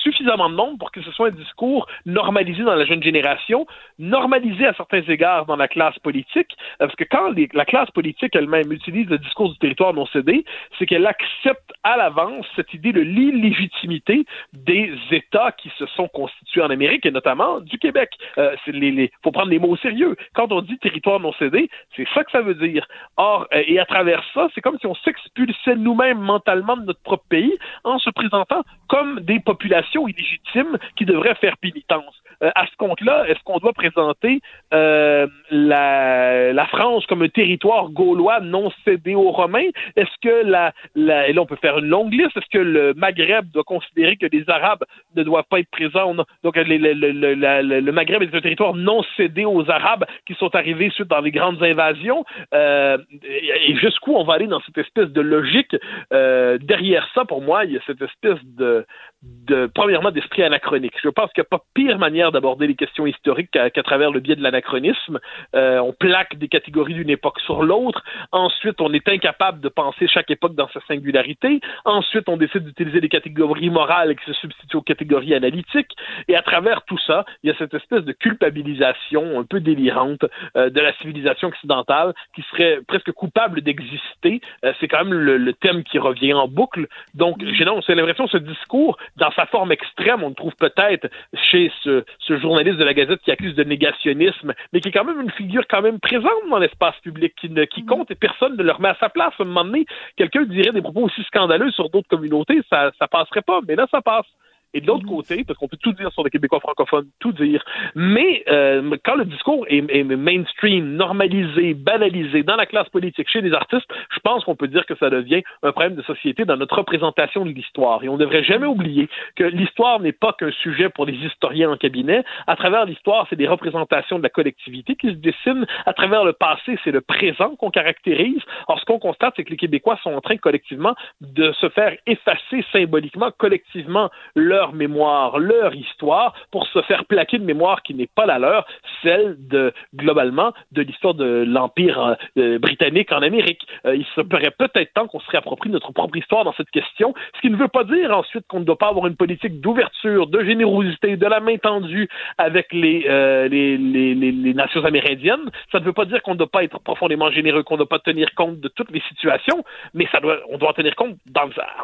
suffisamment 0.04 0.50
de 0.50 0.56
monde 0.56 0.78
pour 0.78 0.92
que 0.92 1.02
ce 1.02 1.12
soit 1.12 1.28
un 1.28 1.32
discours 1.32 1.88
normalisé 2.06 2.64
dans 2.64 2.76
la 2.76 2.86
jeune 2.86 3.04
génération, 3.04 3.66
normalisé 3.98 4.66
à 4.66 4.74
certains 4.74 5.02
égards 5.02 5.46
dans 5.46 5.56
la 5.56 5.68
classe 5.68 5.98
politique, 6.00 6.56
parce 6.78 6.96
que 6.96 7.04
quand 7.04 7.34
la 7.54 7.66
classe 7.66 7.90
politique 7.92 8.36
elle-même 8.36 8.72
utilise 8.72 9.08
le 9.10 9.18
discours 9.18 9.52
du 9.52 9.58
territoire 9.58 9.94
non 9.94 10.06
cédé, 10.08 10.46
c'est 10.78 10.86
qu'elle 10.86 11.06
accepte 11.06 11.74
à 11.84 11.98
l'avance 11.98 12.46
cette 12.56 12.74
idée 12.74 12.92
de 12.92 13.02
l'illégitimité 13.02 14.26
des 14.54 14.92
États 15.12 15.52
qui 15.52 15.72
se 15.78 15.86
sont 15.88 16.08
constitués 16.08 16.62
en 16.62 16.70
Amérique 16.70 17.06
et 17.06 17.12
notamment 17.12 17.60
du 17.60 17.78
Québec. 17.78 18.12
Euh, 18.38 18.56
les, 18.68 19.12
faut 19.24 19.32
prendre 19.40 19.52
les 19.52 19.60
mots 19.60 19.70
au 19.70 19.78
sérieux. 19.78 20.18
Quand 20.34 20.52
on 20.52 20.62
dit 20.62 20.78
territoire 20.80 21.22
non 21.22 21.32
cédé, 21.40 21.70
c'est 21.96 22.06
ça 22.14 22.26
que 22.26 22.32
ça 22.32 22.42
veut 22.42 22.56
dire. 22.56 22.86
Or, 23.16 23.48
euh, 23.54 23.64
et 23.66 23.80
à 23.80 23.86
travers 23.86 24.22
ça, 24.34 24.50
c'est 24.54 24.60
comme 24.60 24.78
si 24.80 24.86
on 24.86 24.96
s'expulsait 24.96 25.78
nous-mêmes 25.78 26.20
mentalement 26.20 26.76
de 26.76 26.84
notre 26.84 27.02
propre 27.02 27.24
pays 27.30 27.58
en 27.86 28.00
se 28.00 28.10
présentant 28.10 28.64
comme 28.90 29.22
des 29.22 29.40
populations 29.40 30.10
illégitimes 30.10 30.78
qui 30.98 31.06
devraient 31.06 31.36
faire 31.36 31.56
pénitence. 31.58 32.16
Euh, 32.44 32.52
à 32.56 32.66
ce 32.68 32.76
compte-là, 32.78 33.26
est-ce 33.28 33.40
qu'on 33.46 33.60
doit 33.60 33.74
présenter 33.74 34.42
euh, 34.74 35.28
la, 35.52 36.66
France 36.68 37.06
comme 37.08 37.22
un 37.22 37.30
territoire 37.30 37.90
gaulois 37.90 38.42
non 38.42 38.72
cédé 38.84 39.16
aux 39.16 39.32
Romains? 39.32 39.70
Est-ce 39.96 40.16
que 40.22 40.46
la, 40.46 40.74
et 40.96 41.34
là 41.34 41.42
on 41.42 41.46
peut 41.46 41.58
faire 41.58 41.80
une 41.80 41.88
longue 41.88 42.14
liste, 42.14 42.38
est-ce 42.38 42.50
que 42.52 42.60
le 42.60 42.94
Maghreb 42.94 43.50
doit 43.52 43.64
considérer 43.64 44.18
que 44.18 44.28
les 44.32 44.50
Arabes 44.50 44.84
ne 45.16 45.24
doivent 45.24 45.48
pas 45.50 45.60
être 45.60 45.70
présents? 45.72 46.14
Donc 46.44 46.56
le, 46.56 46.78
le, 46.78 47.92
Maghreb 47.92 48.22
est 48.22 48.36
un 48.36 48.42
territoire 48.42 48.76
non 48.76 49.02
cédé 49.18 49.29
aux 49.38 49.70
Arabes 49.70 50.06
qui 50.26 50.34
sont 50.36 50.54
arrivés 50.56 50.90
suite 50.92 51.08
dans 51.08 51.22
les 51.22 51.32
grandes 51.32 51.62
invasions. 51.64 52.26
Euh, 52.54 52.98
et 53.24 53.76
jusqu'où 53.76 54.16
on 54.16 54.24
va 54.24 54.34
aller 54.34 54.48
dans 54.48 54.62
cette 54.62 54.78
espèce 54.78 55.10
de 55.10 55.22
logique? 55.22 55.76
Euh, 56.14 56.58
derrière 56.60 57.08
ça, 57.14 57.26
pour 57.26 57.42
moi, 57.42 57.66
il 57.66 57.74
y 57.74 57.78
a 57.78 57.82
cette 57.86 58.02
espèce 58.02 58.40
de, 58.44 58.86
de 59.22 59.70
premièrement 59.74 60.12
d'esprit 60.12 60.44
anachronique. 60.44 60.94
Je 61.04 61.10
pense 61.10 61.32
qu'il 61.34 61.42
n'y 61.42 61.48
a 61.48 61.58
pas 61.58 61.64
pire 61.74 61.98
manière 61.98 62.32
d'aborder 62.32 62.68
les 62.68 62.76
questions 62.76 63.06
historiques 63.06 63.52
qu'à 63.52 63.84
travers 63.84 64.12
le 64.12 64.22
biais 64.22 64.36
de 64.36 64.44
l'anachronisme. 64.44 65.20
Euh, 65.56 65.80
on 65.80 65.92
plaque 65.92 66.38
des 66.38 66.48
catégories 66.48 66.94
d'une 66.94 67.10
époque 67.10 67.40
sur 67.42 67.64
l'autre. 67.64 68.02
Ensuite, 68.32 68.80
on 68.80 68.94
est 68.94 69.08
incapable 69.10 69.60
de 69.60 69.68
penser 69.68 70.08
chaque 70.08 70.32
époque 70.32 70.56
dans 70.56 70.70
sa 70.70 70.80
singularité. 70.88 71.60
Ensuite, 71.84 72.30
on 72.30 72.38
décide 72.38 72.64
d'utiliser 72.64 73.02
des 73.02 73.10
catégories 73.10 73.70
morales 73.70 74.16
qui 74.16 74.26
se 74.26 74.34
substituent 74.34 74.78
aux 74.78 74.82
catégories 74.82 75.34
analytiques. 75.34 75.92
Et 76.30 76.38
à 76.38 76.42
travers 76.42 76.84
tout 76.84 77.00
ça, 77.06 77.26
il 77.44 77.50
y 77.50 77.52
a 77.52 77.58
cette 77.58 77.74
espèce 77.74 78.06
de 78.06 78.14
culpabilisation 78.14 79.38
un 79.38 79.44
peu 79.44 79.60
délirante 79.60 80.24
euh, 80.56 80.70
de 80.70 80.80
la 80.80 80.94
civilisation 80.94 81.50
occidentale 81.50 82.14
qui 82.36 82.42
serait 82.52 82.80
presque 82.88 83.12
coupable 83.12 83.62
d'exister. 83.62 84.40
Euh, 84.64 84.72
c'est 84.80 84.88
quand 84.88 85.04
même 85.04 85.14
le, 85.14 85.54
thème 85.54 85.84
qui 85.84 86.00
revient 86.00 86.34
en 86.34 86.48
boucle. 86.48 86.88
Donc, 87.16 87.44
j'ai 87.44 87.66
l'impression 87.66 88.26
que 88.26 88.32
ce 88.32 88.38
discours 88.38 88.98
dans 89.18 89.32
sa 89.32 89.46
forme 89.46 89.72
extrême, 89.72 90.24
on 90.24 90.30
le 90.30 90.36
trouve 90.36 90.56
peut-être 90.56 91.08
chez 91.52 91.72
ce, 91.84 92.04
journaliste 92.30 92.78
de 92.78 92.84
la 92.84 92.94
Gazette 92.94 93.22
qui 93.22 93.32
accuse 93.32 93.56
de 93.56 93.64
négationnisme, 93.64 94.54
mais 94.72 94.82
qui 94.82 94.90
est 94.90 94.92
quand 94.92 95.04
même 95.04 95.22
une 95.22 95.32
figure 95.32 95.64
quand 95.70 95.82
même 95.82 96.00
présente 96.00 96.50
dans 96.50 96.60
l'espace 96.60 96.96
public, 97.02 97.34
qui, 97.40 97.50
ne, 97.50 97.66
qui 97.66 97.86
compte 97.86 98.12
et 98.12 98.16
personne 98.16 98.56
ne 98.56 98.64
le 98.64 98.72
remet 98.72 98.90
à 98.90 98.98
sa 99.00 99.10
place. 99.10 99.34
À 99.40 99.44
un 99.44 99.46
moment 99.46 99.66
donné, 99.66 99.86
quelqu'un 100.16 100.44
dirait 100.44 100.72
des 100.72 100.82
propos 100.82 101.02
aussi 101.02 101.24
scandaleux 101.24 101.72
sur 101.72 101.90
d'autres 101.90 102.08
communautés, 102.08 102.62
ça, 102.70 102.92
ça 102.98 103.08
passerait 103.08 103.42
pas, 103.42 103.60
mais 103.68 103.76
là, 103.76 103.88
ça 103.92 104.02
passe. 104.02 104.28
Et 104.74 104.82
de 104.82 104.88
l'autre 104.88 105.04
Mhm. 105.04 105.10
côté, 105.10 105.44
parce 105.44 105.58
qu'on 105.58 105.68
peut 105.68 105.78
tout 105.82 105.94
dire 105.94 106.12
sur 106.12 106.24
les 106.24 106.30
Québécois 106.30 106.60
francophones, 106.60 107.08
tout 107.20 107.32
dire, 107.32 107.64
mais 107.96 108.44
euh, 108.50 108.96
quand 109.04 109.16
le 109.16 109.26
discours 109.26 109.66
est, 109.68 109.84
est 109.90 110.04
mainstream, 110.04 110.96
normalisé, 110.96 111.74
banalisé 111.74 112.44
dans 112.44 112.56
la 112.56 112.68
classe 112.68 112.88
politique, 112.90 113.28
chez 113.30 113.42
les 113.42 113.54
artistes, 113.54 113.90
je 114.14 114.20
pense 114.20 114.44
qu'on 114.44 114.56
peut 114.56 114.68
dire 114.68 114.86
que 114.86 114.96
ça 114.96 115.10
devient 115.10 115.42
un 115.64 115.72
problème 115.72 115.96
de 115.96 116.04
société 116.04 116.46
dans 116.46 116.58
notre 116.58 116.78
représentation 116.78 117.46
de 117.46 117.52
l'histoire. 117.52 118.04
Et 118.04 118.10
on 118.10 118.14
ne 118.14 118.20
devrait 118.20 118.44
jamais 118.44 118.68
oublier 118.68 119.10
que 119.36 119.44
l'histoire 119.44 120.00
n'est 120.00 120.12
pas 120.12 120.34
qu'un 120.34 120.52
sujet 120.52 120.90
pour 120.90 121.06
les 121.06 121.14
historiens 121.14 121.72
en 121.72 121.78
cabinet. 121.78 122.24
À 122.46 122.56
travers 122.56 122.86
l'histoire, 122.86 123.26
c'est 123.30 123.36
des 123.36 123.48
représentations 123.48 124.20
de 124.20 124.24
la 124.24 124.30
collectivité 124.30 124.96
qui 124.96 125.08
se 125.08 125.14
dessinent. 125.14 125.66
À 125.86 125.94
travers 125.94 126.24
le 126.24 126.34
passé, 126.34 126.78
c'est 126.84 126.92
le 126.92 127.02
présent 127.02 127.56
qu'on 127.56 127.72
caractérise. 127.72 128.42
Or, 128.68 128.80
ce 128.80 128.86
qu'on 128.86 129.00
constate, 129.00 129.34
c'est 129.36 129.44
que 129.44 129.52
les 129.52 129.58
Québécois 129.58 129.98
sont 130.04 130.14
en 130.14 130.22
train 130.22 130.38
collectivement 130.38 130.96
de 131.22 131.52
se 131.54 131.70
faire 131.70 131.96
effacer 132.06 132.64
symboliquement, 132.72 133.32
collectivement, 133.38 134.10
leur 134.36 134.59
mémoire, 134.74 135.40
leur 135.40 135.74
histoire, 135.74 136.34
pour 136.52 136.68
se 136.68 136.82
faire 136.84 137.06
plaquer 137.06 137.38
une 137.38 137.46
mémoire 137.46 137.82
qui 137.84 137.94
n'est 137.94 138.10
pas 138.14 138.26
la 138.26 138.40
leur, 138.40 138.66
celle 139.02 139.36
de, 139.48 139.74
globalement, 139.96 140.54
de 140.72 140.82
l'histoire 140.82 141.14
de 141.14 141.46
l'Empire 141.48 142.18
euh, 142.38 142.60
britannique 142.60 143.12
en 143.12 143.22
Amérique. 143.22 143.66
Euh, 143.86 143.96
il 143.96 144.06
serait 144.16 144.52
peut-être 144.52 144.94
temps 144.94 145.08
qu'on 145.08 145.20
se 145.20 145.30
réapproprie 145.30 145.70
notre 145.70 145.92
propre 145.92 146.18
histoire 146.18 146.44
dans 146.44 146.54
cette 146.54 146.70
question, 146.72 147.14
ce 147.36 147.42
qui 147.42 147.50
ne 147.50 147.58
veut 147.58 147.68
pas 147.68 147.84
dire 147.84 148.16
ensuite 148.16 148.46
qu'on 148.48 148.60
ne 148.60 148.66
doit 148.66 148.78
pas 148.78 148.90
avoir 148.90 149.08
une 149.08 149.16
politique 149.16 149.62
d'ouverture, 149.62 150.28
de 150.28 150.44
générosité, 150.44 151.18
de 151.18 151.26
la 151.26 151.40
main 151.40 151.58
tendue 151.58 152.08
avec 152.38 152.72
les, 152.74 153.06
euh, 153.08 153.48
les, 153.48 153.78
les, 153.78 154.16
les, 154.16 154.54
nations 154.54 154.84
amérindiennes. 154.84 155.50
Ça 155.72 155.80
ne 155.80 155.86
veut 155.86 155.94
pas 155.94 156.06
dire 156.06 156.22
qu'on 156.22 156.34
ne 156.34 156.38
doit 156.38 156.48
pas 156.48 156.64
être 156.64 156.80
profondément 156.80 157.32
généreux, 157.32 157.64
qu'on 157.64 157.76
ne 157.76 157.80
doit 157.80 157.90
pas 157.90 158.00
tenir 158.00 158.34
compte 158.36 158.60
de 158.60 158.68
toutes 158.68 158.92
les 158.92 159.02
situations, 159.10 159.64
mais 159.94 160.08
ça 160.12 160.20
doit, 160.20 160.40
on 160.50 160.58
doit 160.58 160.70
en 160.70 160.74
tenir 160.74 160.96
compte 160.96 161.16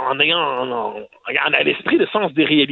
en 0.10 0.20
ayant 0.20 0.40
en, 0.40 0.72
en, 0.72 0.94
en 0.98 1.54
à 1.54 1.64
l'esprit 1.64 1.98
le 1.98 2.08
sens 2.08 2.34
des 2.34 2.44
réalités. 2.46 2.65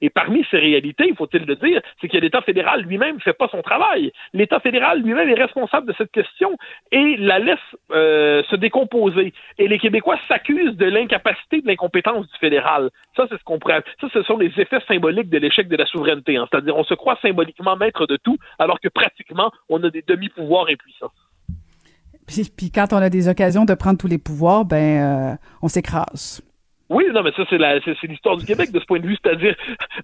Et 0.00 0.10
parmi 0.10 0.44
ces 0.50 0.58
réalités, 0.58 1.12
faut-il 1.16 1.44
le 1.44 1.56
dire, 1.56 1.80
c'est 2.00 2.08
que 2.08 2.18
l'État 2.18 2.40
fédéral 2.42 2.82
lui-même 2.82 3.16
ne 3.16 3.20
fait 3.20 3.32
pas 3.32 3.48
son 3.48 3.62
travail. 3.62 4.12
L'État 4.32 4.60
fédéral 4.60 5.02
lui-même 5.02 5.28
est 5.28 5.40
responsable 5.40 5.86
de 5.86 5.94
cette 5.96 6.10
question 6.10 6.56
et 6.92 7.16
la 7.18 7.38
laisse 7.38 7.58
euh, 7.92 8.42
se 8.44 8.56
décomposer. 8.56 9.32
Et 9.58 9.68
les 9.68 9.78
Québécois 9.78 10.18
s'accusent 10.28 10.76
de 10.76 10.86
l'incapacité, 10.86 11.60
de 11.60 11.66
l'incompétence 11.66 12.26
du 12.26 12.38
fédéral. 12.38 12.90
Ça, 13.16 13.26
c'est 13.28 13.38
ce 13.38 13.44
qu'on 13.44 13.58
pourrait. 13.58 13.82
Ça, 14.00 14.08
ce 14.12 14.22
sont 14.22 14.38
les 14.38 14.52
effets 14.58 14.80
symboliques 14.86 15.30
de 15.30 15.38
l'échec 15.38 15.68
de 15.68 15.76
la 15.76 15.86
souveraineté. 15.86 16.36
Hein. 16.36 16.46
C'est-à-dire, 16.50 16.76
on 16.76 16.84
se 16.84 16.94
croit 16.94 17.18
symboliquement 17.22 17.76
maître 17.76 18.06
de 18.06 18.16
tout, 18.16 18.36
alors 18.58 18.80
que 18.80 18.88
pratiquement, 18.88 19.50
on 19.68 19.82
a 19.84 19.90
des 19.90 20.02
demi-pouvoirs 20.06 20.66
impuissants. 20.68 21.12
Puis, 22.26 22.50
puis, 22.56 22.70
quand 22.70 22.92
on 22.92 22.98
a 22.98 23.10
des 23.10 23.28
occasions 23.28 23.64
de 23.64 23.74
prendre 23.74 23.98
tous 23.98 24.06
les 24.06 24.18
pouvoirs, 24.18 24.64
ben, 24.64 25.32
euh, 25.32 25.36
on 25.62 25.68
s'écrase. 25.68 26.42
Oui, 26.90 27.04
non, 27.12 27.22
mais 27.22 27.30
ça, 27.36 27.44
c'est 27.48 27.56
la, 27.56 27.80
c'est, 27.80 28.02
l'histoire 28.08 28.36
du 28.36 28.44
Québec 28.44 28.72
de 28.72 28.80
ce 28.80 28.84
point 28.84 28.98
de 28.98 29.06
vue. 29.06 29.16
C'est-à-dire, 29.22 29.54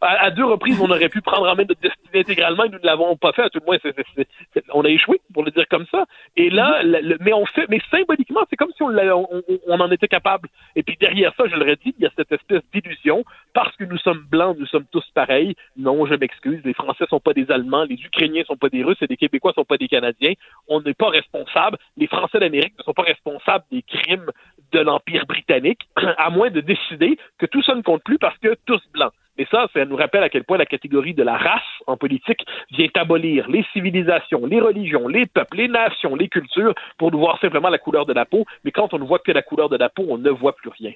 à, 0.00 0.26
à, 0.26 0.30
deux 0.30 0.44
reprises, 0.44 0.80
on 0.80 0.88
aurait 0.88 1.08
pu 1.08 1.20
prendre 1.20 1.48
en 1.48 1.56
main 1.56 1.64
notre 1.68 1.80
destinée 1.80 2.20
intégralement 2.20 2.62
et 2.62 2.68
nous 2.68 2.78
ne 2.78 2.86
l'avons 2.86 3.16
pas 3.16 3.32
fait. 3.32 3.42
À 3.42 3.50
tout 3.50 3.58
le 3.58 3.66
moins, 3.66 3.76
c'est, 3.82 4.28
on 4.72 4.84
a 4.84 4.88
échoué, 4.88 5.20
pour 5.34 5.42
le 5.42 5.50
dire 5.50 5.66
comme 5.68 5.86
ça. 5.90 6.04
Et 6.36 6.48
là, 6.48 6.84
le, 6.84 7.00
le, 7.00 7.18
mais 7.20 7.32
on 7.32 7.44
fait, 7.44 7.66
mais 7.68 7.80
symboliquement, 7.90 8.42
c'est 8.48 8.54
comme 8.54 8.70
si 8.76 8.84
on, 8.84 8.90
on, 8.96 9.42
on, 9.66 9.80
en 9.80 9.90
était 9.90 10.06
capable. 10.06 10.48
Et 10.76 10.84
puis 10.84 10.96
derrière 11.00 11.34
ça, 11.36 11.44
je 11.48 11.56
le 11.56 11.68
redis, 11.68 11.92
il 11.98 12.04
y 12.04 12.06
a 12.06 12.10
cette 12.16 12.30
espèce 12.30 12.62
d'illusion. 12.72 13.24
Parce 13.52 13.74
que 13.76 13.82
nous 13.82 13.98
sommes 13.98 14.24
blancs, 14.30 14.56
nous 14.56 14.66
sommes 14.66 14.86
tous 14.92 15.04
pareils. 15.12 15.56
Non, 15.76 16.06
je 16.06 16.14
m'excuse. 16.14 16.60
Les 16.64 16.74
Français 16.74 17.06
sont 17.10 17.20
pas 17.20 17.32
des 17.32 17.50
Allemands, 17.50 17.82
les 17.82 17.96
Ukrainiens 17.96 18.44
sont 18.44 18.56
pas 18.56 18.68
des 18.68 18.84
Russes 18.84 18.98
et 19.00 19.08
les 19.08 19.16
Québécois 19.16 19.52
sont 19.54 19.64
pas 19.64 19.76
des 19.76 19.88
Canadiens. 19.88 20.34
On 20.68 20.80
n'est 20.80 20.94
pas 20.94 21.08
responsable. 21.08 21.78
Les 21.96 22.06
Français 22.06 22.38
d'Amérique 22.38 22.74
ne 22.78 22.84
sont 22.84 22.92
pas 22.92 23.02
responsables 23.02 23.64
des 23.72 23.82
crimes 23.82 24.30
de 24.72 24.80
l'Empire 24.80 25.26
britannique, 25.26 25.88
à 25.96 26.30
moins 26.30 26.50
de 26.50 26.60
décider 26.76 27.18
que 27.38 27.46
tout 27.46 27.62
ça 27.62 27.74
ne 27.74 27.82
compte 27.82 28.02
plus 28.04 28.18
parce 28.18 28.36
que 28.38 28.54
tous 28.66 28.80
blancs. 28.92 29.12
Mais 29.38 29.46
ça, 29.50 29.66
ça 29.74 29.84
nous 29.84 29.96
rappelle 29.96 30.22
à 30.22 30.28
quel 30.28 30.44
point 30.44 30.56
la 30.56 30.66
catégorie 30.66 31.12
de 31.12 31.22
la 31.22 31.36
race 31.36 31.60
en 31.86 31.96
politique 31.96 32.44
vient 32.70 32.88
abolir 32.94 33.48
les 33.50 33.64
civilisations, 33.72 34.46
les 34.46 34.60
religions, 34.60 35.08
les 35.08 35.26
peuples, 35.26 35.58
les 35.58 35.68
nations, 35.68 36.14
les 36.14 36.28
cultures 36.28 36.74
pour 36.96 37.12
nous 37.12 37.18
voir 37.18 37.38
simplement 37.40 37.68
la 37.68 37.78
couleur 37.78 38.06
de 38.06 38.14
la 38.14 38.24
peau. 38.24 38.46
Mais 38.64 38.72
quand 38.72 38.94
on 38.94 38.98
ne 38.98 39.04
voit 39.04 39.18
que 39.18 39.32
la 39.32 39.42
couleur 39.42 39.68
de 39.68 39.76
la 39.76 39.90
peau, 39.90 40.06
on 40.08 40.18
ne 40.18 40.30
voit 40.30 40.56
plus 40.56 40.70
rien. 40.70 40.92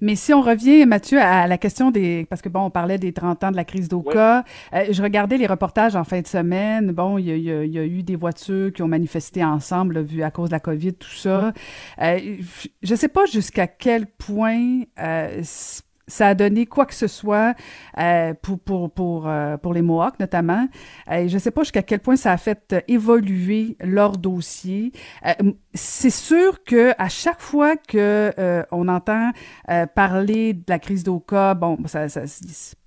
Mais 0.00 0.16
si 0.16 0.32
on 0.32 0.42
revient, 0.42 0.86
Mathieu, 0.86 1.20
à 1.20 1.46
la 1.46 1.58
question 1.58 1.90
des... 1.90 2.26
Parce 2.28 2.42
que, 2.42 2.48
bon, 2.48 2.60
on 2.60 2.70
parlait 2.70 2.98
des 2.98 3.12
30 3.12 3.44
ans 3.44 3.50
de 3.50 3.56
la 3.56 3.64
crise 3.64 3.88
d'Oka. 3.88 4.44
Euh, 4.72 4.84
je 4.90 5.02
regardais 5.02 5.38
les 5.38 5.46
reportages 5.46 5.96
en 5.96 6.04
fin 6.04 6.20
de 6.20 6.26
semaine. 6.26 6.92
Bon, 6.92 7.18
il 7.18 7.28
y, 7.28 7.32
y, 7.32 7.68
y, 7.68 7.78
a 7.78 7.84
eu 7.84 8.02
des 8.02 8.16
voitures 8.16 8.72
qui 8.72 8.82
ont 8.82 8.88
manifesté 8.88 9.44
ensemble, 9.44 9.94
là, 9.94 10.02
vu 10.02 10.22
à 10.22 10.30
cause 10.30 10.50
de 10.50 10.54
la 10.54 10.60
COVID, 10.60 10.94
tout 10.94 11.10
ça. 11.10 11.52
Euh, 12.00 12.36
je 12.82 12.94
sais 12.94 13.08
pas 13.08 13.26
jusqu'à 13.26 13.66
quel 13.66 14.06
point... 14.06 14.82
Euh, 14.98 15.42
ça 16.08 16.28
a 16.28 16.34
donné 16.34 16.66
quoi 16.66 16.86
que 16.86 16.94
ce 16.94 17.06
soit 17.06 17.54
euh, 17.98 18.32
pour 18.40 18.60
pour 18.60 18.90
pour 18.90 19.28
euh, 19.28 19.56
pour 19.56 19.74
les 19.74 19.82
Mohawks 19.82 20.20
notamment. 20.20 20.68
Euh, 21.10 21.26
je 21.28 21.34
ne 21.34 21.38
sais 21.38 21.50
pas 21.50 21.62
jusqu'à 21.62 21.82
quel 21.82 22.00
point 22.00 22.16
ça 22.16 22.32
a 22.32 22.36
fait 22.36 22.76
évoluer 22.88 23.76
leur 23.80 24.12
dossier. 24.16 24.92
C'est 25.76 26.10
sûr 26.10 26.64
que 26.64 26.92
à 26.98 27.08
chaque 27.08 27.40
fois 27.40 27.76
que 27.76 28.32
on 28.72 28.88
entend 28.88 29.30
parler 29.94 30.54
de 30.54 30.64
la 30.68 30.78
crise 30.78 31.04
d'Oka, 31.04 31.54
bon, 31.54 31.78
ça, 31.86 32.08
ça 32.08 32.26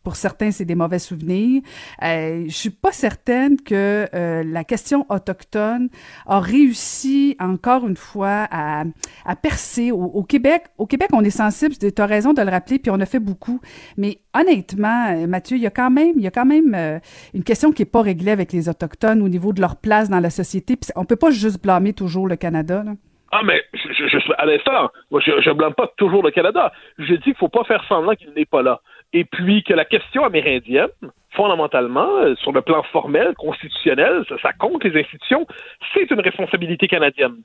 pour 0.03 0.15
certains, 0.15 0.51
c'est 0.51 0.65
des 0.65 0.75
mauvais 0.75 0.97
souvenirs. 0.97 1.61
Euh, 2.03 2.45
je 2.47 2.55
suis 2.55 2.69
pas 2.69 2.91
certaine 2.91 3.61
que 3.61 4.07
euh, 4.13 4.43
la 4.43 4.63
question 4.63 5.05
autochtone 5.09 5.89
a 6.25 6.39
réussi 6.39 7.35
encore 7.39 7.87
une 7.87 7.95
fois 7.95 8.47
à, 8.49 8.85
à 9.25 9.35
percer 9.35 9.91
au, 9.91 10.01
au, 10.01 10.23
Québec. 10.23 10.63
Au 10.77 10.87
Québec, 10.87 11.09
on 11.13 11.23
est 11.23 11.29
sensible. 11.29 11.75
Tu 11.77 11.91
as 11.95 12.05
raison 12.05 12.33
de 12.33 12.41
le 12.41 12.49
rappeler, 12.49 12.79
puis 12.79 12.91
on 12.91 12.99
a 12.99 13.05
fait 13.05 13.19
beaucoup. 13.19 13.59
Mais 13.97 14.21
honnêtement, 14.33 15.27
Mathieu, 15.27 15.57
il 15.57 15.63
y 15.63 15.67
a 15.67 15.71
quand 15.71 15.91
même, 15.91 16.13
il 16.17 16.23
y 16.23 16.31
euh, 16.75 16.99
une 17.33 17.43
question 17.43 17.71
qui 17.71 17.83
est 17.83 17.91
pas 17.91 18.01
réglée 18.01 18.31
avec 18.31 18.51
les 18.53 18.69
autochtones 18.69 19.21
au 19.21 19.29
niveau 19.29 19.53
de 19.53 19.61
leur 19.61 19.75
place 19.75 20.09
dans 20.09 20.19
la 20.19 20.29
société. 20.29 20.77
On 20.95 21.05
peut 21.05 21.15
pas 21.15 21.31
juste 21.31 21.61
blâmer 21.61 21.93
toujours 21.93 22.27
le 22.27 22.35
Canada. 22.35 22.83
Ah, 23.31 23.41
mais 23.43 23.61
je, 23.73 24.31
à 24.37 24.45
l'instant, 24.45 24.89
je, 25.11 25.41
je 25.41 25.51
blâme 25.51 25.75
pas 25.75 25.91
toujours 25.97 26.23
le 26.23 26.31
Canada. 26.31 26.71
Je 26.97 27.13
dis 27.13 27.21
qu'il 27.21 27.35
faut 27.35 27.49
pas 27.49 27.63
faire 27.63 27.83
semblant 27.87 28.15
qu'il 28.15 28.31
n'est 28.33 28.45
pas 28.45 28.63
là. 28.63 28.81
Et 29.13 29.23
puis 29.23 29.63
que 29.63 29.73
la 29.73 29.85
question 29.85 30.23
amérindienne, 30.23 30.89
fondamentalement, 31.31 32.35
sur 32.37 32.51
le 32.51 32.61
plan 32.61 32.83
formel, 32.91 33.33
constitutionnel, 33.35 34.23
ça 34.41 34.53
compte 34.53 34.83
les 34.83 34.99
institutions, 34.99 35.45
c'est 35.93 36.09
une 36.09 36.21
responsabilité 36.21 36.87
canadienne. 36.87 37.37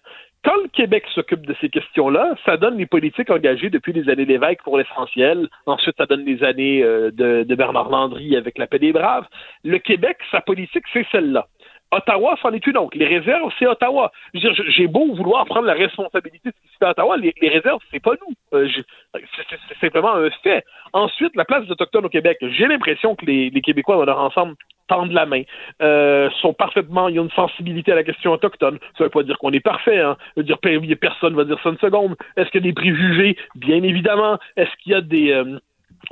Quand 0.44 0.56
le 0.62 0.68
Québec 0.68 1.04
s'occupe 1.14 1.46
de 1.46 1.54
ces 1.60 1.70
questions-là, 1.70 2.34
ça 2.44 2.58
donne 2.58 2.76
les 2.76 2.84
politiques 2.84 3.30
engagées 3.30 3.70
depuis 3.70 3.94
les 3.94 4.10
années 4.10 4.26
Lévesque 4.26 4.62
pour 4.62 4.76
l'essentiel. 4.76 5.48
Ensuite, 5.64 5.96
ça 5.96 6.04
donne 6.04 6.24
les 6.24 6.44
années 6.44 6.82
euh, 6.82 7.10
de, 7.10 7.44
de 7.44 7.54
Bernard 7.54 7.88
Landry 7.88 8.36
avec 8.36 8.58
la 8.58 8.66
paix 8.66 8.78
des 8.78 8.92
braves. 8.92 9.26
Le 9.64 9.78
Québec, 9.78 10.18
sa 10.30 10.42
politique, 10.42 10.84
c'est 10.92 11.06
celle-là. 11.10 11.46
Ottawa, 11.94 12.36
c'en 12.42 12.52
est 12.52 12.66
une 12.66 12.76
autre. 12.76 12.96
Les 12.96 13.06
réserves, 13.06 13.52
c'est 13.58 13.66
Ottawa. 13.66 14.10
J'ai 14.34 14.86
beau 14.86 15.14
vouloir 15.14 15.44
prendre 15.46 15.66
la 15.66 15.74
responsabilité 15.74 16.50
de 16.50 16.54
ce 16.54 16.62
qui 16.62 16.72
se 16.72 16.78
fait 16.78 16.86
à 16.86 16.90
Ottawa, 16.90 17.16
les, 17.16 17.32
réserves, 17.48 17.80
c'est 17.90 18.02
pas 18.02 18.12
nous. 18.12 18.34
Euh, 18.58 18.68
c'est 19.14 19.78
simplement 19.80 20.14
un 20.14 20.30
fait. 20.42 20.64
Ensuite, 20.92 21.34
la 21.36 21.44
place 21.44 21.64
des 21.64 21.72
Autochtones 21.72 22.06
au 22.06 22.08
Québec, 22.08 22.38
j'ai 22.40 22.66
l'impression 22.66 23.14
que 23.14 23.26
les, 23.26 23.50
Québécois, 23.62 23.96
dans 23.96 24.04
leur 24.04 24.18
ensemble, 24.18 24.54
tendent 24.86 25.12
la 25.12 25.24
main, 25.24 25.42
euh, 25.80 26.28
sont 26.42 26.52
parfaitement, 26.52 27.08
il 27.08 27.14
y 27.14 27.18
a 27.18 27.22
une 27.22 27.30
sensibilité 27.30 27.92
à 27.92 27.94
la 27.94 28.04
question 28.04 28.32
autochtone. 28.32 28.78
Ça 28.98 29.04
veut 29.04 29.10
pas 29.10 29.22
dire 29.22 29.38
qu'on 29.38 29.52
est 29.52 29.60
parfait, 29.60 30.00
hein. 30.00 30.16
Ça 30.36 30.42
dire 30.42 30.58
personne 31.00 31.34
va 31.34 31.44
dire 31.44 31.58
ça 31.62 31.70
une 31.70 31.78
seconde. 31.78 32.16
Est-ce 32.36 32.50
qu'il 32.50 32.60
y 32.60 32.64
a 32.64 32.70
des 32.70 32.74
préjugés? 32.74 33.36
Bien 33.54 33.82
évidemment. 33.82 34.38
Est-ce 34.56 34.70
qu'il 34.82 34.92
y 34.92 34.94
a 34.94 35.00
des... 35.00 35.32
Euh, 35.32 35.58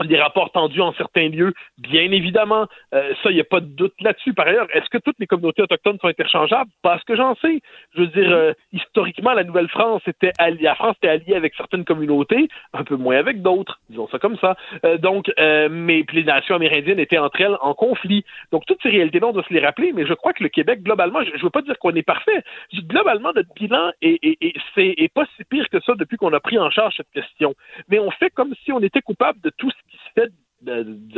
des 0.04 0.20
rapports 0.20 0.50
tendus 0.52 0.80
en 0.80 0.92
certains 0.94 1.28
lieux, 1.28 1.52
bien 1.78 2.10
évidemment. 2.10 2.66
Euh, 2.94 3.12
ça, 3.22 3.30
il 3.30 3.34
n'y 3.34 3.40
a 3.40 3.44
pas 3.44 3.60
de 3.60 3.66
doute 3.66 3.94
là-dessus. 4.00 4.34
Par 4.34 4.46
ailleurs, 4.46 4.66
est-ce 4.74 4.88
que 4.88 4.98
toutes 4.98 5.18
les 5.18 5.26
communautés 5.26 5.62
autochtones 5.62 5.98
sont 6.00 6.08
interchangeables? 6.08 6.70
Pas 6.82 6.98
ce 6.98 7.04
que 7.04 7.16
j'en 7.16 7.34
sais. 7.36 7.60
Je 7.94 8.00
veux 8.00 8.06
dire, 8.08 8.30
euh, 8.30 8.52
historiquement, 8.72 9.32
la 9.32 9.44
Nouvelle-France 9.44 10.02
était 10.06 10.32
alliée, 10.38 10.62
la 10.62 10.74
France 10.74 10.96
était 10.98 11.08
alliée 11.08 11.34
avec 11.34 11.54
certaines 11.54 11.84
communautés, 11.84 12.48
un 12.72 12.84
peu 12.84 12.96
moins 12.96 13.16
avec 13.16 13.42
d'autres, 13.42 13.80
disons 13.90 14.08
ça 14.08 14.18
comme 14.18 14.36
ça. 14.38 14.56
Euh, 14.84 14.98
donc, 14.98 15.30
mais 15.38 16.04
les 16.12 16.24
nations 16.24 16.56
amérindiennes 16.56 16.98
étaient 16.98 17.18
entre 17.18 17.40
elles 17.40 17.56
en 17.60 17.74
conflit. 17.74 18.24
Donc, 18.50 18.66
toutes 18.66 18.82
ces 18.82 18.90
réalités-là, 18.90 19.28
on 19.28 19.32
doit 19.32 19.44
se 19.44 19.52
les 19.52 19.64
rappeler, 19.64 19.92
mais 19.92 20.06
je 20.06 20.14
crois 20.14 20.32
que 20.32 20.42
le 20.42 20.48
Québec, 20.48 20.82
globalement, 20.82 21.22
je 21.22 21.30
ne 21.30 21.42
veux 21.42 21.50
pas 21.50 21.62
dire 21.62 21.78
qu'on 21.78 21.94
est 21.94 22.02
parfait. 22.02 22.42
Globalement, 22.74 23.32
notre 23.34 23.52
bilan 23.54 23.92
est, 24.02 24.18
est, 24.22 24.36
est, 24.40 24.54
est, 24.76 25.02
est 25.02 25.12
pas 25.12 25.24
si 25.36 25.44
pire 25.44 25.68
que 25.68 25.80
ça 25.80 25.94
depuis 25.94 26.16
qu'on 26.16 26.32
a 26.32 26.40
pris 26.40 26.58
en 26.58 26.70
charge 26.70 26.94
cette 26.96 27.10
question. 27.12 27.54
Mais 27.88 27.98
on 27.98 28.10
fait 28.10 28.30
comme 28.30 28.54
si 28.64 28.72
on 28.72 28.80
était 28.80 29.02
coupable 29.02 29.40
de 29.40 29.50
tout 29.50 29.70
qui 29.90 29.96
se 29.96 30.12
fait 30.14 30.32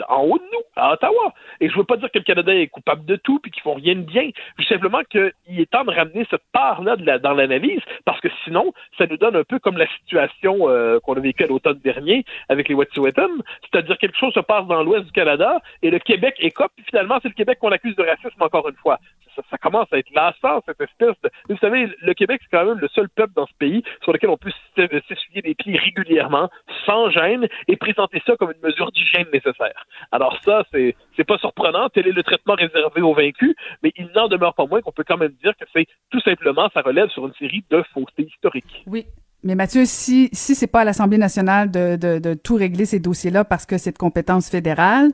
en 0.08 0.22
haut 0.22 0.38
de 0.38 0.44
nous, 0.44 0.62
à 0.76 0.92
Ottawa. 0.92 1.32
Et 1.60 1.68
je 1.68 1.76
veux 1.76 1.84
pas 1.84 1.96
dire 1.96 2.10
que 2.10 2.18
le 2.18 2.24
Canada 2.24 2.54
est 2.54 2.68
coupable 2.68 3.04
de 3.04 3.16
tout 3.16 3.38
puis 3.40 3.50
qu'ils 3.50 3.62
font 3.62 3.74
rien 3.74 3.94
de 3.94 4.02
bien. 4.02 4.30
Je 4.58 4.64
simplement 4.64 5.02
qu'il 5.10 5.32
est 5.48 5.70
temps 5.70 5.84
de 5.84 5.90
ramener 5.90 6.26
cette 6.30 6.42
part-là 6.52 6.96
dans 7.18 7.34
l'analyse 7.34 7.80
parce 8.04 8.20
que 8.20 8.28
sinon, 8.44 8.72
ça 8.98 9.06
nous 9.06 9.16
donne 9.16 9.36
un 9.36 9.44
peu 9.44 9.58
comme 9.58 9.76
la 9.76 9.88
situation 9.98 10.68
euh, 10.68 10.98
qu'on 11.00 11.14
a 11.14 11.20
vécue 11.20 11.44
à 11.44 11.46
l'automne 11.46 11.78
dernier 11.78 12.24
avec 12.48 12.68
les 12.68 12.74
Wet'suwet'en, 12.74 13.28
c'est-à-dire 13.62 13.98
quelque 13.98 14.16
chose 14.16 14.32
se 14.34 14.40
passe 14.40 14.66
dans 14.66 14.82
l'ouest 14.82 15.04
du 15.04 15.12
Canada 15.12 15.60
et 15.82 15.90
le 15.90 15.98
Québec 15.98 16.36
écope 16.38 16.72
puis 16.76 16.84
finalement 16.86 17.18
c'est 17.22 17.28
le 17.28 17.34
Québec 17.34 17.58
qu'on 17.60 17.72
accuse 17.72 17.96
de 17.96 18.02
racisme 18.02 18.40
encore 18.40 18.68
une 18.68 18.76
fois. 18.76 18.98
Ça, 19.34 19.58
commence 19.58 19.92
à 19.92 19.98
être 19.98 20.10
lassant, 20.14 20.62
cette 20.66 20.80
espèce 20.80 21.14
de... 21.22 21.30
Vous 21.48 21.56
savez, 21.58 21.88
le 22.00 22.14
Québec, 22.14 22.40
c'est 22.42 22.56
quand 22.56 22.64
même 22.64 22.78
le 22.78 22.88
seul 22.88 23.08
peuple 23.08 23.32
dans 23.34 23.46
ce 23.46 23.54
pays 23.58 23.82
sur 24.02 24.12
lequel 24.12 24.30
on 24.30 24.36
peut 24.36 24.52
s'essuyer 24.76 25.42
les 25.42 25.54
pieds 25.54 25.76
régulièrement, 25.76 26.50
sans 26.86 27.10
gêne, 27.10 27.46
et 27.68 27.76
présenter 27.76 28.22
ça 28.26 28.36
comme 28.36 28.52
une 28.52 28.68
mesure 28.68 28.90
d'hygiène 28.92 29.26
nécessaire. 29.32 29.84
Alors 30.12 30.38
ça, 30.44 30.64
c'est, 30.72 30.96
c'est 31.16 31.24
pas 31.24 31.38
surprenant, 31.38 31.88
tel 31.88 32.06
est 32.06 32.12
le 32.12 32.22
traitement 32.22 32.54
réservé 32.54 33.02
aux 33.02 33.14
vaincus, 33.14 33.54
mais 33.82 33.92
il 33.96 34.08
n'en 34.14 34.28
demeure 34.28 34.54
pas 34.54 34.66
moins 34.66 34.80
qu'on 34.80 34.92
peut 34.92 35.04
quand 35.06 35.18
même 35.18 35.34
dire 35.42 35.52
que 35.58 35.64
c'est 35.72 35.86
tout 36.10 36.20
simplement, 36.20 36.68
ça 36.74 36.82
relève 36.82 37.08
sur 37.10 37.26
une 37.26 37.34
série 37.34 37.64
de 37.70 37.82
faussetés 37.92 38.24
historiques. 38.24 38.84
Oui, 38.86 39.06
mais 39.44 39.54
Mathieu, 39.54 39.84
si 39.84 40.30
si 40.32 40.54
c'est 40.54 40.66
pas 40.66 40.80
à 40.80 40.84
l'Assemblée 40.84 41.18
nationale 41.18 41.70
de, 41.70 41.96
de, 41.96 42.18
de, 42.18 42.34
tout 42.34 42.54
régler 42.54 42.86
ces 42.86 42.98
dossiers-là 42.98 43.44
parce 43.44 43.66
que 43.66 43.78
c'est 43.78 43.92
de 43.92 43.98
compétence 43.98 44.48
fédérale, 44.48 45.12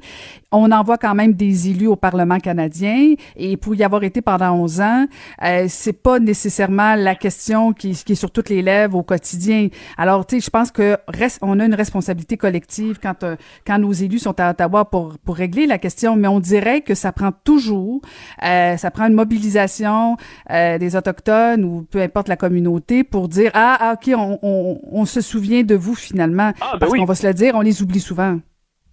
on 0.53 0.71
envoie 0.71 0.99
quand 0.99 1.15
même 1.15 1.33
des 1.33 1.69
élus 1.69 1.89
au 1.89 1.97
Parlement 1.97 2.39
canadien 2.39 3.15
et 3.37 3.57
pour 3.57 3.75
y 3.75 3.83
avoir 3.83 4.05
été 4.05 4.23
pendant 4.23 4.53
11 4.53 4.81
ans, 4.81 5.07
euh, 5.43 5.67
c'est 5.69 5.93
pas 5.93 6.19
nécessairement 6.21 6.95
la 6.95 7.15
question 7.15 7.73
qui, 7.73 7.93
qui 7.93 8.13
est 8.13 8.17
sur 8.17 8.31
toutes 8.31 8.49
les 8.49 8.63
lèvres 8.63 8.97
au 8.97 9.03
quotidien. 9.03 9.69
Alors, 9.99 10.25
tu 10.25 10.37
sais, 10.37 10.47
je 10.47 10.51
pense 10.51 10.71
que 10.71 10.97
reste, 11.09 11.39
on 11.43 11.59
a 11.61 11.65
une 11.65 11.75
responsabilité 11.75 12.37
collective 12.37 12.99
quand 13.03 13.25
euh, 13.25 13.37
quand 13.67 13.79
nos 13.79 13.93
élus 13.93 14.21
sont 14.21 14.39
à 14.39 14.51
Ottawa 14.51 14.85
pour 14.85 15.19
pour 15.19 15.37
régler 15.37 15.67
la 15.67 15.79
question, 15.79 16.17
mais 16.17 16.29
on 16.29 16.41
dirait 16.41 16.83
que 16.83 16.95
ça 16.95 17.13
prend 17.13 17.33
toujours, 17.33 18.01
euh, 18.45 18.77
ça 18.77 18.91
prend 18.91 19.07
une 19.07 19.15
mobilisation 19.15 20.17
euh, 20.51 20.79
des 20.79 20.95
autochtones 20.95 21.65
ou 21.65 21.87
peu 21.91 22.01
importe 22.01 22.29
la 22.29 22.37
communauté 22.37 23.05
pour 23.05 23.29
dire 23.29 23.51
ah, 23.55 23.77
ah 23.81 23.95
ok 23.95 24.15
on, 24.43 25.05
se 25.05 25.21
souvient 25.21 25.63
de 25.63 25.75
vous 25.75 25.95
finalement. 25.95 26.53
Ah, 26.61 26.73
ben 26.73 26.79
parce 26.79 26.93
qu'on 26.93 27.05
va 27.05 27.15
se 27.15 27.27
le 27.27 27.35
dire, 27.35 27.55
on 27.55 27.61
les 27.61 27.83
oublie 27.83 28.01
souvent. 28.01 28.39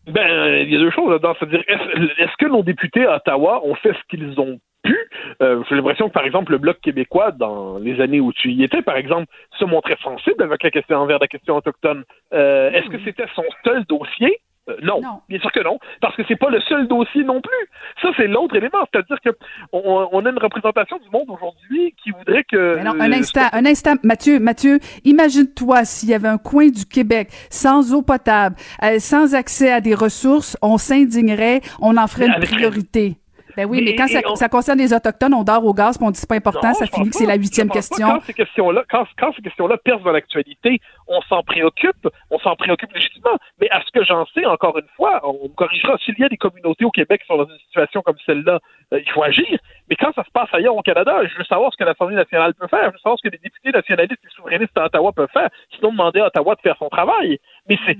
Ben, 0.08 0.64
il 0.64 0.72
y 0.72 0.76
a 0.76 0.80
deux 0.80 0.92
choses 0.92 1.10
là-dedans. 1.10 1.36
C'est-à-dire, 1.38 1.64
est-ce, 1.68 2.38
que 2.38 2.46
nos 2.46 2.64
députés 2.64 3.06
à 3.06 3.18
Ottawa 3.18 3.62
ont 3.66 3.76
fait 3.76 3.94
ce 3.94 4.00
qu'ils 4.10 4.40
ont 4.40 4.60
pu? 4.84 4.98
Euh, 5.42 5.62
j'ai 5.68 5.76
l'impression 5.76 6.08
que, 6.08 6.14
par 6.14 6.26
exemple, 6.26 6.54
le 6.54 6.58
Bloc 6.58 6.80
québécois, 6.82 7.32
dans 7.32 7.78
les 7.78 8.00
années 8.00 8.22
où 8.22 8.32
tu 8.32 8.52
y 8.52 8.64
étais, 8.64 8.82
par 8.82 8.96
exemple, 8.96 9.28
se 9.60 9.66
montrait 9.66 9.98
sensible 10.02 10.44
avec 10.44 10.64
la 10.64 10.72
question 10.72 10.98
envers 10.98 11.20
la 11.20 11.28
question 11.28 11.58
autochtone. 11.58 12.04
Euh, 12.34 12.72
est-ce 12.72 12.88
que 12.88 13.00
c'était 13.04 13.28
son 13.36 13.44
seul 13.66 13.84
dossier? 13.86 14.40
Euh, 14.70 14.76
non. 14.84 15.02
bien 15.30 15.40
sûr 15.40 15.52
que 15.52 15.64
non, 15.64 15.80
parce 16.02 16.16
que 16.16 16.24
c'est 16.28 16.36
pas 16.36 16.50
le 16.50 16.60
seul 16.62 16.88
dossier 16.88 17.24
non 17.24 17.42
plus. 17.42 17.70
Ça, 18.02 18.10
c'est 18.18 18.28
l'autre 18.28 18.56
élément, 18.56 18.80
c'est-à-dire 18.92 19.18
que 19.24 19.30
on, 19.72 20.26
a 20.26 20.30
une 20.30 20.40
représentation 20.40 20.98
du 20.98 21.10
monde 21.10 21.30
aujourd'hui 21.30 21.96
qui 22.04 22.12
voudrait 22.12 22.44
que. 22.44 22.84
non, 22.84 23.00
un 23.00 23.12
instant, 23.12 23.48
un 23.54 23.66
instant, 23.66 23.96
Mathieu, 24.04 24.40
Mathieu, 24.40 24.80
imagine-toi 25.06 25.86
s'il 25.86 26.10
y 26.10 26.14
avait 26.14 26.28
un 26.28 26.38
coin 26.38 26.68
du 26.68 26.86
Québec 26.86 27.30
sans 27.50 27.94
eau 27.94 28.02
potable, 28.02 28.56
euh, 28.84 29.00
sans 29.00 29.36
accès 29.36 29.72
à 29.72 29.82
des 29.82 29.96
ressources, 29.96 30.58
on 30.62 30.78
s'indignerait, 30.78 31.62
on 31.82 31.98
en 31.98 32.08
ferait 32.08 32.28
une 32.28 32.40
priorité. 32.40 33.18
Ben 33.58 33.66
oui, 33.66 33.82
mais, 33.84 33.96
quand 33.96 34.06
ça, 34.08 34.50
concerne 34.50 34.78
les 34.78 34.94
Autochtones, 34.94 35.34
on 35.34 35.44
dort 35.44 35.66
au 35.66 35.74
gaz, 35.74 35.98
puis 35.98 36.06
on 36.06 36.12
dit 36.12 36.20
c'est 36.20 36.30
pas 36.30 36.36
important, 36.36 36.76
ça 36.76 36.86
finit 36.86 37.10
que 37.10 37.16
c'est 37.16 37.26
la 37.26 37.38
huitième 37.38 37.72
question. 37.72 38.08
quand 38.08 38.22
ces 38.22 38.36
questions-là, 38.36 38.84
quand, 38.88 39.08
ces 39.36 39.42
questions-là 39.42 39.78
percent 39.78 40.04
dans 40.04 40.12
l'actualité, 40.12 40.80
on 41.08 41.22
s'en 41.22 41.42
préoccupe, 41.42 42.08
on 42.30 42.38
s'en 42.38 42.56
préoccupe 42.56 42.94
légitimement. 42.94 43.36
Mais 43.60 43.68
à 43.72 43.82
ce 43.82 43.90
que 43.92 44.06
j'en 44.06 44.28
sais, 44.28 44.46
encore 44.46 44.78
une 44.78 44.88
fois, 44.96 45.22
on 45.24 45.50
me 45.50 45.56
corrigera, 45.56 45.98
s'il 46.06 46.20
y 46.20 46.24
a 46.24 46.30
des 46.30 46.38
communautés 46.38 46.86
au 46.86 46.92
Québec 46.92 47.22
qui 47.22 47.28
sont 47.28 47.38
dans 47.38 47.50
une 47.50 47.60
situation 47.66 48.04
comme 48.04 48.18
celle-là, 48.28 48.60
euh, 48.94 49.00
il 49.04 49.12
faut 49.12 49.24
agir. 49.24 49.58
Mais 49.90 49.96
quand 49.96 50.14
ça 50.14 50.24
se 50.24 50.30
passe 50.30 50.50
ailleurs 50.54 50.76
au 50.76 50.84
Canada, 50.84 51.26
je 51.26 51.36
veux 51.36 51.46
savoir 51.46 51.72
ce 51.74 51.78
que 51.78 51.84
l'Assemblée 51.84 52.16
nationale 52.16 52.54
peut 52.54 52.68
faire, 52.68 52.86
je 52.90 52.94
veux 52.94 53.00
savoir 53.00 53.18
ce 53.18 53.28
que 53.28 53.34
les 53.34 53.40
députés 53.40 53.72
nationalistes 53.72 54.22
et 54.24 54.36
souverainistes 54.36 54.78
à 54.78 54.86
Ottawa 54.86 55.12
peuvent 55.14 55.32
faire, 55.34 55.50
sinon 55.76 55.92
demander 55.94 56.20
à 56.20 56.28
Ottawa 56.28 56.54
de 56.54 56.62
faire 56.62 56.78
son 56.78 56.90
travail. 56.90 57.40
Mais 57.68 57.80
c'est 57.88 57.98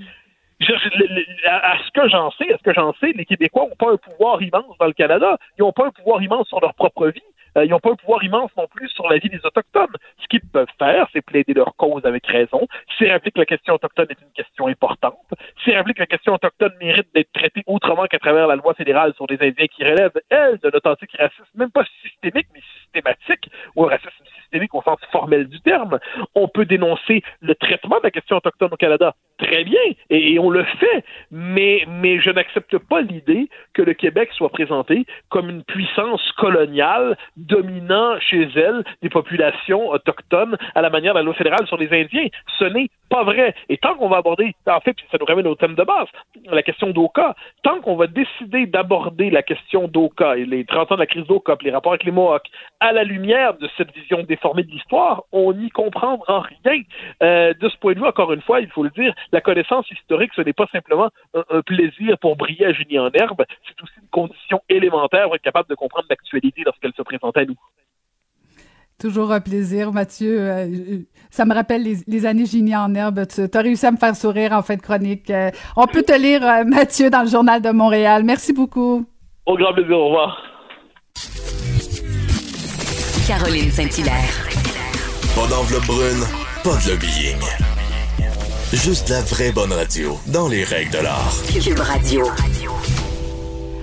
à 0.60 1.78
ce 1.84 1.90
que 1.92 2.08
j'en 2.08 2.30
sais, 2.32 2.52
à 2.52 2.58
ce 2.58 2.62
que 2.62 2.74
j'en 2.74 2.92
sais, 2.94 3.12
les 3.12 3.24
Québécois 3.24 3.66
n'ont 3.68 3.76
pas 3.76 3.92
un 3.92 3.96
pouvoir 3.96 4.42
immense 4.42 4.76
dans 4.78 4.86
le 4.86 4.92
Canada. 4.92 5.38
Ils 5.58 5.62
n'ont 5.62 5.72
pas 5.72 5.86
un 5.86 5.90
pouvoir 5.90 6.22
immense 6.22 6.48
sur 6.48 6.60
leur 6.60 6.74
propre 6.74 7.08
vie. 7.08 7.22
Euh, 7.56 7.64
ils 7.64 7.70
n'ont 7.70 7.80
pas 7.80 7.92
un 7.92 7.96
pouvoir 7.96 8.22
immense 8.24 8.50
non 8.56 8.66
plus 8.66 8.88
sur 8.88 9.08
la 9.08 9.18
vie 9.18 9.28
des 9.28 9.44
Autochtones. 9.44 9.94
Ce 10.18 10.26
qu'ils 10.28 10.40
peuvent 10.40 10.66
faire, 10.78 11.08
c'est 11.12 11.22
plaider 11.22 11.54
leur 11.54 11.74
cause 11.76 12.04
avec 12.04 12.26
raison. 12.26 12.66
C'est 12.98 13.10
rappeler 13.10 13.30
que 13.30 13.38
la 13.38 13.46
question 13.46 13.74
autochtone 13.74 14.06
est 14.10 14.20
une 14.20 14.32
question 14.34 14.66
importante. 14.66 15.16
C'est 15.64 15.76
rappeler 15.76 15.94
que 15.94 16.00
la 16.00 16.06
question 16.06 16.34
autochtone 16.34 16.72
mérite 16.80 17.08
d'être 17.14 17.32
traitée 17.32 17.62
autrement 17.66 18.06
qu'à 18.06 18.18
travers 18.18 18.46
la 18.46 18.56
loi 18.56 18.74
fédérale 18.74 19.14
sur 19.14 19.26
les 19.28 19.36
Indiens 19.40 19.66
qui 19.66 19.84
relève, 19.84 20.12
elle, 20.28 20.58
de 20.58 20.68
l'authentique 20.68 21.16
racisme, 21.16 21.44
même 21.54 21.70
pas 21.70 21.84
systémique, 22.02 22.48
mais 22.52 22.60
systématique, 22.82 23.50
ou 23.76 23.84
un 23.84 23.90
racisme 23.90 24.24
systémique 24.48 24.74
au 24.74 24.82
sens 24.82 24.98
formel 25.12 25.48
du 25.48 25.60
terme. 25.60 25.98
On 26.34 26.48
peut 26.48 26.64
dénoncer 26.64 27.22
le 27.40 27.54
traitement 27.54 27.98
de 27.98 28.04
la 28.04 28.10
question 28.10 28.36
autochtone 28.36 28.70
au 28.72 28.76
Canada 28.76 29.14
très 29.38 29.62
bien, 29.64 29.80
et, 30.10 30.38
on 30.38 30.50
le 30.50 30.64
fait, 30.64 31.04
mais, 31.30 31.84
mais 31.88 32.20
je 32.20 32.30
n'accepte 32.30 32.76
pas 32.78 33.00
l'idée 33.00 33.48
que 33.72 33.82
le 33.82 33.94
Québec 33.94 34.30
soit 34.32 34.48
présenté 34.50 35.06
comme 35.28 35.48
une 35.48 35.62
puissance 35.62 36.20
coloniale 36.32 37.16
dominant 37.36 38.18
chez 38.18 38.48
elle 38.56 38.84
des 39.00 39.08
populations 39.08 39.90
autochtones 39.90 40.56
à 40.74 40.82
la 40.82 40.90
manière 40.90 41.14
de 41.14 41.18
la 41.20 41.24
loi 41.24 41.34
fédérale 41.34 41.66
sur 41.66 41.76
les 41.76 41.88
Indiens. 41.92 42.26
Ce 42.58 42.64
n'est 42.64 42.90
pas 43.08 43.24
vrai. 43.24 43.54
Et 43.68 43.78
tant 43.78 43.94
qu'on 43.94 44.08
va 44.08 44.18
aborder, 44.18 44.54
en 44.66 44.80
fait, 44.80 44.96
ça 45.10 45.18
nous 45.18 45.26
ramène 45.26 45.46
au 45.46 45.54
thème 45.54 45.74
de 45.74 45.82
base, 45.82 46.08
la 46.44 46.62
question 46.62 46.90
d'Oka, 46.90 47.34
tant 47.62 47.80
qu'on 47.80 47.96
va 47.96 48.06
décider 48.06 48.66
d'aborder 48.66 49.30
la 49.30 49.42
question 49.42 49.88
d'Oka 49.88 50.36
et 50.36 50.44
les 50.44 50.64
30 50.64 50.92
ans 50.92 50.94
de 50.94 51.00
la 51.00 51.06
crise 51.06 51.26
d'Oka, 51.26 51.56
les 51.62 51.70
rapports 51.70 51.92
avec 51.92 52.04
les 52.04 52.12
Mohawks, 52.12 52.48
à 52.80 52.92
la 52.92 53.04
lumière 53.04 53.54
de 53.54 53.68
cette 53.76 53.92
vision 53.94 54.22
déformée 54.22 54.62
de 54.62 54.70
l'histoire, 54.70 55.24
on 55.32 55.52
n'y 55.52 55.70
comprendra 55.70 56.40
rien. 56.40 56.82
Euh, 57.22 57.54
de 57.54 57.68
ce 57.68 57.76
point 57.78 57.94
de 57.94 57.98
vue, 57.98 58.06
encore 58.06 58.32
une 58.32 58.42
fois, 58.42 58.60
il 58.60 58.68
faut 58.68 58.82
le 58.82 58.90
dire, 58.90 59.14
la 59.32 59.40
connaissance 59.40 59.90
historique, 59.90 60.32
ce 60.34 60.42
n'est 60.42 60.52
pas 60.52 60.66
simplement 60.72 61.10
un, 61.34 61.62
plaisir 61.62 62.18
pour 62.18 62.36
briller 62.36 62.66
à 62.66 62.72
Génie 62.72 62.98
en 62.98 63.10
herbe, 63.12 63.44
c'est 63.66 63.82
aussi 63.82 63.94
une 64.00 64.08
condition 64.08 64.60
élémentaire 64.68 65.24
pour 65.24 65.34
être 65.34 65.42
capable 65.42 65.68
de 65.68 65.74
comprendre 65.74 66.06
l'actualité 66.08 66.62
lorsqu'elle 66.64 66.92
se 66.92 67.02
présente 67.02 67.36
à 67.36 67.44
nous. 67.44 67.56
Toujours 68.98 69.30
un 69.30 69.40
plaisir, 69.40 69.92
Mathieu. 69.92 70.38
Euh, 70.40 70.98
ça 71.30 71.44
me 71.44 71.54
rappelle 71.54 71.84
les, 72.06 72.26
années 72.26 72.46
Génie 72.46 72.74
en 72.74 72.92
herbe. 72.96 73.26
Tu 73.28 73.42
as 73.56 73.60
réussi 73.60 73.86
à 73.86 73.92
me 73.92 73.96
faire 73.96 74.16
sourire 74.16 74.52
en 74.52 74.62
fin 74.62 74.74
de 74.74 74.80
chronique. 74.80 75.30
Euh, 75.30 75.50
on 75.76 75.86
peut 75.86 76.02
te 76.02 76.18
lire, 76.18 76.44
euh, 76.44 76.64
Mathieu, 76.64 77.08
dans 77.08 77.22
le 77.22 77.28
Journal 77.28 77.62
de 77.62 77.70
Montréal. 77.70 78.24
Merci 78.24 78.52
beaucoup. 78.52 79.06
Au 79.46 79.56
grand 79.56 79.72
plaisir. 79.72 79.96
Au 79.96 80.06
revoir. 80.06 80.36
Caroline 83.28 83.70
Saint-Hilaire. 83.70 84.48
Pas 85.36 85.46
d'enveloppe 85.46 85.86
brune, 85.86 86.24
pas 86.64 86.76
de 86.84 86.90
lobbying. 86.90 87.38
Juste 88.72 89.10
la 89.10 89.20
vraie 89.20 89.52
bonne 89.52 89.72
radio, 89.72 90.18
dans 90.26 90.48
les 90.48 90.64
règles 90.64 90.90
de 90.90 90.98
l'art. 91.04 91.34
Cube 91.52 91.78
Radio. 91.78 92.26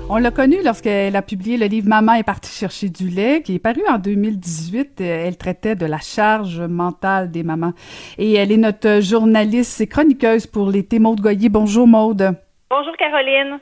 On 0.07 0.17
l'a 0.17 0.29
connue 0.29 0.61
lorsqu'elle 0.63 1.15
a 1.15 1.23
publié 1.23 1.57
le 1.57 1.65
livre 1.65 1.87
Maman 1.87 2.13
est 2.13 2.23
partie 2.23 2.51
chercher 2.51 2.89
du 2.89 3.09
lait, 3.09 3.41
qui 3.41 3.55
est 3.55 3.59
paru 3.59 3.81
en 3.89 3.97
2018. 3.97 5.01
Elle 5.01 5.35
traitait 5.35 5.73
de 5.73 5.87
la 5.87 5.97
charge 5.97 6.61
mentale 6.61 7.31
des 7.31 7.41
mamans. 7.41 7.73
Et 8.19 8.33
elle 8.33 8.51
est 8.51 8.57
notre 8.57 9.01
journaliste 9.01 9.81
et 9.81 9.87
chroniqueuse 9.87 10.45
pour 10.45 10.69
l'été. 10.69 10.99
Maude 10.99 11.21
Goyer. 11.21 11.49
Bonjour, 11.49 11.87
Maude. 11.87 12.35
Bonjour, 12.69 12.95
Caroline. 12.97 13.59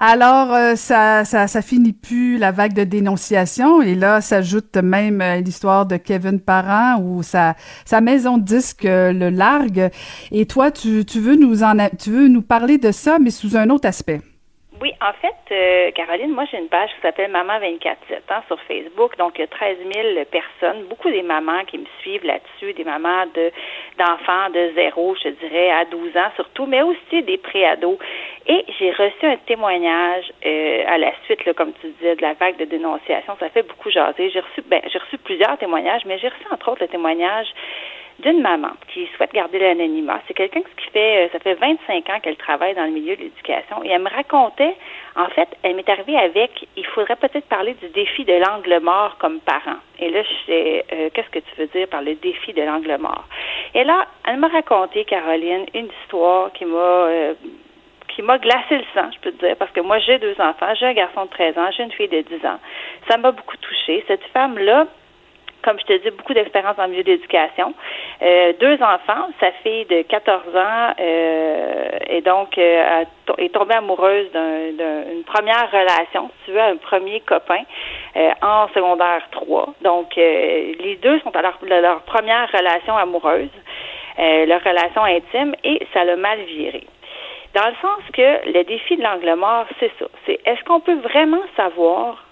Alors, 0.00 0.52
euh, 0.52 0.74
ça, 0.74 1.24
ça, 1.24 1.46
ça 1.46 1.62
finit 1.62 1.92
plus 1.92 2.38
la 2.38 2.50
vague 2.50 2.72
de 2.72 2.84
dénonciation 2.84 3.80
et 3.80 3.94
là 3.94 4.20
s'ajoute 4.20 4.76
même 4.76 5.20
euh, 5.20 5.40
l'histoire 5.40 5.86
de 5.86 5.96
Kevin 5.96 6.40
Parent 6.40 7.00
où 7.00 7.22
sa, 7.22 7.54
sa 7.84 8.00
maison 8.00 8.38
de 8.38 8.44
disque 8.44 8.84
euh, 8.84 9.12
le 9.12 9.30
largue. 9.30 9.90
Et 10.32 10.46
toi, 10.46 10.72
tu, 10.72 11.04
tu 11.04 11.20
veux 11.20 11.36
nous 11.36 11.62
en, 11.62 11.76
tu 11.98 12.10
veux 12.10 12.28
nous 12.28 12.42
parler 12.42 12.78
de 12.78 12.90
ça, 12.90 13.18
mais 13.20 13.30
sous 13.30 13.56
un 13.56 13.70
autre 13.70 13.86
aspect. 13.86 14.20
Oui, 14.80 14.92
en 15.00 15.12
fait, 15.14 15.34
euh, 15.50 15.90
Caroline, 15.90 16.30
moi 16.30 16.44
j'ai 16.50 16.58
une 16.58 16.68
page 16.68 16.90
qui 16.90 17.00
s'appelle 17.02 17.32
Maman 17.32 17.58
24 17.58 17.98
7 18.08 18.22
hein, 18.28 18.42
sur 18.46 18.60
Facebook. 18.62 19.16
Donc 19.18 19.32
il 19.36 19.40
y 19.40 19.44
a 19.44 19.48
13 19.48 19.78
000 19.92 20.24
personnes, 20.30 20.84
beaucoup 20.84 21.10
des 21.10 21.22
mamans 21.22 21.64
qui 21.64 21.78
me 21.78 21.86
suivent 22.00 22.24
là-dessus, 22.24 22.74
des 22.74 22.84
mamans 22.84 23.26
de 23.34 23.50
d'enfants 23.98 24.50
de 24.50 24.70
zéro, 24.76 25.16
je 25.16 25.30
dirais, 25.30 25.70
à 25.72 25.84
12 25.84 26.16
ans 26.16 26.30
surtout, 26.36 26.66
mais 26.66 26.82
aussi 26.82 27.22
des 27.24 27.38
préados. 27.38 27.98
Et 28.46 28.64
j'ai 28.78 28.92
reçu 28.92 29.26
un 29.26 29.36
témoignage 29.38 30.32
euh, 30.46 30.84
à 30.86 30.96
la 30.96 31.12
suite, 31.24 31.44
là, 31.44 31.54
comme 31.54 31.72
tu 31.80 31.88
disais, 31.98 32.14
de 32.14 32.22
la 32.22 32.34
vague 32.34 32.56
de 32.58 32.64
dénonciation. 32.64 33.36
Ça 33.40 33.48
fait 33.48 33.66
beaucoup 33.66 33.90
jaser. 33.90 34.30
J'ai 34.30 34.40
reçu, 34.40 34.62
ben, 34.62 34.80
j'ai 34.92 34.98
reçu 34.98 35.18
plusieurs 35.18 35.58
témoignages, 35.58 36.04
mais 36.06 36.18
j'ai 36.18 36.28
reçu 36.28 36.44
entre 36.52 36.70
autres 36.70 36.82
le 36.82 36.88
témoignage 36.88 37.48
d'une 38.20 38.40
maman 38.40 38.70
qui 38.92 39.06
souhaite 39.16 39.32
garder 39.32 39.58
l'anonymat. 39.58 40.20
C'est 40.26 40.34
quelqu'un 40.34 40.60
qui 40.60 40.90
fait, 40.90 41.26
euh, 41.26 41.28
ça 41.32 41.38
fait 41.38 41.54
25 41.54 42.10
ans 42.10 42.20
qu'elle 42.20 42.36
travaille 42.36 42.74
dans 42.74 42.84
le 42.84 42.90
milieu 42.90 43.14
de 43.14 43.22
l'éducation 43.22 43.82
et 43.84 43.88
elle 43.88 44.02
me 44.02 44.10
racontait, 44.10 44.74
en 45.14 45.26
fait, 45.26 45.48
elle 45.62 45.76
m'est 45.76 45.88
arrivée 45.88 46.16
avec, 46.16 46.66
il 46.76 46.86
faudrait 46.86 47.16
peut-être 47.16 47.46
parler 47.48 47.74
du 47.74 47.88
défi 47.90 48.24
de 48.24 48.32
l'angle 48.32 48.80
mort 48.80 49.16
comme 49.18 49.38
parent. 49.40 49.78
Et 50.00 50.10
là, 50.10 50.22
je 50.22 50.46
sais, 50.46 50.84
euh, 50.92 51.10
qu'est-ce 51.14 51.30
que 51.30 51.38
tu 51.38 51.54
veux 51.58 51.66
dire 51.68 51.88
par 51.88 52.02
le 52.02 52.14
défi 52.16 52.52
de 52.52 52.62
l'angle 52.62 52.96
mort? 52.98 53.24
Et 53.74 53.84
là, 53.84 54.06
elle 54.26 54.38
m'a 54.38 54.48
raconté, 54.48 55.04
Caroline, 55.04 55.66
une 55.74 55.88
histoire 56.02 56.52
qui 56.52 56.64
m'a, 56.64 56.76
euh, 56.76 57.34
qui 58.08 58.22
m'a 58.22 58.38
glacé 58.38 58.78
le 58.78 58.84
sang, 58.94 59.10
je 59.14 59.20
peux 59.20 59.30
te 59.30 59.46
dire, 59.46 59.56
parce 59.56 59.70
que 59.70 59.80
moi, 59.80 60.00
j'ai 60.00 60.18
deux 60.18 60.34
enfants, 60.40 60.74
j'ai 60.74 60.86
un 60.86 60.94
garçon 60.94 61.26
de 61.26 61.30
13 61.30 61.56
ans, 61.56 61.70
j'ai 61.76 61.84
une 61.84 61.92
fille 61.92 62.08
de 62.08 62.22
10 62.22 62.44
ans. 62.46 62.58
Ça 63.08 63.16
m'a 63.16 63.30
beaucoup 63.30 63.56
touchée. 63.58 64.04
Cette 64.08 64.24
femme-là, 64.32 64.88
comme 65.62 65.78
je 65.80 65.84
te 65.84 65.92
dis, 66.02 66.10
beaucoup 66.10 66.34
d'expérience 66.34 66.76
dans 66.76 66.84
le 66.84 66.90
milieu 66.90 67.02
d'éducation. 67.02 67.74
Euh, 68.22 68.52
deux 68.60 68.74
enfants, 68.74 69.28
sa 69.40 69.52
fille 69.62 69.84
de 69.86 70.02
14 70.02 70.56
ans 70.56 70.94
euh, 71.00 71.88
et 72.08 72.20
donc 72.20 72.56
euh, 72.58 73.04
est 73.38 73.52
tombée 73.52 73.74
amoureuse 73.74 74.30
d'une 74.32 75.24
première 75.24 75.70
relation, 75.70 76.30
si 76.38 76.46
tu 76.46 76.52
veux, 76.52 76.60
un 76.60 76.76
premier 76.76 77.20
copain 77.20 77.62
euh, 78.16 78.30
en 78.42 78.68
secondaire 78.68 79.22
3. 79.30 79.74
Donc, 79.82 80.16
les 80.16 80.98
deux 81.02 81.20
sont 81.20 81.34
à 81.36 81.42
leur, 81.42 81.58
leur 81.62 82.02
première 82.02 82.50
relation 82.50 82.96
amoureuse, 82.96 83.50
leur 84.18 84.62
relation 84.64 85.04
intime, 85.04 85.54
et 85.62 85.86
ça 85.92 86.04
l'a 86.04 86.16
mal 86.16 86.40
viré. 86.40 86.84
Dans 87.54 87.66
le 87.66 87.74
sens 87.80 88.00
que 88.12 88.52
le 88.52 88.64
défi 88.64 88.96
de 88.96 89.02
l'angle 89.02 89.34
mort, 89.34 89.66
c'est 89.80 89.92
ça. 89.98 90.06
C'est 90.26 90.40
est-ce 90.44 90.62
qu'on 90.64 90.80
peut 90.80 90.98
vraiment 91.00 91.42
savoir 91.56 92.24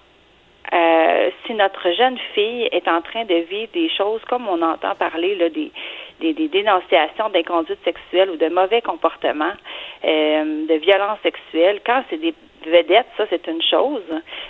euh, 0.72 1.30
si 1.44 1.54
notre 1.54 1.92
jeune 1.92 2.18
fille 2.34 2.68
est 2.72 2.88
en 2.88 3.00
train 3.00 3.24
de 3.24 3.34
vivre 3.34 3.70
des 3.72 3.88
choses 3.88 4.20
comme 4.28 4.48
on 4.48 4.60
entend 4.62 4.94
parler 4.94 5.36
des, 5.50 5.70
des, 6.20 6.32
des 6.32 6.48
dénonciations 6.48 7.28
d'inconduite 7.30 7.78
sexuelle 7.84 8.30
ou 8.30 8.36
de 8.36 8.48
mauvais 8.48 8.82
comportements, 8.82 9.54
euh, 10.04 10.66
de 10.66 10.74
violence 10.74 11.18
sexuelle, 11.22 11.80
quand 11.84 12.02
c'est 12.10 12.20
des 12.20 12.34
vedette, 12.68 13.06
ça 13.16 13.24
c'est 13.30 13.46
une 13.46 13.62
chose. 13.62 14.02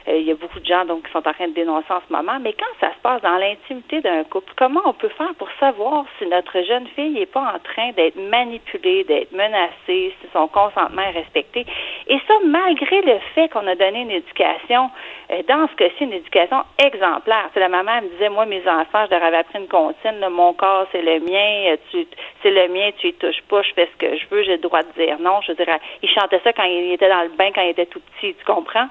Euh, 0.08 0.16
il 0.16 0.22
y 0.22 0.30
a 0.30 0.34
beaucoup 0.34 0.60
de 0.60 0.66
gens 0.66 0.84
donc 0.84 1.06
qui 1.06 1.12
sont 1.12 1.26
en 1.26 1.32
train 1.32 1.48
de 1.48 1.54
dénoncer 1.54 1.90
en 1.90 2.00
ce 2.06 2.12
moment, 2.12 2.38
mais 2.40 2.52
quand 2.52 2.74
ça 2.80 2.92
se 2.92 2.98
passe 3.02 3.22
dans 3.22 3.36
l'intimité 3.36 4.00
d'un 4.00 4.24
couple, 4.24 4.52
comment 4.56 4.82
on 4.84 4.92
peut 4.92 5.08
faire 5.10 5.34
pour 5.38 5.48
savoir 5.60 6.04
si 6.18 6.26
notre 6.26 6.60
jeune 6.62 6.86
fille 6.88 7.10
n'est 7.10 7.26
pas 7.26 7.54
en 7.54 7.58
train 7.58 7.92
d'être 7.92 8.16
manipulée, 8.16 9.04
d'être 9.04 9.32
menacée, 9.32 10.14
si 10.20 10.28
son 10.32 10.48
consentement 10.48 11.02
est 11.02 11.18
respecté? 11.18 11.66
Et 12.08 12.18
ça, 12.26 12.34
malgré 12.44 13.02
le 13.02 13.18
fait 13.34 13.48
qu'on 13.48 13.66
a 13.66 13.74
donné 13.74 14.02
une 14.02 14.10
éducation, 14.10 14.90
euh, 15.30 15.42
dans 15.48 15.66
ce 15.68 15.74
cas-ci, 15.74 16.04
une 16.04 16.12
éducation 16.12 16.62
exemplaire. 16.78 17.50
La 17.56 17.68
maman 17.68 18.02
me 18.02 18.08
disait, 18.10 18.28
moi, 18.28 18.46
mes 18.46 18.62
enfants, 18.68 19.06
je 19.06 19.10
leur 19.10 19.22
avais 19.22 19.38
appris 19.38 19.58
une 19.58 19.68
comptine, 19.68 20.24
mon 20.30 20.52
corps, 20.52 20.86
c'est 20.92 21.02
le 21.02 21.20
mien, 21.20 21.72
euh, 21.72 21.76
tu, 21.90 22.06
c'est 22.42 22.50
le 22.50 22.68
mien, 22.68 22.90
tu 22.98 23.08
y 23.08 23.12
touches 23.14 23.42
pas, 23.48 23.62
je 23.62 23.72
fais 23.74 23.88
ce 23.92 23.96
que 23.98 24.16
je 24.16 24.26
veux, 24.30 24.42
j'ai 24.42 24.52
le 24.52 24.62
droit 24.62 24.82
de 24.82 24.92
dire 24.92 25.18
non. 25.18 25.40
Je 25.42 25.52
dirais, 25.52 25.80
il 26.02 26.08
chantait 26.10 26.40
ça 26.44 26.52
quand 26.52 26.64
il 26.64 26.92
était 26.92 27.08
dans 27.08 27.22
le 27.22 27.30
bain, 27.30 27.50
quand 27.54 27.62
il 27.62 27.70
était 27.70 27.86
tout 27.86 28.00
tu 28.20 28.34
comprends? 28.44 28.88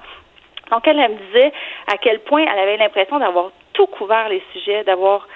Donc, 0.70 0.86
elle 0.86 0.96
me 0.96 1.16
disait 1.26 1.52
à 1.86 1.96
quel 1.96 2.20
point 2.20 2.42
elle 2.42 2.58
avait 2.58 2.76
l'impression 2.76 3.18
d'avoir 3.18 3.50
tout 3.72 3.86
couvert 3.86 4.28
les 4.28 4.42
sujets, 4.52 4.84
d'avoir 4.84 5.28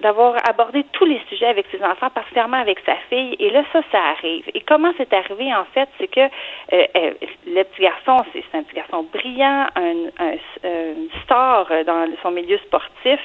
d'avoir 0.00 0.36
abordé 0.48 0.84
tous 0.92 1.04
les 1.04 1.20
sujets 1.28 1.46
avec 1.46 1.66
ses 1.70 1.82
enfants, 1.82 2.10
particulièrement 2.10 2.56
avec 2.56 2.78
sa 2.86 2.96
fille. 3.08 3.36
Et 3.38 3.50
là, 3.50 3.62
ça, 3.72 3.80
ça 3.92 3.98
arrive. 3.98 4.44
Et 4.54 4.60
comment 4.60 4.92
c'est 4.96 5.12
arrivé, 5.12 5.54
en 5.54 5.64
fait, 5.74 5.88
c'est 5.98 6.08
que 6.08 6.20
euh, 6.20 6.86
euh, 6.96 7.12
le 7.46 7.62
petit 7.64 7.82
garçon, 7.82 8.24
c'est 8.32 8.42
un 8.54 8.62
petit 8.62 8.76
garçon 8.76 9.06
brillant, 9.12 9.66
un, 9.76 10.08
un, 10.18 10.94
star 11.24 11.66
dans 11.84 12.06
son 12.22 12.30
milieu 12.30 12.58
sportif, 12.58 13.20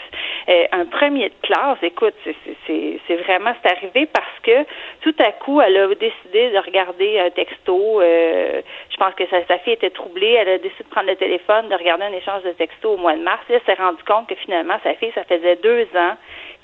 euh, 0.49 0.65
un 0.71 0.85
premier 0.85 1.29
de 1.29 1.35
classe. 1.41 1.77
Écoute, 1.81 2.15
c'est 2.67 3.15
vraiment, 3.23 3.53
c'est 3.63 3.71
arrivé 3.71 4.05
parce 4.07 4.39
que 4.43 4.65
tout 5.01 5.15
à 5.19 5.31
coup, 5.31 5.61
elle 5.61 5.77
a 5.77 5.87
décidé 5.87 6.51
de 6.51 6.57
regarder 6.57 7.19
un 7.19 7.29
texto. 7.29 8.01
je 8.01 8.97
pense 8.97 9.13
que 9.15 9.23
sa, 9.27 9.57
fille 9.59 9.73
était 9.73 9.89
troublée. 9.91 10.33
Elle 10.39 10.49
a 10.49 10.57
décidé 10.57 10.83
de 10.83 10.89
prendre 10.89 11.07
le 11.07 11.15
téléphone, 11.15 11.69
de 11.69 11.75
regarder 11.75 12.05
un 12.05 12.13
échange 12.13 12.43
de 12.43 12.51
textos 12.51 12.95
au 12.95 12.97
mois 12.97 13.15
de 13.15 13.21
mars. 13.21 13.41
Et 13.49 13.53
elle 13.53 13.61
s'est 13.65 13.81
rendue 13.81 14.03
compte 14.03 14.27
que 14.27 14.35
finalement, 14.35 14.77
sa 14.83 14.93
fille, 14.95 15.11
ça 15.15 15.23
faisait 15.23 15.55
deux 15.57 15.87
ans 15.95 16.15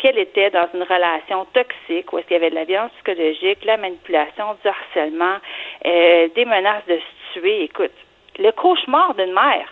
qu'elle 0.01 0.17
était 0.17 0.49
dans 0.49 0.67
une 0.73 0.83
relation 0.83 1.45
toxique 1.53 2.11
où 2.11 2.17
est-ce 2.17 2.27
qu'il 2.27 2.35
y 2.35 2.39
avait 2.39 2.49
de 2.49 2.55
la 2.55 2.65
violence 2.65 2.91
psychologique, 2.93 3.63
la 3.65 3.77
manipulation, 3.77 4.55
du 4.63 4.69
harcèlement, 4.69 5.37
euh, 5.85 6.27
des 6.35 6.45
menaces 6.45 6.85
de 6.87 6.97
se 6.97 7.39
tuer. 7.39 7.63
Écoute, 7.63 7.91
le 8.39 8.51
cauchemar 8.51 9.13
d'une 9.15 9.33
mère. 9.33 9.67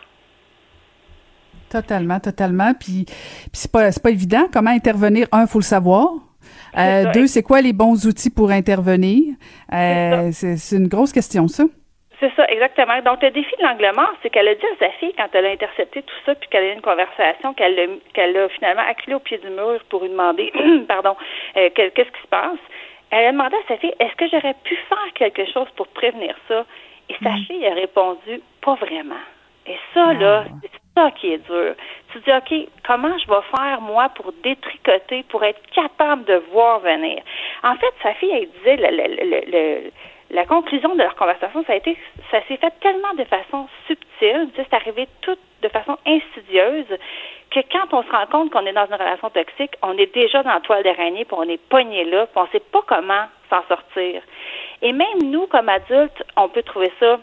Totalement, 1.70 2.20
totalement. 2.20 2.74
Puis, 2.74 3.06
puis 3.06 3.50
c'est 3.54 3.72
pas, 3.72 3.90
pas 3.92 4.10
évident. 4.10 4.48
Comment 4.52 4.72
intervenir? 4.72 5.28
Un, 5.32 5.48
faut 5.48 5.60
le 5.60 5.64
savoir. 5.64 6.10
Euh, 6.78 7.12
deux, 7.14 7.28
c'est 7.28 7.44
quoi 7.44 7.62
les 7.62 7.74
bons 7.74 8.06
outils 8.06 8.30
pour 8.30 8.52
intervenir? 8.52 9.36
Euh, 9.74 10.30
c'est 10.32 10.76
une 10.76 10.88
grosse 10.88 11.12
question, 11.12 11.48
ça. 11.48 11.66
C'est 12.20 12.34
ça, 12.36 12.46
exactement. 12.50 13.02
Donc, 13.02 13.22
le 13.22 13.32
défi 13.32 13.56
de 13.58 13.64
l'angle 13.64 13.92
mort, 13.96 14.14
c'est 14.22 14.30
qu'elle 14.30 14.48
a 14.50 14.56
dit 14.56 14.66
à 14.66 14.78
sa 14.78 14.90
fille, 14.92 15.14
quand 15.18 15.30
elle 15.34 15.46
a 15.46 15.52
intercepté 15.52 16.02
tout 16.02 16.16
ça, 16.26 16.36
puis 16.36 16.50
qu'elle 16.50 16.66
a 16.66 16.68
eu 16.72 16.74
une 16.74 16.82
conversation, 16.82 17.54
qu'elle 17.54 17.80
a, 17.80 17.86
qu'elle 18.14 18.36
a 18.36 18.50
finalement 18.50 18.84
acculé 18.88 19.16
au 19.16 19.20
pied 19.20 19.38
du 19.38 19.50
mur 19.50 19.80
pour 19.90 20.02
lui 20.02 20.10
demander, 20.10 20.52
pardon, 20.88 21.16
euh, 21.56 21.70
qu'est-ce 21.74 22.12
qui 22.12 22.22
se 22.22 22.28
passe. 22.30 22.60
Elle 23.12 23.28
a 23.28 23.32
demandé 23.32 23.56
à 23.56 23.68
sa 23.70 23.78
fille, 23.78 23.94
est-ce 24.00 24.16
que 24.16 24.28
j'aurais 24.28 24.56
pu 24.64 24.76
faire 24.76 25.14
quelque 25.16 25.46
chose 25.52 25.68
pour 25.78 25.88
prévenir 25.88 26.36
ça? 26.50 26.66
Et 27.08 27.16
sa 27.24 27.32
mm. 27.32 27.44
fille 27.46 27.66
a 27.66 27.74
répondu, 27.74 28.42
pas 28.62 28.76
vraiment. 28.76 29.24
Et 29.66 29.78
ça, 29.94 30.08
ah. 30.10 30.14
là, 30.14 30.46
c'est 30.62 30.72
ça 30.98 31.12
qui 31.12 31.34
est 31.34 31.46
dur. 31.50 31.74
Tu 32.12 32.20
dis, 32.20 32.32
OK, 32.32 32.68
comment 32.86 33.18
je 33.18 33.28
vais 33.28 33.42
faire, 33.56 33.80
moi, 33.80 34.10
pour 34.10 34.34
détricoter, 34.44 35.24
pour 35.30 35.44
être 35.46 35.62
capable 35.74 36.26
de 36.26 36.36
voir 36.52 36.80
venir? 36.80 37.24
En 37.64 37.76
fait, 37.76 37.94
sa 38.04 38.14
fille, 38.16 38.32
elle 38.32 38.50
disait, 38.60 38.76
le, 38.76 39.52
le 39.52 39.92
la 40.32 40.46
conclusion 40.46 40.94
de 40.96 41.02
leur 41.02 41.16
conversation, 41.16 41.64
ça 41.66 41.74
a 41.74 41.76
été, 41.76 41.98
ça 42.30 42.42
s'est 42.48 42.58
fait 42.58 42.74
tellement 42.82 43.14
de 43.16 43.24
façon 43.24 43.68
subtile, 43.88 44.50
c'est 44.56 44.74
arrivé 44.74 45.08
tout 45.22 45.38
de 45.62 45.68
façon 45.70 45.98
insidieuse, 46.06 46.86
que 47.52 47.60
quand 47.72 47.94
on 47.94 48.04
se 48.04 48.12
rend 48.12 48.28
compte 48.28 48.52
qu'on 48.52 48.66
est 48.66 48.74
dans 48.74 48.86
une 48.86 48.94
relation 48.94 49.30
toxique, 49.30 49.72
on 49.82 49.98
est 49.98 50.14
déjà 50.14 50.44
dans 50.44 50.54
la 50.54 50.60
toile 50.60 50.84
d'araignée, 50.84 51.26
puis 51.26 51.36
on 51.38 51.50
est 51.50 51.58
pogné 51.58 52.06
là, 52.06 52.28
puis 52.28 52.38
on 52.38 52.44
ne 52.44 52.50
sait 52.50 52.64
pas 52.72 52.82
comment 52.86 53.26
s'en 53.50 53.64
sortir. 53.68 54.22
Et 54.82 54.94
même 54.94 55.24
nous, 55.24 55.48
comme 55.48 55.68
adultes, 55.68 56.24
on 56.38 56.48
peut 56.48 56.64
trouver 56.64 56.92
ça 57.00 57.20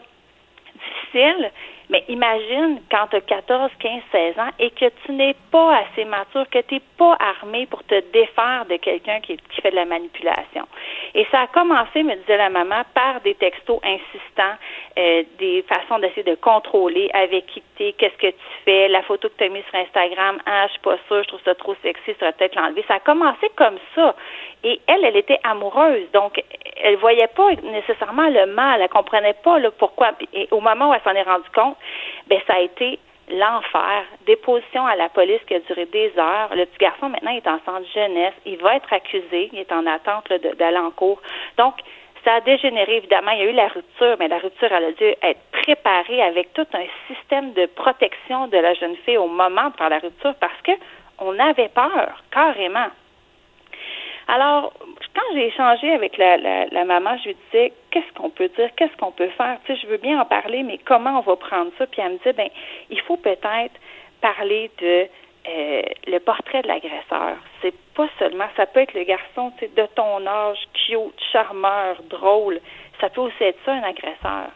difficile, 0.75 1.51
mais 1.89 2.03
imagine 2.09 2.81
quand 2.91 3.07
tu 3.07 3.15
as 3.15 3.21
14, 3.21 3.71
15, 3.79 4.01
16 4.11 4.39
ans 4.39 4.49
et 4.59 4.71
que 4.71 4.85
tu 5.05 5.13
n'es 5.13 5.35
pas 5.51 5.77
assez 5.77 6.03
mature, 6.03 6.45
que 6.49 6.59
tu 6.59 6.75
n'es 6.75 6.81
pas 6.97 7.15
armé 7.19 7.65
pour 7.65 7.83
te 7.85 7.99
défaire 8.11 8.65
de 8.69 8.75
quelqu'un 8.75 9.21
qui, 9.21 9.37
qui, 9.37 9.61
fait 9.61 9.71
de 9.71 9.75
la 9.75 9.85
manipulation. 9.85 10.67
Et 11.15 11.25
ça 11.31 11.41
a 11.41 11.47
commencé, 11.47 12.03
me 12.03 12.15
disait 12.15 12.37
la 12.37 12.49
maman, 12.49 12.81
par 12.93 13.21
des 13.21 13.35
textos 13.35 13.79
insistants, 13.83 14.57
euh, 14.97 15.23
des 15.39 15.63
façons 15.63 15.99
d'essayer 15.99 16.23
de 16.23 16.35
contrôler 16.35 17.09
avec 17.13 17.45
qui 17.47 17.63
tu 17.77 17.83
es, 17.85 17.93
qu'est-ce 17.93 18.17
que 18.17 18.31
tu 18.31 18.45
fais, 18.65 18.89
la 18.89 19.01
photo 19.03 19.29
que 19.29 19.37
tu 19.37 19.45
as 19.45 19.49
mise 19.49 19.63
sur 19.69 19.79
Instagram, 19.79 20.39
ah, 20.45 20.67
je 20.67 20.71
suis 20.73 20.81
pas 20.81 20.97
sûre, 21.07 21.23
je 21.23 21.27
trouve 21.29 21.41
ça 21.45 21.55
trop 21.55 21.75
sexy, 21.83 22.13
ça 22.19 22.25
va 22.25 22.31
peut-être 22.33 22.55
l'enlever. 22.55 22.83
Ça 22.87 22.95
a 22.95 22.99
commencé 22.99 23.49
comme 23.55 23.77
ça. 23.95 24.13
Et 24.63 24.81
elle, 24.87 25.05
elle 25.05 25.15
était 25.15 25.39
amoureuse, 25.43 26.11
donc 26.13 26.43
elle 26.83 26.97
voyait 26.97 27.27
pas 27.27 27.51
nécessairement 27.63 28.27
le 28.27 28.47
mal, 28.47 28.81
elle 28.81 28.89
comprenait 28.89 29.35
pas 29.43 29.59
le 29.59 29.71
pourquoi. 29.71 30.11
Et 30.33 30.47
au 30.51 30.59
moment 30.59 30.89
où 30.89 30.93
elle 30.93 31.01
s'en 31.03 31.11
est 31.11 31.23
rendue 31.23 31.49
compte, 31.53 31.76
ben 32.27 32.39
ça 32.47 32.55
a 32.55 32.59
été 32.59 32.99
l'enfer. 33.29 34.05
Déposition 34.25 34.85
à 34.85 34.95
la 34.95 35.09
police 35.09 35.41
qui 35.47 35.55
a 35.55 35.59
duré 35.59 35.85
des 35.85 36.11
heures. 36.17 36.55
Le 36.55 36.65
petit 36.65 36.79
garçon, 36.79 37.09
maintenant, 37.09 37.31
est 37.31 37.47
en 37.47 37.59
centre 37.65 37.87
jeunesse. 37.93 38.33
Il 38.45 38.57
va 38.57 38.75
être 38.75 38.91
accusé. 38.91 39.49
Il 39.51 39.59
est 39.59 39.71
en 39.71 39.85
attente 39.85 40.31
d'aller 40.31 40.77
en 40.77 40.91
cours. 40.91 41.21
Donc, 41.57 41.75
ça 42.23 42.35
a 42.35 42.41
dégénéré, 42.41 42.97
évidemment. 42.97 43.31
Il 43.31 43.39
y 43.39 43.41
a 43.41 43.51
eu 43.51 43.53
la 43.53 43.67
rupture, 43.67 44.15
mais 44.19 44.27
la 44.27 44.39
rupture, 44.39 44.71
elle 44.71 44.85
a 44.85 44.91
dû 44.91 45.05
être 45.21 45.39
préparée 45.51 46.21
avec 46.21 46.53
tout 46.53 46.67
un 46.73 46.85
système 47.07 47.53
de 47.53 47.65
protection 47.67 48.47
de 48.47 48.57
la 48.57 48.73
jeune 48.73 48.95
fille 48.97 49.17
au 49.17 49.27
moment 49.27 49.69
de 49.69 49.77
faire 49.77 49.89
la 49.89 49.99
rupture 49.99 50.35
parce 50.39 50.61
que 50.63 50.71
on 51.19 51.37
avait 51.39 51.69
peur, 51.69 52.23
carrément. 52.31 52.89
Alors, 54.27 54.73
quand 55.15 55.33
j'ai 55.33 55.47
échangé 55.47 55.91
avec 55.91 56.17
la, 56.17 56.37
la, 56.37 56.83
maman, 56.85 57.17
je 57.17 57.29
lui 57.29 57.37
disais 57.45 57.73
qu'est-ce 57.91 58.13
qu'on 58.13 58.29
peut 58.29 58.49
dire, 58.57 58.69
qu'est-ce 58.75 58.95
qu'on 58.97 59.11
peut 59.11 59.29
faire? 59.29 59.57
Tu 59.65 59.73
sais, 59.73 59.81
je 59.81 59.87
veux 59.87 59.97
bien 59.97 60.19
en 60.19 60.25
parler, 60.25 60.63
mais 60.63 60.77
comment 60.79 61.19
on 61.19 61.21
va 61.21 61.35
prendre 61.37 61.71
ça? 61.77 61.87
Puis 61.87 62.01
elle 62.01 62.13
me 62.13 62.17
dit 62.17 62.33
ben, 62.35 62.49
il 62.89 62.99
faut 63.01 63.17
peut-être 63.17 63.75
parler 64.21 64.69
de 64.79 65.07
euh, 65.49 65.81
le 66.07 66.19
portrait 66.19 66.61
de 66.61 66.67
l'agresseur. 66.67 67.37
C'est 67.61 67.73
pas 67.95 68.09
seulement, 68.19 68.47
ça 68.57 68.65
peut 68.65 68.81
être 68.81 68.93
le 68.93 69.03
garçon, 69.03 69.53
tu 69.57 69.65
sais, 69.65 69.71
de 69.75 69.87
ton 69.95 70.27
âge, 70.27 70.59
cute, 70.73 71.19
charmeur, 71.31 71.95
drôle. 72.09 72.59
Ça 72.99 73.09
peut 73.09 73.21
aussi 73.21 73.43
être 73.43 73.59
ça 73.65 73.73
un 73.73 73.83
agresseur. 73.83 74.49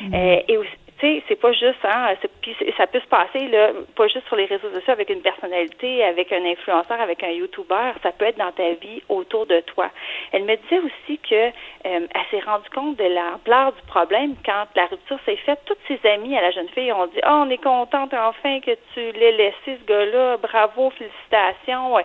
Mm-hmm. 0.00 0.14
Euh, 0.14 0.42
et 0.46 0.56
aussi, 0.58 0.70
tu 0.98 1.06
sais, 1.06 1.22
c'est 1.28 1.40
pas 1.40 1.52
juste, 1.52 1.84
hein, 1.84 2.14
puis 2.42 2.56
ça 2.76 2.86
peut 2.86 3.00
se 3.00 3.06
passer, 3.06 3.46
là, 3.48 3.70
pas 3.94 4.08
juste 4.08 4.26
sur 4.26 4.36
les 4.36 4.46
réseaux 4.46 4.70
sociaux 4.70 4.92
avec 4.92 5.10
une 5.10 5.20
personnalité, 5.20 6.02
avec 6.04 6.32
un 6.32 6.44
influenceur, 6.44 7.00
avec 7.00 7.22
un 7.22 7.30
YouTuber, 7.30 7.92
ça 8.02 8.10
peut 8.12 8.24
être 8.24 8.38
dans 8.38 8.50
ta 8.50 8.70
vie 8.72 9.02
autour 9.08 9.46
de 9.46 9.60
toi. 9.60 9.90
Elle 10.32 10.44
me 10.44 10.56
disait 10.56 10.80
aussi 10.80 11.18
que 11.18 11.34
euh, 11.34 11.50
elle 11.84 12.08
s'est 12.30 12.44
rendue 12.44 12.68
compte 12.70 12.96
de 12.96 13.04
l'ampleur 13.04 13.72
du 13.72 13.82
problème 13.82 14.34
quand 14.44 14.64
la 14.74 14.86
rupture 14.86 15.18
s'est 15.24 15.36
faite. 15.36 15.60
Toutes 15.66 15.78
ses 15.86 16.00
amies 16.08 16.36
à 16.36 16.42
la 16.42 16.50
jeune 16.50 16.68
fille 16.70 16.92
ont 16.92 17.06
dit, 17.06 17.20
oh, 17.24 17.44
on 17.46 17.50
est 17.50 17.62
contente 17.62 18.12
enfin 18.14 18.60
que 18.60 18.72
tu 18.94 19.12
l'aies 19.18 19.32
laissé, 19.32 19.78
ce 19.80 19.86
gars-là, 19.86 20.36
bravo, 20.38 20.90
félicitations. 20.90 21.96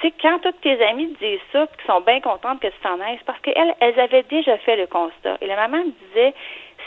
Tu 0.00 0.08
sais, 0.08 0.14
quand 0.22 0.38
toutes 0.38 0.60
tes 0.62 0.82
amies 0.86 1.14
disent 1.20 1.40
ça, 1.52 1.66
qui 1.66 1.86
sont 1.86 2.00
bien 2.00 2.20
contentes 2.20 2.60
que 2.60 2.68
tu 2.68 2.80
t'en 2.82 3.00
ailles, 3.00 3.18
parce 3.26 3.38
qu'elles, 3.40 3.74
elles 3.80 4.00
avaient 4.00 4.22
déjà 4.22 4.56
fait 4.58 4.76
le 4.76 4.86
constat. 4.86 5.36
Et 5.42 5.46
la 5.46 5.56
maman 5.56 5.84
me 5.84 5.92
disait, 6.08 6.32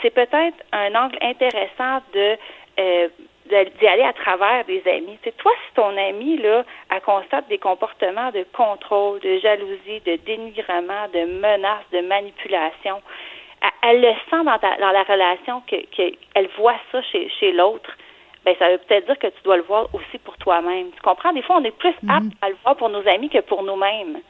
c'est 0.02 0.10
peut-être 0.10 0.56
un 0.72 0.94
angle 0.94 1.18
intéressant 1.20 2.00
de 2.12 2.36
euh, 2.78 3.08
d'y 3.46 3.86
aller 3.86 4.02
à 4.02 4.12
travers 4.14 4.64
des 4.64 4.82
amis. 4.86 5.18
C'est 5.22 5.36
toi, 5.36 5.52
si 5.66 5.74
ton 5.74 5.96
ami 5.96 6.38
là, 6.38 6.64
elle 6.90 7.00
constate 7.02 7.46
des 7.48 7.58
comportements 7.58 8.30
de 8.30 8.44
contrôle, 8.54 9.20
de 9.20 9.38
jalousie, 9.38 10.00
de 10.06 10.16
dénigrement, 10.24 11.08
de 11.12 11.26
menace, 11.40 11.84
de 11.92 12.00
manipulation, 12.00 13.02
elle, 13.82 14.00
le 14.00 14.12
sent 14.30 14.44
dans, 14.44 14.58
dans 14.80 14.92
la 14.92 15.02
relation 15.02 15.62
que 15.66 15.76
qu'elle 15.94 16.48
voit 16.56 16.76
ça 16.90 17.02
chez, 17.02 17.28
chez 17.38 17.52
l'autre. 17.52 17.90
ben 18.44 18.54
ça 18.58 18.70
veut 18.70 18.78
peut-être 18.78 19.06
dire 19.06 19.18
que 19.18 19.26
tu 19.26 19.42
dois 19.44 19.56
le 19.56 19.62
voir 19.62 19.88
aussi 19.94 20.18
pour 20.18 20.36
toi-même. 20.38 20.90
Tu 20.92 21.00
comprends? 21.02 21.32
Des 21.32 21.42
fois, 21.42 21.56
on 21.56 21.64
est 21.64 21.76
plus 21.76 21.94
apte 22.08 22.32
à 22.42 22.48
le 22.48 22.56
voir 22.62 22.76
pour 22.76 22.88
nos 22.88 23.06
amis 23.08 23.28
que 23.28 23.40
pour 23.40 23.62
nous-mêmes. 23.62 24.20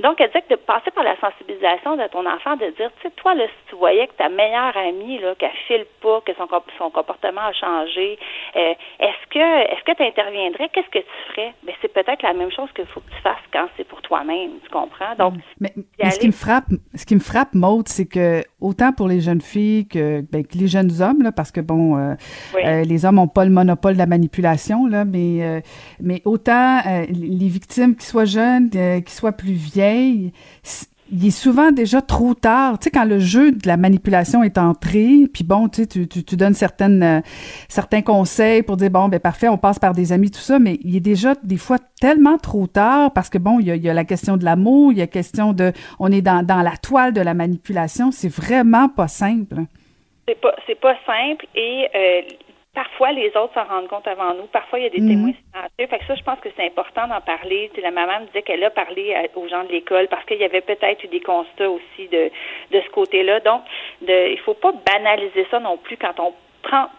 Donc, 0.00 0.20
elle 0.20 0.28
disait 0.28 0.42
que 0.42 0.54
de 0.54 0.56
passer 0.56 0.90
par 0.90 1.04
la 1.04 1.16
sensibilisation 1.20 1.96
de 1.96 2.06
ton 2.08 2.26
enfant, 2.26 2.56
de 2.56 2.66
dire, 2.76 2.90
tu 2.96 3.02
sais, 3.02 3.10
toi, 3.16 3.34
là, 3.34 3.44
si 3.46 3.70
tu 3.70 3.76
voyais 3.76 4.06
que 4.06 4.14
ta 4.14 4.28
meilleure 4.28 4.76
amie, 4.76 5.18
là, 5.18 5.34
qu'elle 5.34 5.50
file 5.66 5.86
pas, 6.00 6.20
que 6.24 6.32
son, 6.34 6.48
son 6.78 6.90
comportement 6.90 7.42
a 7.42 7.52
changé, 7.52 8.18
euh, 8.56 8.74
est-ce 9.00 9.28
que 9.30 9.72
est-ce 9.72 9.84
que 9.84 9.96
tu 9.96 10.02
interviendrais? 10.02 10.68
Qu'est-ce 10.70 10.88
que 10.88 10.98
tu 10.98 11.32
ferais? 11.32 11.54
Ben, 11.64 11.74
c'est 11.80 11.92
peut-être 11.92 12.22
la 12.22 12.32
même 12.32 12.50
chose 12.50 12.68
qu'il 12.74 12.86
faut 12.86 13.00
que 13.00 13.10
tu 13.10 13.22
fasses 13.22 13.36
quand 13.52 13.66
c'est 13.76 13.84
pour 13.84 14.02
toi-même, 14.02 14.52
tu 14.62 14.70
comprends? 14.70 15.14
Donc, 15.18 15.34
mais, 15.60 15.72
ce 16.10 16.18
qui 16.18 16.26
me 16.26 16.32
frappe, 16.32 16.66
ce 16.94 17.04
qui 17.04 17.14
me 17.14 17.20
frappe, 17.20 17.54
Maude, 17.54 17.88
c'est 17.88 18.06
que 18.06 18.42
autant 18.60 18.92
pour 18.92 19.08
les 19.08 19.20
jeunes 19.20 19.40
filles 19.40 19.86
que, 19.88 20.22
ben, 20.30 20.46
que 20.46 20.56
les 20.56 20.68
jeunes 20.68 20.90
hommes, 21.00 21.22
là, 21.22 21.32
parce 21.32 21.50
que 21.50 21.60
bon, 21.60 21.96
euh, 21.96 22.14
euh, 22.54 22.82
les 22.84 23.04
hommes 23.04 23.16
n'ont 23.16 23.28
pas 23.28 23.44
le 23.44 23.50
monopole 23.50 23.94
de 23.94 23.98
la 23.98 24.06
manipulation, 24.06 24.86
là, 24.86 25.04
mais 25.04 25.62
mais 26.00 26.22
autant 26.24 26.80
les 27.08 27.48
victimes 27.48 27.96
qui 27.96 28.06
soient 28.06 28.24
jeunes, 28.24 28.70
qui 28.70 29.12
soient 29.12 29.32
plus 29.32 29.52
vieilles, 29.52 29.81
il 31.12 31.26
est 31.26 31.30
souvent 31.30 31.72
déjà 31.72 32.00
trop 32.00 32.32
tard. 32.32 32.78
Tu 32.78 32.84
sais, 32.84 32.90
quand 32.90 33.04
le 33.04 33.18
jeu 33.18 33.52
de 33.52 33.68
la 33.68 33.76
manipulation 33.76 34.42
est 34.42 34.56
entré, 34.56 35.26
puis 35.32 35.44
bon, 35.44 35.68
tu, 35.68 35.82
sais, 35.82 35.86
tu, 35.86 36.36
donnes 36.36 36.54
certaines, 36.54 37.02
euh, 37.02 37.20
certains 37.68 38.00
conseils 38.00 38.62
pour 38.62 38.78
dire, 38.78 38.90
bon, 38.90 39.08
ben 39.08 39.20
parfait, 39.20 39.48
on 39.48 39.58
passe 39.58 39.78
par 39.78 39.92
des 39.92 40.12
amis, 40.12 40.30
tout 40.30 40.40
ça, 40.40 40.58
mais 40.58 40.78
il 40.82 40.96
est 40.96 41.00
déjà 41.00 41.34
des 41.42 41.58
fois 41.58 41.76
tellement 42.00 42.38
trop 42.38 42.66
tard 42.66 43.12
parce 43.12 43.28
que 43.28 43.36
bon, 43.36 43.60
il 43.60 43.66
y 43.66 43.90
a, 43.90 43.94
la 43.94 44.04
question 44.04 44.38
de 44.38 44.44
l'amour, 44.44 44.92
il 44.92 44.98
y 44.98 45.00
a 45.02 45.04
la 45.04 45.08
question 45.08 45.52
de, 45.52 45.72
on 46.00 46.10
est 46.10 46.22
dans, 46.22 46.42
dans 46.44 46.62
la 46.62 46.76
toile 46.78 47.12
de 47.12 47.20
la 47.20 47.34
manipulation, 47.34 48.10
c'est 48.10 48.32
vraiment 48.32 48.88
pas 48.88 49.08
simple. 49.08 49.56
C'est 50.26 50.40
pas, 50.40 50.54
pas 50.80 50.96
simple 51.04 51.46
et 51.54 51.88
euh, 51.94 52.20
Parfois, 52.74 53.12
les 53.12 53.28
autres 53.36 53.52
s'en 53.52 53.64
rendent 53.64 53.88
compte 53.88 54.06
avant 54.06 54.32
nous. 54.32 54.46
Parfois, 54.46 54.78
il 54.78 54.84
y 54.84 54.86
a 54.86 54.90
des 54.90 55.00
mhm. 55.00 55.08
témoins 55.08 55.32
silencieux. 55.32 55.86
Fait 55.88 55.98
que 55.98 56.06
ça, 56.06 56.14
je 56.14 56.22
pense 56.22 56.40
que 56.40 56.48
c'est 56.56 56.64
important 56.64 57.06
d'en 57.06 57.20
parler. 57.20 57.70
la 57.82 57.90
maman 57.90 58.20
me 58.20 58.26
disait 58.26 58.42
qu'elle 58.42 58.64
a 58.64 58.70
parlé 58.70 59.14
aux 59.34 59.46
gens 59.46 59.64
de 59.64 59.72
l'école 59.72 60.08
parce 60.08 60.24
qu'il 60.24 60.38
y 60.38 60.44
avait 60.44 60.62
peut-être 60.62 61.04
eu 61.04 61.08
des 61.08 61.20
constats 61.20 61.68
aussi 61.68 62.08
de, 62.08 62.30
de 62.70 62.80
ce 62.80 62.90
côté-là. 62.90 63.40
Donc, 63.40 63.62
de, 64.00 64.32
il 64.32 64.38
faut 64.38 64.54
pas 64.54 64.72
banaliser 64.72 65.46
ça 65.50 65.60
non 65.60 65.76
plus 65.76 65.98
quand 65.98 66.18
on 66.18 66.32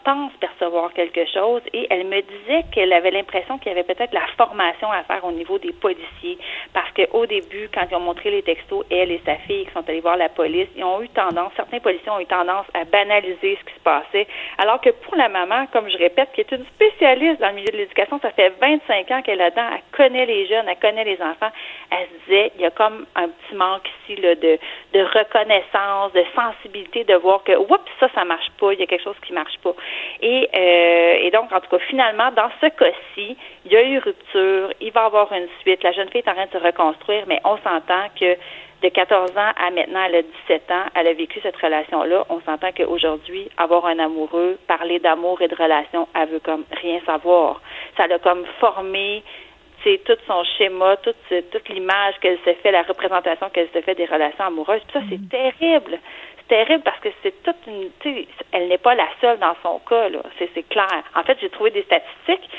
pense 0.04 0.32
percevoir 0.40 0.94
quelque 0.94 1.26
chose. 1.26 1.62
Et 1.74 1.88
elle 1.90 2.06
me 2.06 2.22
disait 2.22 2.66
qu'elle 2.72 2.94
avait 2.94 3.12
l'impression 3.12 3.58
qu'il 3.58 3.72
y 3.72 3.76
avait 3.76 3.84
peut-être 3.84 4.14
la 4.14 4.28
formation 4.38 4.92
à 4.92 5.04
faire 5.04 5.24
au 5.26 5.32
niveau 5.32 5.58
des 5.58 5.74
policiers. 5.74 6.38
Parce 6.74 6.92
qu'au 6.92 7.26
début, 7.26 7.70
quand 7.74 7.86
ils 7.90 7.96
ont 7.96 8.02
montré 8.02 8.32
les 8.32 8.44
textos, 8.44 8.86
elle 8.90 9.12
et 9.12 9.22
sa 9.26 9.36
fille 9.36 9.66
qui 9.66 9.72
sont 9.72 9.88
allés 9.88 10.02
voir 10.02 10.18
la 10.18 10.30
police, 10.30 10.68
ils 10.76 10.84
ont 10.84 11.02
eu 11.02 11.10
tendance, 11.10 11.52
certains 11.56 11.80
policiers 11.80 12.10
ont 12.10 12.20
eu 12.20 12.26
tendance 12.26 12.66
à 12.74 12.84
banaliser 12.86 13.58
ce 13.60 13.66
qui 13.66 13.74
se 13.74 13.84
passait, 13.84 14.28
alors 14.58 14.82
que 14.82 14.90
pour 14.90 15.16
la 15.16 15.30
maman, 15.30 15.68
comme 15.72 15.90
je 15.90 15.98
répète, 15.98 16.30
qui 16.34 16.42
est 16.42 16.52
une 16.52 16.66
spécialiste 16.66 17.40
dans 17.40 17.50
le 17.50 17.56
milieu 17.56 17.72
de 17.72 17.78
l'éducation, 17.78 18.20
ça 18.22 18.32
fait 18.32 18.54
25 18.60 19.12
ans 19.12 19.22
qu'elle 19.22 19.36
est 19.36 19.44
là-dedans, 19.44 19.70
elle 19.74 19.98
connaît 19.98 20.26
les 20.26 20.48
jeunes, 20.48 20.68
elle 20.68 20.80
connaît 20.80 21.04
les 21.04 21.22
enfants, 21.22 21.52
elle 21.92 22.08
se 22.08 22.26
disait, 22.26 22.52
il 22.56 22.62
y 22.62 22.66
a 22.66 22.72
comme 22.72 23.06
un 23.16 23.28
petit 23.28 23.56
manque 23.56 23.88
ici 24.04 24.20
là, 24.22 24.36
de, 24.36 24.58
de 24.94 25.00
reconnaissance, 25.04 26.14
de 26.14 26.24
sensibilité, 26.36 27.04
de 27.04 27.16
voir 27.16 27.44
que, 27.44 27.54
oups, 27.54 27.92
ça, 28.00 28.10
ça 28.14 28.26
marche 28.26 28.50
pas, 28.60 28.74
il 28.74 28.80
y 28.80 28.84
a 28.84 28.88
quelque 28.88 29.04
chose 29.04 29.16
qui 29.26 29.34
marche 29.34 29.53
pas. 29.60 29.74
Et, 30.22 30.50
euh, 30.56 31.28
et 31.28 31.32
donc, 31.32 31.52
en 31.52 31.60
tout 31.60 31.70
cas, 31.70 31.80
finalement, 31.90 32.32
dans 32.32 32.50
ce 32.62 32.68
cas-ci, 32.68 33.38
il 33.66 33.72
y 33.72 33.78
a 33.78 33.84
eu 33.84 34.00
rupture, 34.00 34.72
il 34.82 34.92
va 34.92 35.04
y 35.04 35.06
avoir 35.06 35.32
une 35.34 35.48
suite. 35.62 35.84
La 35.84 35.92
jeune 35.92 36.10
fille 36.10 36.22
est 36.26 36.30
en 36.30 36.34
train 36.34 36.46
de 36.46 36.52
se 36.52 36.64
reconstruire, 36.64 37.24
mais 37.28 37.40
on 37.44 37.58
s'entend 37.58 38.08
que 38.20 38.38
de 38.84 38.90
14 38.90 39.32
ans 39.38 39.52
à 39.56 39.72
maintenant, 39.72 40.04
elle 40.08 40.16
a 40.16 40.22
17 40.22 40.72
ans, 40.72 40.86
elle 40.94 41.08
a 41.08 41.14
vécu 41.14 41.40
cette 41.42 41.56
relation-là. 41.56 42.26
On 42.30 42.42
s'entend 42.42 42.72
qu'aujourd'hui, 42.76 43.50
avoir 43.58 43.86
un 43.86 43.98
amoureux, 44.00 44.60
parler 44.68 45.00
d'amour 45.00 45.42
et 45.42 45.48
de 45.48 45.56
relation, 45.56 46.08
elle 46.14 46.28
veut 46.28 46.40
comme 46.40 46.66
rien 46.82 47.00
savoir. 47.06 47.62
Ça 47.96 48.08
l'a 48.08 48.20
comme 48.20 48.46
formé 48.60 49.24
c'est 49.84 50.02
tout 50.06 50.18
son 50.28 50.44
schéma, 50.58 50.96
toute, 50.98 51.16
toute 51.52 51.70
l'image 51.70 52.16
qu'elle 52.22 52.38
se 52.46 52.54
fait, 52.54 52.72
la 52.72 52.84
représentation 52.84 53.50
qu'elle 53.50 53.68
se 53.74 53.82
fait 53.82 53.96
des 53.96 54.06
relations 54.06 54.46
amoureuses. 54.46 54.82
Puis 54.88 55.00
ça, 55.00 55.06
c'est 55.10 55.20
mm. 55.20 55.28
terrible 55.28 56.00
terrible 56.48 56.84
parce 56.84 57.00
que 57.00 57.10
c'est 57.22 57.44
toute 57.44 57.56
une. 57.68 57.90
Elle 58.52 58.68
n'est 58.68 58.78
pas 58.78 58.96
la 58.96 59.08
seule 59.22 59.40
dans 59.40 59.56
son 59.64 59.80
cas, 59.80 60.10
là. 60.10 60.20
C'est 60.38 60.68
clair. 60.70 61.04
En 61.16 61.24
fait, 61.24 61.38
j'ai 61.42 61.50
trouvé 61.50 61.72
des 61.72 61.84
statistiques. 61.84 62.50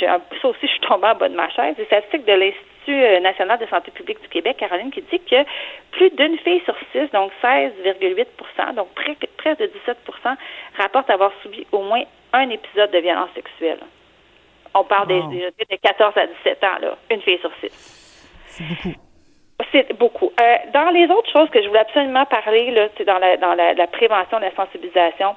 Je, 0.00 0.04
ça 0.04 0.48
aussi, 0.48 0.58
je 0.62 0.66
suis 0.66 0.80
tombée 0.80 1.08
en 1.08 1.14
bas 1.14 1.28
de 1.28 1.34
ma 1.34 1.48
chaise. 1.50 1.76
Des 1.76 1.84
statistiques 1.86 2.24
de 2.24 2.32
l'Institut 2.32 3.02
euh, 3.02 3.20
national 3.20 3.58
de 3.58 3.66
santé 3.66 3.90
publique 3.90 4.20
du 4.20 4.28
Québec, 4.28 4.56
Caroline, 4.58 4.90
qui 4.90 5.02
dit 5.02 5.20
que 5.20 5.44
plus 5.92 6.10
d'une 6.10 6.38
fille 6.38 6.62
sur 6.64 6.76
six, 6.92 7.10
donc 7.12 7.32
16,8% 7.42 8.74
donc 8.74 8.88
près, 8.94 9.16
près 9.36 9.54
de 9.56 9.66
17% 9.66 10.36
rapportent 10.78 11.10
avoir 11.10 11.32
subi 11.42 11.66
au 11.72 11.82
moins 11.82 12.02
un 12.32 12.50
épisode 12.50 12.90
de 12.90 12.98
violence 12.98 13.30
sexuelle. 13.34 13.80
On 14.74 14.84
parle 14.84 15.08
des, 15.08 15.20
de 15.20 15.76
14 15.82 16.16
à 16.16 16.26
17 16.26 16.64
ans, 16.64 16.78
là. 16.80 16.96
Une 17.10 17.22
fille 17.22 17.38
sur 17.38 17.50
six. 17.60 17.72
C'est 18.46 18.64
beaucoup. 18.64 19.00
C'est 19.72 19.92
beaucoup. 19.98 20.32
Euh, 20.40 20.54
dans 20.72 20.90
les 20.90 21.06
autres 21.10 21.30
choses 21.30 21.50
que 21.50 21.62
je 21.62 21.68
voulais 21.68 21.80
absolument 21.80 22.24
parler, 22.26 22.70
là, 22.70 22.88
c'est 22.96 23.04
dans 23.04 23.18
la 23.18 23.36
dans 23.36 23.54
la, 23.54 23.74
la, 23.74 23.86
prévention, 23.86 24.38
la 24.38 24.54
sensibilisation. 24.54 25.34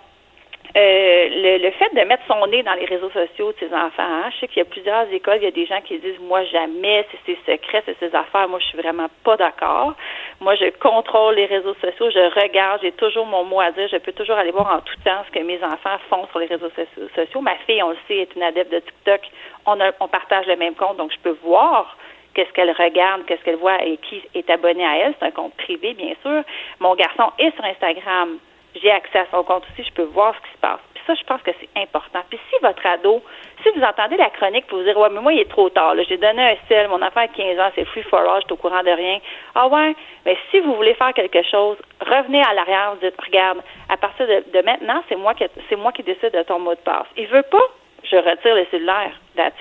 Euh, 0.77 1.29
le, 1.31 1.63
le, 1.63 1.71
fait 1.71 1.89
de 1.95 2.07
mettre 2.07 2.21
son 2.27 2.45
nez 2.45 2.61
dans 2.61 2.73
les 2.73 2.85
réseaux 2.85 3.09
sociaux 3.09 3.51
de 3.53 3.57
ses 3.57 3.73
enfants, 3.73 4.03
hein, 4.03 4.29
je 4.31 4.41
sais 4.41 4.47
qu'il 4.47 4.59
y 4.59 4.61
a 4.61 4.65
plusieurs 4.65 5.11
écoles, 5.11 5.37
il 5.37 5.45
y 5.45 5.47
a 5.47 5.51
des 5.51 5.65
gens 5.65 5.81
qui 5.81 5.97
disent 5.97 6.19
moi 6.19 6.43
jamais, 6.43 7.07
c'est 7.09 7.33
ses 7.33 7.39
secrets, 7.51 7.81
c'est 7.87 7.97
ses 7.97 8.13
affaires. 8.15 8.47
Moi, 8.47 8.59
je 8.59 8.65
suis 8.67 8.77
vraiment 8.77 9.07
pas 9.23 9.35
d'accord. 9.35 9.95
Moi, 10.39 10.53
je 10.53 10.69
contrôle 10.79 11.35
les 11.35 11.47
réseaux 11.47 11.73
sociaux, 11.81 12.11
je 12.11 12.39
regarde, 12.39 12.81
j'ai 12.83 12.91
toujours 12.91 13.25
mon 13.25 13.45
mot 13.45 13.59
à 13.59 13.71
dire, 13.71 13.87
je 13.91 13.97
peux 13.97 14.11
toujours 14.11 14.35
aller 14.35 14.51
voir 14.51 14.71
en 14.71 14.81
tout 14.81 14.95
temps 15.03 15.23
ce 15.25 15.31
que 15.31 15.43
mes 15.43 15.57
enfants 15.63 15.97
font 16.07 16.27
sur 16.27 16.37
les 16.37 16.45
réseaux 16.45 16.69
sociaux. 17.15 17.41
Ma 17.41 17.55
fille, 17.65 17.81
on 17.81 17.89
le 17.89 17.97
sait, 18.07 18.17
est 18.17 18.35
une 18.35 18.43
adepte 18.43 18.71
de 18.71 18.79
TikTok. 18.79 19.21
On, 19.65 20.07
partage 20.07 20.45
le 20.45 20.55
même 20.55 20.75
compte, 20.75 20.97
donc 20.97 21.11
je 21.11 21.19
peux 21.19 21.37
voir 21.43 21.97
qu'est-ce 22.39 22.53
qu'elle 22.53 22.71
regarde, 22.71 23.25
qu'est-ce 23.25 23.43
qu'elle 23.43 23.57
voit 23.57 23.83
et 23.83 23.97
qui 23.97 24.21
est 24.33 24.49
abonné 24.49 24.85
à 24.85 24.97
elle. 24.97 25.13
C'est 25.19 25.25
un 25.25 25.31
compte 25.31 25.53
privé, 25.55 25.93
bien 25.93 26.13
sûr. 26.21 26.41
Mon 26.79 26.95
garçon 26.95 27.33
est 27.37 27.53
sur 27.53 27.65
Instagram. 27.65 28.37
J'ai 28.81 28.91
accès 28.91 29.19
à 29.19 29.25
son 29.31 29.43
compte 29.43 29.63
aussi, 29.71 29.85
je 29.85 29.93
peux 29.93 30.03
voir 30.03 30.33
ce 30.35 30.47
qui 30.47 30.53
se 30.53 30.59
passe. 30.59 30.79
Puis 30.93 31.03
ça, 31.05 31.15
je 31.15 31.23
pense 31.25 31.41
que 31.41 31.51
c'est 31.59 31.81
important. 31.81 32.21
Puis 32.29 32.39
si 32.49 32.55
votre 32.61 32.85
ado, 32.85 33.21
si 33.61 33.69
vous 33.75 33.83
entendez 33.83 34.15
la 34.15 34.29
chronique, 34.29 34.65
vous 34.69 34.77
vous 34.77 34.83
dire, 34.83 34.97
ouais, 34.97 35.09
mais 35.11 35.19
moi, 35.19 35.33
il 35.33 35.39
est 35.39 35.49
trop 35.49 35.67
tard. 35.69 35.95
J'ai 36.07 36.17
donné 36.17 36.51
un 36.51 36.55
sel, 36.69 36.87
mon 36.87 37.01
enfant 37.01 37.19
a 37.19 37.27
15 37.27 37.59
ans, 37.59 37.71
c'est 37.75 37.83
free 37.85 38.03
for 38.03 38.19
all, 38.19 38.39
je 38.41 38.45
suis 38.45 38.53
au 38.53 38.57
courant 38.57 38.83
de 38.83 38.91
rien. 38.91 39.19
Ah 39.55 39.67
ouais, 39.67 39.95
mais 40.25 40.37
si 40.49 40.61
vous 40.61 40.75
voulez 40.75 40.93
faire 40.93 41.13
quelque 41.13 41.41
chose, 41.43 41.77
revenez 41.99 42.41
à 42.41 42.53
l'arrière, 42.53 42.93
vous 42.93 43.05
dites, 43.05 43.19
regarde, 43.19 43.59
à 43.89 43.97
partir 43.97 44.27
de, 44.27 44.61
maintenant, 44.61 45.03
c'est 45.09 45.17
moi 45.17 45.33
qui 45.33 46.03
décide 46.03 46.31
de 46.31 46.43
ton 46.43 46.59
mot 46.59 46.75
de 46.75 46.79
passe. 46.79 47.07
Il 47.17 47.27
veut 47.27 47.43
pas, 47.51 47.67
je 48.03 48.15
retire 48.15 48.55
le 48.55 48.65
cellulaire. 48.71 49.11
That's 49.35 49.55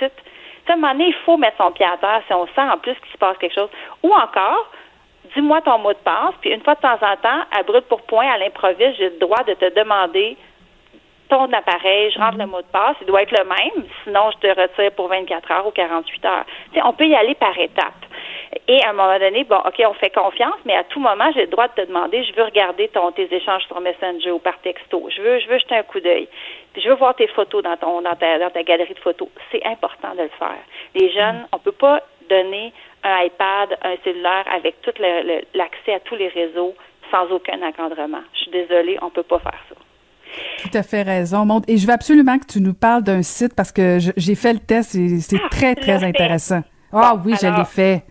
à 0.68 0.74
un 0.74 0.76
moment 0.76 0.92
donné, 0.92 1.08
il 1.08 1.14
faut 1.24 1.36
mettre 1.36 1.56
son 1.56 1.72
pied 1.72 1.86
à 1.86 1.96
terre 1.96 2.22
si 2.26 2.32
on 2.32 2.46
sent 2.46 2.60
en 2.60 2.78
plus 2.78 2.94
qu'il 2.94 3.12
se 3.12 3.18
passe 3.18 3.36
quelque 3.38 3.54
chose. 3.54 3.70
Ou 4.02 4.12
encore, 4.12 4.70
dis-moi 5.34 5.60
ton 5.62 5.78
mot 5.78 5.92
de 5.92 5.98
passe, 5.98 6.34
puis 6.40 6.50
une 6.50 6.62
fois 6.62 6.74
de 6.74 6.80
temps 6.80 6.98
en 7.00 7.16
temps, 7.16 7.42
à 7.56 7.62
brut 7.62 7.84
pour 7.86 8.02
point, 8.02 8.28
à 8.28 8.38
l'improviste, 8.38 8.96
j'ai 8.98 9.10
le 9.10 9.18
droit 9.18 9.42
de 9.44 9.54
te 9.54 9.74
demander 9.74 10.36
ton 11.28 11.52
appareil, 11.52 12.10
je 12.10 12.18
rentre 12.18 12.38
le 12.38 12.46
mot 12.46 12.62
de 12.62 12.66
passe, 12.72 12.96
il 13.00 13.06
doit 13.06 13.22
être 13.22 13.36
le 13.36 13.44
même, 13.44 13.86
sinon 14.04 14.30
je 14.32 14.48
te 14.48 14.60
retire 14.60 14.92
pour 14.92 15.08
24 15.08 15.50
heures 15.50 15.66
ou 15.66 15.70
48 15.70 16.24
heures. 16.24 16.44
on 16.84 16.92
peut 16.92 17.06
y 17.06 17.14
aller 17.14 17.34
par 17.34 17.56
étapes. 17.58 18.07
Et 18.66 18.82
à 18.82 18.90
un 18.90 18.92
moment 18.92 19.18
donné, 19.18 19.44
bon, 19.44 19.56
OK, 19.56 19.82
on 19.86 19.94
fait 19.94 20.10
confiance, 20.10 20.56
mais 20.64 20.74
à 20.74 20.84
tout 20.84 21.00
moment, 21.00 21.30
j'ai 21.34 21.42
le 21.42 21.48
droit 21.48 21.68
de 21.68 21.82
te 21.82 21.86
demander, 21.86 22.24
je 22.24 22.34
veux 22.34 22.44
regarder 22.44 22.88
ton, 22.88 23.12
tes 23.12 23.32
échanges 23.34 23.64
sur 23.64 23.80
Messenger 23.80 24.30
ou 24.30 24.38
par 24.38 24.58
texto. 24.60 25.08
Je 25.14 25.20
veux, 25.20 25.38
je 25.40 25.48
veux 25.48 25.58
jeter 25.58 25.76
un 25.76 25.82
coup 25.82 26.00
d'œil. 26.00 26.28
je 26.76 26.88
veux 26.88 26.94
voir 26.94 27.14
tes 27.14 27.28
photos 27.28 27.62
dans 27.62 27.76
ton, 27.76 28.00
dans 28.02 28.16
ta, 28.16 28.38
dans 28.38 28.50
ta 28.50 28.62
galerie 28.62 28.94
de 28.94 28.98
photos. 29.00 29.28
C'est 29.52 29.64
important 29.66 30.14
de 30.14 30.22
le 30.22 30.30
faire. 30.38 30.62
Les 30.94 31.12
jeunes, 31.12 31.46
on 31.52 31.58
peut 31.58 31.72
pas 31.72 32.02
donner 32.28 32.72
un 33.04 33.24
iPad, 33.24 33.78
un 33.82 33.96
cellulaire 34.04 34.44
avec 34.52 34.80
tout 34.82 34.92
l'accès 35.54 35.94
à 35.94 36.00
tous 36.00 36.16
les 36.16 36.28
réseaux 36.28 36.74
sans 37.10 37.30
aucun 37.30 37.60
encadrement. 37.62 38.22
Je 38.34 38.38
suis 38.40 38.50
désolée, 38.50 38.98
on 39.02 39.10
peut 39.10 39.22
pas 39.22 39.38
faire 39.38 39.58
ça. 39.68 39.74
Tout 40.62 40.76
à 40.76 40.82
fait 40.82 41.02
raison, 41.02 41.44
Maud. 41.46 41.64
Et 41.68 41.78
je 41.78 41.86
veux 41.86 41.92
absolument 41.92 42.38
que 42.38 42.46
tu 42.46 42.60
nous 42.60 42.74
parles 42.74 43.02
d'un 43.02 43.22
site 43.22 43.54
parce 43.54 43.72
que 43.72 43.98
j'ai 43.98 44.34
fait 44.34 44.52
le 44.52 44.58
test 44.58 44.94
et 44.94 45.20
c'est 45.20 45.40
ah, 45.42 45.48
très, 45.50 45.74
très 45.74 46.04
intéressant. 46.04 46.60
Ah 46.92 47.14
oui, 47.24 47.34
je 47.40 47.46
l'ai 47.46 47.64
fait. 47.64 48.04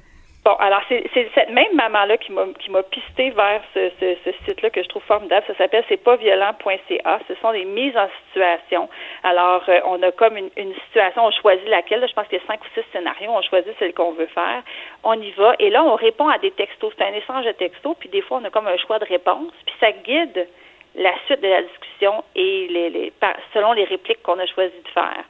Bon, 0.47 0.55
alors 0.59 0.79
c'est 0.87 1.03
cette 1.35 1.49
même 1.49 1.73
maman-là 1.73 2.15
qui 2.15 2.31
m'a 2.31 2.83
pisté 2.83 3.31
vers 3.31 3.61
ce, 3.73 3.91
ce, 3.99 4.31
site-là 4.45 4.69
que 4.69 4.81
je 4.81 4.87
trouve 4.87 5.03
formidable. 5.03 5.45
Ça 5.45 5.55
s'appelle 5.55 5.83
c'est 5.89 6.01
pas 6.01 6.15
violent.ca. 6.15 7.19
Ce 7.27 7.35
sont 7.41 7.51
des 7.51 7.65
mises 7.65 7.97
en 7.97 8.07
situation. 8.25 8.87
Alors 9.23 9.63
euh, 9.67 9.81
on 9.83 10.01
a 10.03 10.11
comme 10.13 10.37
une, 10.37 10.49
une, 10.55 10.73
situation, 10.85 11.25
on 11.25 11.31
choisit 11.31 11.67
laquelle. 11.67 12.07
je 12.07 12.13
pense 12.13 12.29
qu'il 12.29 12.39
y 12.39 12.41
a 12.41 12.47
cinq 12.47 12.61
ou 12.61 12.67
six 12.73 12.85
scénarios. 12.93 13.29
On 13.29 13.41
choisit 13.41 13.77
celle 13.77 13.93
qu'on 13.93 14.13
veut 14.13 14.27
faire. 14.27 14.63
On 15.03 15.21
y 15.21 15.31
va 15.31 15.53
et 15.59 15.69
là 15.69 15.83
on 15.83 15.95
répond 15.95 16.29
à 16.29 16.37
des 16.37 16.51
textos. 16.51 16.93
C'est 16.97 17.03
un 17.03 17.13
échange 17.13 17.43
de 17.43 17.51
textos. 17.51 17.97
Puis 17.99 18.07
des 18.07 18.21
fois 18.21 18.39
on 18.41 18.45
a 18.45 18.49
comme 18.49 18.67
un 18.67 18.77
choix 18.77 18.99
de 18.99 19.05
réponse. 19.05 19.51
Puis 19.65 19.75
ça 19.81 19.91
guide 19.91 20.47
la 20.95 21.11
suite 21.25 21.41
de 21.41 21.49
la 21.49 21.61
discussion 21.61 22.23
et 22.35 22.67
les, 22.69 22.89
les 22.89 23.13
selon 23.53 23.73
les 23.73 23.83
répliques 23.83 24.23
qu'on 24.23 24.39
a 24.39 24.45
choisi 24.45 24.81
de 24.81 24.89
faire. 24.91 25.25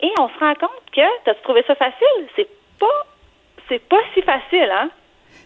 Et 0.00 0.12
on 0.20 0.28
se 0.28 0.38
rend 0.38 0.54
compte 0.54 0.84
que, 0.94 1.24
tu 1.24 1.30
as 1.30 1.34
trouvé 1.42 1.64
ça 1.66 1.74
facile? 1.74 2.28
C'est 2.36 2.48
pas 2.78 3.04
c'est 3.68 3.88
pas 3.88 4.00
si 4.14 4.22
facile, 4.22 4.70
hein? 4.70 4.90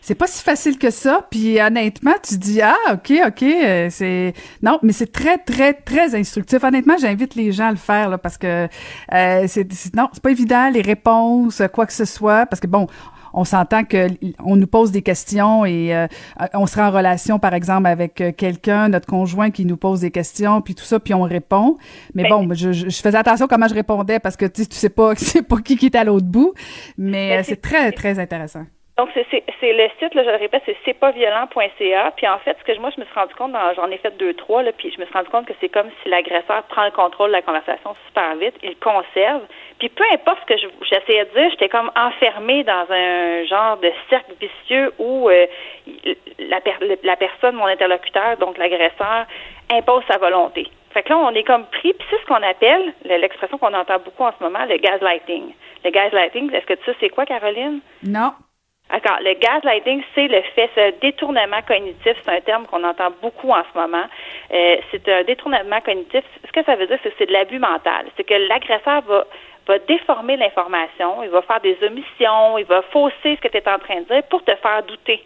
c'est 0.01 0.15
pas 0.15 0.27
si 0.27 0.43
facile 0.43 0.79
que 0.79 0.91
ça. 0.91 1.27
Puis 1.31 1.61
honnêtement, 1.61 2.15
tu 2.27 2.39
dis 2.39 2.61
ah 2.63 2.77
ok 2.93 3.13
ok 3.27 3.43
euh, 3.43 3.89
c'est 3.91 4.33
non 4.63 4.79
mais 4.83 4.93
c'est 4.93 5.13
très 5.13 5.39
très 5.39 5.75
très 5.75 6.15
instructif. 6.15 6.63
Honnêtement, 6.65 6.97
j'invite 6.99 7.35
les 7.35 7.53
gens 7.53 7.69
à 7.69 7.71
le 7.71 7.77
faire 7.77 8.09
là, 8.09 8.19
parce 8.19 8.39
que 8.39 8.69
euh, 9.13 9.45
c'est 9.47 9.95
non 9.95 10.09
c'est 10.13 10.23
pas 10.23 10.31
évident 10.31 10.71
les 10.71 10.83
réponses 10.83 11.63
quoi 11.73 11.87
que 11.87 11.93
ce 11.93 12.05
soit 12.05 12.47
parce 12.47 12.61
que 12.61 12.67
bon 12.67 12.87
on 13.39 13.45
s'entend 13.45 13.85
que 13.85 14.09
on 14.45 14.57
nous 14.57 14.67
pose 14.67 14.91
des 14.91 15.03
questions 15.03 15.65
et 15.65 15.95
euh, 15.95 16.07
on 16.55 16.67
sera 16.67 16.89
en 16.89 16.93
relation 16.93 17.39
par 17.39 17.55
exemple 17.55 17.87
avec 17.87 18.21
euh, 18.21 18.33
quelqu'un 18.33 18.89
notre 18.89 19.07
conjoint 19.07 19.51
qui 19.51 19.65
nous 19.65 19.77
pose 19.77 20.01
des 20.01 20.11
questions 20.11 20.61
puis 20.61 20.75
tout 20.75 20.85
ça 20.85 20.99
puis 20.99 21.15
on 21.15 21.23
répond. 21.23 21.77
Mais 22.15 22.25
ben 22.25 22.31
bon 22.31 22.55
je, 22.55 22.73
je, 22.73 23.01
faisais 23.01 23.17
attention 23.17 23.47
comment 23.47 23.69
je 23.69 23.75
répondais 23.75 24.19
parce 24.19 24.37
que 24.37 24.47
tu 24.47 24.65
sais 24.69 24.89
pas 24.89 25.15
c'est 25.17 25.43
pas 25.43 25.59
qui 25.59 25.77
qui 25.77 25.87
est 25.87 25.97
à 25.97 26.05
l'autre 26.05 26.27
bout. 26.27 26.53
Mais 26.97 27.37
ben, 27.37 27.45
c'est 27.45 27.61
très 27.61 27.93
très 27.93 28.19
intéressant 28.19 28.65
donc, 28.99 29.11
c'est 29.15 29.73
le 29.73 29.89
site, 30.01 30.13
là, 30.15 30.25
je 30.25 30.31
le 30.31 30.37
répète, 30.39 30.63
c'est 30.67 30.77
c'est 30.85 30.99
pas 30.99 31.13
violent.ca. 31.13 32.13
Puis 32.17 32.27
en 32.27 32.39
fait, 32.41 32.57
ce 32.59 32.65
que 32.65 32.77
moi, 32.81 32.91
je 32.95 33.01
me 33.01 33.07
suis 33.07 33.15
rendu 33.15 33.33
compte, 33.35 33.53
j'en 33.77 33.89
ai 33.93 33.97
fait 33.99 34.17
deux, 34.19 34.35
trois, 34.35 34.65
là, 34.65 34.73
puis 34.77 34.91
je 34.91 35.01
me 35.01 35.07
suis 35.07 35.15
rendu 35.15 35.29
compte 35.29 35.47
que 35.47 35.53
c'est 35.61 35.69
comme 35.69 35.89
si 36.03 36.09
l'agresseur 36.09 36.65
prend 36.65 36.85
le 36.85 36.91
contrôle 36.91 37.29
de 37.29 37.35
la 37.35 37.43
conversation 37.43 37.95
super 38.09 38.35
vite, 38.35 38.57
il 38.65 38.77
conserve. 38.79 39.43
Puis 39.79 39.89
peu 39.89 40.03
importe 40.13 40.41
ce 40.41 40.55
que 40.55 40.61
j'essayais 40.83 41.27
de 41.27 41.31
dire, 41.31 41.51
j'étais 41.51 41.69
comme 41.69 41.93
enfermée 41.95 42.65
dans 42.65 42.87
un 42.91 43.45
genre 43.45 43.77
de 43.77 43.93
cercle 44.11 44.33
vicieux 44.41 44.93
où 44.99 45.31
euh, 45.31 45.47
la, 46.41 46.59
la 47.05 47.17
personne, 47.17 47.55
mon 47.55 47.67
interlocuteur, 47.67 48.37
donc 48.39 48.59
l'agresseur, 48.59 49.27
impose 49.71 50.03
sa 50.11 50.19
volonté. 50.19 50.67
Fait 50.93 51.05
que 51.05 51.11
là, 51.11 51.19
on 51.19 51.31
est 51.35 51.45
comme 51.45 51.67
pris, 51.67 51.93
puis 51.93 52.07
c'est 52.11 52.21
ce 52.21 52.27
qu'on 52.27 52.43
appelle, 52.43 52.93
l'expression 53.05 53.59
qu'on 53.59 53.75
entend 53.75 53.99
beaucoup 54.05 54.25
en 54.25 54.33
ce 54.37 54.43
moment, 54.43 54.65
le 54.69 54.79
gaslighting. 54.79 55.55
Le 55.85 55.91
gaslighting, 55.91 56.53
est-ce 56.53 56.67
que 56.67 56.75
tu 56.75 56.85
sais 56.85 56.97
c'est 56.99 57.11
quoi, 57.11 57.27
Caroline? 57.27 57.79
Non. 58.03 58.33
D'accord. 58.91 59.19
Le 59.21 59.35
gaslighting, 59.35 60.03
c'est 60.15 60.29
le 60.29 60.41
fait, 60.55 60.71
ce 60.75 61.01
détournement 61.01 61.61
cognitif, 61.67 62.17
c'est 62.25 62.31
un 62.31 62.41
terme 62.41 62.67
qu'on 62.67 62.83
entend 62.85 63.11
beaucoup 63.21 63.51
en 63.51 63.63
ce 63.73 63.79
moment. 63.79 64.05
Euh, 64.53 64.77
c'est 64.91 65.07
un 65.09 65.25
détournement 65.25 65.81
cognitif. 65.83 66.25
Ce 66.47 66.53
que 66.53 66.65
ça 66.65 66.75
veut 66.75 66.87
dire, 66.87 66.99
c'est 67.03 67.11
que 67.11 67.17
c'est 67.19 67.27
de 67.27 67.33
l'abus 67.33 67.59
mental. 67.59 68.07
C'est 68.17 68.25
que 68.25 68.35
l'agresseur 68.35 69.03
va 69.03 69.25
va 69.69 69.79
déformer 69.81 70.37
l'information, 70.37 71.23
il 71.23 71.29
va 71.29 71.43
faire 71.43 71.61
des 71.61 71.77
omissions, 71.83 72.57
il 72.57 72.65
va 72.65 72.83
fausser 72.91 73.37
ce 73.37 73.41
que 73.41 73.49
tu 73.49 73.59
es 73.59 73.69
en 73.69 73.79
train 73.79 74.01
de 74.01 74.07
dire 74.07 74.23
pour 74.31 74.43
te 74.43 74.55
faire 74.57 74.83
douter. 74.83 75.23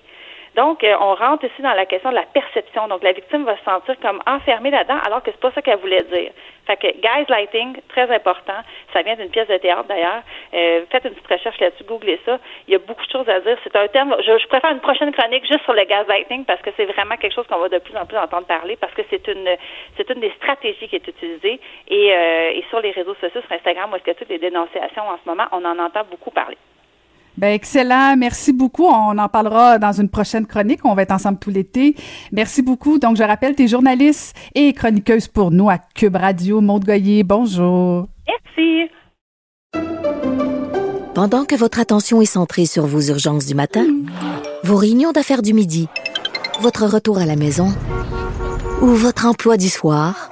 Donc, 0.57 0.85
euh, 0.85 0.95
on 1.01 1.15
rentre 1.15 1.45
ici 1.45 1.63
dans 1.63 1.73
la 1.73 1.87
question 1.87 2.11
de 2.11 2.15
la 2.15 2.27
perception. 2.27 2.87
Donc, 2.89 3.03
la 3.03 3.13
victime 3.13 3.45
va 3.45 3.57
se 3.57 3.65
sentir 3.65 3.97
comme 4.01 4.21
enfermée 4.27 4.71
là-dedans, 4.71 4.99
alors 5.07 5.23
que 5.23 5.31
c'est 5.31 5.41
pas 5.41 5.51
ça 5.53 5.63
qu'elle 5.63 5.79
voulait 5.79 6.03
dire. 6.03 6.31
Fait 6.67 6.77
que 6.77 6.87
lighting, 7.31 7.77
très 7.89 8.09
important. 8.15 8.61
Ça 8.93 9.03
vient 9.03 9.17
d'une 9.17 9.31
pièce 9.31 9.49
de 9.49 9.57
théâtre 9.57 9.85
d'ailleurs. 9.89 10.23
Euh, 10.55 10.83
faites 10.91 11.05
une 11.05 11.13
petite 11.13 11.27
recherche 11.27 11.59
là-dessus, 11.59 11.85
googlez 11.85 12.21
ça. 12.25 12.39
Il 12.69 12.73
y 12.73 12.77
a 12.77 12.79
beaucoup 12.79 13.05
de 13.05 13.11
choses 13.11 13.29
à 13.29 13.41
dire. 13.41 13.57
C'est 13.65 13.75
un 13.75 13.89
terme. 13.89 14.15
Je, 14.21 14.47
préfère 14.47 14.71
une 14.71 14.81
prochaine 14.81 15.13
chronique 15.13 15.45
juste 15.47 15.65
sur 15.65 15.73
le 15.73 15.83
lighting 16.09 16.45
parce 16.45 16.61
que 16.63 16.71
c'est 16.77 16.85
vraiment 16.85 17.17
quelque 17.17 17.35
chose 17.35 17.47
qu'on 17.49 17.59
va 17.59 17.69
de 17.69 17.79
plus 17.79 17.97
en 17.97 18.07
plus 18.07 18.17
entendre 18.17 18.47
parler 18.47 18.77
parce 18.77 18.93
que 18.95 19.03
c'est 19.11 19.27
une 19.29 19.49
c'est 19.97 20.09
une 20.11 20.21
des 20.21 20.31
stratégies 20.37 20.89
qui 20.89 20.97
est 20.97 21.09
utilisée 21.09 21.59
et, 21.89 22.15
euh, 22.15 22.51
et 22.51 22.65
sur 22.71 22.81
les 22.81 22.93
réseaux 22.93 23.15
sociaux, 23.15 23.41
sur 23.41 23.53
Instagram, 23.53 23.91
où 23.93 23.97
est-ce 23.97 24.05
que 24.05 24.13
toutes 24.13 24.29
les 24.29 24.39
dénonciations 24.39 25.09
en 25.09 25.19
ce 25.23 25.29
moment, 25.29 25.45
on 25.53 25.65
en 25.65 25.79
entend 25.79 26.05
beaucoup 26.11 26.31
parler. 26.31 26.59
Ben 27.37 27.55
excellent, 27.55 28.17
merci 28.17 28.53
beaucoup. 28.53 28.85
On 28.85 29.17
en 29.17 29.29
parlera 29.29 29.79
dans 29.79 29.93
une 29.93 30.09
prochaine 30.09 30.47
chronique. 30.47 30.81
On 30.85 30.95
va 30.95 31.03
être 31.03 31.13
ensemble 31.13 31.39
tout 31.39 31.51
l'été. 31.51 31.97
Merci 32.31 32.63
beaucoup. 32.63 32.99
Donc 32.99 33.17
je 33.17 33.23
rappelle, 33.23 33.55
tes 33.55 33.69
journaliste 33.69 34.37
et 34.55 34.73
chroniqueuse 34.73 35.29
pour 35.29 35.51
nous 35.51 35.71
à 35.71 35.79
Cube 35.79 36.17
Radio. 36.17 36.61
Maude 36.61 36.85
Goyer, 36.85 37.23
bonjour. 37.23 38.09
Merci. 38.29 38.91
Pendant 41.15 41.45
que 41.45 41.55
votre 41.55 41.79
attention 41.79 42.21
est 42.23 42.27
centrée 42.27 42.67
sur 42.67 42.87
vos 42.87 43.01
urgences 43.01 43.47
du 43.47 43.55
matin, 43.55 43.87
vos 44.65 44.77
réunions 44.77 45.13
d'affaires 45.13 45.43
du 45.43 45.53
midi, 45.53 45.89
votre 46.61 46.87
retour 46.87 47.19
à 47.19 47.27
la 47.27 47.37
maison 47.37 47.69
ou 48.81 48.87
votre 48.87 49.27
emploi 49.27 49.57
du 49.57 49.69
soir, 49.69 50.32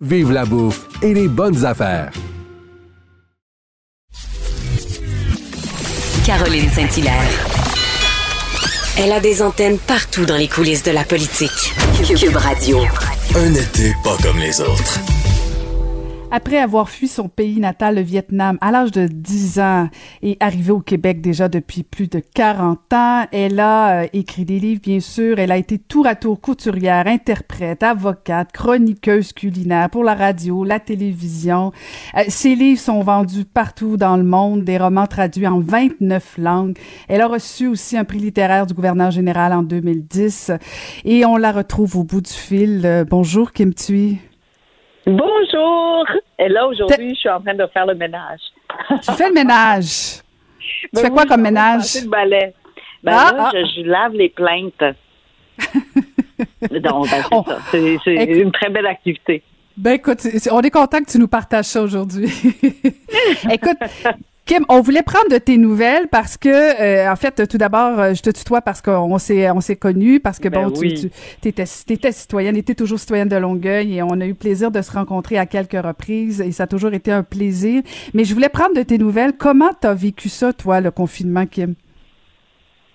vive 0.00 0.32
la 0.32 0.44
bouffe 0.44 0.86
et 1.02 1.12
les 1.12 1.28
bonnes 1.28 1.64
affaires. 1.64 2.10
Caroline 6.24 6.70
Saint-Hilaire. 6.70 7.46
Elle 8.96 9.12
a 9.12 9.20
des 9.20 9.42
antennes 9.42 9.78
partout 9.78 10.24
dans 10.24 10.36
les 10.36 10.48
coulisses 10.48 10.82
de 10.82 10.90
la 10.90 11.04
politique. 11.04 11.74
Cube 12.16 12.36
Radio. 12.36 12.80
Un 13.34 13.54
été 13.54 13.94
pas 14.02 14.16
comme 14.22 14.38
les 14.38 14.60
autres. 14.60 15.19
Après 16.32 16.58
avoir 16.58 16.88
fui 16.88 17.08
son 17.08 17.28
pays 17.28 17.58
natal, 17.58 17.96
le 17.96 18.02
Vietnam, 18.02 18.56
à 18.60 18.70
l'âge 18.70 18.92
de 18.92 19.08
10 19.08 19.58
ans 19.58 19.88
et 20.22 20.36
arrivé 20.38 20.70
au 20.70 20.78
Québec 20.78 21.20
déjà 21.20 21.48
depuis 21.48 21.82
plus 21.82 22.06
de 22.08 22.20
40 22.20 22.92
ans, 22.92 23.24
elle 23.32 23.58
a 23.58 24.02
euh, 24.02 24.06
écrit 24.12 24.44
des 24.44 24.60
livres, 24.60 24.80
bien 24.80 25.00
sûr. 25.00 25.40
Elle 25.40 25.50
a 25.50 25.56
été 25.56 25.78
tour 25.78 26.06
à 26.06 26.14
tour 26.14 26.40
couturière, 26.40 27.08
interprète, 27.08 27.82
avocate, 27.82 28.52
chroniqueuse 28.52 29.32
culinaire 29.32 29.90
pour 29.90 30.04
la 30.04 30.14
radio, 30.14 30.62
la 30.62 30.78
télévision. 30.78 31.72
Euh, 32.16 32.22
ses 32.28 32.54
livres 32.54 32.80
sont 32.80 33.00
vendus 33.00 33.44
partout 33.44 33.96
dans 33.96 34.16
le 34.16 34.22
monde, 34.22 34.62
des 34.62 34.78
romans 34.78 35.08
traduits 35.08 35.48
en 35.48 35.58
29 35.58 36.38
langues. 36.38 36.78
Elle 37.08 37.22
a 37.22 37.26
reçu 37.26 37.66
aussi 37.66 37.96
un 37.96 38.04
prix 38.04 38.20
littéraire 38.20 38.66
du 38.66 38.74
gouverneur 38.74 39.10
général 39.10 39.52
en 39.52 39.64
2010 39.64 40.52
et 41.04 41.26
on 41.26 41.36
la 41.36 41.50
retrouve 41.50 41.96
au 41.96 42.04
bout 42.04 42.20
du 42.20 42.32
fil. 42.32 42.82
Euh, 42.84 43.04
bonjour 43.04 43.50
Kim 43.50 43.74
Thuy. 43.74 44.20
Bonjour! 45.06 46.06
Et 46.38 46.48
là, 46.48 46.66
aujourd'hui, 46.66 47.14
je 47.14 47.20
suis 47.20 47.28
en 47.28 47.40
train 47.40 47.54
de 47.54 47.66
faire 47.68 47.86
le 47.86 47.94
ménage. 47.94 48.40
Tu 49.02 49.12
fais 49.12 49.28
le 49.28 49.34
ménage? 49.34 50.20
tu 50.58 50.88
ben 50.92 51.00
fais 51.02 51.10
quoi 51.10 51.26
comme 51.26 51.42
ménage? 51.42 52.02
le 52.02 52.08
balai. 52.08 52.54
Ben 53.02 53.12
ah, 53.14 53.32
là, 53.32 53.50
ah. 53.52 53.58
Je, 53.76 53.82
lave 53.82 54.12
les 54.12 54.28
plaintes. 54.28 54.84
Donc, 56.70 57.10
ben, 57.10 57.24
c'est 57.70 57.96
ça. 57.96 58.00
C'est 58.04 58.24
une 58.24 58.52
très 58.52 58.70
belle 58.70 58.86
activité. 58.86 59.42
Ben 59.76 59.92
écoute, 59.92 60.18
on 60.50 60.60
est 60.60 60.70
content 60.70 60.98
que 60.98 61.10
tu 61.10 61.18
nous 61.18 61.28
partages 61.28 61.66
ça 61.66 61.80
aujourd'hui. 61.80 62.28
écoute, 63.50 63.78
Kim, 64.50 64.64
on 64.68 64.80
voulait 64.80 65.04
prendre 65.04 65.30
de 65.30 65.38
tes 65.38 65.58
nouvelles 65.58 66.08
parce 66.08 66.36
que, 66.36 66.48
euh, 66.48 67.08
en 67.08 67.14
fait, 67.14 67.46
tout 67.46 67.56
d'abord, 67.56 68.00
euh, 68.00 68.14
je 68.14 68.20
te 68.20 68.30
tutoie 68.30 68.60
parce 68.60 68.82
qu'on 68.82 69.16
s'est 69.18 69.48
on 69.48 69.60
s'est 69.60 69.76
connus, 69.76 70.18
parce 70.18 70.40
que 70.40 70.48
ben 70.48 70.64
bon, 70.64 70.72
tu, 70.72 71.08
tu 71.40 71.48
étais, 71.48 71.62
étais 71.88 72.10
citoyenne, 72.10 72.56
étais 72.56 72.74
toujours 72.74 72.98
citoyenne 72.98 73.28
de 73.28 73.36
Longueuil 73.36 73.94
et 73.94 74.02
on 74.02 74.20
a 74.20 74.26
eu 74.26 74.34
plaisir 74.34 74.72
de 74.72 74.82
se 74.82 74.90
rencontrer 74.90 75.38
à 75.38 75.46
quelques 75.46 75.80
reprises 75.80 76.40
et 76.40 76.50
ça 76.50 76.64
a 76.64 76.66
toujours 76.66 76.92
été 76.94 77.12
un 77.12 77.22
plaisir. 77.22 77.82
Mais 78.12 78.24
je 78.24 78.34
voulais 78.34 78.48
prendre 78.48 78.74
de 78.74 78.82
tes 78.82 78.98
nouvelles. 78.98 79.34
Comment 79.38 79.70
t'as 79.80 79.94
vécu 79.94 80.28
ça, 80.28 80.52
toi, 80.52 80.80
le 80.80 80.90
confinement, 80.90 81.46
Kim? 81.46 81.76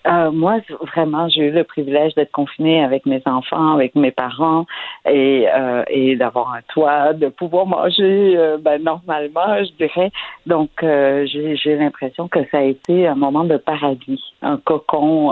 Euh, 0.07 0.31
moi, 0.31 0.59
vraiment, 0.93 1.27
j'ai 1.29 1.47
eu 1.47 1.51
le 1.51 1.63
privilège 1.63 2.13
d'être 2.15 2.31
confinée 2.31 2.83
avec 2.83 3.05
mes 3.05 3.21
enfants, 3.25 3.73
avec 3.73 3.95
mes 3.95 4.11
parents, 4.11 4.65
et, 5.09 5.47
euh, 5.53 5.83
et 5.87 6.15
d'avoir 6.15 6.53
un 6.53 6.61
toit, 6.73 7.13
de 7.13 7.27
pouvoir 7.29 7.65
manger 7.65 8.35
euh, 8.37 8.57
ben, 8.59 8.81
normalement, 8.83 9.63
je 9.63 9.71
dirais. 9.83 10.11
Donc, 10.45 10.69
euh, 10.83 11.25
j'ai 11.25 11.75
l'impression 11.75 12.27
que 12.27 12.39
ça 12.51 12.59
a 12.59 12.63
été 12.63 13.07
un 13.07 13.15
moment 13.15 13.45
de 13.45 13.57
paradis, 13.57 14.21
un 14.41 14.57
cocon 14.57 15.29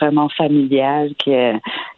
vraiment 0.00 0.28
familial 0.30 1.10
qui, 1.18 1.32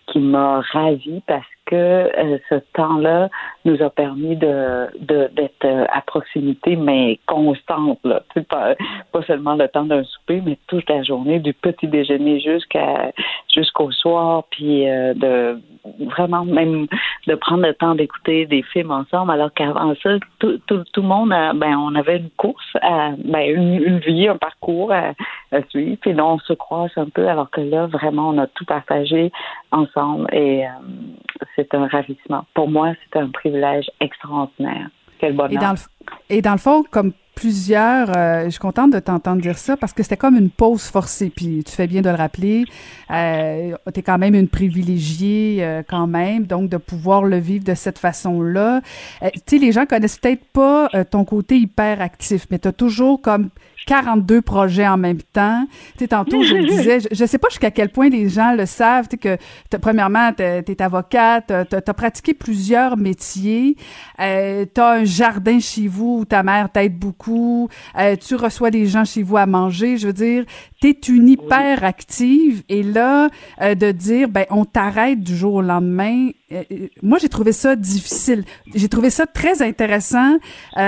qui 0.07 0.19
m'a 0.19 0.61
ravie 0.73 1.23
parce 1.27 1.45
que 1.67 1.75
euh, 1.77 2.39
ce 2.49 2.57
temps-là 2.75 3.29
nous 3.65 3.83
a 3.83 3.91
permis 3.91 4.37
de 4.37 4.89
d'être 5.01 5.65
euh, 5.65 5.87
à 5.91 6.01
proximité, 6.03 6.77
mais 6.77 7.19
constante. 7.27 7.99
Là. 8.05 8.23
Pas, 8.49 8.75
pas 9.13 9.23
seulement 9.23 9.55
le 9.55 9.69
temps 9.69 9.85
d'un 9.85 10.05
souper, 10.05 10.43
mais 10.45 10.59
toute 10.67 10.89
la 10.91 11.03
journée, 11.03 11.39
du 11.39 11.53
petit 11.55 11.87
déjeuner 11.87 12.41
jusqu'à 12.41 13.13
jusqu'au 13.53 13.91
soir, 13.93 14.45
puis 14.51 14.89
euh, 14.89 15.15
de 15.15 15.59
vraiment 16.01 16.45
même 16.45 16.87
de 17.27 17.35
prendre 17.35 17.67
le 17.67 17.75
temps 17.75 17.95
d'écouter 17.95 18.47
des 18.47 18.63
films 18.63 18.91
ensemble, 18.91 19.31
alors 19.31 19.53
qu'avant 19.53 19.95
ça, 20.03 20.19
tout, 20.39 20.59
tout, 20.67 20.83
tout, 20.93 21.03
le 21.03 21.09
monde, 21.09 21.29
ben, 21.29 21.77
on 21.77 21.95
avait 21.95 22.19
une 22.19 22.31
course, 22.31 22.77
à, 22.81 23.11
ben, 23.19 23.49
une, 23.49 23.99
vie, 23.99 24.29
un 24.29 24.37
parcours 24.37 24.93
à, 24.93 25.13
à 25.53 25.63
suivre, 25.69 25.97
puis 26.01 26.13
là, 26.15 26.25
on 26.25 26.39
se 26.39 26.53
croise 26.55 26.91
un 26.97 27.09
peu, 27.09 27.29
alors 27.29 27.51
que 27.51 27.61
là, 27.61 27.87
vraiment, 27.87 28.31
on 28.31 28.39
a 28.39 28.47
tout 28.47 28.65
partagé 28.65 29.31
ensemble 29.71 30.27
et 30.33 30.65
c'est 31.57 31.75
un 31.75 31.87
ravissement. 31.87 32.45
Pour 32.55 32.69
moi, 32.69 32.93
c'est 33.05 33.19
un 33.19 33.29
privilège 33.31 33.91
extraordinaire. 34.01 34.91
Quel 35.19 35.35
bonheur. 35.35 35.53
Et 35.53 35.57
dans 35.57 35.73
le, 35.73 35.79
et 36.31 36.43
dans 36.43 36.53
le 36.53 36.59
fond, 36.59 36.85
comme 36.91 37.13
plusieurs, 37.35 38.17
euh, 38.17 38.45
je 38.45 38.51
suis 38.51 38.59
contente 38.61 38.93
de 38.93 38.99
t'entendre 38.99 39.41
dire 39.41 39.59
ça 39.59 39.77
parce 39.77 39.93
que 39.93 40.03
c'était 40.03 40.17
comme 40.17 40.37
une 40.37 40.51
pause 40.51 40.85
forcée. 40.85 41.31
Puis 41.35 41.63
tu 41.65 41.73
fais 41.73 41.87
bien 41.87 42.03
de 42.03 42.09
le 42.09 42.15
rappeler. 42.15 42.65
Euh, 43.11 43.75
tu 43.93 44.01
es 44.01 44.03
quand 44.03 44.19
même 44.19 44.35
une 44.35 44.49
privilégiée 44.49 45.59
euh, 45.61 45.83
quand 45.87 46.07
même, 46.07 46.47
donc 46.47 46.69
de 46.69 46.77
pouvoir 46.77 47.25
le 47.25 47.39
vivre 47.39 47.65
de 47.65 47.75
cette 47.75 47.99
façon-là. 47.99 48.81
Euh, 49.23 49.31
tu 49.33 49.41
sais, 49.47 49.59
les 49.59 49.73
gens 49.73 49.87
connaissent 49.87 50.19
peut-être 50.19 50.45
pas 50.53 50.89
ton 51.11 51.25
côté 51.25 51.59
hyper 51.59 52.01
actif, 52.01 52.47
mais 52.51 52.59
tu 52.59 52.69
as 52.69 52.73
toujours 52.73 53.21
comme 53.21 53.51
42 53.87 54.43
projets 54.43 54.87
en 54.87 54.97
même 54.97 55.23
temps. 55.33 55.67
Tu 55.93 56.01
sais, 56.01 56.09
tantôt, 56.09 56.43
je 56.43 56.57
disais, 56.57 57.01
je, 57.13 57.23
ne 57.23 57.27
sais 57.27 57.39
pas 57.39 57.49
jusqu'à 57.49 57.71
quel 57.71 57.91
point 57.91 58.09
les 58.09 58.29
gens 58.29 58.55
le 58.55 58.67
savent, 58.67 59.09
tu 59.09 59.19
sais, 59.23 59.37
que 59.71 59.77
premièrement, 59.77 60.33
tu 60.33 60.43
es, 60.43 60.83
avocate, 60.83 61.53
tu 61.69 61.77
as, 61.77 61.95
pratiqué 61.95 62.35
plusieurs 62.35 62.97
métiers, 62.97 63.77
euh, 64.21 64.65
tu 64.73 64.81
as 64.81 64.91
un 64.91 65.05
jardin 65.05 65.61
chez 65.61 65.87
vous 65.87 66.19
où 66.21 66.25
ta 66.25 66.43
mère 66.43 66.71
t'aide 66.71 66.99
beaucoup, 66.99 67.69
euh, 67.99 68.17
tu 68.17 68.35
reçois 68.35 68.71
des 68.71 68.87
gens 68.87 69.05
chez 69.05 69.23
vous 69.23 69.37
à 69.37 69.47
manger, 69.47 69.97
je 69.97 70.07
veux 70.09 70.13
dire, 70.13 70.45
tu 70.81 70.89
es 70.89 70.99
une 71.09 71.29
hyper 71.29 71.85
active 71.85 72.63
et 72.69 72.83
là, 72.83 73.29
euh, 73.61 73.75
de 73.75 73.91
dire, 73.93 74.29
ben, 74.29 74.47
on 74.51 74.65
t'arrête 74.65 75.21
du 75.21 75.37
jour 75.37 75.55
au 75.55 75.63
lendemain, 75.63 76.31
moi, 77.03 77.19
j'ai 77.21 77.29
trouvé 77.29 77.53
ça 77.53 77.75
difficile. 77.75 78.45
J'ai 78.75 78.89
trouvé 78.89 79.11
ça 79.11 79.27
très 79.27 79.63
intéressant 79.63 80.39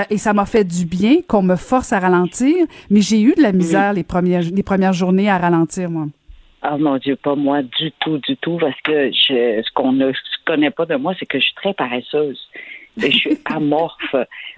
et 0.09 0.17
ça 0.17 0.33
m'a 0.33 0.45
fait 0.45 0.63
du 0.63 0.85
bien 0.85 1.21
qu'on 1.27 1.41
me 1.41 1.55
force 1.55 1.93
à 1.93 1.99
ralentir, 1.99 2.55
mais 2.89 3.01
j'ai 3.01 3.21
eu 3.21 3.33
de 3.35 3.41
la 3.41 3.51
misère 3.51 3.93
les 3.93 4.03
premières 4.03 4.41
les 4.41 4.63
premières 4.63 4.93
journées 4.93 5.29
à 5.29 5.37
ralentir, 5.37 5.89
moi. 5.89 6.05
Ah 6.61 6.77
mon 6.77 6.97
Dieu, 6.97 7.15
pas 7.15 7.35
moi 7.35 7.61
du 7.61 7.91
tout, 7.99 8.17
du 8.17 8.35
tout, 8.37 8.57
parce 8.57 8.79
que 8.81 9.11
je, 9.11 9.61
ce 9.63 9.71
qu'on 9.73 9.91
ne 9.91 10.11
connaît 10.45 10.71
pas 10.71 10.85
de 10.85 10.95
moi, 10.95 11.13
c'est 11.19 11.25
que 11.25 11.39
je 11.39 11.45
suis 11.45 11.55
très 11.55 11.73
paresseuse. 11.73 12.39
Et 13.01 13.11
je 13.11 13.17
suis 13.17 13.37
amorphe. 13.45 14.15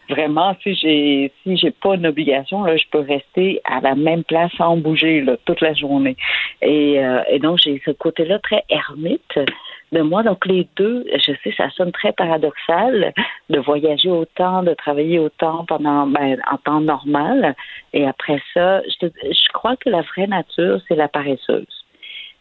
Vraiment, 0.10 0.56
si 0.64 0.74
j'ai 0.76 1.32
si 1.44 1.58
j'ai 1.58 1.72
pas 1.72 1.96
une 1.96 2.08
obligation, 2.08 2.64
là, 2.64 2.78
je 2.78 2.86
peux 2.90 3.00
rester 3.00 3.62
à 3.66 3.82
la 3.82 3.96
même 3.96 4.24
place 4.24 4.52
sans 4.58 4.78
bouger 4.78 5.22
là, 5.22 5.36
toute 5.46 5.62
la 5.62 5.74
journée. 5.74 6.16
Et, 6.62 7.00
euh, 7.00 7.22
et 7.30 7.40
donc 7.40 7.60
j'ai 7.64 7.82
ce 7.86 7.92
côté-là 7.92 8.40
très 8.40 8.64
ermite 8.70 9.38
de 9.92 10.02
moi. 10.02 10.24
Donc 10.24 10.46
les 10.46 10.68
deux, 10.76 11.06
je 11.14 11.34
sais, 11.44 11.54
ça 11.56 11.70
sonne 11.72 11.92
très 11.92 12.12
paradoxal 12.12 13.14
de 13.50 13.60
voyager 13.60 14.10
autant, 14.10 14.64
de 14.64 14.74
travailler 14.74 15.20
autant 15.20 15.66
pendant 15.66 16.08
ben, 16.08 16.38
en 16.52 16.58
temps 16.58 16.82
normal. 16.82 17.56
Et 17.94 18.08
après 18.08 18.42
ça, 18.54 18.82
je, 18.84 19.08
je 19.24 19.52
crois 19.54 19.76
que 19.76 19.90
la 19.90 20.02
vraie 20.02 20.28
nature, 20.28 20.80
c'est 20.88 20.96
la 20.96 21.08
paresseuse. 21.08 21.86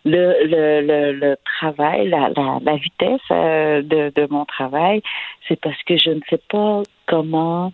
Le, 0.05 0.47
le, 0.47 0.81
le, 0.81 1.13
le 1.13 1.37
travail, 1.59 2.09
la, 2.09 2.31
la, 2.37 2.59
la 2.63 2.77
vitesse 2.77 3.21
euh, 3.31 3.83
de, 3.83 4.13
de 4.15 4.27
mon 4.31 4.45
travail, 4.45 5.03
c'est 5.47 5.61
parce 5.61 5.83
que 5.83 5.97
je 5.99 6.11
ne 6.11 6.21
sais 6.31 6.41
pas 6.49 6.83
comment 7.07 7.73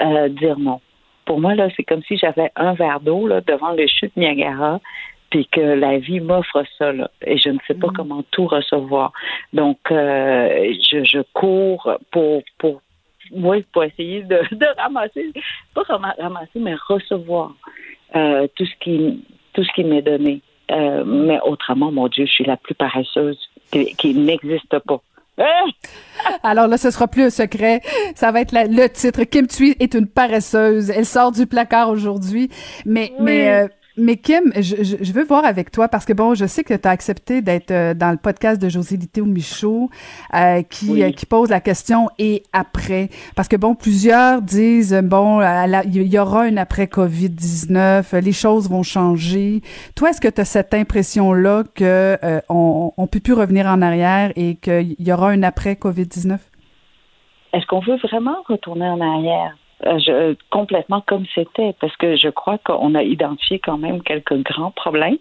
euh, 0.00 0.28
dire 0.28 0.58
non. 0.58 0.80
Pour 1.26 1.40
moi, 1.40 1.54
là, 1.54 1.68
c'est 1.76 1.84
comme 1.84 2.02
si 2.02 2.16
j'avais 2.16 2.50
un 2.54 2.74
verre 2.74 3.00
d'eau 3.00 3.26
là, 3.26 3.40
devant 3.40 3.72
le 3.72 3.86
chute 3.86 4.16
Niagara, 4.16 4.80
puis 5.34 5.48
que 5.48 5.60
la 5.60 5.98
vie 5.98 6.20
m'offre 6.20 6.62
ça 6.78 6.92
là, 6.92 7.10
et 7.26 7.38
je 7.38 7.48
ne 7.48 7.58
sais 7.66 7.74
pas 7.74 7.88
mm. 7.88 7.92
comment 7.96 8.22
tout 8.30 8.46
recevoir. 8.46 9.12
Donc, 9.52 9.78
euh, 9.90 10.72
je, 10.88 11.02
je 11.02 11.22
cours 11.32 11.90
pour 12.12 12.44
pour 12.56 12.80
oui, 13.32 13.64
pour 13.72 13.82
essayer 13.82 14.22
de, 14.22 14.36
de 14.52 14.80
ramasser, 14.80 15.32
pas 15.74 15.82
ramasser, 15.82 16.60
mais 16.60 16.76
recevoir 16.86 17.52
euh, 18.14 18.46
tout 18.54 18.64
ce 18.64 18.76
qui 18.78 19.24
tout 19.54 19.64
ce 19.64 19.72
qui 19.72 19.82
m'est 19.82 20.02
donné. 20.02 20.40
Euh, 20.70 21.02
mais 21.04 21.40
autrement, 21.40 21.90
mon 21.90 22.06
Dieu, 22.06 22.26
je 22.26 22.30
suis 22.30 22.44
la 22.44 22.56
plus 22.56 22.76
paresseuse 22.76 23.38
qui, 23.72 23.86
qui 23.96 24.14
n'existe 24.14 24.78
pas. 24.86 25.00
Alors 26.44 26.68
là, 26.68 26.76
ce 26.76 26.92
sera 26.92 27.08
plus 27.08 27.24
un 27.24 27.30
secret. 27.30 27.80
Ça 28.14 28.30
va 28.30 28.40
être 28.40 28.52
le 28.52 28.86
titre. 28.86 29.24
Kim 29.24 29.48
Thuy 29.48 29.74
est 29.80 29.94
une 29.94 30.06
paresseuse. 30.06 30.90
Elle 30.90 31.04
sort 31.04 31.32
du 31.32 31.48
placard 31.48 31.88
aujourd'hui. 31.88 32.50
Mais, 32.86 33.12
mais 33.18 33.52
euh, 33.52 33.68
mais 33.96 34.16
Kim, 34.16 34.52
je, 34.56 34.82
je, 34.82 35.12
veux 35.12 35.24
voir 35.24 35.44
avec 35.44 35.70
toi 35.70 35.86
parce 35.86 36.04
que 36.04 36.12
bon, 36.12 36.34
je 36.34 36.46
sais 36.46 36.64
que 36.64 36.74
tu 36.74 36.88
as 36.88 36.90
accepté 36.90 37.42
d'être 37.42 37.70
euh, 37.70 37.94
dans 37.94 38.10
le 38.10 38.16
podcast 38.16 38.60
de 38.60 38.68
José 38.68 38.96
Littéo 38.96 39.24
Michaud 39.24 39.88
euh, 40.34 40.62
qui, 40.62 41.02
euh, 41.02 41.12
qui 41.12 41.26
pose 41.26 41.48
la 41.48 41.60
question 41.60 42.08
et 42.18 42.42
après. 42.52 43.08
Parce 43.36 43.46
que 43.46 43.54
bon, 43.54 43.76
plusieurs 43.76 44.42
disent 44.42 45.00
bon, 45.04 45.40
il 45.40 46.12
y 46.12 46.18
aura 46.18 46.42
un 46.42 46.56
après 46.56 46.86
Covid-19, 46.86 48.18
les 48.18 48.32
choses 48.32 48.68
vont 48.68 48.82
changer. 48.82 49.62
Toi, 49.94 50.10
est-ce 50.10 50.20
que 50.20 50.28
tu 50.28 50.40
as 50.40 50.44
cette 50.44 50.74
impression-là 50.74 51.62
que 51.74 52.18
on, 52.48 52.92
on 52.96 53.06
peut 53.06 53.20
plus 53.20 53.34
revenir 53.34 53.66
en 53.66 53.80
arrière 53.80 54.32
et 54.34 54.56
qu'il 54.56 54.96
y 54.98 55.12
aura 55.12 55.30
un 55.30 55.44
après 55.44 55.74
Covid-19? 55.74 56.38
Est-ce 57.52 57.66
qu'on 57.66 57.80
veut 57.80 57.96
vraiment 57.98 58.38
retourner 58.48 58.88
en 58.88 59.00
arrière? 59.00 59.56
Euh, 59.86 59.98
je, 59.98 60.36
complètement 60.50 61.02
comme 61.06 61.24
c'était, 61.34 61.74
parce 61.80 61.96
que 61.96 62.16
je 62.16 62.28
crois 62.28 62.58
qu'on 62.58 62.94
a 62.94 63.02
identifié 63.02 63.58
quand 63.58 63.78
même 63.78 64.02
quelques 64.02 64.36
grands 64.42 64.70
problèmes 64.70 65.16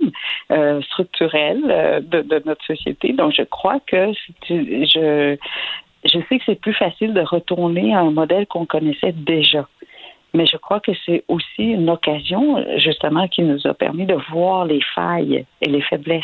euh, 0.52 0.81
structurels 0.81 1.64
euh, 1.69 1.99
de, 1.99 2.41
notre 2.45 2.64
société. 2.65 3.14
Donc, 3.14 3.34
je 3.35 3.44
crois 3.44 3.80
que 3.85 4.14
je, 4.49 5.38
je 6.06 6.19
sais 6.30 6.38
que 6.38 6.44
c'est 6.45 6.60
plus 6.60 6.73
facile 6.73 7.14
de 7.14 7.22
retourner 7.22 7.94
à 7.94 7.99
un 7.99 8.11
modèle 8.11 8.48
qu'on 8.48 8.65
connaissait 8.65 9.11
déjà. 9.11 9.68
Mais 10.34 10.45
je 10.47 10.57
crois 10.57 10.80
que 10.80 10.91
c'est 11.05 11.23
aussi 11.27 11.64
une 11.64 11.89
occasion, 11.89 12.64
justement, 12.77 13.27
qui 13.27 13.43
nous 13.43 13.68
a 13.68 13.73
permis 13.73 14.05
de 14.05 14.15
voir 14.31 14.65
les 14.65 14.81
failles 14.95 15.45
et 15.61 15.69
les 15.69 15.81
faiblesses 15.81 16.23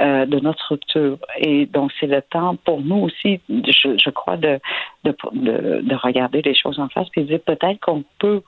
euh, 0.00 0.26
de 0.26 0.38
notre 0.40 0.62
structure. 0.64 1.18
Et 1.38 1.64
donc, 1.64 1.90
c'est 1.98 2.06
le 2.06 2.20
temps 2.20 2.56
pour 2.56 2.82
nous 2.82 3.04
aussi, 3.06 3.40
je, 3.48 3.96
je 3.96 4.10
crois, 4.10 4.36
de, 4.36 4.60
de, 5.04 5.14
de, 5.32 5.94
regarder 5.94 6.42
les 6.42 6.54
choses 6.54 6.78
en 6.78 6.88
face 6.88 7.08
et 7.16 7.22
de 7.22 7.26
dire 7.26 7.40
peut-être 7.40 7.80
qu'on 7.80 8.04
peut 8.18 8.42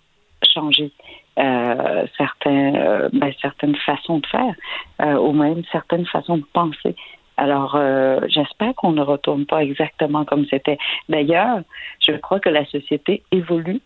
changer 0.55 0.93
euh, 1.39 2.06
certains, 2.18 2.74
euh, 2.74 3.09
ben, 3.12 3.32
certaines 3.40 3.77
façons 3.77 4.18
de 4.18 4.27
faire 4.27 4.55
euh, 5.01 5.14
ou 5.14 5.32
même 5.32 5.62
certaines 5.72 6.06
façons 6.06 6.39
de 6.39 6.44
penser. 6.52 6.94
Alors, 7.40 7.74
euh, 7.74 8.20
j'espère 8.28 8.74
qu'on 8.74 8.93
ne 8.93 9.01
retourne 9.01 9.47
pas 9.47 9.62
exactement 9.62 10.27
comme 10.27 10.44
c'était. 10.51 10.77
D'ailleurs, 11.09 11.60
je 12.06 12.12
crois 12.12 12.39
que 12.39 12.51
la 12.51 12.66
société 12.66 13.22
évolue 13.32 13.81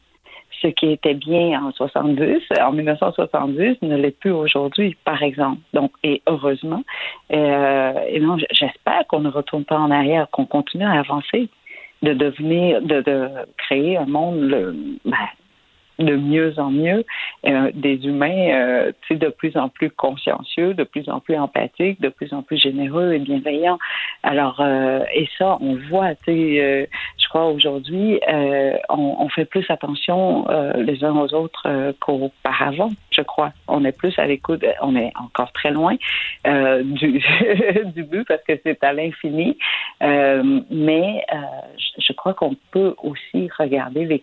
ce 0.61 0.69
qui 0.69 0.91
était 0.91 1.15
bien 1.15 1.63
en 1.63 1.73
70, 1.73 2.43
en 2.61 2.73
1970, 2.73 3.83
ne 3.83 3.97
l'est 3.97 4.19
plus 4.19 4.31
aujourd'hui, 4.31 4.97
par 5.05 5.23
exemple. 5.23 5.61
Donc, 5.73 5.93
et 6.03 6.23
heureusement, 6.27 6.83
euh, 7.33 7.93
et 8.09 8.21
non, 8.21 8.37
j'espère 8.51 9.07
qu'on 9.09 9.21
ne 9.21 9.31
retourne 9.31 9.65
pas 9.65 9.79
en 9.79 9.91
arrière, 9.91 10.29
qu'on 10.31 10.47
continue 10.47 10.85
à 10.85 10.99
avancer, 11.01 11.49
de 12.03 12.13
devenir, 12.13 12.83
de, 12.83 13.01
de 13.01 13.29
créer 13.57 13.97
un 13.97 14.07
monde 14.07 14.41
le, 14.41 14.77
ben, 15.05 15.17
de 15.99 16.17
mieux 16.17 16.59
en 16.59 16.71
mieux, 16.71 17.05
euh, 17.47 17.71
des 17.75 18.07
humains 18.07 18.51
euh, 18.51 18.93
de 19.11 19.29
plus 19.29 19.57
en 19.57 19.69
plus 19.69 19.91
consciencieux, 19.91 20.75
de 20.75 20.85
plus 20.85 21.09
en 21.09 21.21
plus 21.21 21.37
empathiques, 21.37 22.01
de 22.01 22.09
plus 22.09 22.33
en 22.33 22.43
plus 22.43 22.57
généreux 22.57 23.13
et 23.13 23.19
bienveillants. 23.19 23.79
Alors, 24.23 24.61
euh, 24.61 25.05
et 25.15 25.29
ça, 25.39 25.59
on 25.61 25.77
voit, 25.91 26.13
euh, 26.29 26.87
je 27.19 27.29
crois 27.29 27.47
aujourd'hui, 27.47 28.21
euh, 28.29 28.77
on, 28.89 29.17
on, 29.21 29.29
fait 29.29 29.45
plus 29.45 29.65
attention 29.69 30.47
les 30.77 31.05
uns 31.05 31.17
aux 31.17 31.33
autres 31.35 31.93
qu'auparavant, 32.01 32.91
je 33.15 33.23
crois. 33.23 33.53
On 33.69 33.85
est 33.85 33.97
plus 33.97 34.19
à 34.19 34.27
l'écoute, 34.27 34.65
on 34.83 34.97
est 34.97 35.13
encore 35.19 35.53
très 35.53 35.71
loin 35.71 35.97
du, 36.45 37.23
du 37.95 38.03
but 38.03 38.27
parce 38.27 38.43
que 38.43 38.53
c'est 38.63 38.83
à 38.85 38.93
l'infini, 38.93 39.57
mais 40.01 41.25
je 41.99 42.13
crois 42.13 42.35
qu'on 42.35 42.57
peut 42.73 42.95
aussi 43.03 43.49
regarder 43.59 44.23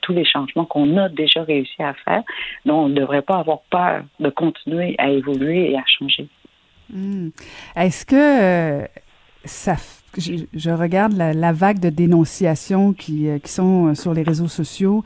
tous 0.00 0.12
les 0.12 0.24
changements 0.24 0.64
qu'on 0.64 0.88
on 0.88 0.96
a 0.96 1.08
déjà 1.08 1.42
réussi 1.42 1.82
à 1.82 1.94
faire. 1.94 2.22
Donc, 2.64 2.86
on 2.86 2.88
ne 2.88 2.94
devrait 2.94 3.22
pas 3.22 3.38
avoir 3.38 3.60
peur 3.70 4.02
de 4.20 4.30
continuer 4.30 4.94
à 4.98 5.10
évoluer 5.10 5.72
et 5.72 5.76
à 5.76 5.84
changer. 5.86 6.28
Hmm. 6.90 7.28
Est-ce 7.76 8.06
que 8.06 8.82
euh, 8.82 8.86
ça 9.44 9.76
je, 10.16 10.70
regarde 10.70 11.12
la, 11.12 11.52
vague 11.52 11.78
de 11.78 11.90
dénonciations 11.90 12.92
qui, 12.92 13.28
euh, 13.28 13.38
qui 13.38 13.52
sont 13.52 13.88
euh, 13.88 13.94
sur 13.94 14.14
les 14.14 14.22
réseaux 14.22 14.48
sociaux. 14.48 15.04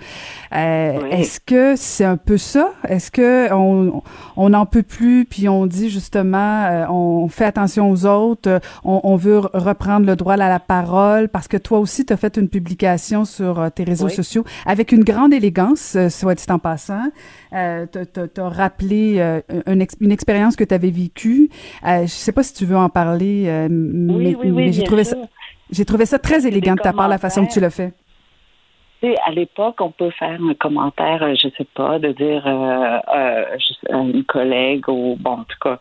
Euh, 0.54 1.06
Est-ce 1.10 1.40
que 1.40 1.74
c'est 1.76 2.04
un 2.04 2.16
peu 2.16 2.38
ça? 2.38 2.72
Est-ce 2.88 3.10
que 3.10 3.52
on 3.52 4.02
on 4.36 4.50
n'en 4.50 4.66
peut 4.66 4.82
plus, 4.82 5.24
puis 5.24 5.48
on 5.48 5.66
dit 5.66 5.90
justement, 5.90 6.64
euh, 6.64 6.86
on 6.88 7.28
fait 7.28 7.44
attention 7.44 7.90
aux 7.90 8.06
autres, 8.06 8.60
on, 8.84 9.00
on, 9.04 9.16
veut 9.16 9.38
reprendre 9.38 10.06
le 10.06 10.16
droit 10.16 10.34
à 10.34 10.48
la 10.48 10.60
parole, 10.60 11.28
parce 11.28 11.48
que 11.48 11.56
toi 11.56 11.78
aussi, 11.78 12.04
tu 12.04 12.12
as 12.12 12.16
fait 12.16 12.36
une 12.36 12.48
publication 12.48 13.24
sur 13.24 13.70
tes 13.74 13.84
réseaux 13.84 14.08
sociaux 14.08 14.44
avec 14.66 14.92
une 14.92 15.04
grande 15.04 15.32
élégance, 15.32 15.96
soit 16.08 16.34
dit 16.34 16.44
en 16.48 16.58
passant. 16.58 17.10
Euh, 17.54 17.86
tu 17.86 18.40
as 18.40 18.48
rappelé 18.48 19.42
une, 19.66 19.86
une, 20.00 20.12
expérience 20.12 20.56
que 20.56 20.64
tu 20.64 20.74
avais 20.74 20.90
vécue. 20.90 21.50
Euh, 21.86 22.02
je 22.02 22.06
sais 22.06 22.32
pas 22.32 22.42
si 22.42 22.54
tu 22.54 22.64
veux 22.64 22.76
en 22.76 22.88
parler, 22.88 23.66
mais, 23.70 24.34
oui, 24.34 24.50
oui, 24.50 24.72
j'ai 24.72 24.84
trouvé 24.84 25.04
ça, 25.04 25.16
j'ai 25.70 25.84
trouvé 25.84 26.06
ça 26.06 26.18
très 26.18 26.46
élégant 26.46 26.74
de 26.74 26.80
ta 26.80 26.92
part 26.92 27.08
la 27.08 27.18
façon 27.18 27.46
que 27.46 27.52
tu 27.52 27.60
l'as 27.60 27.70
fait. 27.70 27.92
À 29.24 29.30
l'époque, 29.32 29.80
on 29.80 29.90
peut 29.90 30.10
faire 30.10 30.40
un 30.40 30.54
commentaire, 30.54 31.22
euh, 31.22 31.34
je 31.34 31.48
sais 31.56 31.66
pas, 31.74 31.98
de 31.98 32.12
dire 32.12 32.46
euh, 32.46 32.98
euh, 33.14 33.56
à 33.90 33.96
une 33.96 34.24
collègue 34.24 34.88
ou 34.88 35.16
bon, 35.18 35.38
en 35.38 35.44
tout 35.44 35.58
cas, 35.60 35.78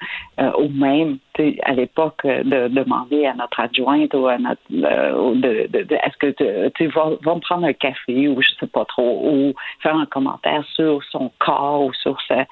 ou 0.57 0.69
même, 0.69 1.17
à 1.63 1.73
l'époque, 1.73 2.25
de 2.25 2.67
demander 2.67 3.25
à 3.25 3.33
notre 3.35 3.59
adjointe 3.59 4.13
ou 4.13 4.27
à 4.27 4.37
notre, 4.37 4.61
de, 4.69 5.67
de, 5.67 5.95
est-ce 5.95 6.17
que 6.17 6.27
tu 6.27 6.71
tu 6.75 6.85
sais, 6.85 6.91
va, 6.91 7.11
va 7.23 7.35
me 7.35 7.39
prendre 7.41 7.65
un 7.65 7.73
café 7.73 8.27
ou 8.27 8.41
je 8.41 8.49
sais 8.59 8.67
pas 8.67 8.85
trop, 8.85 9.21
ou 9.23 9.53
faire 9.81 9.95
un 9.95 10.05
commentaire 10.05 10.65
sur 10.73 11.03
son 11.11 11.31
corps 11.39 11.85
ou 11.85 11.93
sur 11.93 12.17
sa, 12.27 12.45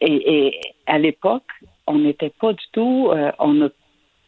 et, 0.00 0.60
à 0.86 0.98
l'époque, 0.98 1.50
on 1.88 1.98
n'était 1.98 2.32
pas 2.40 2.52
du 2.52 2.64
tout, 2.72 3.10
on 3.40 3.70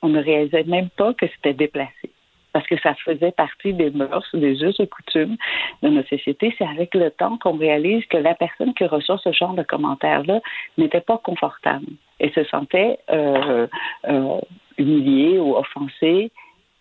on 0.03 0.09
ne 0.09 0.23
réalisait 0.23 0.65
même 0.65 0.89
pas 0.97 1.13
que 1.13 1.27
c'était 1.27 1.53
déplacé 1.53 2.11
parce 2.53 2.67
que 2.67 2.79
ça 2.81 2.95
faisait 2.95 3.33
partie 3.33 3.73
des 3.73 3.91
mœurs, 3.91 4.29
des 4.35 4.63
us 4.63 4.79
et 4.81 4.87
coutumes 4.87 5.37
de 5.83 5.89
notre 5.89 6.09
société. 6.09 6.55
C'est 6.59 6.67
avec 6.67 6.95
le 6.95 7.11
temps 7.11 7.39
qu'on 7.39 7.57
réalise 7.57 8.05
que 8.07 8.17
la 8.17 8.35
personne 8.35 8.75
qui 8.75 8.85
reçoit 8.85 9.19
ce 9.19 9.33
genre 9.33 9.55
de 9.55 9.63
commentaires-là 9.63 10.41
n'était 10.79 11.01
pas 11.01 11.19
confortable 11.19 11.87
et 12.19 12.31
se 12.31 12.45
sentait 12.45 12.99
euh, 13.11 13.67
euh, 14.09 14.41
humiliée 14.79 15.39
ou 15.39 15.57
offensée. 15.57 16.31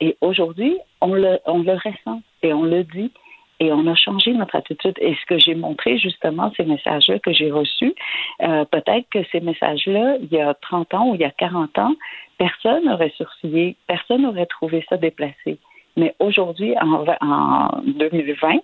Et 0.01 0.17
aujourd'hui, 0.21 0.77
on 1.01 1.13
le, 1.13 1.39
on 1.45 1.59
le 1.59 1.73
ressent 1.73 2.21
et 2.43 2.53
on 2.53 2.63
le 2.63 2.83
dit. 2.83 3.11
Et 3.59 3.71
on 3.73 3.85
a 3.87 3.95
changé 3.95 4.33
notre 4.33 4.55
attitude. 4.55 4.95
Et 5.01 5.15
ce 5.15 5.25
que 5.25 5.37
j'ai 5.37 5.55
montré, 5.55 5.97
justement, 5.97 6.51
ces 6.55 6.63
messages-là 6.63 7.19
que 7.19 7.33
j'ai 7.33 7.51
reçus, 7.51 7.93
euh, 8.41 8.65
peut-être 8.65 9.07
que 9.09 9.19
ces 9.31 9.41
messages-là, 9.41 10.17
il 10.21 10.31
y 10.31 10.39
a 10.39 10.53
30 10.53 10.93
ans 10.93 11.09
ou 11.09 11.15
il 11.15 11.21
y 11.21 11.25
a 11.25 11.31
40 11.31 11.77
ans, 11.77 11.93
personne 12.37 12.85
n'aurait 12.85 13.13
sourcillé, 13.17 13.75
personne 13.87 14.21
n'aurait 14.21 14.45
trouvé 14.45 14.85
ça 14.89 14.97
déplacé. 14.97 15.59
Mais 15.97 16.15
aujourd'hui, 16.19 16.73
en, 16.79 17.05
en 17.21 17.81
2020, 17.85 18.59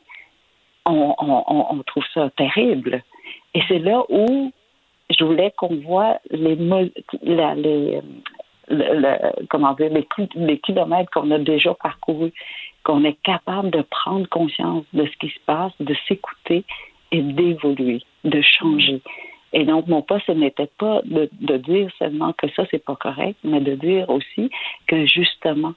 on, 0.86 1.84
trouve 1.86 2.06
ça 2.14 2.30
terrible. 2.38 3.02
Et 3.54 3.62
c'est 3.68 3.80
là 3.80 4.04
où 4.10 4.52
je 5.10 5.24
voulais 5.24 5.52
qu'on 5.58 5.76
voit 5.78 6.20
les, 6.30 6.58
comment 9.50 9.74
dire, 9.74 9.92
les 10.36 10.60
kilomètres 10.60 11.12
qu'on 11.12 11.32
a 11.32 11.40
déjà 11.40 11.74
parcourus, 11.76 12.34
qu'on 12.86 13.04
est 13.04 13.18
capable 13.24 13.72
de 13.72 13.82
prendre 13.82 14.30
conscience 14.30 14.86
de 14.94 15.06
ce 15.06 15.18
qui 15.18 15.30
se 15.30 15.40
passe, 15.46 15.74
de 15.80 15.96
s'écouter 16.08 16.64
et 17.12 17.22
d'évoluer, 17.22 18.02
de 18.24 18.42
changer. 18.42 19.02
Et 19.54 19.66
donc, 19.66 19.88
mon 19.88 20.02
poste, 20.02 20.26
ce 20.28 20.32
n'était 20.32 20.70
pas 20.78 21.02
de, 21.04 21.30
de 21.42 21.58
dire 21.58 21.90
seulement 21.98 22.32
que 22.34 22.48
ça, 22.52 22.64
c'est 22.70 22.84
pas 22.84 22.96
correct, 22.96 23.38
mais 23.44 23.60
de 23.60 23.74
dire 23.74 24.10
aussi 24.10 24.52
que 24.88 25.06
justement, 25.08 25.74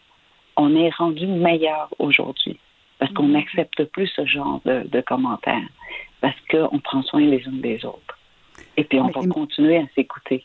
on 0.56 0.76
est 0.76 0.94
rendu 0.94 1.26
meilleur 1.26 1.88
aujourd'hui 1.98 2.58
parce 2.98 3.12
qu'on 3.12 3.28
n'accepte 3.28 3.84
plus 3.84 4.08
ce 4.08 4.26
genre 4.26 4.60
de, 4.64 4.86
de 4.88 5.00
commentaires, 5.00 5.68
parce 6.20 6.36
qu'on 6.50 6.78
prend 6.80 7.02
soin 7.02 7.20
les 7.20 7.46
uns 7.46 7.52
des 7.52 7.84
autres. 7.84 8.18
Et 8.76 8.84
puis, 8.84 9.00
on 9.00 9.08
va 9.08 9.26
continuer 9.26 9.78
à 9.78 9.86
s'écouter. 9.94 10.44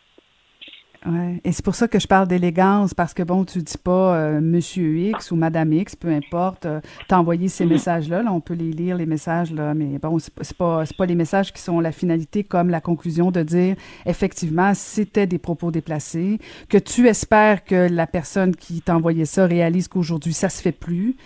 Ouais. 1.05 1.41
Et 1.43 1.51
c'est 1.51 1.65
pour 1.65 1.75
ça 1.75 1.89
que 1.89 1.99
je 1.99 2.07
parle 2.07 2.29
d'élégance, 2.29 2.93
parce 2.93 3.13
que 3.13 3.23
bon, 3.23 3.43
tu 3.43 3.59
dis 3.61 3.77
pas 3.77 4.15
euh, 4.15 4.39
Monsieur 4.39 4.95
X 4.97 5.31
ou 5.31 5.35
Madame 5.35 5.73
X, 5.73 5.97
peu 5.97 6.07
importe, 6.07 6.65
euh, 6.65 6.79
t'as 7.09 7.17
envoyé 7.17 7.49
ces 7.49 7.65
messages-là, 7.65 8.23
là, 8.23 8.31
on 8.31 8.39
peut 8.39 8.53
les 8.53 8.71
lire, 8.71 8.95
les 8.95 9.05
messages, 9.05 9.51
là, 9.51 9.73
mais 9.73 9.99
bon, 10.01 10.17
c'est 10.19 10.33
pas- 10.33 10.43
c'est 10.45 10.55
pas, 10.55 10.83
pas 10.97 11.05
les 11.05 11.15
messages 11.15 11.51
qui 11.51 11.61
sont 11.61 11.81
la 11.81 11.91
finalité, 11.91 12.45
comme 12.45 12.69
la 12.69 12.79
conclusion 12.79 13.31
de 13.31 13.43
dire, 13.43 13.75
effectivement, 14.05 14.71
c'était 14.75 15.27
des 15.27 15.39
propos 15.39 15.71
déplacés, 15.71 16.39
que 16.69 16.77
tu 16.77 17.09
espères 17.09 17.65
que 17.65 17.89
la 17.91 18.07
personne 18.07 18.55
qui 18.55 18.79
t'a 18.81 18.95
envoyé 18.95 19.25
ça 19.25 19.45
réalise 19.45 19.89
qu'aujourd'hui, 19.89 20.31
ça 20.31 20.47
se 20.47 20.61
fait 20.61 20.71
plus, 20.71 21.17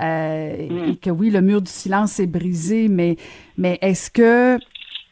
euh, 0.00 0.90
et 0.90 0.96
que 0.96 1.10
oui, 1.10 1.30
le 1.30 1.40
mur 1.40 1.60
du 1.60 1.72
silence 1.72 2.20
est 2.20 2.28
brisé, 2.28 2.86
mais, 2.86 3.16
mais 3.58 3.78
est-ce 3.82 4.12
que, 4.12 4.58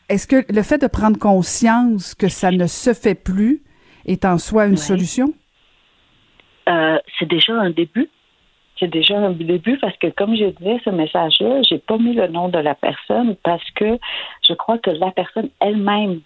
est-ce 0.09 0.29
que 0.29 0.45
le 0.49 0.63
fait 0.63 0.79
de 0.79 0.87
prendre 0.87 1.19
conscience 1.19 2.15
que 2.15 2.29
ça 2.29 2.53
ne 2.53 2.69
se 2.69 2.95
fait 2.95 3.17
plus, 3.17 3.63
est 4.07 4.25
en 4.25 4.39
soi 4.39 4.67
une 4.67 4.77
solution? 4.77 5.33
Euh, 6.69 6.99
c'est 7.19 7.29
déjà 7.29 7.55
un 7.55 7.71
début. 7.71 8.09
C'est 8.79 8.89
déjà 8.89 9.19
un 9.19 9.31
début 9.31 9.79
parce 9.79 9.97
que, 9.99 10.09
comme 10.09 10.35
je 10.35 10.47
disais, 10.47 10.81
ce 10.85 10.91
message-là, 10.91 11.63
j'ai 11.69 11.79
pas 11.79 11.99
mis 11.99 12.15
le 12.15 12.27
nom 12.29 12.49
de 12.49 12.59
la 12.59 12.75
personne 12.75 13.37
parce 13.43 13.69
que 13.73 13.99
je 14.47 14.55
crois 14.55 14.79
que 14.79 14.91
la 14.91 15.11
personne 15.13 15.51
elle-même, 15.61 16.21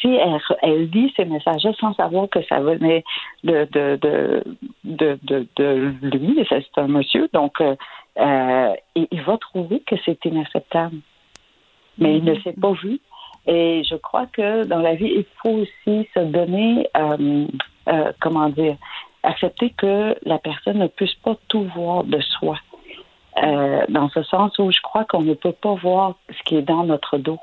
si 0.00 0.08
elle, 0.08 0.40
elle 0.62 0.90
lit 0.90 1.12
ces 1.16 1.24
messages-là 1.24 1.72
sans 1.78 1.94
savoir 1.94 2.28
que 2.28 2.42
ça 2.44 2.58
venait 2.60 3.04
de, 3.44 3.68
de, 3.70 3.96
de, 3.96 4.44
de, 4.84 5.18
de, 5.22 5.94
de 6.02 6.18
lui, 6.18 6.46
c'est 6.48 6.64
un 6.78 6.88
monsieur, 6.88 7.28
donc 7.32 7.60
euh, 7.60 7.76
euh, 8.18 8.72
il, 8.96 9.06
il 9.10 9.22
va 9.22 9.36
trouver 9.38 9.80
que 9.80 9.94
c'est 10.04 10.24
inacceptable. 10.24 10.96
Mais 11.98 12.16
il 12.16 12.24
ne 12.24 12.34
s'est 12.40 12.54
pas 12.54 12.72
vu. 12.72 12.98
Et 13.46 13.82
je 13.84 13.96
crois 13.96 14.26
que 14.26 14.64
dans 14.64 14.80
la 14.80 14.94
vie, 14.94 15.12
il 15.16 15.24
faut 15.42 15.60
aussi 15.62 16.08
se 16.14 16.20
donner, 16.20 16.88
euh, 16.96 17.46
euh, 17.88 18.12
comment 18.20 18.48
dire, 18.48 18.76
accepter 19.22 19.70
que 19.70 20.16
la 20.24 20.38
personne 20.38 20.78
ne 20.78 20.86
puisse 20.86 21.14
pas 21.14 21.36
tout 21.48 21.64
voir 21.74 22.04
de 22.04 22.20
soi. 22.20 22.56
Euh, 23.42 23.82
dans 23.88 24.08
ce 24.10 24.22
sens 24.24 24.58
où 24.58 24.70
je 24.70 24.80
crois 24.80 25.04
qu'on 25.04 25.22
ne 25.22 25.34
peut 25.34 25.52
pas 25.52 25.74
voir 25.74 26.14
ce 26.28 26.42
qui 26.44 26.56
est 26.56 26.62
dans 26.62 26.84
notre 26.84 27.16
dos 27.16 27.38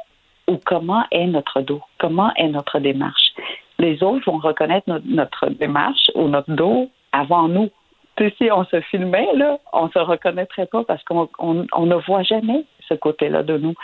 ou 0.48 0.60
comment 0.66 1.04
est 1.12 1.28
notre 1.28 1.62
dos, 1.62 1.82
comment 1.98 2.32
est 2.36 2.50
notre 2.50 2.80
démarche. 2.80 3.34
Les 3.80 4.04
autres 4.04 4.30
vont 4.30 4.38
reconnaître 4.38 4.88
notre, 5.06 5.50
démarche 5.50 6.12
ou 6.16 6.28
notre 6.28 6.52
dos 6.52 6.90
avant 7.12 7.48
nous. 7.48 7.70
Tu 8.16 8.26
sais, 8.30 8.36
si 8.38 8.52
on 8.52 8.66
se 8.66 8.82
filmait, 8.82 9.30
là, 9.36 9.58
on 9.74 9.90
se 9.90 10.00
reconnaîtrait 10.00 10.66
pas 10.66 10.84
parce 10.84 11.04
qu'on 11.04 11.30
on, 11.40 11.66
on 11.74 11.86
ne 11.86 11.96
voit 11.96 12.24
jamais 12.24 12.66
ce 12.88 12.96
côté-là 12.96 13.44
de 13.44 13.58
nous. 13.58 13.76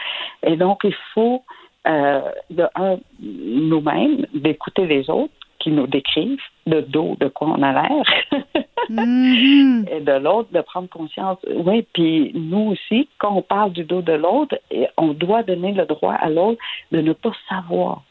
Et 0.43 0.55
donc, 0.55 0.81
il 0.83 0.95
faut, 1.13 1.43
euh, 1.87 2.21
de 2.49 2.65
un, 2.75 2.97
nous-mêmes, 3.21 4.25
d'écouter 4.33 4.85
les 4.85 5.09
autres 5.09 5.33
qui 5.59 5.71
nous 5.71 5.87
décrivent 5.87 6.41
de 6.67 6.81
dos 6.81 7.15
de 7.19 7.27
quoi 7.29 7.47
on 7.57 7.61
a 7.61 7.71
l'air. 7.73 8.03
Et 8.89 10.01
de 10.01 10.19
l'autre, 10.19 10.49
de 10.51 10.61
prendre 10.61 10.89
conscience. 10.89 11.37
Oui, 11.49 11.85
puis 11.93 12.31
nous 12.35 12.71
aussi, 12.73 13.07
quand 13.17 13.33
on 13.35 13.41
parle 13.41 13.71
du 13.71 13.83
dos 13.85 14.01
de 14.01 14.11
l'autre, 14.13 14.57
on 14.97 15.13
doit 15.13 15.43
donner 15.43 15.71
le 15.71 15.85
droit 15.85 16.13
à 16.13 16.29
l'autre 16.29 16.59
de 16.91 16.99
ne 17.01 17.13
pas 17.13 17.31
savoir 17.47 18.03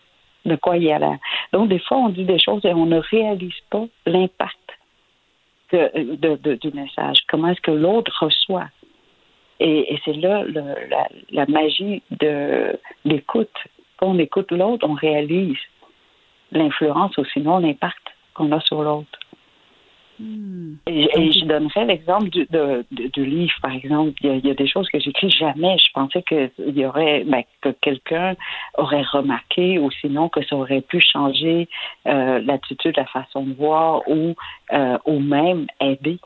de 0.47 0.57
quoi 0.57 0.77
il 0.78 0.90
a 0.90 0.99
l'air. 0.99 1.19
Donc, 1.53 1.69
des 1.69 1.78
fois, 1.78 1.99
on 1.99 2.09
dit 2.09 2.24
des 2.24 2.39
choses 2.39 2.65
et 2.65 2.73
on 2.73 2.86
ne 2.86 2.99
réalise 2.99 3.61
pas 3.70 3.85
l'impact 4.07 4.57
de- 5.73 6.36
de- 6.36 6.55
du 6.55 6.70
message. 6.73 7.19
Comment 7.28 7.49
est-ce 7.49 7.61
que 7.61 7.70
l'autre 7.70 8.12
reçoit? 8.24 8.69
Et, 9.61 9.95
et 9.95 10.01
c'est 10.05 10.15
là 10.15 10.43
le- 10.43 10.89
la, 10.89 11.09
la 11.31 11.47
magie 11.47 12.03
de 12.11 12.77
l'écoute. 13.05 13.57
Quand 13.97 14.09
on 14.09 14.19
écoute 14.19 14.51
l'autre, 14.51 14.87
on 14.89 14.95
réalise 14.95 15.59
l'influence 16.51 17.16
ou 17.19 17.24
sinon 17.27 17.59
l'impact 17.59 18.03
qu'on 18.35 18.51
a 18.53 18.61
sur 18.61 18.83
l'autre. 18.83 19.19
Et, 20.87 21.09
et 21.19 21.33
je 21.33 21.45
donnerais 21.47 21.85
l'exemple 21.85 22.29
du, 22.29 22.47
de- 22.51 22.85
de- 22.93 23.09
du 23.09 23.24
livre, 23.24 23.55
par 23.61 23.73
exemple. 23.73 24.12
Il 24.20 24.27
y, 24.27 24.31
a, 24.31 24.35
il 24.37 24.47
y 24.47 24.51
a 24.51 24.55
des 24.55 24.69
choses 24.69 24.89
que 24.89 25.01
j'écris 25.01 25.31
jamais. 25.31 25.77
Je 25.79 25.91
pensais 25.93 26.23
que 26.23 26.51
il 26.59 26.79
y 26.79 26.87
aurait, 26.87 27.24
ben, 27.24 27.43
que 27.61 27.70
quelqu'un 27.81 28.37
aurait 28.79 29.03
remarqué, 29.03 29.79
ou 29.79 29.91
sinon 29.91 30.29
que 30.29 30.45
ça 30.45 30.55
aurait 30.57 30.83
pu 30.83 31.01
changer 31.01 31.69
euh, 32.07 32.41
l'attitude, 32.41 32.97
la 32.97 33.07
façon 33.07 33.45
de 33.45 33.55
voir, 33.55 34.03
ou, 34.09 34.35
euh, 34.73 34.99
ou 35.07 35.19
même 35.19 35.66
aider. 35.81 36.19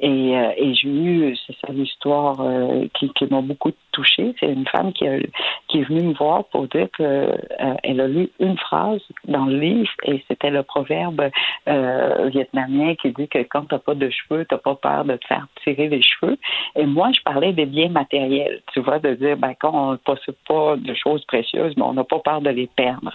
Et, 0.00 0.36
euh, 0.36 0.52
et 0.56 0.74
j'ai 0.74 0.88
eu, 0.88 1.36
c'est 1.46 1.56
ça 1.60 1.72
l'histoire 1.72 2.40
euh, 2.40 2.86
qui, 2.94 3.10
qui 3.14 3.26
m'a 3.26 3.40
beaucoup 3.40 3.72
touchée. 3.90 4.32
C'est 4.38 4.52
une 4.52 4.66
femme 4.66 4.92
qui, 4.92 5.08
a, 5.08 5.18
qui 5.66 5.80
est 5.80 5.82
venue 5.82 6.08
me 6.08 6.14
voir 6.14 6.44
pour 6.44 6.68
dire 6.68 6.88
que 6.96 7.02
euh, 7.02 7.74
elle 7.82 8.00
a 8.00 8.06
lu 8.06 8.30
une 8.38 8.56
phrase 8.56 9.00
dans 9.26 9.46
le 9.46 9.58
livre 9.58 9.90
et 10.04 10.22
c'était 10.28 10.50
le 10.50 10.62
proverbe 10.62 11.30
vietnamien 11.66 12.94
qui 12.94 13.10
dit 13.12 13.28
que 13.28 13.38
quand 13.38 13.64
t'as 13.68 13.78
pas 13.78 13.94
de 13.94 14.08
cheveux, 14.08 14.44
t'as 14.48 14.58
pas 14.58 14.76
peur 14.76 15.04
de 15.04 15.16
te 15.16 15.26
faire 15.26 15.46
tirer 15.64 15.88
les 15.88 16.02
cheveux. 16.02 16.38
Et 16.76 16.86
moi, 16.86 17.10
je 17.12 17.20
parlais 17.22 17.52
des 17.52 17.66
biens 17.66 17.88
matériels, 17.88 18.62
tu 18.72 18.80
vois, 18.80 18.98
de 18.98 19.14
dire 19.14 19.36
ben 19.36 19.54
quand 19.58 19.72
on 19.74 19.92
ne 19.92 19.96
possède 19.96 20.36
pas 20.46 20.76
de 20.76 20.94
choses 20.94 21.24
précieuses, 21.24 21.74
mais 21.76 21.82
on 21.82 21.92
n'a 21.92 22.04
pas 22.04 22.20
peur 22.20 22.40
de 22.40 22.50
les 22.50 22.68
perdre. 22.68 23.12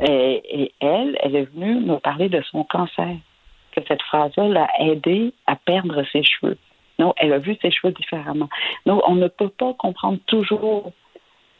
Et, 0.00 0.62
et 0.62 0.72
elle, 0.80 1.18
elle 1.22 1.36
est 1.36 1.50
venue 1.54 1.80
me 1.80 1.96
parler 1.96 2.28
de 2.28 2.42
son 2.50 2.64
cancer 2.64 3.16
cette 3.86 4.02
phrase-là 4.02 4.48
l'a 4.48 4.68
aidé 4.80 5.32
à 5.46 5.56
perdre 5.56 6.04
ses 6.12 6.22
cheveux. 6.22 6.58
Non, 6.98 7.14
elle 7.16 7.32
a 7.32 7.38
vu 7.38 7.56
ses 7.62 7.70
cheveux 7.70 7.92
différemment. 7.92 8.48
Donc, 8.86 9.02
on 9.06 9.14
ne 9.14 9.28
peut 9.28 9.50
pas 9.50 9.72
comprendre 9.74 10.18
toujours 10.26 10.92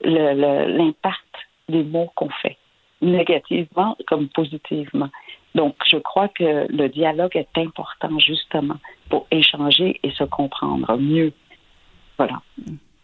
l'impact 0.02 1.34
des 1.68 1.84
mots 1.84 2.10
qu'on 2.14 2.30
fait, 2.30 2.56
négativement 3.00 3.96
comme 4.06 4.28
positivement. 4.28 5.08
Donc, 5.54 5.76
je 5.86 5.96
crois 5.96 6.28
que 6.28 6.66
le 6.68 6.88
dialogue 6.88 7.36
est 7.36 7.58
important 7.58 8.18
justement 8.18 8.76
pour 9.10 9.26
échanger 9.30 10.00
et 10.02 10.10
se 10.10 10.24
comprendre 10.24 10.96
mieux. 10.96 11.32
Voilà. 12.16 12.40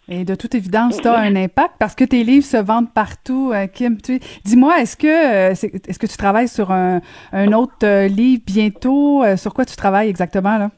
Et 0.09 0.25
de 0.25 0.35
toute 0.35 0.55
évidence, 0.55 0.99
tu 1.01 1.09
as 1.09 1.17
un 1.17 1.35
impact 1.35 1.75
parce 1.79 1.95
que 1.95 2.05
tes 2.05 2.25
livres 2.25 2.45
se 2.45 2.59
vendent 2.59 2.93
partout, 2.93 3.53
euh, 3.55 3.67
Kim. 3.67 3.97
Dis-moi, 4.45 4.81
est-ce 4.81 4.97
que 4.97 5.07
euh, 5.07 5.51
est-ce 5.53 5.99
que 5.99 6.07
tu 6.07 6.17
travailles 6.17 6.49
sur 6.49 6.73
un, 6.73 7.01
un 7.33 7.53
autre 7.53 7.75
euh, 7.85 8.07
livre 8.07 8.43
bientôt? 8.47 9.25
Sur 9.37 9.55
quoi 9.55 9.65
tu 9.65 9.77
travailles 9.77 10.09
exactement 10.09 10.59
là? 10.59 10.71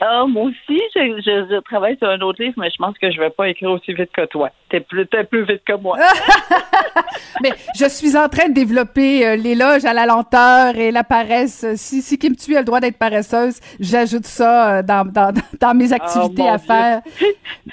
Ah, 0.00 0.24
moi 0.26 0.44
aussi, 0.44 0.80
je, 0.94 1.22
je, 1.24 1.54
je, 1.54 1.60
travaille 1.60 1.96
sur 1.98 2.08
un 2.08 2.20
autre 2.20 2.42
livre, 2.42 2.54
mais 2.56 2.68
je 2.68 2.76
pense 2.78 2.98
que 2.98 3.12
je 3.12 3.20
vais 3.20 3.30
pas 3.30 3.48
écrire 3.48 3.70
aussi 3.70 3.92
vite 3.92 4.10
que 4.12 4.26
toi. 4.26 4.50
T'es 4.68 4.80
plus, 4.80 5.06
es 5.12 5.24
plus 5.24 5.44
vite 5.44 5.62
que 5.64 5.74
moi. 5.74 5.96
mais 7.42 7.52
je 7.78 7.88
suis 7.88 8.16
en 8.16 8.28
train 8.28 8.48
de 8.48 8.54
développer 8.54 9.24
euh, 9.24 9.36
l'éloge 9.36 9.84
à 9.84 9.92
la 9.92 10.04
lenteur 10.06 10.76
et 10.76 10.90
la 10.90 11.04
paresse. 11.04 11.64
Si, 11.76 12.02
si 12.02 12.18
Kim 12.18 12.34
Tu 12.34 12.56
a 12.56 12.58
le 12.58 12.64
droit 12.64 12.80
d'être 12.80 12.98
paresseuse, 12.98 13.60
j'ajoute 13.78 14.26
ça 14.26 14.78
euh, 14.78 14.82
dans, 14.82 15.04
dans, 15.04 15.32
dans 15.60 15.74
mes 15.74 15.92
activités 15.92 16.42
oh, 16.44 16.48
à 16.48 16.58
faire. 16.58 17.00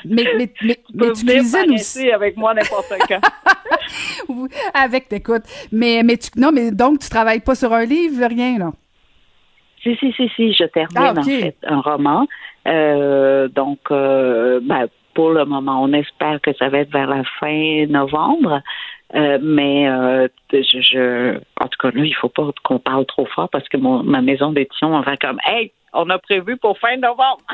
Mais, 0.05 0.23
mais, 0.37 0.53
mais, 0.61 0.79
mais 0.93 1.11
tu 1.13 1.25
cuisines 1.25 1.73
aussi. 1.73 2.11
avec 2.11 2.37
moi 2.37 2.53
n'importe 2.53 2.93
quand. 3.07 3.21
avec, 4.75 5.11
écoute. 5.11 5.43
Mais, 5.71 6.03
mais 6.03 6.17
tu, 6.17 6.29
non, 6.37 6.51
mais 6.51 6.69
donc, 6.69 6.99
tu 6.99 7.09
travailles 7.09 7.39
pas 7.39 7.55
sur 7.55 7.73
un 7.73 7.85
livre, 7.85 8.23
rien, 8.27 8.59
là? 8.59 8.71
Si, 9.83 9.95
si, 9.95 10.11
si, 10.13 10.29
si, 10.35 10.53
je 10.53 10.65
termine 10.65 10.95
Ah, 10.95 11.13
en 11.17 11.23
fait 11.23 11.55
un 11.63 11.81
roman. 11.81 12.27
Euh, 12.67 13.47
donc, 13.47 13.79
euh, 13.89 14.59
ben, 14.63 14.87
pour 15.13 15.31
le 15.31 15.45
moment, 15.45 15.81
on 15.81 15.91
espère 15.93 16.39
que 16.41 16.53
ça 16.53 16.69
va 16.69 16.79
être 16.79 16.91
vers 16.91 17.07
la 17.07 17.23
fin 17.39 17.85
novembre. 17.87 18.61
Euh, 19.13 19.39
mais 19.41 19.89
euh, 19.89 20.27
je, 20.53 20.81
je, 20.81 21.37
en 21.59 21.67
tout 21.67 21.77
cas, 21.79 21.91
là, 21.91 22.05
il 22.05 22.15
faut 22.15 22.29
pas 22.29 22.49
qu'on 22.63 22.79
parle 22.79 23.05
trop 23.05 23.25
fort 23.25 23.49
parce 23.49 23.67
que 23.67 23.77
mon, 23.77 24.03
ma 24.03 24.21
maison 24.21 24.51
d'édition 24.53 24.95
on 24.95 25.01
va 25.01 25.17
comme 25.17 25.39
Hey, 25.43 25.73
on 25.93 26.09
a 26.09 26.17
prévu 26.19 26.57
pour 26.57 26.77
fin 26.79 26.95
novembre. 26.97 27.45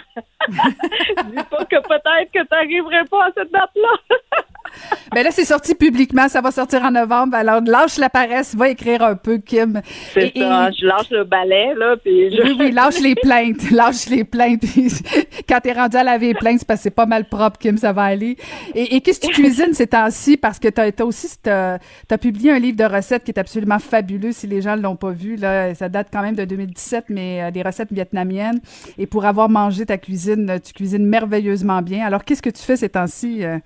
Dis 0.47 1.43
pas 1.49 1.65
que 1.65 1.81
peut-être 1.87 2.31
que 2.31 2.39
tu 2.39 2.47
n'arriverais 2.51 3.05
pas 3.05 3.25
à 3.25 3.29
cette 3.35 3.51
date-là. 3.51 4.17
Ben 5.13 5.23
là, 5.23 5.31
c'est 5.31 5.45
sorti 5.45 5.73
publiquement, 5.73 6.27
ça 6.27 6.41
va 6.41 6.51
sortir 6.51 6.83
en 6.83 6.91
novembre. 6.91 7.35
Alors, 7.35 7.61
lâche 7.61 7.97
la 7.97 8.09
paresse, 8.09 8.53
va 8.53 8.69
écrire 8.69 9.01
un 9.01 9.15
peu, 9.15 9.37
Kim. 9.37 9.81
C'est 10.13 10.33
ça, 10.37 10.69
je 10.71 10.85
lâche 10.85 11.09
le 11.09 11.23
balai, 11.23 11.73
là, 11.75 11.95
puis 11.97 12.35
je... 12.35 12.43
Oui, 12.43 12.55
oui, 12.59 12.71
lâche 12.71 12.99
les 12.99 13.15
plaintes, 13.15 13.71
lâche 13.71 14.07
les 14.09 14.23
plaintes. 14.23 14.61
Quand 15.47 15.59
t'es 15.61 15.71
rendu 15.71 15.97
à 15.97 16.03
laver 16.03 16.27
les 16.27 16.33
plaintes, 16.33 16.59
c'est 16.59 16.67
parce 16.67 16.81
que 16.81 16.83
c'est 16.83 16.91
pas 16.91 17.05
mal 17.05 17.25
propre, 17.25 17.57
Kim, 17.57 17.77
ça 17.77 17.93
va 17.93 18.03
aller. 18.03 18.35
Et, 18.75 18.97
et 18.97 19.01
qu'est-ce 19.01 19.21
que 19.21 19.27
tu 19.27 19.41
cuisines 19.41 19.73
ces 19.73 19.87
temps-ci? 19.87 20.37
Parce 20.37 20.59
que 20.59 20.67
t'as 20.67 20.87
as 20.87 21.05
aussi, 21.05 21.29
t'as 21.41 21.77
as 22.11 22.17
publié 22.17 22.51
un 22.51 22.59
livre 22.59 22.77
de 22.77 22.83
recettes 22.83 23.23
qui 23.23 23.31
est 23.31 23.39
absolument 23.39 23.79
fabuleux, 23.79 24.33
si 24.33 24.45
les 24.45 24.61
gens 24.61 24.75
ne 24.75 24.81
l'ont 24.81 24.97
pas 24.97 25.11
vu. 25.11 25.37
Là, 25.37 25.73
ça 25.73 25.89
date 25.89 26.09
quand 26.11 26.21
même 26.21 26.35
de 26.35 26.45
2017, 26.45 27.05
mais 27.09 27.43
euh, 27.43 27.51
des 27.51 27.61
recettes 27.61 27.91
vietnamiennes. 27.91 28.26
Et 28.97 29.07
pour 29.07 29.25
avoir 29.25 29.49
mangé 29.49 29.85
ta 29.85 29.97
cuisine, 29.97 30.59
tu 30.63 30.73
cuisines 30.73 31.05
merveilleusement 31.05 31.81
bien. 31.81 32.05
Alors, 32.05 32.23
qu'est-ce 32.23 32.41
que 32.41 32.49
tu 32.49 32.61
fais 32.61 32.75
ces 32.75 32.89
temps-ci? 32.89 33.43
Euh? 33.43 33.57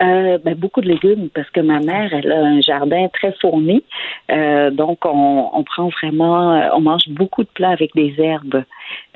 Euh, 0.00 0.38
ben, 0.38 0.54
beaucoup 0.54 0.80
de 0.80 0.86
légumes 0.86 1.28
parce 1.34 1.50
que 1.50 1.58
ma 1.58 1.80
mère 1.80 2.14
elle 2.14 2.30
a 2.30 2.38
un 2.38 2.60
jardin 2.60 3.08
très 3.12 3.32
fourni 3.40 3.82
euh, 4.30 4.70
donc 4.70 4.98
on, 5.04 5.64
prend 5.64 5.88
vraiment 5.88 6.70
on 6.72 6.80
mange 6.80 7.08
beaucoup 7.08 7.42
de 7.42 7.48
plats 7.48 7.70
avec 7.70 7.96
des 7.96 8.14
herbes 8.16 8.62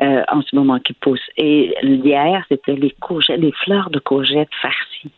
euh, 0.00 0.22
en 0.26 0.42
ce 0.42 0.56
moment 0.56 0.80
qui 0.80 0.94
poussent 0.94 1.30
et 1.36 1.72
hier 1.84 2.44
c'était 2.48 2.74
les 2.74 2.90
courgettes 3.00 3.38
les 3.38 3.52
fleurs 3.62 3.90
de 3.90 4.00
courgettes 4.00 4.50
farcies 4.60 5.12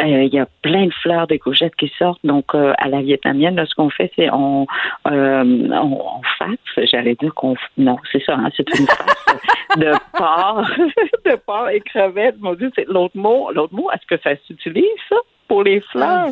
il 0.00 0.34
y 0.34 0.38
a 0.38 0.46
plein 0.62 0.86
de 0.86 0.92
fleurs 0.92 1.26
de 1.26 1.36
courgettes 1.36 1.74
qui 1.76 1.90
sortent. 1.98 2.24
Donc, 2.24 2.54
euh, 2.54 2.72
à 2.78 2.88
la 2.88 3.00
vietnamienne, 3.00 3.56
là, 3.56 3.66
ce 3.66 3.74
qu'on 3.74 3.90
fait, 3.90 4.10
c'est 4.16 4.30
on, 4.30 4.66
euh, 5.08 5.44
on, 5.44 6.18
on 6.18 6.22
fasse, 6.38 6.86
j'allais 6.90 7.14
dire 7.14 7.34
qu'on... 7.34 7.56
Non, 7.76 7.96
c'est 8.12 8.22
ça, 8.24 8.34
hein, 8.34 8.48
c'est 8.56 8.68
une 8.78 8.86
face 8.86 9.36
de 9.76 9.92
porc, 10.16 10.68
de 11.24 11.36
porc 11.36 11.70
et 11.70 11.80
crevettes. 11.80 12.36
Mon 12.38 12.54
Dieu, 12.54 12.70
c'est 12.74 12.86
l'autre 12.86 13.16
mot. 13.16 13.50
L'autre 13.52 13.74
mot, 13.74 13.90
est-ce 13.92 14.06
que 14.06 14.20
ça 14.22 14.36
s'utilise, 14.46 14.84
ça, 15.08 15.16
pour 15.48 15.62
les 15.62 15.80
fleurs? 15.80 16.28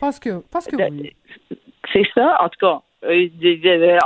Parce 0.00 0.18
que, 0.18 0.42
parce 0.50 0.66
que 0.66 0.76
oui. 0.76 1.14
C'est 1.92 2.06
ça, 2.14 2.36
en 2.40 2.48
tout 2.48 2.58
cas. 2.60 2.80
Euh, 3.04 3.28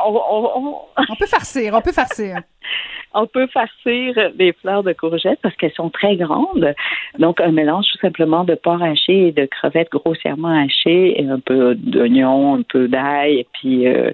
on, 0.05 0.21
on, 0.31 0.75
on 0.97 1.17
peut 1.17 1.27
farcir, 1.27 1.73
on 1.75 1.81
peut 1.81 1.93
farcir. 1.93 2.41
on 3.15 3.27
peut 3.27 3.47
farcir 3.49 4.15
les 4.37 4.53
fleurs 4.53 4.83
de 4.83 4.93
courgettes 4.93 5.41
parce 5.43 5.55
qu'elles 5.57 5.73
sont 5.73 5.91
très 5.91 6.17
grandes. 6.17 6.75
Donc, 7.19 7.41
un 7.41 7.53
mélange 7.53 7.87
tout 7.93 7.99
simplement 7.99 8.45
de 8.45 8.55
porc 8.55 8.83
haché 8.83 9.29
et 9.29 9.33
de 9.33 9.47
crevettes 9.47 9.91
grossièrement 9.91 10.49
hachées, 10.49 11.21
et 11.21 11.29
un 11.29 11.41
peu 11.41 11.75
d'oignon, 11.75 12.57
un 12.57 12.63
peu 12.63 12.89
d'ail, 12.89 13.41
et 13.41 13.47
puis 13.55 13.87
euh, 13.87 14.13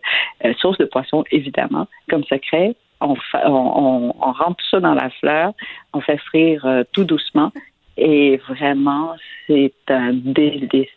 sauce 0.59 0.79
de 0.79 0.85
poisson, 0.85 1.25
évidemment, 1.31 1.87
comme 2.09 2.25
secret. 2.25 2.77
On, 3.01 3.17
on, 3.45 4.15
on, 4.19 4.33
rentre 4.33 4.57
tout 4.57 4.69
ça 4.71 4.81
dans 4.81 4.95
la 4.95 5.11
fleur, 5.11 5.53
on 5.93 6.01
fait 6.01 6.17
frire 6.19 6.65
euh, 6.65 6.85
tout 6.93 7.05
doucement, 7.05 7.53
et 7.97 8.39
vraiment, 8.49 9.15
c'est 9.47 9.75
un 9.89 10.13
délice 10.13 10.89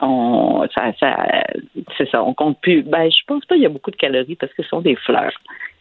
on, 0.00 0.66
ça, 0.74 0.92
ça, 0.98 1.42
c'est 1.98 2.08
ça, 2.08 2.22
on 2.22 2.34
compte 2.34 2.60
plus. 2.60 2.82
Ben, 2.82 3.10
je 3.10 3.24
pense 3.26 3.44
pas 3.44 3.54
qu'il 3.54 3.62
y 3.62 3.66
a 3.66 3.70
beaucoup 3.70 3.90
de 3.90 3.96
calories 3.96 4.36
parce 4.36 4.52
que 4.54 4.62
ce 4.62 4.68
sont 4.68 4.80
des 4.80 4.96
fleurs. 4.96 5.32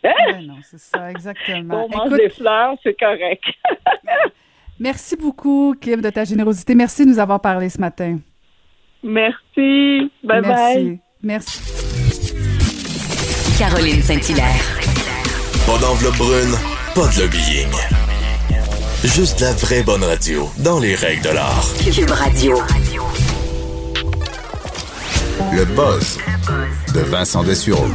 Ouais, 0.04 0.42
non, 0.42 0.56
c'est 0.64 0.80
ça, 0.80 1.12
exactement. 1.12 1.86
On 1.86 1.98
mange 1.98 2.18
des 2.18 2.30
fleurs, 2.30 2.76
c'est 2.84 2.98
correct. 2.98 3.44
merci 4.80 5.16
beaucoup, 5.18 5.76
Kim, 5.80 6.02
de 6.02 6.10
ta 6.10 6.24
générosité. 6.24 6.76
Merci 6.76 7.06
de 7.06 7.12
nous 7.12 7.20
avoir 7.20 7.42
parlé 7.42 7.70
ce 7.70 7.80
matin. 7.80 8.20
Merci. 9.04 10.12
Bye 10.24 10.42
merci. 10.42 10.48
bye. 10.48 11.00
Merci. 11.22 11.62
Caroline 13.58 14.02
Saint-Hilaire. 14.02 14.80
Pas 15.66 15.78
d'enveloppe 15.80 16.18
brune, 16.18 16.56
pas 16.96 17.08
de 17.14 17.22
lobbying. 17.22 17.70
Juste 19.04 19.40
la 19.42 19.52
vraie 19.54 19.84
bonne 19.84 20.04
radio, 20.04 20.50
dans 20.64 20.80
les 20.80 20.96
règles 20.96 21.24
de 21.24 21.30
l'art. 21.30 21.66
Cube 21.94 22.10
Radio. 22.10 22.58
Le 25.54 25.66
buzz 25.66 26.18
de 26.94 27.00
Vincent 27.02 27.44
Dessureau. 27.44 27.88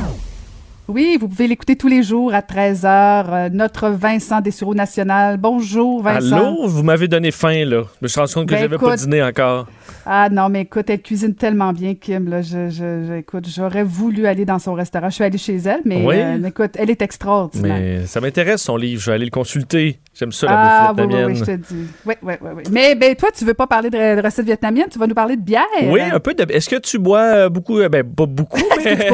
Oui, 0.87 1.17
vous 1.19 1.29
pouvez 1.29 1.47
l'écouter 1.47 1.77
tous 1.77 1.89
les 1.89 2.03
jours 2.03 2.35
à 2.35 2.41
13h. 2.41 2.85
Euh, 2.87 3.49
notre 3.51 3.89
Vincent 3.89 4.43
Dessureau 4.43 4.75
national. 4.75 5.39
Bonjour, 5.39 6.03
Vincent. 6.03 6.37
Allô, 6.37 6.67
vous 6.69 6.83
m'avez 6.83 7.09
donné 7.09 7.31
faim, 7.31 7.65
là. 7.65 7.85
Je 8.01 8.03
me 8.03 8.09
suis 8.09 8.21
rendu 8.21 8.35
compte 8.35 8.47
que 8.47 8.53
Ben, 8.55 8.61
j'avais 8.61 8.77
pas 8.77 8.95
dîné 8.97 9.23
encore. 9.23 9.67
Ah 10.05 10.29
non, 10.31 10.51
mais 10.51 10.61
écoute, 10.63 10.91
elle 10.91 11.01
cuisine 11.01 11.35
tellement 11.35 11.73
bien, 11.73 11.95
Kim. 11.95 12.29
Là, 12.29 12.43
je, 12.43 12.69
je, 12.69 13.05
je- 13.09 13.15
écoute, 13.15 13.47
j'aurais 13.49 13.83
voulu 13.83 14.27
aller 14.27 14.45
dans 14.45 14.59
son 14.59 14.75
restaurant. 14.75 15.09
Je 15.09 15.15
suis 15.15 15.25
allée 15.25 15.39
chez 15.39 15.57
elle, 15.57 15.81
mais 15.87 16.05
Oui? 16.05 16.17
euh, 16.19 16.45
écoute, 16.49 16.73
elle 16.79 16.91
est 16.91 17.01
extraordinaire. 17.01 17.79
Mais 17.81 18.07
ça 18.07 18.21
m'intéresse, 18.21 18.61
son 18.61 18.77
livre. 18.77 19.01
Je 19.01 19.07
vais 19.11 19.15
aller 19.15 19.25
le 19.25 19.31
consulter. 19.31 19.99
J'aime 20.15 20.33
ça, 20.33 20.47
la 20.47 20.53
ah, 20.61 20.93
bouffe 20.93 20.99
oui, 20.99 21.05
oui, 21.05 21.09
vietnamienne. 21.09 21.33
oui, 21.33 21.39
je 21.39 21.45
te 21.45 21.73
dis. 21.73 21.87
Oui, 22.05 22.15
oui, 22.23 22.35
oui, 22.43 22.51
oui. 22.57 22.63
Mais 22.71 22.95
ben, 22.95 23.15
toi, 23.17 23.31
tu 23.37 23.47
veux 23.47 23.55
pas 23.55 23.67
parler 23.67 23.89
de, 23.89 23.97
de 24.21 24.23
recettes 24.23 24.45
vietnamiennes, 24.47 24.89
tu 24.93 24.99
vas 24.99 25.07
nous 25.07 25.15
parler 25.15 25.37
de 25.37 25.43
bière? 25.43 25.63
Oui, 25.85 26.01
un 26.03 26.21
peu 26.21 26.35
de. 26.35 26.45
Est-ce 26.53 26.69
que 26.69 26.77
tu 26.77 26.99
bois 26.99 27.21
euh, 27.21 27.49
beaucoup? 27.49 27.79
Ben, 27.89 28.05
pas 28.05 28.27
beaucoup, 28.27 28.61
mais. 28.85 29.11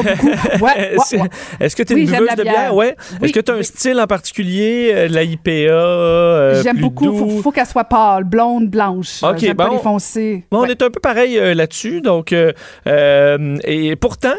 Ouais, 0.61 0.93
Est-ce 0.95 1.15
ouais, 1.15 1.21
ouais. 1.21 1.29
est-ce 1.65 1.75
que 1.75 1.83
tu 1.83 1.93
es 1.93 1.95
Oui, 1.95 2.01
une 2.03 2.11
buveuse 2.11 2.35
de 2.35 2.43
bière? 2.43 2.53
bière. 2.53 2.75
Ouais. 2.75 2.95
Oui, 3.13 3.17
Est-ce 3.23 3.33
que 3.33 3.39
tu 3.39 3.51
as 3.51 3.55
un 3.55 3.57
oui. 3.57 3.63
style 3.65 3.99
en 3.99 4.07
particulier? 4.07 4.91
euh, 4.93 5.07
la 5.07 5.23
IPA? 5.23 5.49
euh, 5.51 6.63
J'aime 6.63 6.77
beaucoup. 6.79 7.05
doux? 7.05 7.17
Faut, 7.17 7.41
faut 7.41 7.51
qu'elle 7.51 7.65
soit 7.65 7.83
pâle, 7.85 8.23
blonde, 8.23 8.67
blanche. 8.69 9.23
Ok, 9.23 9.37
J'aime 9.39 9.55
pas 9.55 9.67
bon. 9.67 9.73
les 9.75 9.79
foncés. 9.79 10.43
Bon, 10.51 10.59
On 10.61 10.65
est 10.65 10.81
un 10.81 10.89
peu 10.89 10.99
pareil 10.99 11.37
euh, 11.37 11.53
là-dessus. 11.53 12.01
Donc, 12.01 12.33
euh, 12.33 12.51
euh, 12.87 13.57
et 13.63 13.95
pourtant, 13.95 14.33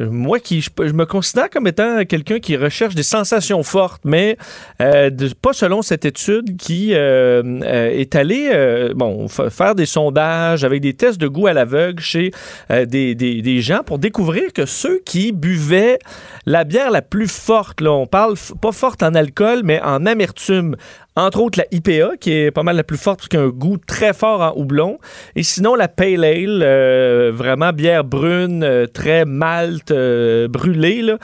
moi 0.00 0.40
qui 0.40 0.60
je, 0.62 0.70
me 0.92 1.04
considère 1.04 1.50
comme 1.50 1.66
étant 1.66 2.04
quelqu'un 2.04 2.38
qui 2.40 2.56
recherche 2.56 2.94
des 2.94 3.02
sensations 3.02 3.62
fortes, 3.62 4.02
mais 4.04 4.36
euh, 4.80 5.10
pas 5.40 5.52
selon 5.52 5.82
cette 5.82 6.04
étude 6.04 6.56
qui 6.56 6.94
euh, 6.94 7.42
euh, 7.62 7.90
est 7.90 8.16
allée 8.16 8.50
euh, 8.52 8.92
bon 8.94 9.28
fa- 9.28 9.50
faire 9.50 9.74
des 9.74 9.86
sondages 9.86 10.64
avec 10.64 10.80
des 10.80 10.94
tests 10.94 11.20
de 11.20 11.28
goût 11.28 11.46
à 11.46 11.52
l'aveugle 11.52 12.00
chez 12.02 12.30
euh, 12.70 12.84
des, 12.86 13.14
des- 13.14 13.60
gens 13.60 13.82
pour 13.84 13.98
découvrir 13.98 14.52
que 14.52 14.66
ceux 14.66 15.00
qui 15.04 15.30
buvaient 15.30 15.98
la 16.46 16.64
bière 16.64 16.90
la 16.90 17.02
plus 17.02 17.28
forte, 17.30 17.80
là, 17.80 17.92
on 17.92 18.06
parle 18.06 18.34
pas 18.60 18.72
forte 18.72 19.02
en 19.02 19.14
alcool, 19.14 19.60
mais 19.62 19.80
en 19.82 20.06
amertume, 20.06 20.74
entre 21.16 21.40
autres 21.40 21.58
la 21.58 21.66
IPA, 21.70 22.16
qui 22.18 22.32
est 22.32 22.50
pas 22.50 22.62
mal 22.62 22.76
la 22.76 22.84
plus 22.84 22.96
forte, 22.96 23.28
parce 23.28 23.42
a 23.42 23.46
un 23.46 23.50
goût 23.50 23.76
très 23.76 24.14
fort 24.14 24.40
en 24.40 24.58
houblon. 24.58 24.98
Et 25.36 25.42
sinon, 25.42 25.74
la 25.74 25.88
Pale 25.88 26.24
Ale, 26.24 26.62
euh, 26.62 27.30
vraiment 27.34 27.72
bière 27.72 28.04
brune, 28.04 28.64
euh, 28.64 28.86
très 28.86 29.24
malte, 29.24 29.90
euh, 29.90 30.48
brûlée. 30.48 31.02
Là. 31.02 31.18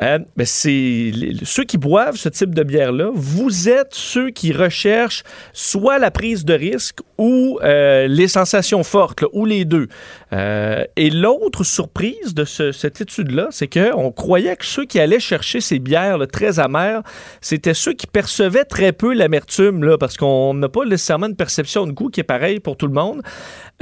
Ben, 0.00 0.46
ceux 0.46 1.64
qui 1.64 1.78
boivent 1.78 2.16
ce 2.16 2.28
type 2.28 2.54
de 2.54 2.62
bière-là, 2.62 3.10
vous 3.14 3.68
êtes 3.68 3.94
ceux 3.94 4.30
qui 4.30 4.52
recherchent 4.52 5.24
soit 5.52 5.98
la 5.98 6.10
prise 6.10 6.44
de 6.44 6.54
risque 6.54 7.00
ou 7.18 7.58
les 7.62 8.28
sensations 8.28 8.82
fortes, 8.82 9.24
ou 9.32 9.44
les 9.44 9.64
deux. 9.64 9.88
Euh, 10.32 10.84
et 10.96 11.10
l'autre 11.10 11.64
surprise 11.64 12.34
de 12.34 12.44
ce- 12.44 12.72
cette 12.72 13.00
étude-là, 13.00 13.48
c'est 13.50 13.68
qu'on 13.68 14.12
croyait 14.12 14.56
que 14.56 14.64
ceux 14.64 14.84
qui 14.84 14.98
allaient 15.00 15.20
chercher 15.20 15.60
ces 15.60 15.78
bières 15.78 16.18
très 16.32 16.60
amères, 16.60 17.02
c'était 17.40 17.74
ceux 17.74 17.92
qui 17.94 18.06
percevaient 18.06 18.64
très 18.64 18.92
peu 18.92 19.14
l'amertume, 19.14 19.96
parce 19.98 20.16
qu'on 20.16 20.54
n'a 20.54 20.68
pas 20.68 20.84
nécessairement 20.84 21.26
une 21.26 21.36
perception 21.36 21.86
de 21.86 21.92
goût 21.92 22.08
qui 22.08 22.20
est 22.20 22.24
pareille 22.24 22.60
pour 22.60 22.76
tout 22.76 22.86
le 22.86 22.94
monde. 22.94 23.22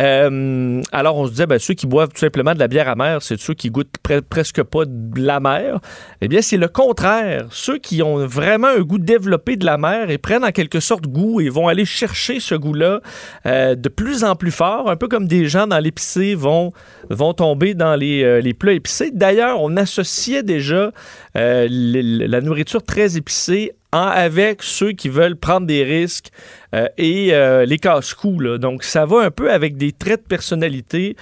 Euh, 0.01 0.81
alors, 0.93 1.16
on 1.16 1.27
se 1.27 1.32
disait, 1.32 1.47
ben, 1.47 1.59
ceux 1.59 1.74
qui 1.74 1.86
boivent 1.86 2.09
tout 2.09 2.20
simplement 2.20 2.55
de 2.55 2.59
la 2.59 2.68
bière 2.68 2.89
amère, 2.89 3.22
c'est 3.22 3.39
ceux 3.39 3.55
qui 3.55 3.70
goûtent 3.70 3.97
pre- 4.02 4.22
presque 4.22 4.62
pas 4.62 4.85
de 4.86 5.20
l'amer. 5.20 5.78
Eh 6.20 6.28
bien, 6.28 6.43
c'est 6.43 6.56
le 6.56 6.68
contraire. 6.68 7.47
Ceux 7.51 7.78
qui 7.78 8.02
ont 8.02 8.27
vraiment 8.27 8.68
un 8.68 8.81
goût 8.81 8.98
développé 8.98 9.56
de 9.56 9.66
la 9.66 9.78
et 10.09 10.18
prennent 10.18 10.44
en 10.44 10.51
quelque 10.51 10.78
sorte 10.78 11.06
goût 11.06 11.40
et 11.40 11.48
vont 11.48 11.68
aller 11.68 11.85
chercher 11.86 12.39
ce 12.39 12.55
goût-là 12.55 13.01
euh, 13.47 13.74
de 13.74 13.89
plus 13.89 14.24
en 14.24 14.36
plus 14.36 14.51
fort, 14.51 14.90
un 14.90 14.97
peu 14.97 15.09
comme 15.09 15.27
des 15.27 15.47
gens 15.47 15.66
dans 15.66 15.78
l'épicé 15.78 16.35
vont, 16.41 16.73
vont 17.09 17.35
tomber 17.35 17.75
dans 17.75 17.95
les, 17.95 18.23
euh, 18.23 18.41
les 18.41 18.55
plats 18.55 18.73
épicés. 18.73 19.11
D'ailleurs, 19.12 19.61
on 19.61 19.77
associait 19.77 20.43
déjà 20.43 20.93
euh, 21.37 21.69
la 21.71 22.41
nourriture 22.41 22.83
très 22.83 23.17
épicée 23.17 23.73
avec 23.93 24.62
ceux 24.62 24.93
qui 24.93 25.09
veulent 25.09 25.35
prendre 25.35 25.67
des 25.67 25.83
risques 25.83 26.29
euh, 26.77 26.87
et 26.97 27.33
les 27.67 27.79
casse-coups. 27.79 28.61
Donc, 28.61 28.85
ça 28.85 29.05
va 29.05 29.23
un 29.23 29.33
peu 29.33 29.51
avec 29.51 29.77
des 29.77 29.91
traits 29.91 30.23
de 30.23 30.29
personnalité 30.29 31.17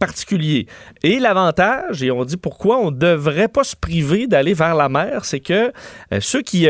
particuliers. 0.00 0.66
Et 1.04 1.20
l'avantage, 1.20 2.02
et 2.02 2.10
on 2.10 2.24
dit 2.24 2.36
pourquoi 2.36 2.80
on 2.80 2.90
ne 2.90 2.96
devrait 2.96 3.46
pas 3.46 3.62
se 3.62 3.76
priver 3.76 4.26
d'aller 4.26 4.52
vers 4.52 4.74
la 4.74 4.88
mer, 4.88 5.24
c'est 5.24 5.38
que 5.38 5.72
ceux 6.18 6.42
qui 6.42 6.62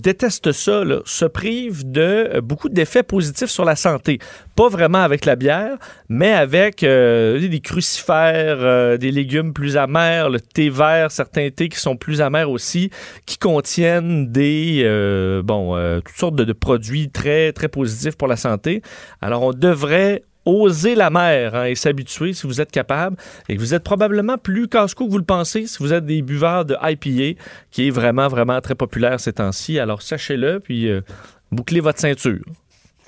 détestent 0.00 0.52
ça 0.52 0.84
se 1.04 1.24
privent 1.24 1.90
de 1.90 2.38
beaucoup 2.38 2.68
d'effets 2.68 3.02
positifs 3.02 3.50
sur 3.50 3.64
la 3.64 3.74
santé. 3.74 4.20
Pas 4.58 4.68
vraiment 4.68 5.04
avec 5.04 5.24
la 5.24 5.36
bière, 5.36 5.78
mais 6.08 6.32
avec 6.32 6.82
euh, 6.82 7.38
des 7.38 7.60
crucifères, 7.60 8.58
euh, 8.58 8.96
des 8.96 9.12
légumes 9.12 9.52
plus 9.52 9.76
amers, 9.76 10.30
le 10.30 10.40
thé 10.40 10.68
vert, 10.68 11.12
certains 11.12 11.48
thés 11.50 11.68
qui 11.68 11.78
sont 11.78 11.96
plus 11.96 12.20
amers 12.20 12.50
aussi, 12.50 12.90
qui 13.24 13.38
contiennent 13.38 14.32
des 14.32 14.82
euh, 14.82 15.44
bon 15.44 15.76
toutes 16.04 16.16
sortes 16.16 16.34
de, 16.34 16.52
produits 16.52 17.08
très 17.08 17.52
très 17.52 17.68
positifs 17.68 18.16
pour 18.16 18.26
la 18.26 18.34
santé. 18.34 18.82
Alors 19.20 19.44
on 19.44 19.52
devrait 19.52 20.24
oser 20.44 20.96
la 20.96 21.10
mer 21.10 21.54
hein, 21.54 21.66
et 21.66 21.76
s'habituer 21.76 22.32
si 22.32 22.48
vous 22.48 22.60
êtes 22.60 22.72
capable 22.72 23.16
et 23.48 23.54
que 23.54 23.60
vous 23.60 23.74
êtes 23.74 23.84
probablement 23.84 24.38
plus 24.38 24.66
casse-cou 24.66 25.06
que 25.06 25.12
vous 25.12 25.18
le 25.18 25.24
pensez 25.24 25.68
si 25.68 25.78
vous 25.78 25.92
êtes 25.92 26.04
des 26.04 26.20
buveurs 26.20 26.64
de 26.64 26.74
IPA 26.82 27.40
qui 27.70 27.86
est 27.86 27.90
vraiment 27.90 28.26
vraiment 28.26 28.60
très 28.60 28.74
populaire 28.74 29.20
ces 29.20 29.34
temps-ci. 29.34 29.78
Alors 29.78 30.02
sachez-le 30.02 30.58
puis 30.58 30.90
bouclez 31.52 31.78
votre 31.78 32.00
ceinture. 32.00 32.42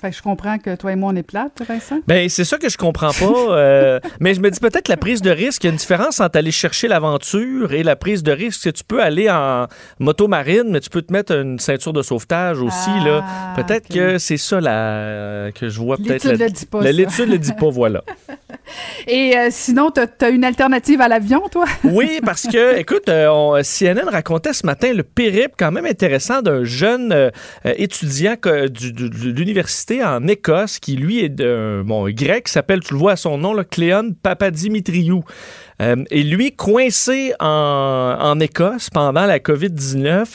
Fait 0.01 0.09
que 0.09 0.15
je 0.17 0.21
comprends 0.23 0.57
que 0.57 0.75
toi 0.75 0.91
et 0.91 0.95
moi, 0.95 1.11
on 1.13 1.15
est 1.15 1.21
plates, 1.23 1.61
Vincent. 1.67 1.99
Ben, 2.07 2.27
c'est 2.27 2.43
ça 2.43 2.57
que 2.57 2.69
je 2.69 2.77
comprends 2.77 3.11
pas. 3.11 3.55
euh, 3.55 3.99
mais 4.19 4.33
je 4.33 4.41
me 4.41 4.49
dis 4.49 4.59
peut-être 4.59 4.87
la 4.87 4.97
prise 4.97 5.21
de 5.21 5.29
risque. 5.29 5.63
Il 5.63 5.67
y 5.67 5.69
a 5.69 5.71
une 5.71 5.77
différence 5.77 6.19
entre 6.19 6.37
aller 6.39 6.51
chercher 6.51 6.87
l'aventure 6.87 7.71
et 7.73 7.83
la 7.83 7.95
prise 7.95 8.23
de 8.23 8.31
risque. 8.31 8.61
C'est 8.63 8.71
Tu 8.73 8.83
peux 8.83 9.01
aller 9.01 9.29
en 9.29 9.67
moto 9.99 10.27
marine, 10.27 10.63
mais 10.69 10.79
tu 10.79 10.89
peux 10.89 11.03
te 11.03 11.13
mettre 11.13 11.33
une 11.35 11.59
ceinture 11.59 11.93
de 11.93 12.01
sauvetage 12.01 12.59
aussi. 12.61 12.89
là. 13.05 13.23
Peut-être 13.55 13.87
que 13.89 14.17
c'est 14.17 14.37
ça 14.37 14.59
la, 14.59 15.51
que 15.53 15.69
je 15.69 15.79
vois. 15.79 15.97
peut-être. 15.97 16.23
L'étude 16.23 16.39
la- 16.39 16.45
le 16.47 16.51
dit 16.51 16.65
pas, 16.65 16.81
la-. 16.81 16.91
L'étude 16.91 17.29
le 17.29 17.37
dit 17.37 17.53
pas, 17.53 17.69
voilà. 17.69 18.01
Et 19.07 19.37
euh, 19.37 19.47
sinon, 19.51 19.91
t'as 19.91 20.05
as 20.21 20.29
une 20.29 20.43
alternative 20.43 21.01
à 21.01 21.07
l'avion, 21.07 21.41
toi? 21.51 21.65
Oui, 21.83 22.19
parce 22.25 22.43
que, 22.47 22.77
écoute, 22.77 23.09
euh, 23.09 23.27
on- 23.29 23.61
CNN 23.63 24.07
racontait 24.09 24.53
ce 24.53 24.65
matin 24.65 24.93
le 24.93 25.03
périple 25.03 25.55
quand 25.57 25.71
même 25.71 25.85
intéressant 25.85 26.41
d'un 26.41 26.63
jeune 26.63 27.11
euh, 27.11 27.29
euh, 27.65 27.73
étudiant 27.77 28.35
que- 28.35 28.67
du- 28.67 28.93
du- 28.93 29.09
de 29.09 29.31
l'université 29.37 29.90
en 29.99 30.27
Écosse 30.27 30.79
qui, 30.79 30.95
lui, 30.95 31.19
est 31.19 31.29
d'un 31.29 31.83
bon, 31.83 32.09
grec, 32.09 32.47
s'appelle, 32.47 32.79
tu 32.81 32.93
le 32.93 32.99
vois 32.99 33.13
à 33.13 33.15
son 33.15 33.37
nom, 33.37 33.53
là, 33.53 33.63
Cléon 33.63 34.13
Papadimitriou. 34.21 35.23
Euh, 35.81 35.95
et 36.11 36.23
lui, 36.23 36.51
coincé 36.55 37.33
en, 37.39 38.17
en 38.19 38.39
Écosse 38.39 38.89
pendant 38.89 39.25
la 39.25 39.39
COVID-19, 39.39 40.25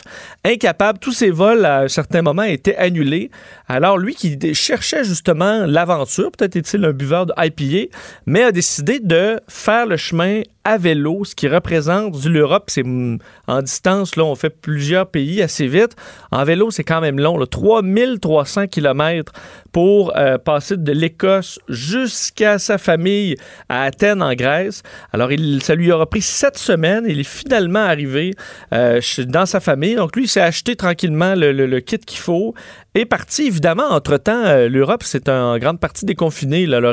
incapable, 0.45 0.99
tous 0.99 1.13
ses 1.13 1.31
vols 1.31 1.65
à 1.65 1.83
un 1.83 1.89
certain 1.89 2.23
moment 2.23 2.43
étaient 2.43 2.77
annulés. 2.77 3.31
Alors 3.69 3.99
lui 3.99 4.15
qui 4.15 4.55
cherchait 4.55 5.05
justement 5.05 5.65
l'aventure, 5.67 6.31
peut-être 6.33 6.57
est-il 6.57 6.85
un 6.85 6.93
buveur 6.93 7.27
de 7.27 7.33
IPA, 7.39 7.93
mais 8.27 8.43
a 8.43 8.53
décidé 8.53 8.99
de 9.01 9.41
faire 9.49 9.87
le 9.87 9.97
chemin 9.97 10.43
à 10.67 10.79
vélo, 10.79 11.25
ce 11.25 11.35
qui 11.37 11.47
représente 11.47 12.25
l'Europe, 12.25 12.65
c'est 12.69 12.83
mm, 12.83 13.19
en 13.47 13.63
distance, 13.63 14.17
là, 14.17 14.25
on 14.25 14.35
fait 14.35 14.51
plusieurs 14.51 15.07
pays 15.07 15.41
assez 15.41 15.69
vite. 15.69 15.95
En 16.33 16.43
vélo, 16.45 16.73
c'est 16.73 16.83
quand 16.83 17.01
même 17.01 17.21
long, 17.21 17.39
là, 17.39 17.47
3300 17.47 18.67
km 18.67 19.33
pour 19.73 20.17
euh, 20.17 20.39
passer 20.39 20.77
de 20.77 20.91
l'Écosse 20.93 21.61
jusqu'à 21.69 22.59
sa 22.59 22.79
famille 22.79 23.37
à 23.69 23.83
Athènes, 23.85 24.23
en 24.23 24.35
Grèce. 24.35 24.83
Alors, 25.13 25.31
il, 25.33 25.63
ça 25.63 25.75
lui 25.75 25.93
aura 25.93 26.07
pris 26.07 26.23
sept 26.23 26.59
semaines. 26.59 27.05
Il 27.09 27.21
est 27.21 27.25
finalement 27.29 27.81
arrivé 27.85 28.33
euh, 28.73 29.01
dans 29.27 29.47
sa 29.47 29.61
famille. 29.61 29.95
Donc, 29.95 30.17
lui, 30.17 30.25
il 30.25 30.29
s'est 30.29 30.41
acheté 30.41 30.75
tranquillement 30.77 31.35
le, 31.37 31.53
le- 31.53 31.67
le 31.67 31.81
kit 31.81 31.99
qu'il 31.99 32.19
faut. 32.19 32.55
Est 32.97 33.05
parti, 33.05 33.49
évidemment, 33.49 33.91
entre-temps, 33.91 34.47
euh, 34.47 34.71
l'Europe, 34.71 35.03
c'est 35.05 35.29
en 35.29 35.59
grande 35.59 35.79
partie 35.79 36.07
déconfiné. 36.07 36.65
Là. 36.65 36.79
Il, 36.79 36.85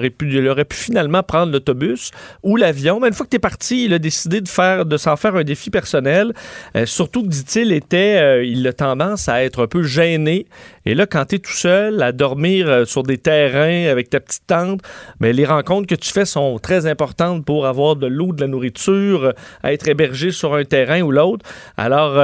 aurait 0.49 0.65
pu, 0.65 0.75
finalement 0.75 1.23
prendre 1.23 1.53
l'autobus 1.53 2.11
ou 2.43 2.57
l'avion. 2.57 2.99
Mais 2.99 3.07
une 3.07 3.13
fois 3.13 3.25
que 3.25 3.29
tu 3.29 3.37
es 3.37 3.39
parti, 3.39 3.85
il 3.85 3.93
a 3.93 3.99
décidé 3.99 4.41
de, 4.41 4.83
de 4.83 4.97
s'en 4.97 5.15
faire 5.15 5.37
un 5.37 5.45
défi 5.45 5.69
personnel. 5.69 6.33
Euh, 6.75 6.85
surtout 6.85 7.23
que, 7.23 7.29
dit-il, 7.29 7.71
était, 7.71 8.17
euh, 8.19 8.43
il 8.43 8.67
a 8.67 8.73
tendance 8.73 9.29
à 9.29 9.45
être 9.45 9.63
un 9.63 9.67
peu 9.67 9.81
gêné. 9.81 10.45
Et 10.85 10.93
là, 10.93 11.05
quand 11.05 11.23
tu 11.23 11.35
es 11.35 11.39
tout 11.39 11.53
seul 11.53 12.03
à 12.03 12.11
dormir 12.11 12.85
sur 12.85 13.03
des 13.03 13.17
terrains 13.17 13.89
avec 13.89 14.09
ta 14.09 14.19
petite 14.19 14.45
tente, 14.45 14.81
mais 15.21 15.31
les 15.31 15.45
rencontres 15.45 15.87
que 15.87 15.95
tu 15.95 16.11
fais 16.11 16.25
sont 16.25 16.59
très 16.59 16.85
importantes 16.85 17.45
pour 17.45 17.65
avoir 17.65 17.95
de 17.95 18.07
l'eau, 18.07 18.33
de 18.33 18.41
la 18.41 18.47
nourriture, 18.47 19.31
être 19.63 19.87
hébergé 19.87 20.31
sur 20.31 20.53
un 20.53 20.65
terrain 20.65 20.99
ou 21.01 21.11
l'autre. 21.11 21.45
Alors, 21.77 22.15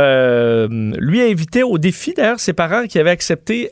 lui 0.67 1.21
a 1.21 1.25
invité 1.25 1.63
au 1.63 1.77
défi, 1.77 2.13
d'ailleurs, 2.13 2.41
ses 2.41 2.51
parents 2.51 2.85
qui 2.85 2.99
avaient 2.99 3.09
accepté 3.11 3.68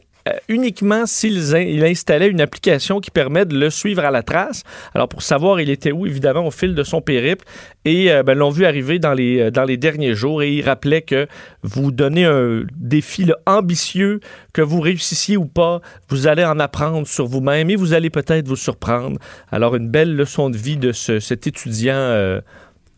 uniquement 0.50 1.06
s'il 1.06 1.56
in- 1.56 1.60
il 1.62 1.84
installait 1.86 2.28
une 2.28 2.42
application 2.42 3.00
qui 3.00 3.12
permet 3.12 3.46
de 3.46 3.58
le 3.58 3.70
suivre 3.70 4.04
à 4.06 4.12
la 4.12 4.24
trace. 4.24 4.64
Alors, 4.94 5.08
pour 5.08 5.22
savoir 5.22 5.60
il 5.62 5.70
était 5.70 5.92
où, 5.92 6.06
évidemment, 6.06 6.46
au 6.46 6.52
fil 6.52 6.76
de 6.76 6.84
son 6.84 7.02
périple. 7.02 7.46
Et 7.86 8.12
euh, 8.12 8.24
ben, 8.24 8.38
l'ont 8.38 8.50
vu 8.50 8.66
arriver 8.66 9.00
dans 9.00 9.14
les, 9.14 9.40
euh, 9.40 9.52
dans 9.52 9.64
les 9.64 9.78
derniers 9.78 10.14
jours. 10.16 10.42
Et 10.44 10.52
il 10.54 10.62
rappelait 10.64 11.02
que 11.02 11.28
vous 11.64 11.92
donnez 11.92 12.26
un 12.26 12.64
défi 12.76 13.26
là, 13.26 13.36
ambitieux, 13.46 14.20
que 14.54 14.62
vous 14.62 14.82
réussissiez 14.82 15.38
ou 15.38 15.46
pas, 15.46 15.82
vous 16.10 16.28
allez 16.28 16.44
en 16.46 16.60
apprendre 16.60 17.08
sur 17.08 17.26
vous-même 17.28 17.70
et 17.70 17.76
vous 17.76 17.94
allez 17.94 18.10
peut-être 18.10 18.48
vous 18.48 18.56
surprendre. 18.56 19.18
Alors, 19.52 19.76
une 19.76 19.90
belle 19.90 20.16
leçon 20.16 20.50
de 20.50 20.58
vie 20.58 20.78
de 20.78 20.92
ce- 20.92 21.20
cet 21.20 21.48
étudiant. 21.48 21.94
euh, 21.96 22.42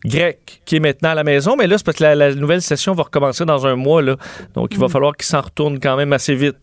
grec 0.06 0.62
qui 0.64 0.76
est 0.76 0.80
maintenant 0.80 1.10
à 1.10 1.14
la 1.14 1.24
maison, 1.24 1.56
mais 1.58 1.66
là, 1.66 1.76
c'est 1.76 1.84
parce 1.84 1.98
que 1.98 2.02
la, 2.04 2.14
la 2.14 2.34
nouvelle 2.34 2.62
session 2.62 2.94
va 2.94 3.02
recommencer 3.02 3.44
dans 3.44 3.66
un 3.66 3.76
mois, 3.76 4.00
là. 4.00 4.16
donc 4.54 4.70
il 4.72 4.78
va 4.78 4.86
Mm. 4.86 4.90
falloir 4.90 5.14
qu'il 5.14 5.26
s'en 5.26 5.42
retourne 5.42 5.78
quand 5.78 5.94
même 5.98 6.14
assez 6.14 6.34
vite. 6.34 6.56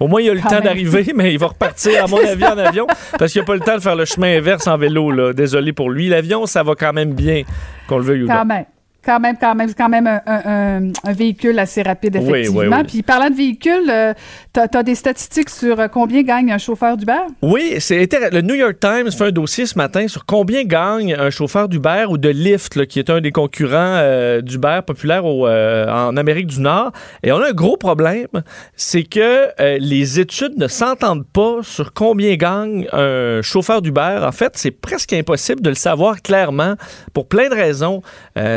Au 0.00 0.08
moins, 0.08 0.20
il 0.20 0.30
a 0.30 0.34
le 0.34 0.40
Quand 0.40 0.48
temps 0.50 0.60
d'arriver, 0.60 1.12
mais 1.14 1.32
il 1.32 1.38
va 1.38 1.46
repartir, 1.48 2.04
à 2.04 2.06
mon 2.06 2.18
avis, 2.18 2.44
en 2.44 2.58
avion, 2.58 2.86
parce 3.18 3.32
qu'il 3.32 3.40
n'a 3.40 3.46
pas 3.46 3.54
le 3.54 3.60
temps 3.60 3.76
de 3.76 3.80
faire 3.80 3.96
le 3.96 4.04
chemin 4.04 4.36
inverse 4.36 4.66
en 4.66 4.76
vélo. 4.76 5.10
Là. 5.10 5.32
Désolé 5.32 5.72
pour 5.72 5.90
lui. 5.90 6.08
L'avion, 6.08 6.46
ça 6.46 6.62
va 6.62 6.74
quand 6.74 6.92
même 6.92 7.14
bien, 7.14 7.42
qu'on 7.88 7.98
le 7.98 8.04
veuille 8.04 8.22
ou 8.24 8.26
Quand 8.26 8.38
non. 8.40 8.44
même. 8.44 8.64
Quand 9.06 9.20
même, 9.20 9.36
quand 9.40 9.54
même, 9.54 9.72
quand 9.72 9.88
même 9.88 10.06
un, 10.08 10.20
un- 10.26 10.42
un- 10.88 10.92
un 11.04 11.12
véhicule 11.12 11.56
assez 11.60 11.80
rapide, 11.82 12.16
Oui, 12.16 12.24
oui, 12.28 12.38
effectivement. 12.40 12.76
oui. 12.78 12.84
Puis 12.88 13.02
parlant 13.02 13.30
de 13.30 13.36
véhicule, 13.36 13.88
euh, 13.88 14.12
t'as 14.52 14.66
as 14.74 14.82
des 14.82 14.96
statistiques 14.96 15.48
sur 15.48 15.78
euh, 15.78 15.86
combien 15.86 16.22
gagne 16.22 16.50
un 16.50 16.58
chauffeur 16.58 16.96
d'Uber? 16.96 17.12
Oui, 17.40 17.76
c'est 17.78 18.02
intéressant. 18.02 18.34
Le 18.34 18.40
New 18.42 18.54
York 18.56 18.78
Times 18.80 19.12
fait 19.12 19.26
un 19.26 19.30
dossier 19.30 19.64
ce 19.66 19.78
matin 19.78 20.08
sur 20.08 20.26
combien 20.26 20.64
gagne 20.64 21.14
un 21.14 21.30
chauffeur 21.30 21.68
d'Uber 21.68 22.06
ou 22.08 22.18
de 22.18 22.28
Lyft, 22.28 22.74
là, 22.74 22.84
qui 22.84 22.98
est 22.98 23.08
un 23.08 23.20
des 23.20 23.30
concurrents 23.30 23.76
euh, 24.00 24.40
d'Uber 24.40 24.80
populaire 24.84 25.24
au, 25.24 25.46
euh, 25.46 25.88
en 25.88 26.16
Amérique 26.16 26.48
du 26.48 26.60
Nord. 26.60 26.90
Et 27.22 27.30
on 27.30 27.36
a 27.40 27.50
un 27.50 27.52
gros 27.52 27.76
problème, 27.76 28.26
c'est 28.74 29.04
que 29.04 29.48
euh, 29.60 29.78
les 29.78 30.18
études 30.18 30.58
ne 30.58 30.66
s'entendent 30.66 31.26
pas 31.32 31.58
sur 31.62 31.92
combien 31.92 32.34
gagne 32.34 32.88
un 32.92 33.40
chauffeur 33.42 33.82
d'Uber. 33.82 34.18
En 34.24 34.32
fait, 34.32 34.52
c'est 34.56 34.72
presque 34.72 35.12
impossible 35.12 35.60
de 35.62 35.68
le 35.68 35.76
savoir 35.76 36.22
clairement 36.22 36.74
pour 37.12 37.28
plein 37.28 37.48
de 37.48 37.54
raisons. 37.54 38.02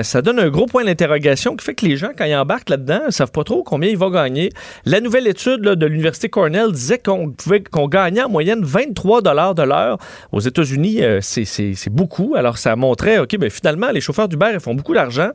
Ça 0.02 0.22
donne 0.24 0.39
un 0.40 0.50
gros 0.50 0.66
point 0.66 0.84
d'interrogation 0.84 1.56
qui 1.56 1.66
fait 1.66 1.76
que 1.76 1.86
les 1.86 1.98
gens, 1.98 2.10
quand 2.18 2.26
ils 2.26 2.36
embarquent 2.36 2.70
là-dedans, 2.70 3.02
ne 3.08 3.12
savent 3.12 3.32
pas 3.32 3.44
trop 3.44 3.64
combien 3.64 3.90
ils 3.90 3.98
vont 3.98 4.10
gagner. 4.10 4.50
La 4.86 5.02
nouvelle 5.02 5.28
étude 5.28 5.64
là, 5.64 5.76
de 5.76 5.86
l'Université 5.86 6.30
Cornell 6.30 6.72
disait 6.72 7.00
qu'on 7.00 7.32
pouvait 7.32 7.62
qu'on 7.62 7.88
gagnait 7.88 8.24
en 8.24 8.30
moyenne 8.30 8.64
23 8.64 9.22
dollars 9.22 9.56
de 9.56 9.64
l'heure. 9.64 9.98
Aux 10.32 10.40
États-Unis, 10.40 11.04
euh, 11.04 11.20
c'est 11.22 11.90
beaucoup. 11.90 12.36
Alors, 12.36 12.58
ça 12.58 12.76
montrait, 12.76 13.20
OK, 13.20 13.38
ben, 13.38 13.50
finalement, 13.50 13.92
les 13.92 14.02
chauffeurs 14.02 14.28
d'Uber, 14.28 14.52
ils 14.54 14.60
font 14.60 14.76
beaucoup 14.76 14.94
d'argent. 14.94 15.30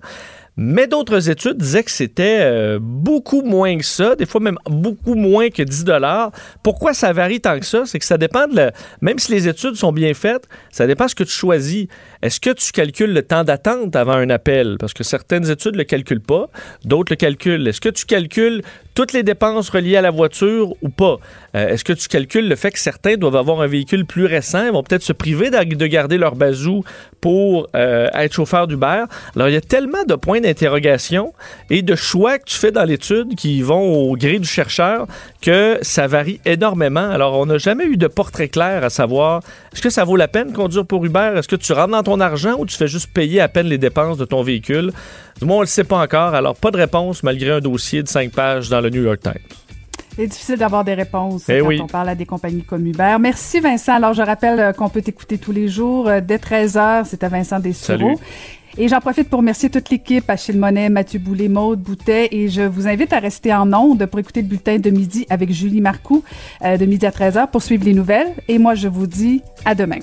Mais 0.57 0.87
d'autres 0.87 1.31
études 1.31 1.57
disaient 1.57 1.83
que 1.83 1.91
c'était 1.91 2.39
euh, 2.43 2.79
beaucoup 2.81 3.43
moins 3.43 3.77
que 3.77 3.85
ça, 3.85 4.15
des 4.15 4.27
fois 4.27 4.41
même 4.41 4.59
beaucoup 4.67 5.15
moins 5.15 5.51
que 5.51 5.63
10 5.63 5.85
dollars. 5.85 6.31
Pourquoi 6.63 6.95
ça 6.95 7.13
varie 7.13 7.41
tant 7.41 7.59
que 7.59 7.67
ça? 7.67 7.83
C'est 7.87 7.99
que 7.99 8.05
ça 8.05 8.19
dépend 8.19 8.47
de 8.47 8.57
la... 8.57 8.73
Même 9.01 9.19
si 9.19 9.33
les 9.33 9.49
études 9.49 9.75
sont 9.75 9.93
bien 9.93 10.15
faites, 10.15 10.49
ça 10.71 10.87
dépend 10.87 11.07
de 11.07 11.11
ce 11.11 11.15
que 11.17 11.25
tu 11.25 11.33
choisis. 11.33 11.87
Est-ce 12.23 12.39
que 12.39 12.51
tu 12.51 12.71
calcules 12.71 13.13
le 13.13 13.23
temps 13.23 13.43
d'attente 13.43 13.97
avant 13.97 14.13
un 14.13 14.31
appel? 14.31 14.77
Parce 14.79 14.95
que 14.95 15.03
certaines 15.03 15.51
études 15.51 15.73
ne 15.73 15.79
le 15.79 15.85
calculent 15.85 16.21
pas, 16.21 16.49
d'autres 16.85 17.13
le 17.13 17.17
calculent. 17.17 17.67
Est-ce 17.67 17.81
que 17.81 17.89
tu 17.89 18.07
calcules 18.07 18.63
toutes 18.95 19.13
les 19.13 19.23
dépenses 19.23 19.71
reliées 19.71 19.97
à 19.97 20.03
la 20.03 20.11
voiture 20.11 20.75
ou 20.83 20.89
pas? 20.89 21.19
Euh, 21.57 21.69
Est-ce 21.69 21.85
que 21.85 21.93
tu 21.93 22.09
calcules 22.09 22.49
le 22.49 22.57
fait 22.57 22.71
que 22.71 22.79
certains 22.79 23.17
doivent 23.17 23.37
avoir 23.37 23.61
un 23.61 23.67
véhicule 23.67 24.07
plus 24.07 24.27
récent, 24.27 24.65
ils 24.67 24.73
vont 24.73 24.83
peut-être 24.83 25.03
se 25.03 25.13
priver 25.13 25.51
de 25.51 25.65
de 25.65 25.87
garder 25.87 26.19
leur 26.19 26.37
bazou 26.37 26.85
pour 27.21 27.69
euh, 27.75 28.09
être 28.15 28.35
chauffeur 28.35 28.67
d'Uber? 28.67 29.05
Alors, 29.35 29.49
il 29.49 29.55
y 29.55 29.57
a 29.57 29.61
tellement 29.61 30.05
de 30.05 30.15
points 30.15 30.41
d'interrogation 30.41 31.33
et 31.71 31.83
de 31.83 31.95
choix 31.95 32.39
que 32.39 32.45
tu 32.45 32.57
fais 32.57 32.71
dans 32.71 32.85
l'étude 32.85 33.35
qui 33.35 33.63
vont 33.63 33.81
au 33.81 34.17
gré 34.17 34.39
du 34.39 34.49
chercheur 34.49 35.07
que 35.41 35.79
ça 35.83 36.07
varie 36.07 36.41
énormément. 36.45 37.09
Alors, 37.11 37.39
on 37.39 37.47
n'a 37.47 37.59
jamais 37.59 37.87
eu 37.87 37.97
de 37.97 38.07
portrait 38.07 38.49
clair 38.49 38.85
à 38.85 38.91
savoir 38.91 39.43
est-ce 39.73 39.83
que 39.83 39.91
ça 39.91 40.05
vaut 40.05 40.17
la 40.17 40.29
peine 40.29 40.53
conduire 40.53 40.87
pour 40.87 41.05
Uber? 41.05 41.33
Est-ce 41.37 41.49
que 41.49 41.57
tu 41.57 41.73
rentres 41.73 41.93
dans 41.93 42.03
ton 42.03 42.21
argent 42.21 42.57
ou 42.59 42.67
tu 42.67 42.77
fais 42.77 42.89
juste 42.89 43.13
payer 43.13 43.41
à 43.41 43.49
peine 43.49 43.67
les 43.67 43.79
dépenses 43.79 44.19
de 44.19 44.25
ton 44.25 44.43
véhicule? 44.43 44.93
Du 45.41 45.47
moins, 45.47 45.57
on 45.57 45.61
ne 45.61 45.65
le 45.65 45.69
sait 45.69 45.83
pas 45.83 45.99
encore. 45.99 46.35
Alors, 46.35 46.55
pas 46.55 46.71
de 46.71 46.77
réponse 46.77 47.23
malgré 47.25 47.51
un 47.51 47.61
dossier 47.61 48.03
de 48.03 48.09
cinq 48.09 48.31
pages 48.31 48.69
dans 48.69 48.81
le 48.85 48.91
New 48.91 49.03
York 49.03 49.21
Times. 49.21 49.33
C'est 50.17 50.27
difficile 50.29 50.57
d'avoir 50.59 50.85
des 50.85 50.95
réponses 50.95 51.49
Eh 51.49 51.59
quand 51.59 51.67
oui. 51.67 51.81
on 51.83 51.89
parle 51.89 52.09
à 52.11 52.15
des 52.15 52.27
compagnies 52.27 52.63
comme 52.63 52.87
Uber. 52.87 53.17
Merci 53.21 53.59
Vincent. 53.59 53.95
Alors 53.95 54.15
je 54.15 54.23
rappelle 54.23 54.61
euh, 54.61 54.73
qu'on 54.73 54.89
peut 54.89 55.03
t'écouter 55.03 55.39
tous 55.39 55.51
les 55.51 55.67
jours 55.67 56.09
euh, 56.09 56.21
dès 56.21 56.37
13h. 56.37 57.05
C'est 57.05 57.25
à 57.25 57.29
Vincent 57.29 57.59
Dessureau. 57.59 57.99
Salut. 57.99 58.17
Et 58.77 58.89
j'en 58.89 59.01
profite 59.01 59.29
pour 59.29 59.39
remercier 59.39 59.71
toute 59.71 59.89
l'équipe, 59.91 60.29
Achille 60.29 60.59
Monet, 60.59 60.89
Mathieu 60.89 61.21
Boulet, 61.21 61.49
Maude 61.49 61.81
Boutet. 61.81 62.29
Et 62.33 62.49
je 62.49 62.63
vous 62.63 62.87
invite 62.89 63.13
à 63.13 63.19
rester 63.21 63.53
en 63.55 63.73
onde 63.73 64.07
pour 64.07 64.19
écouter 64.19 64.43
le 64.43 64.49
bulletin 64.49 64.79
de 64.79 64.91
midi 64.91 65.27
avec 65.31 65.53
Julie 65.53 65.81
Marcoux 65.81 66.23
euh, 66.65 66.77
de 66.77 66.85
midi 66.85 67.07
à 67.07 67.11
13h 67.11 67.51
pour 67.51 67.63
suivre 67.63 67.85
les 67.85 67.95
nouvelles. 67.95 68.35
Et 68.49 68.59
moi, 68.59 68.75
je 68.75 68.89
vous 68.89 69.07
dis 69.07 69.43
à 69.65 69.75
demain. 69.75 69.99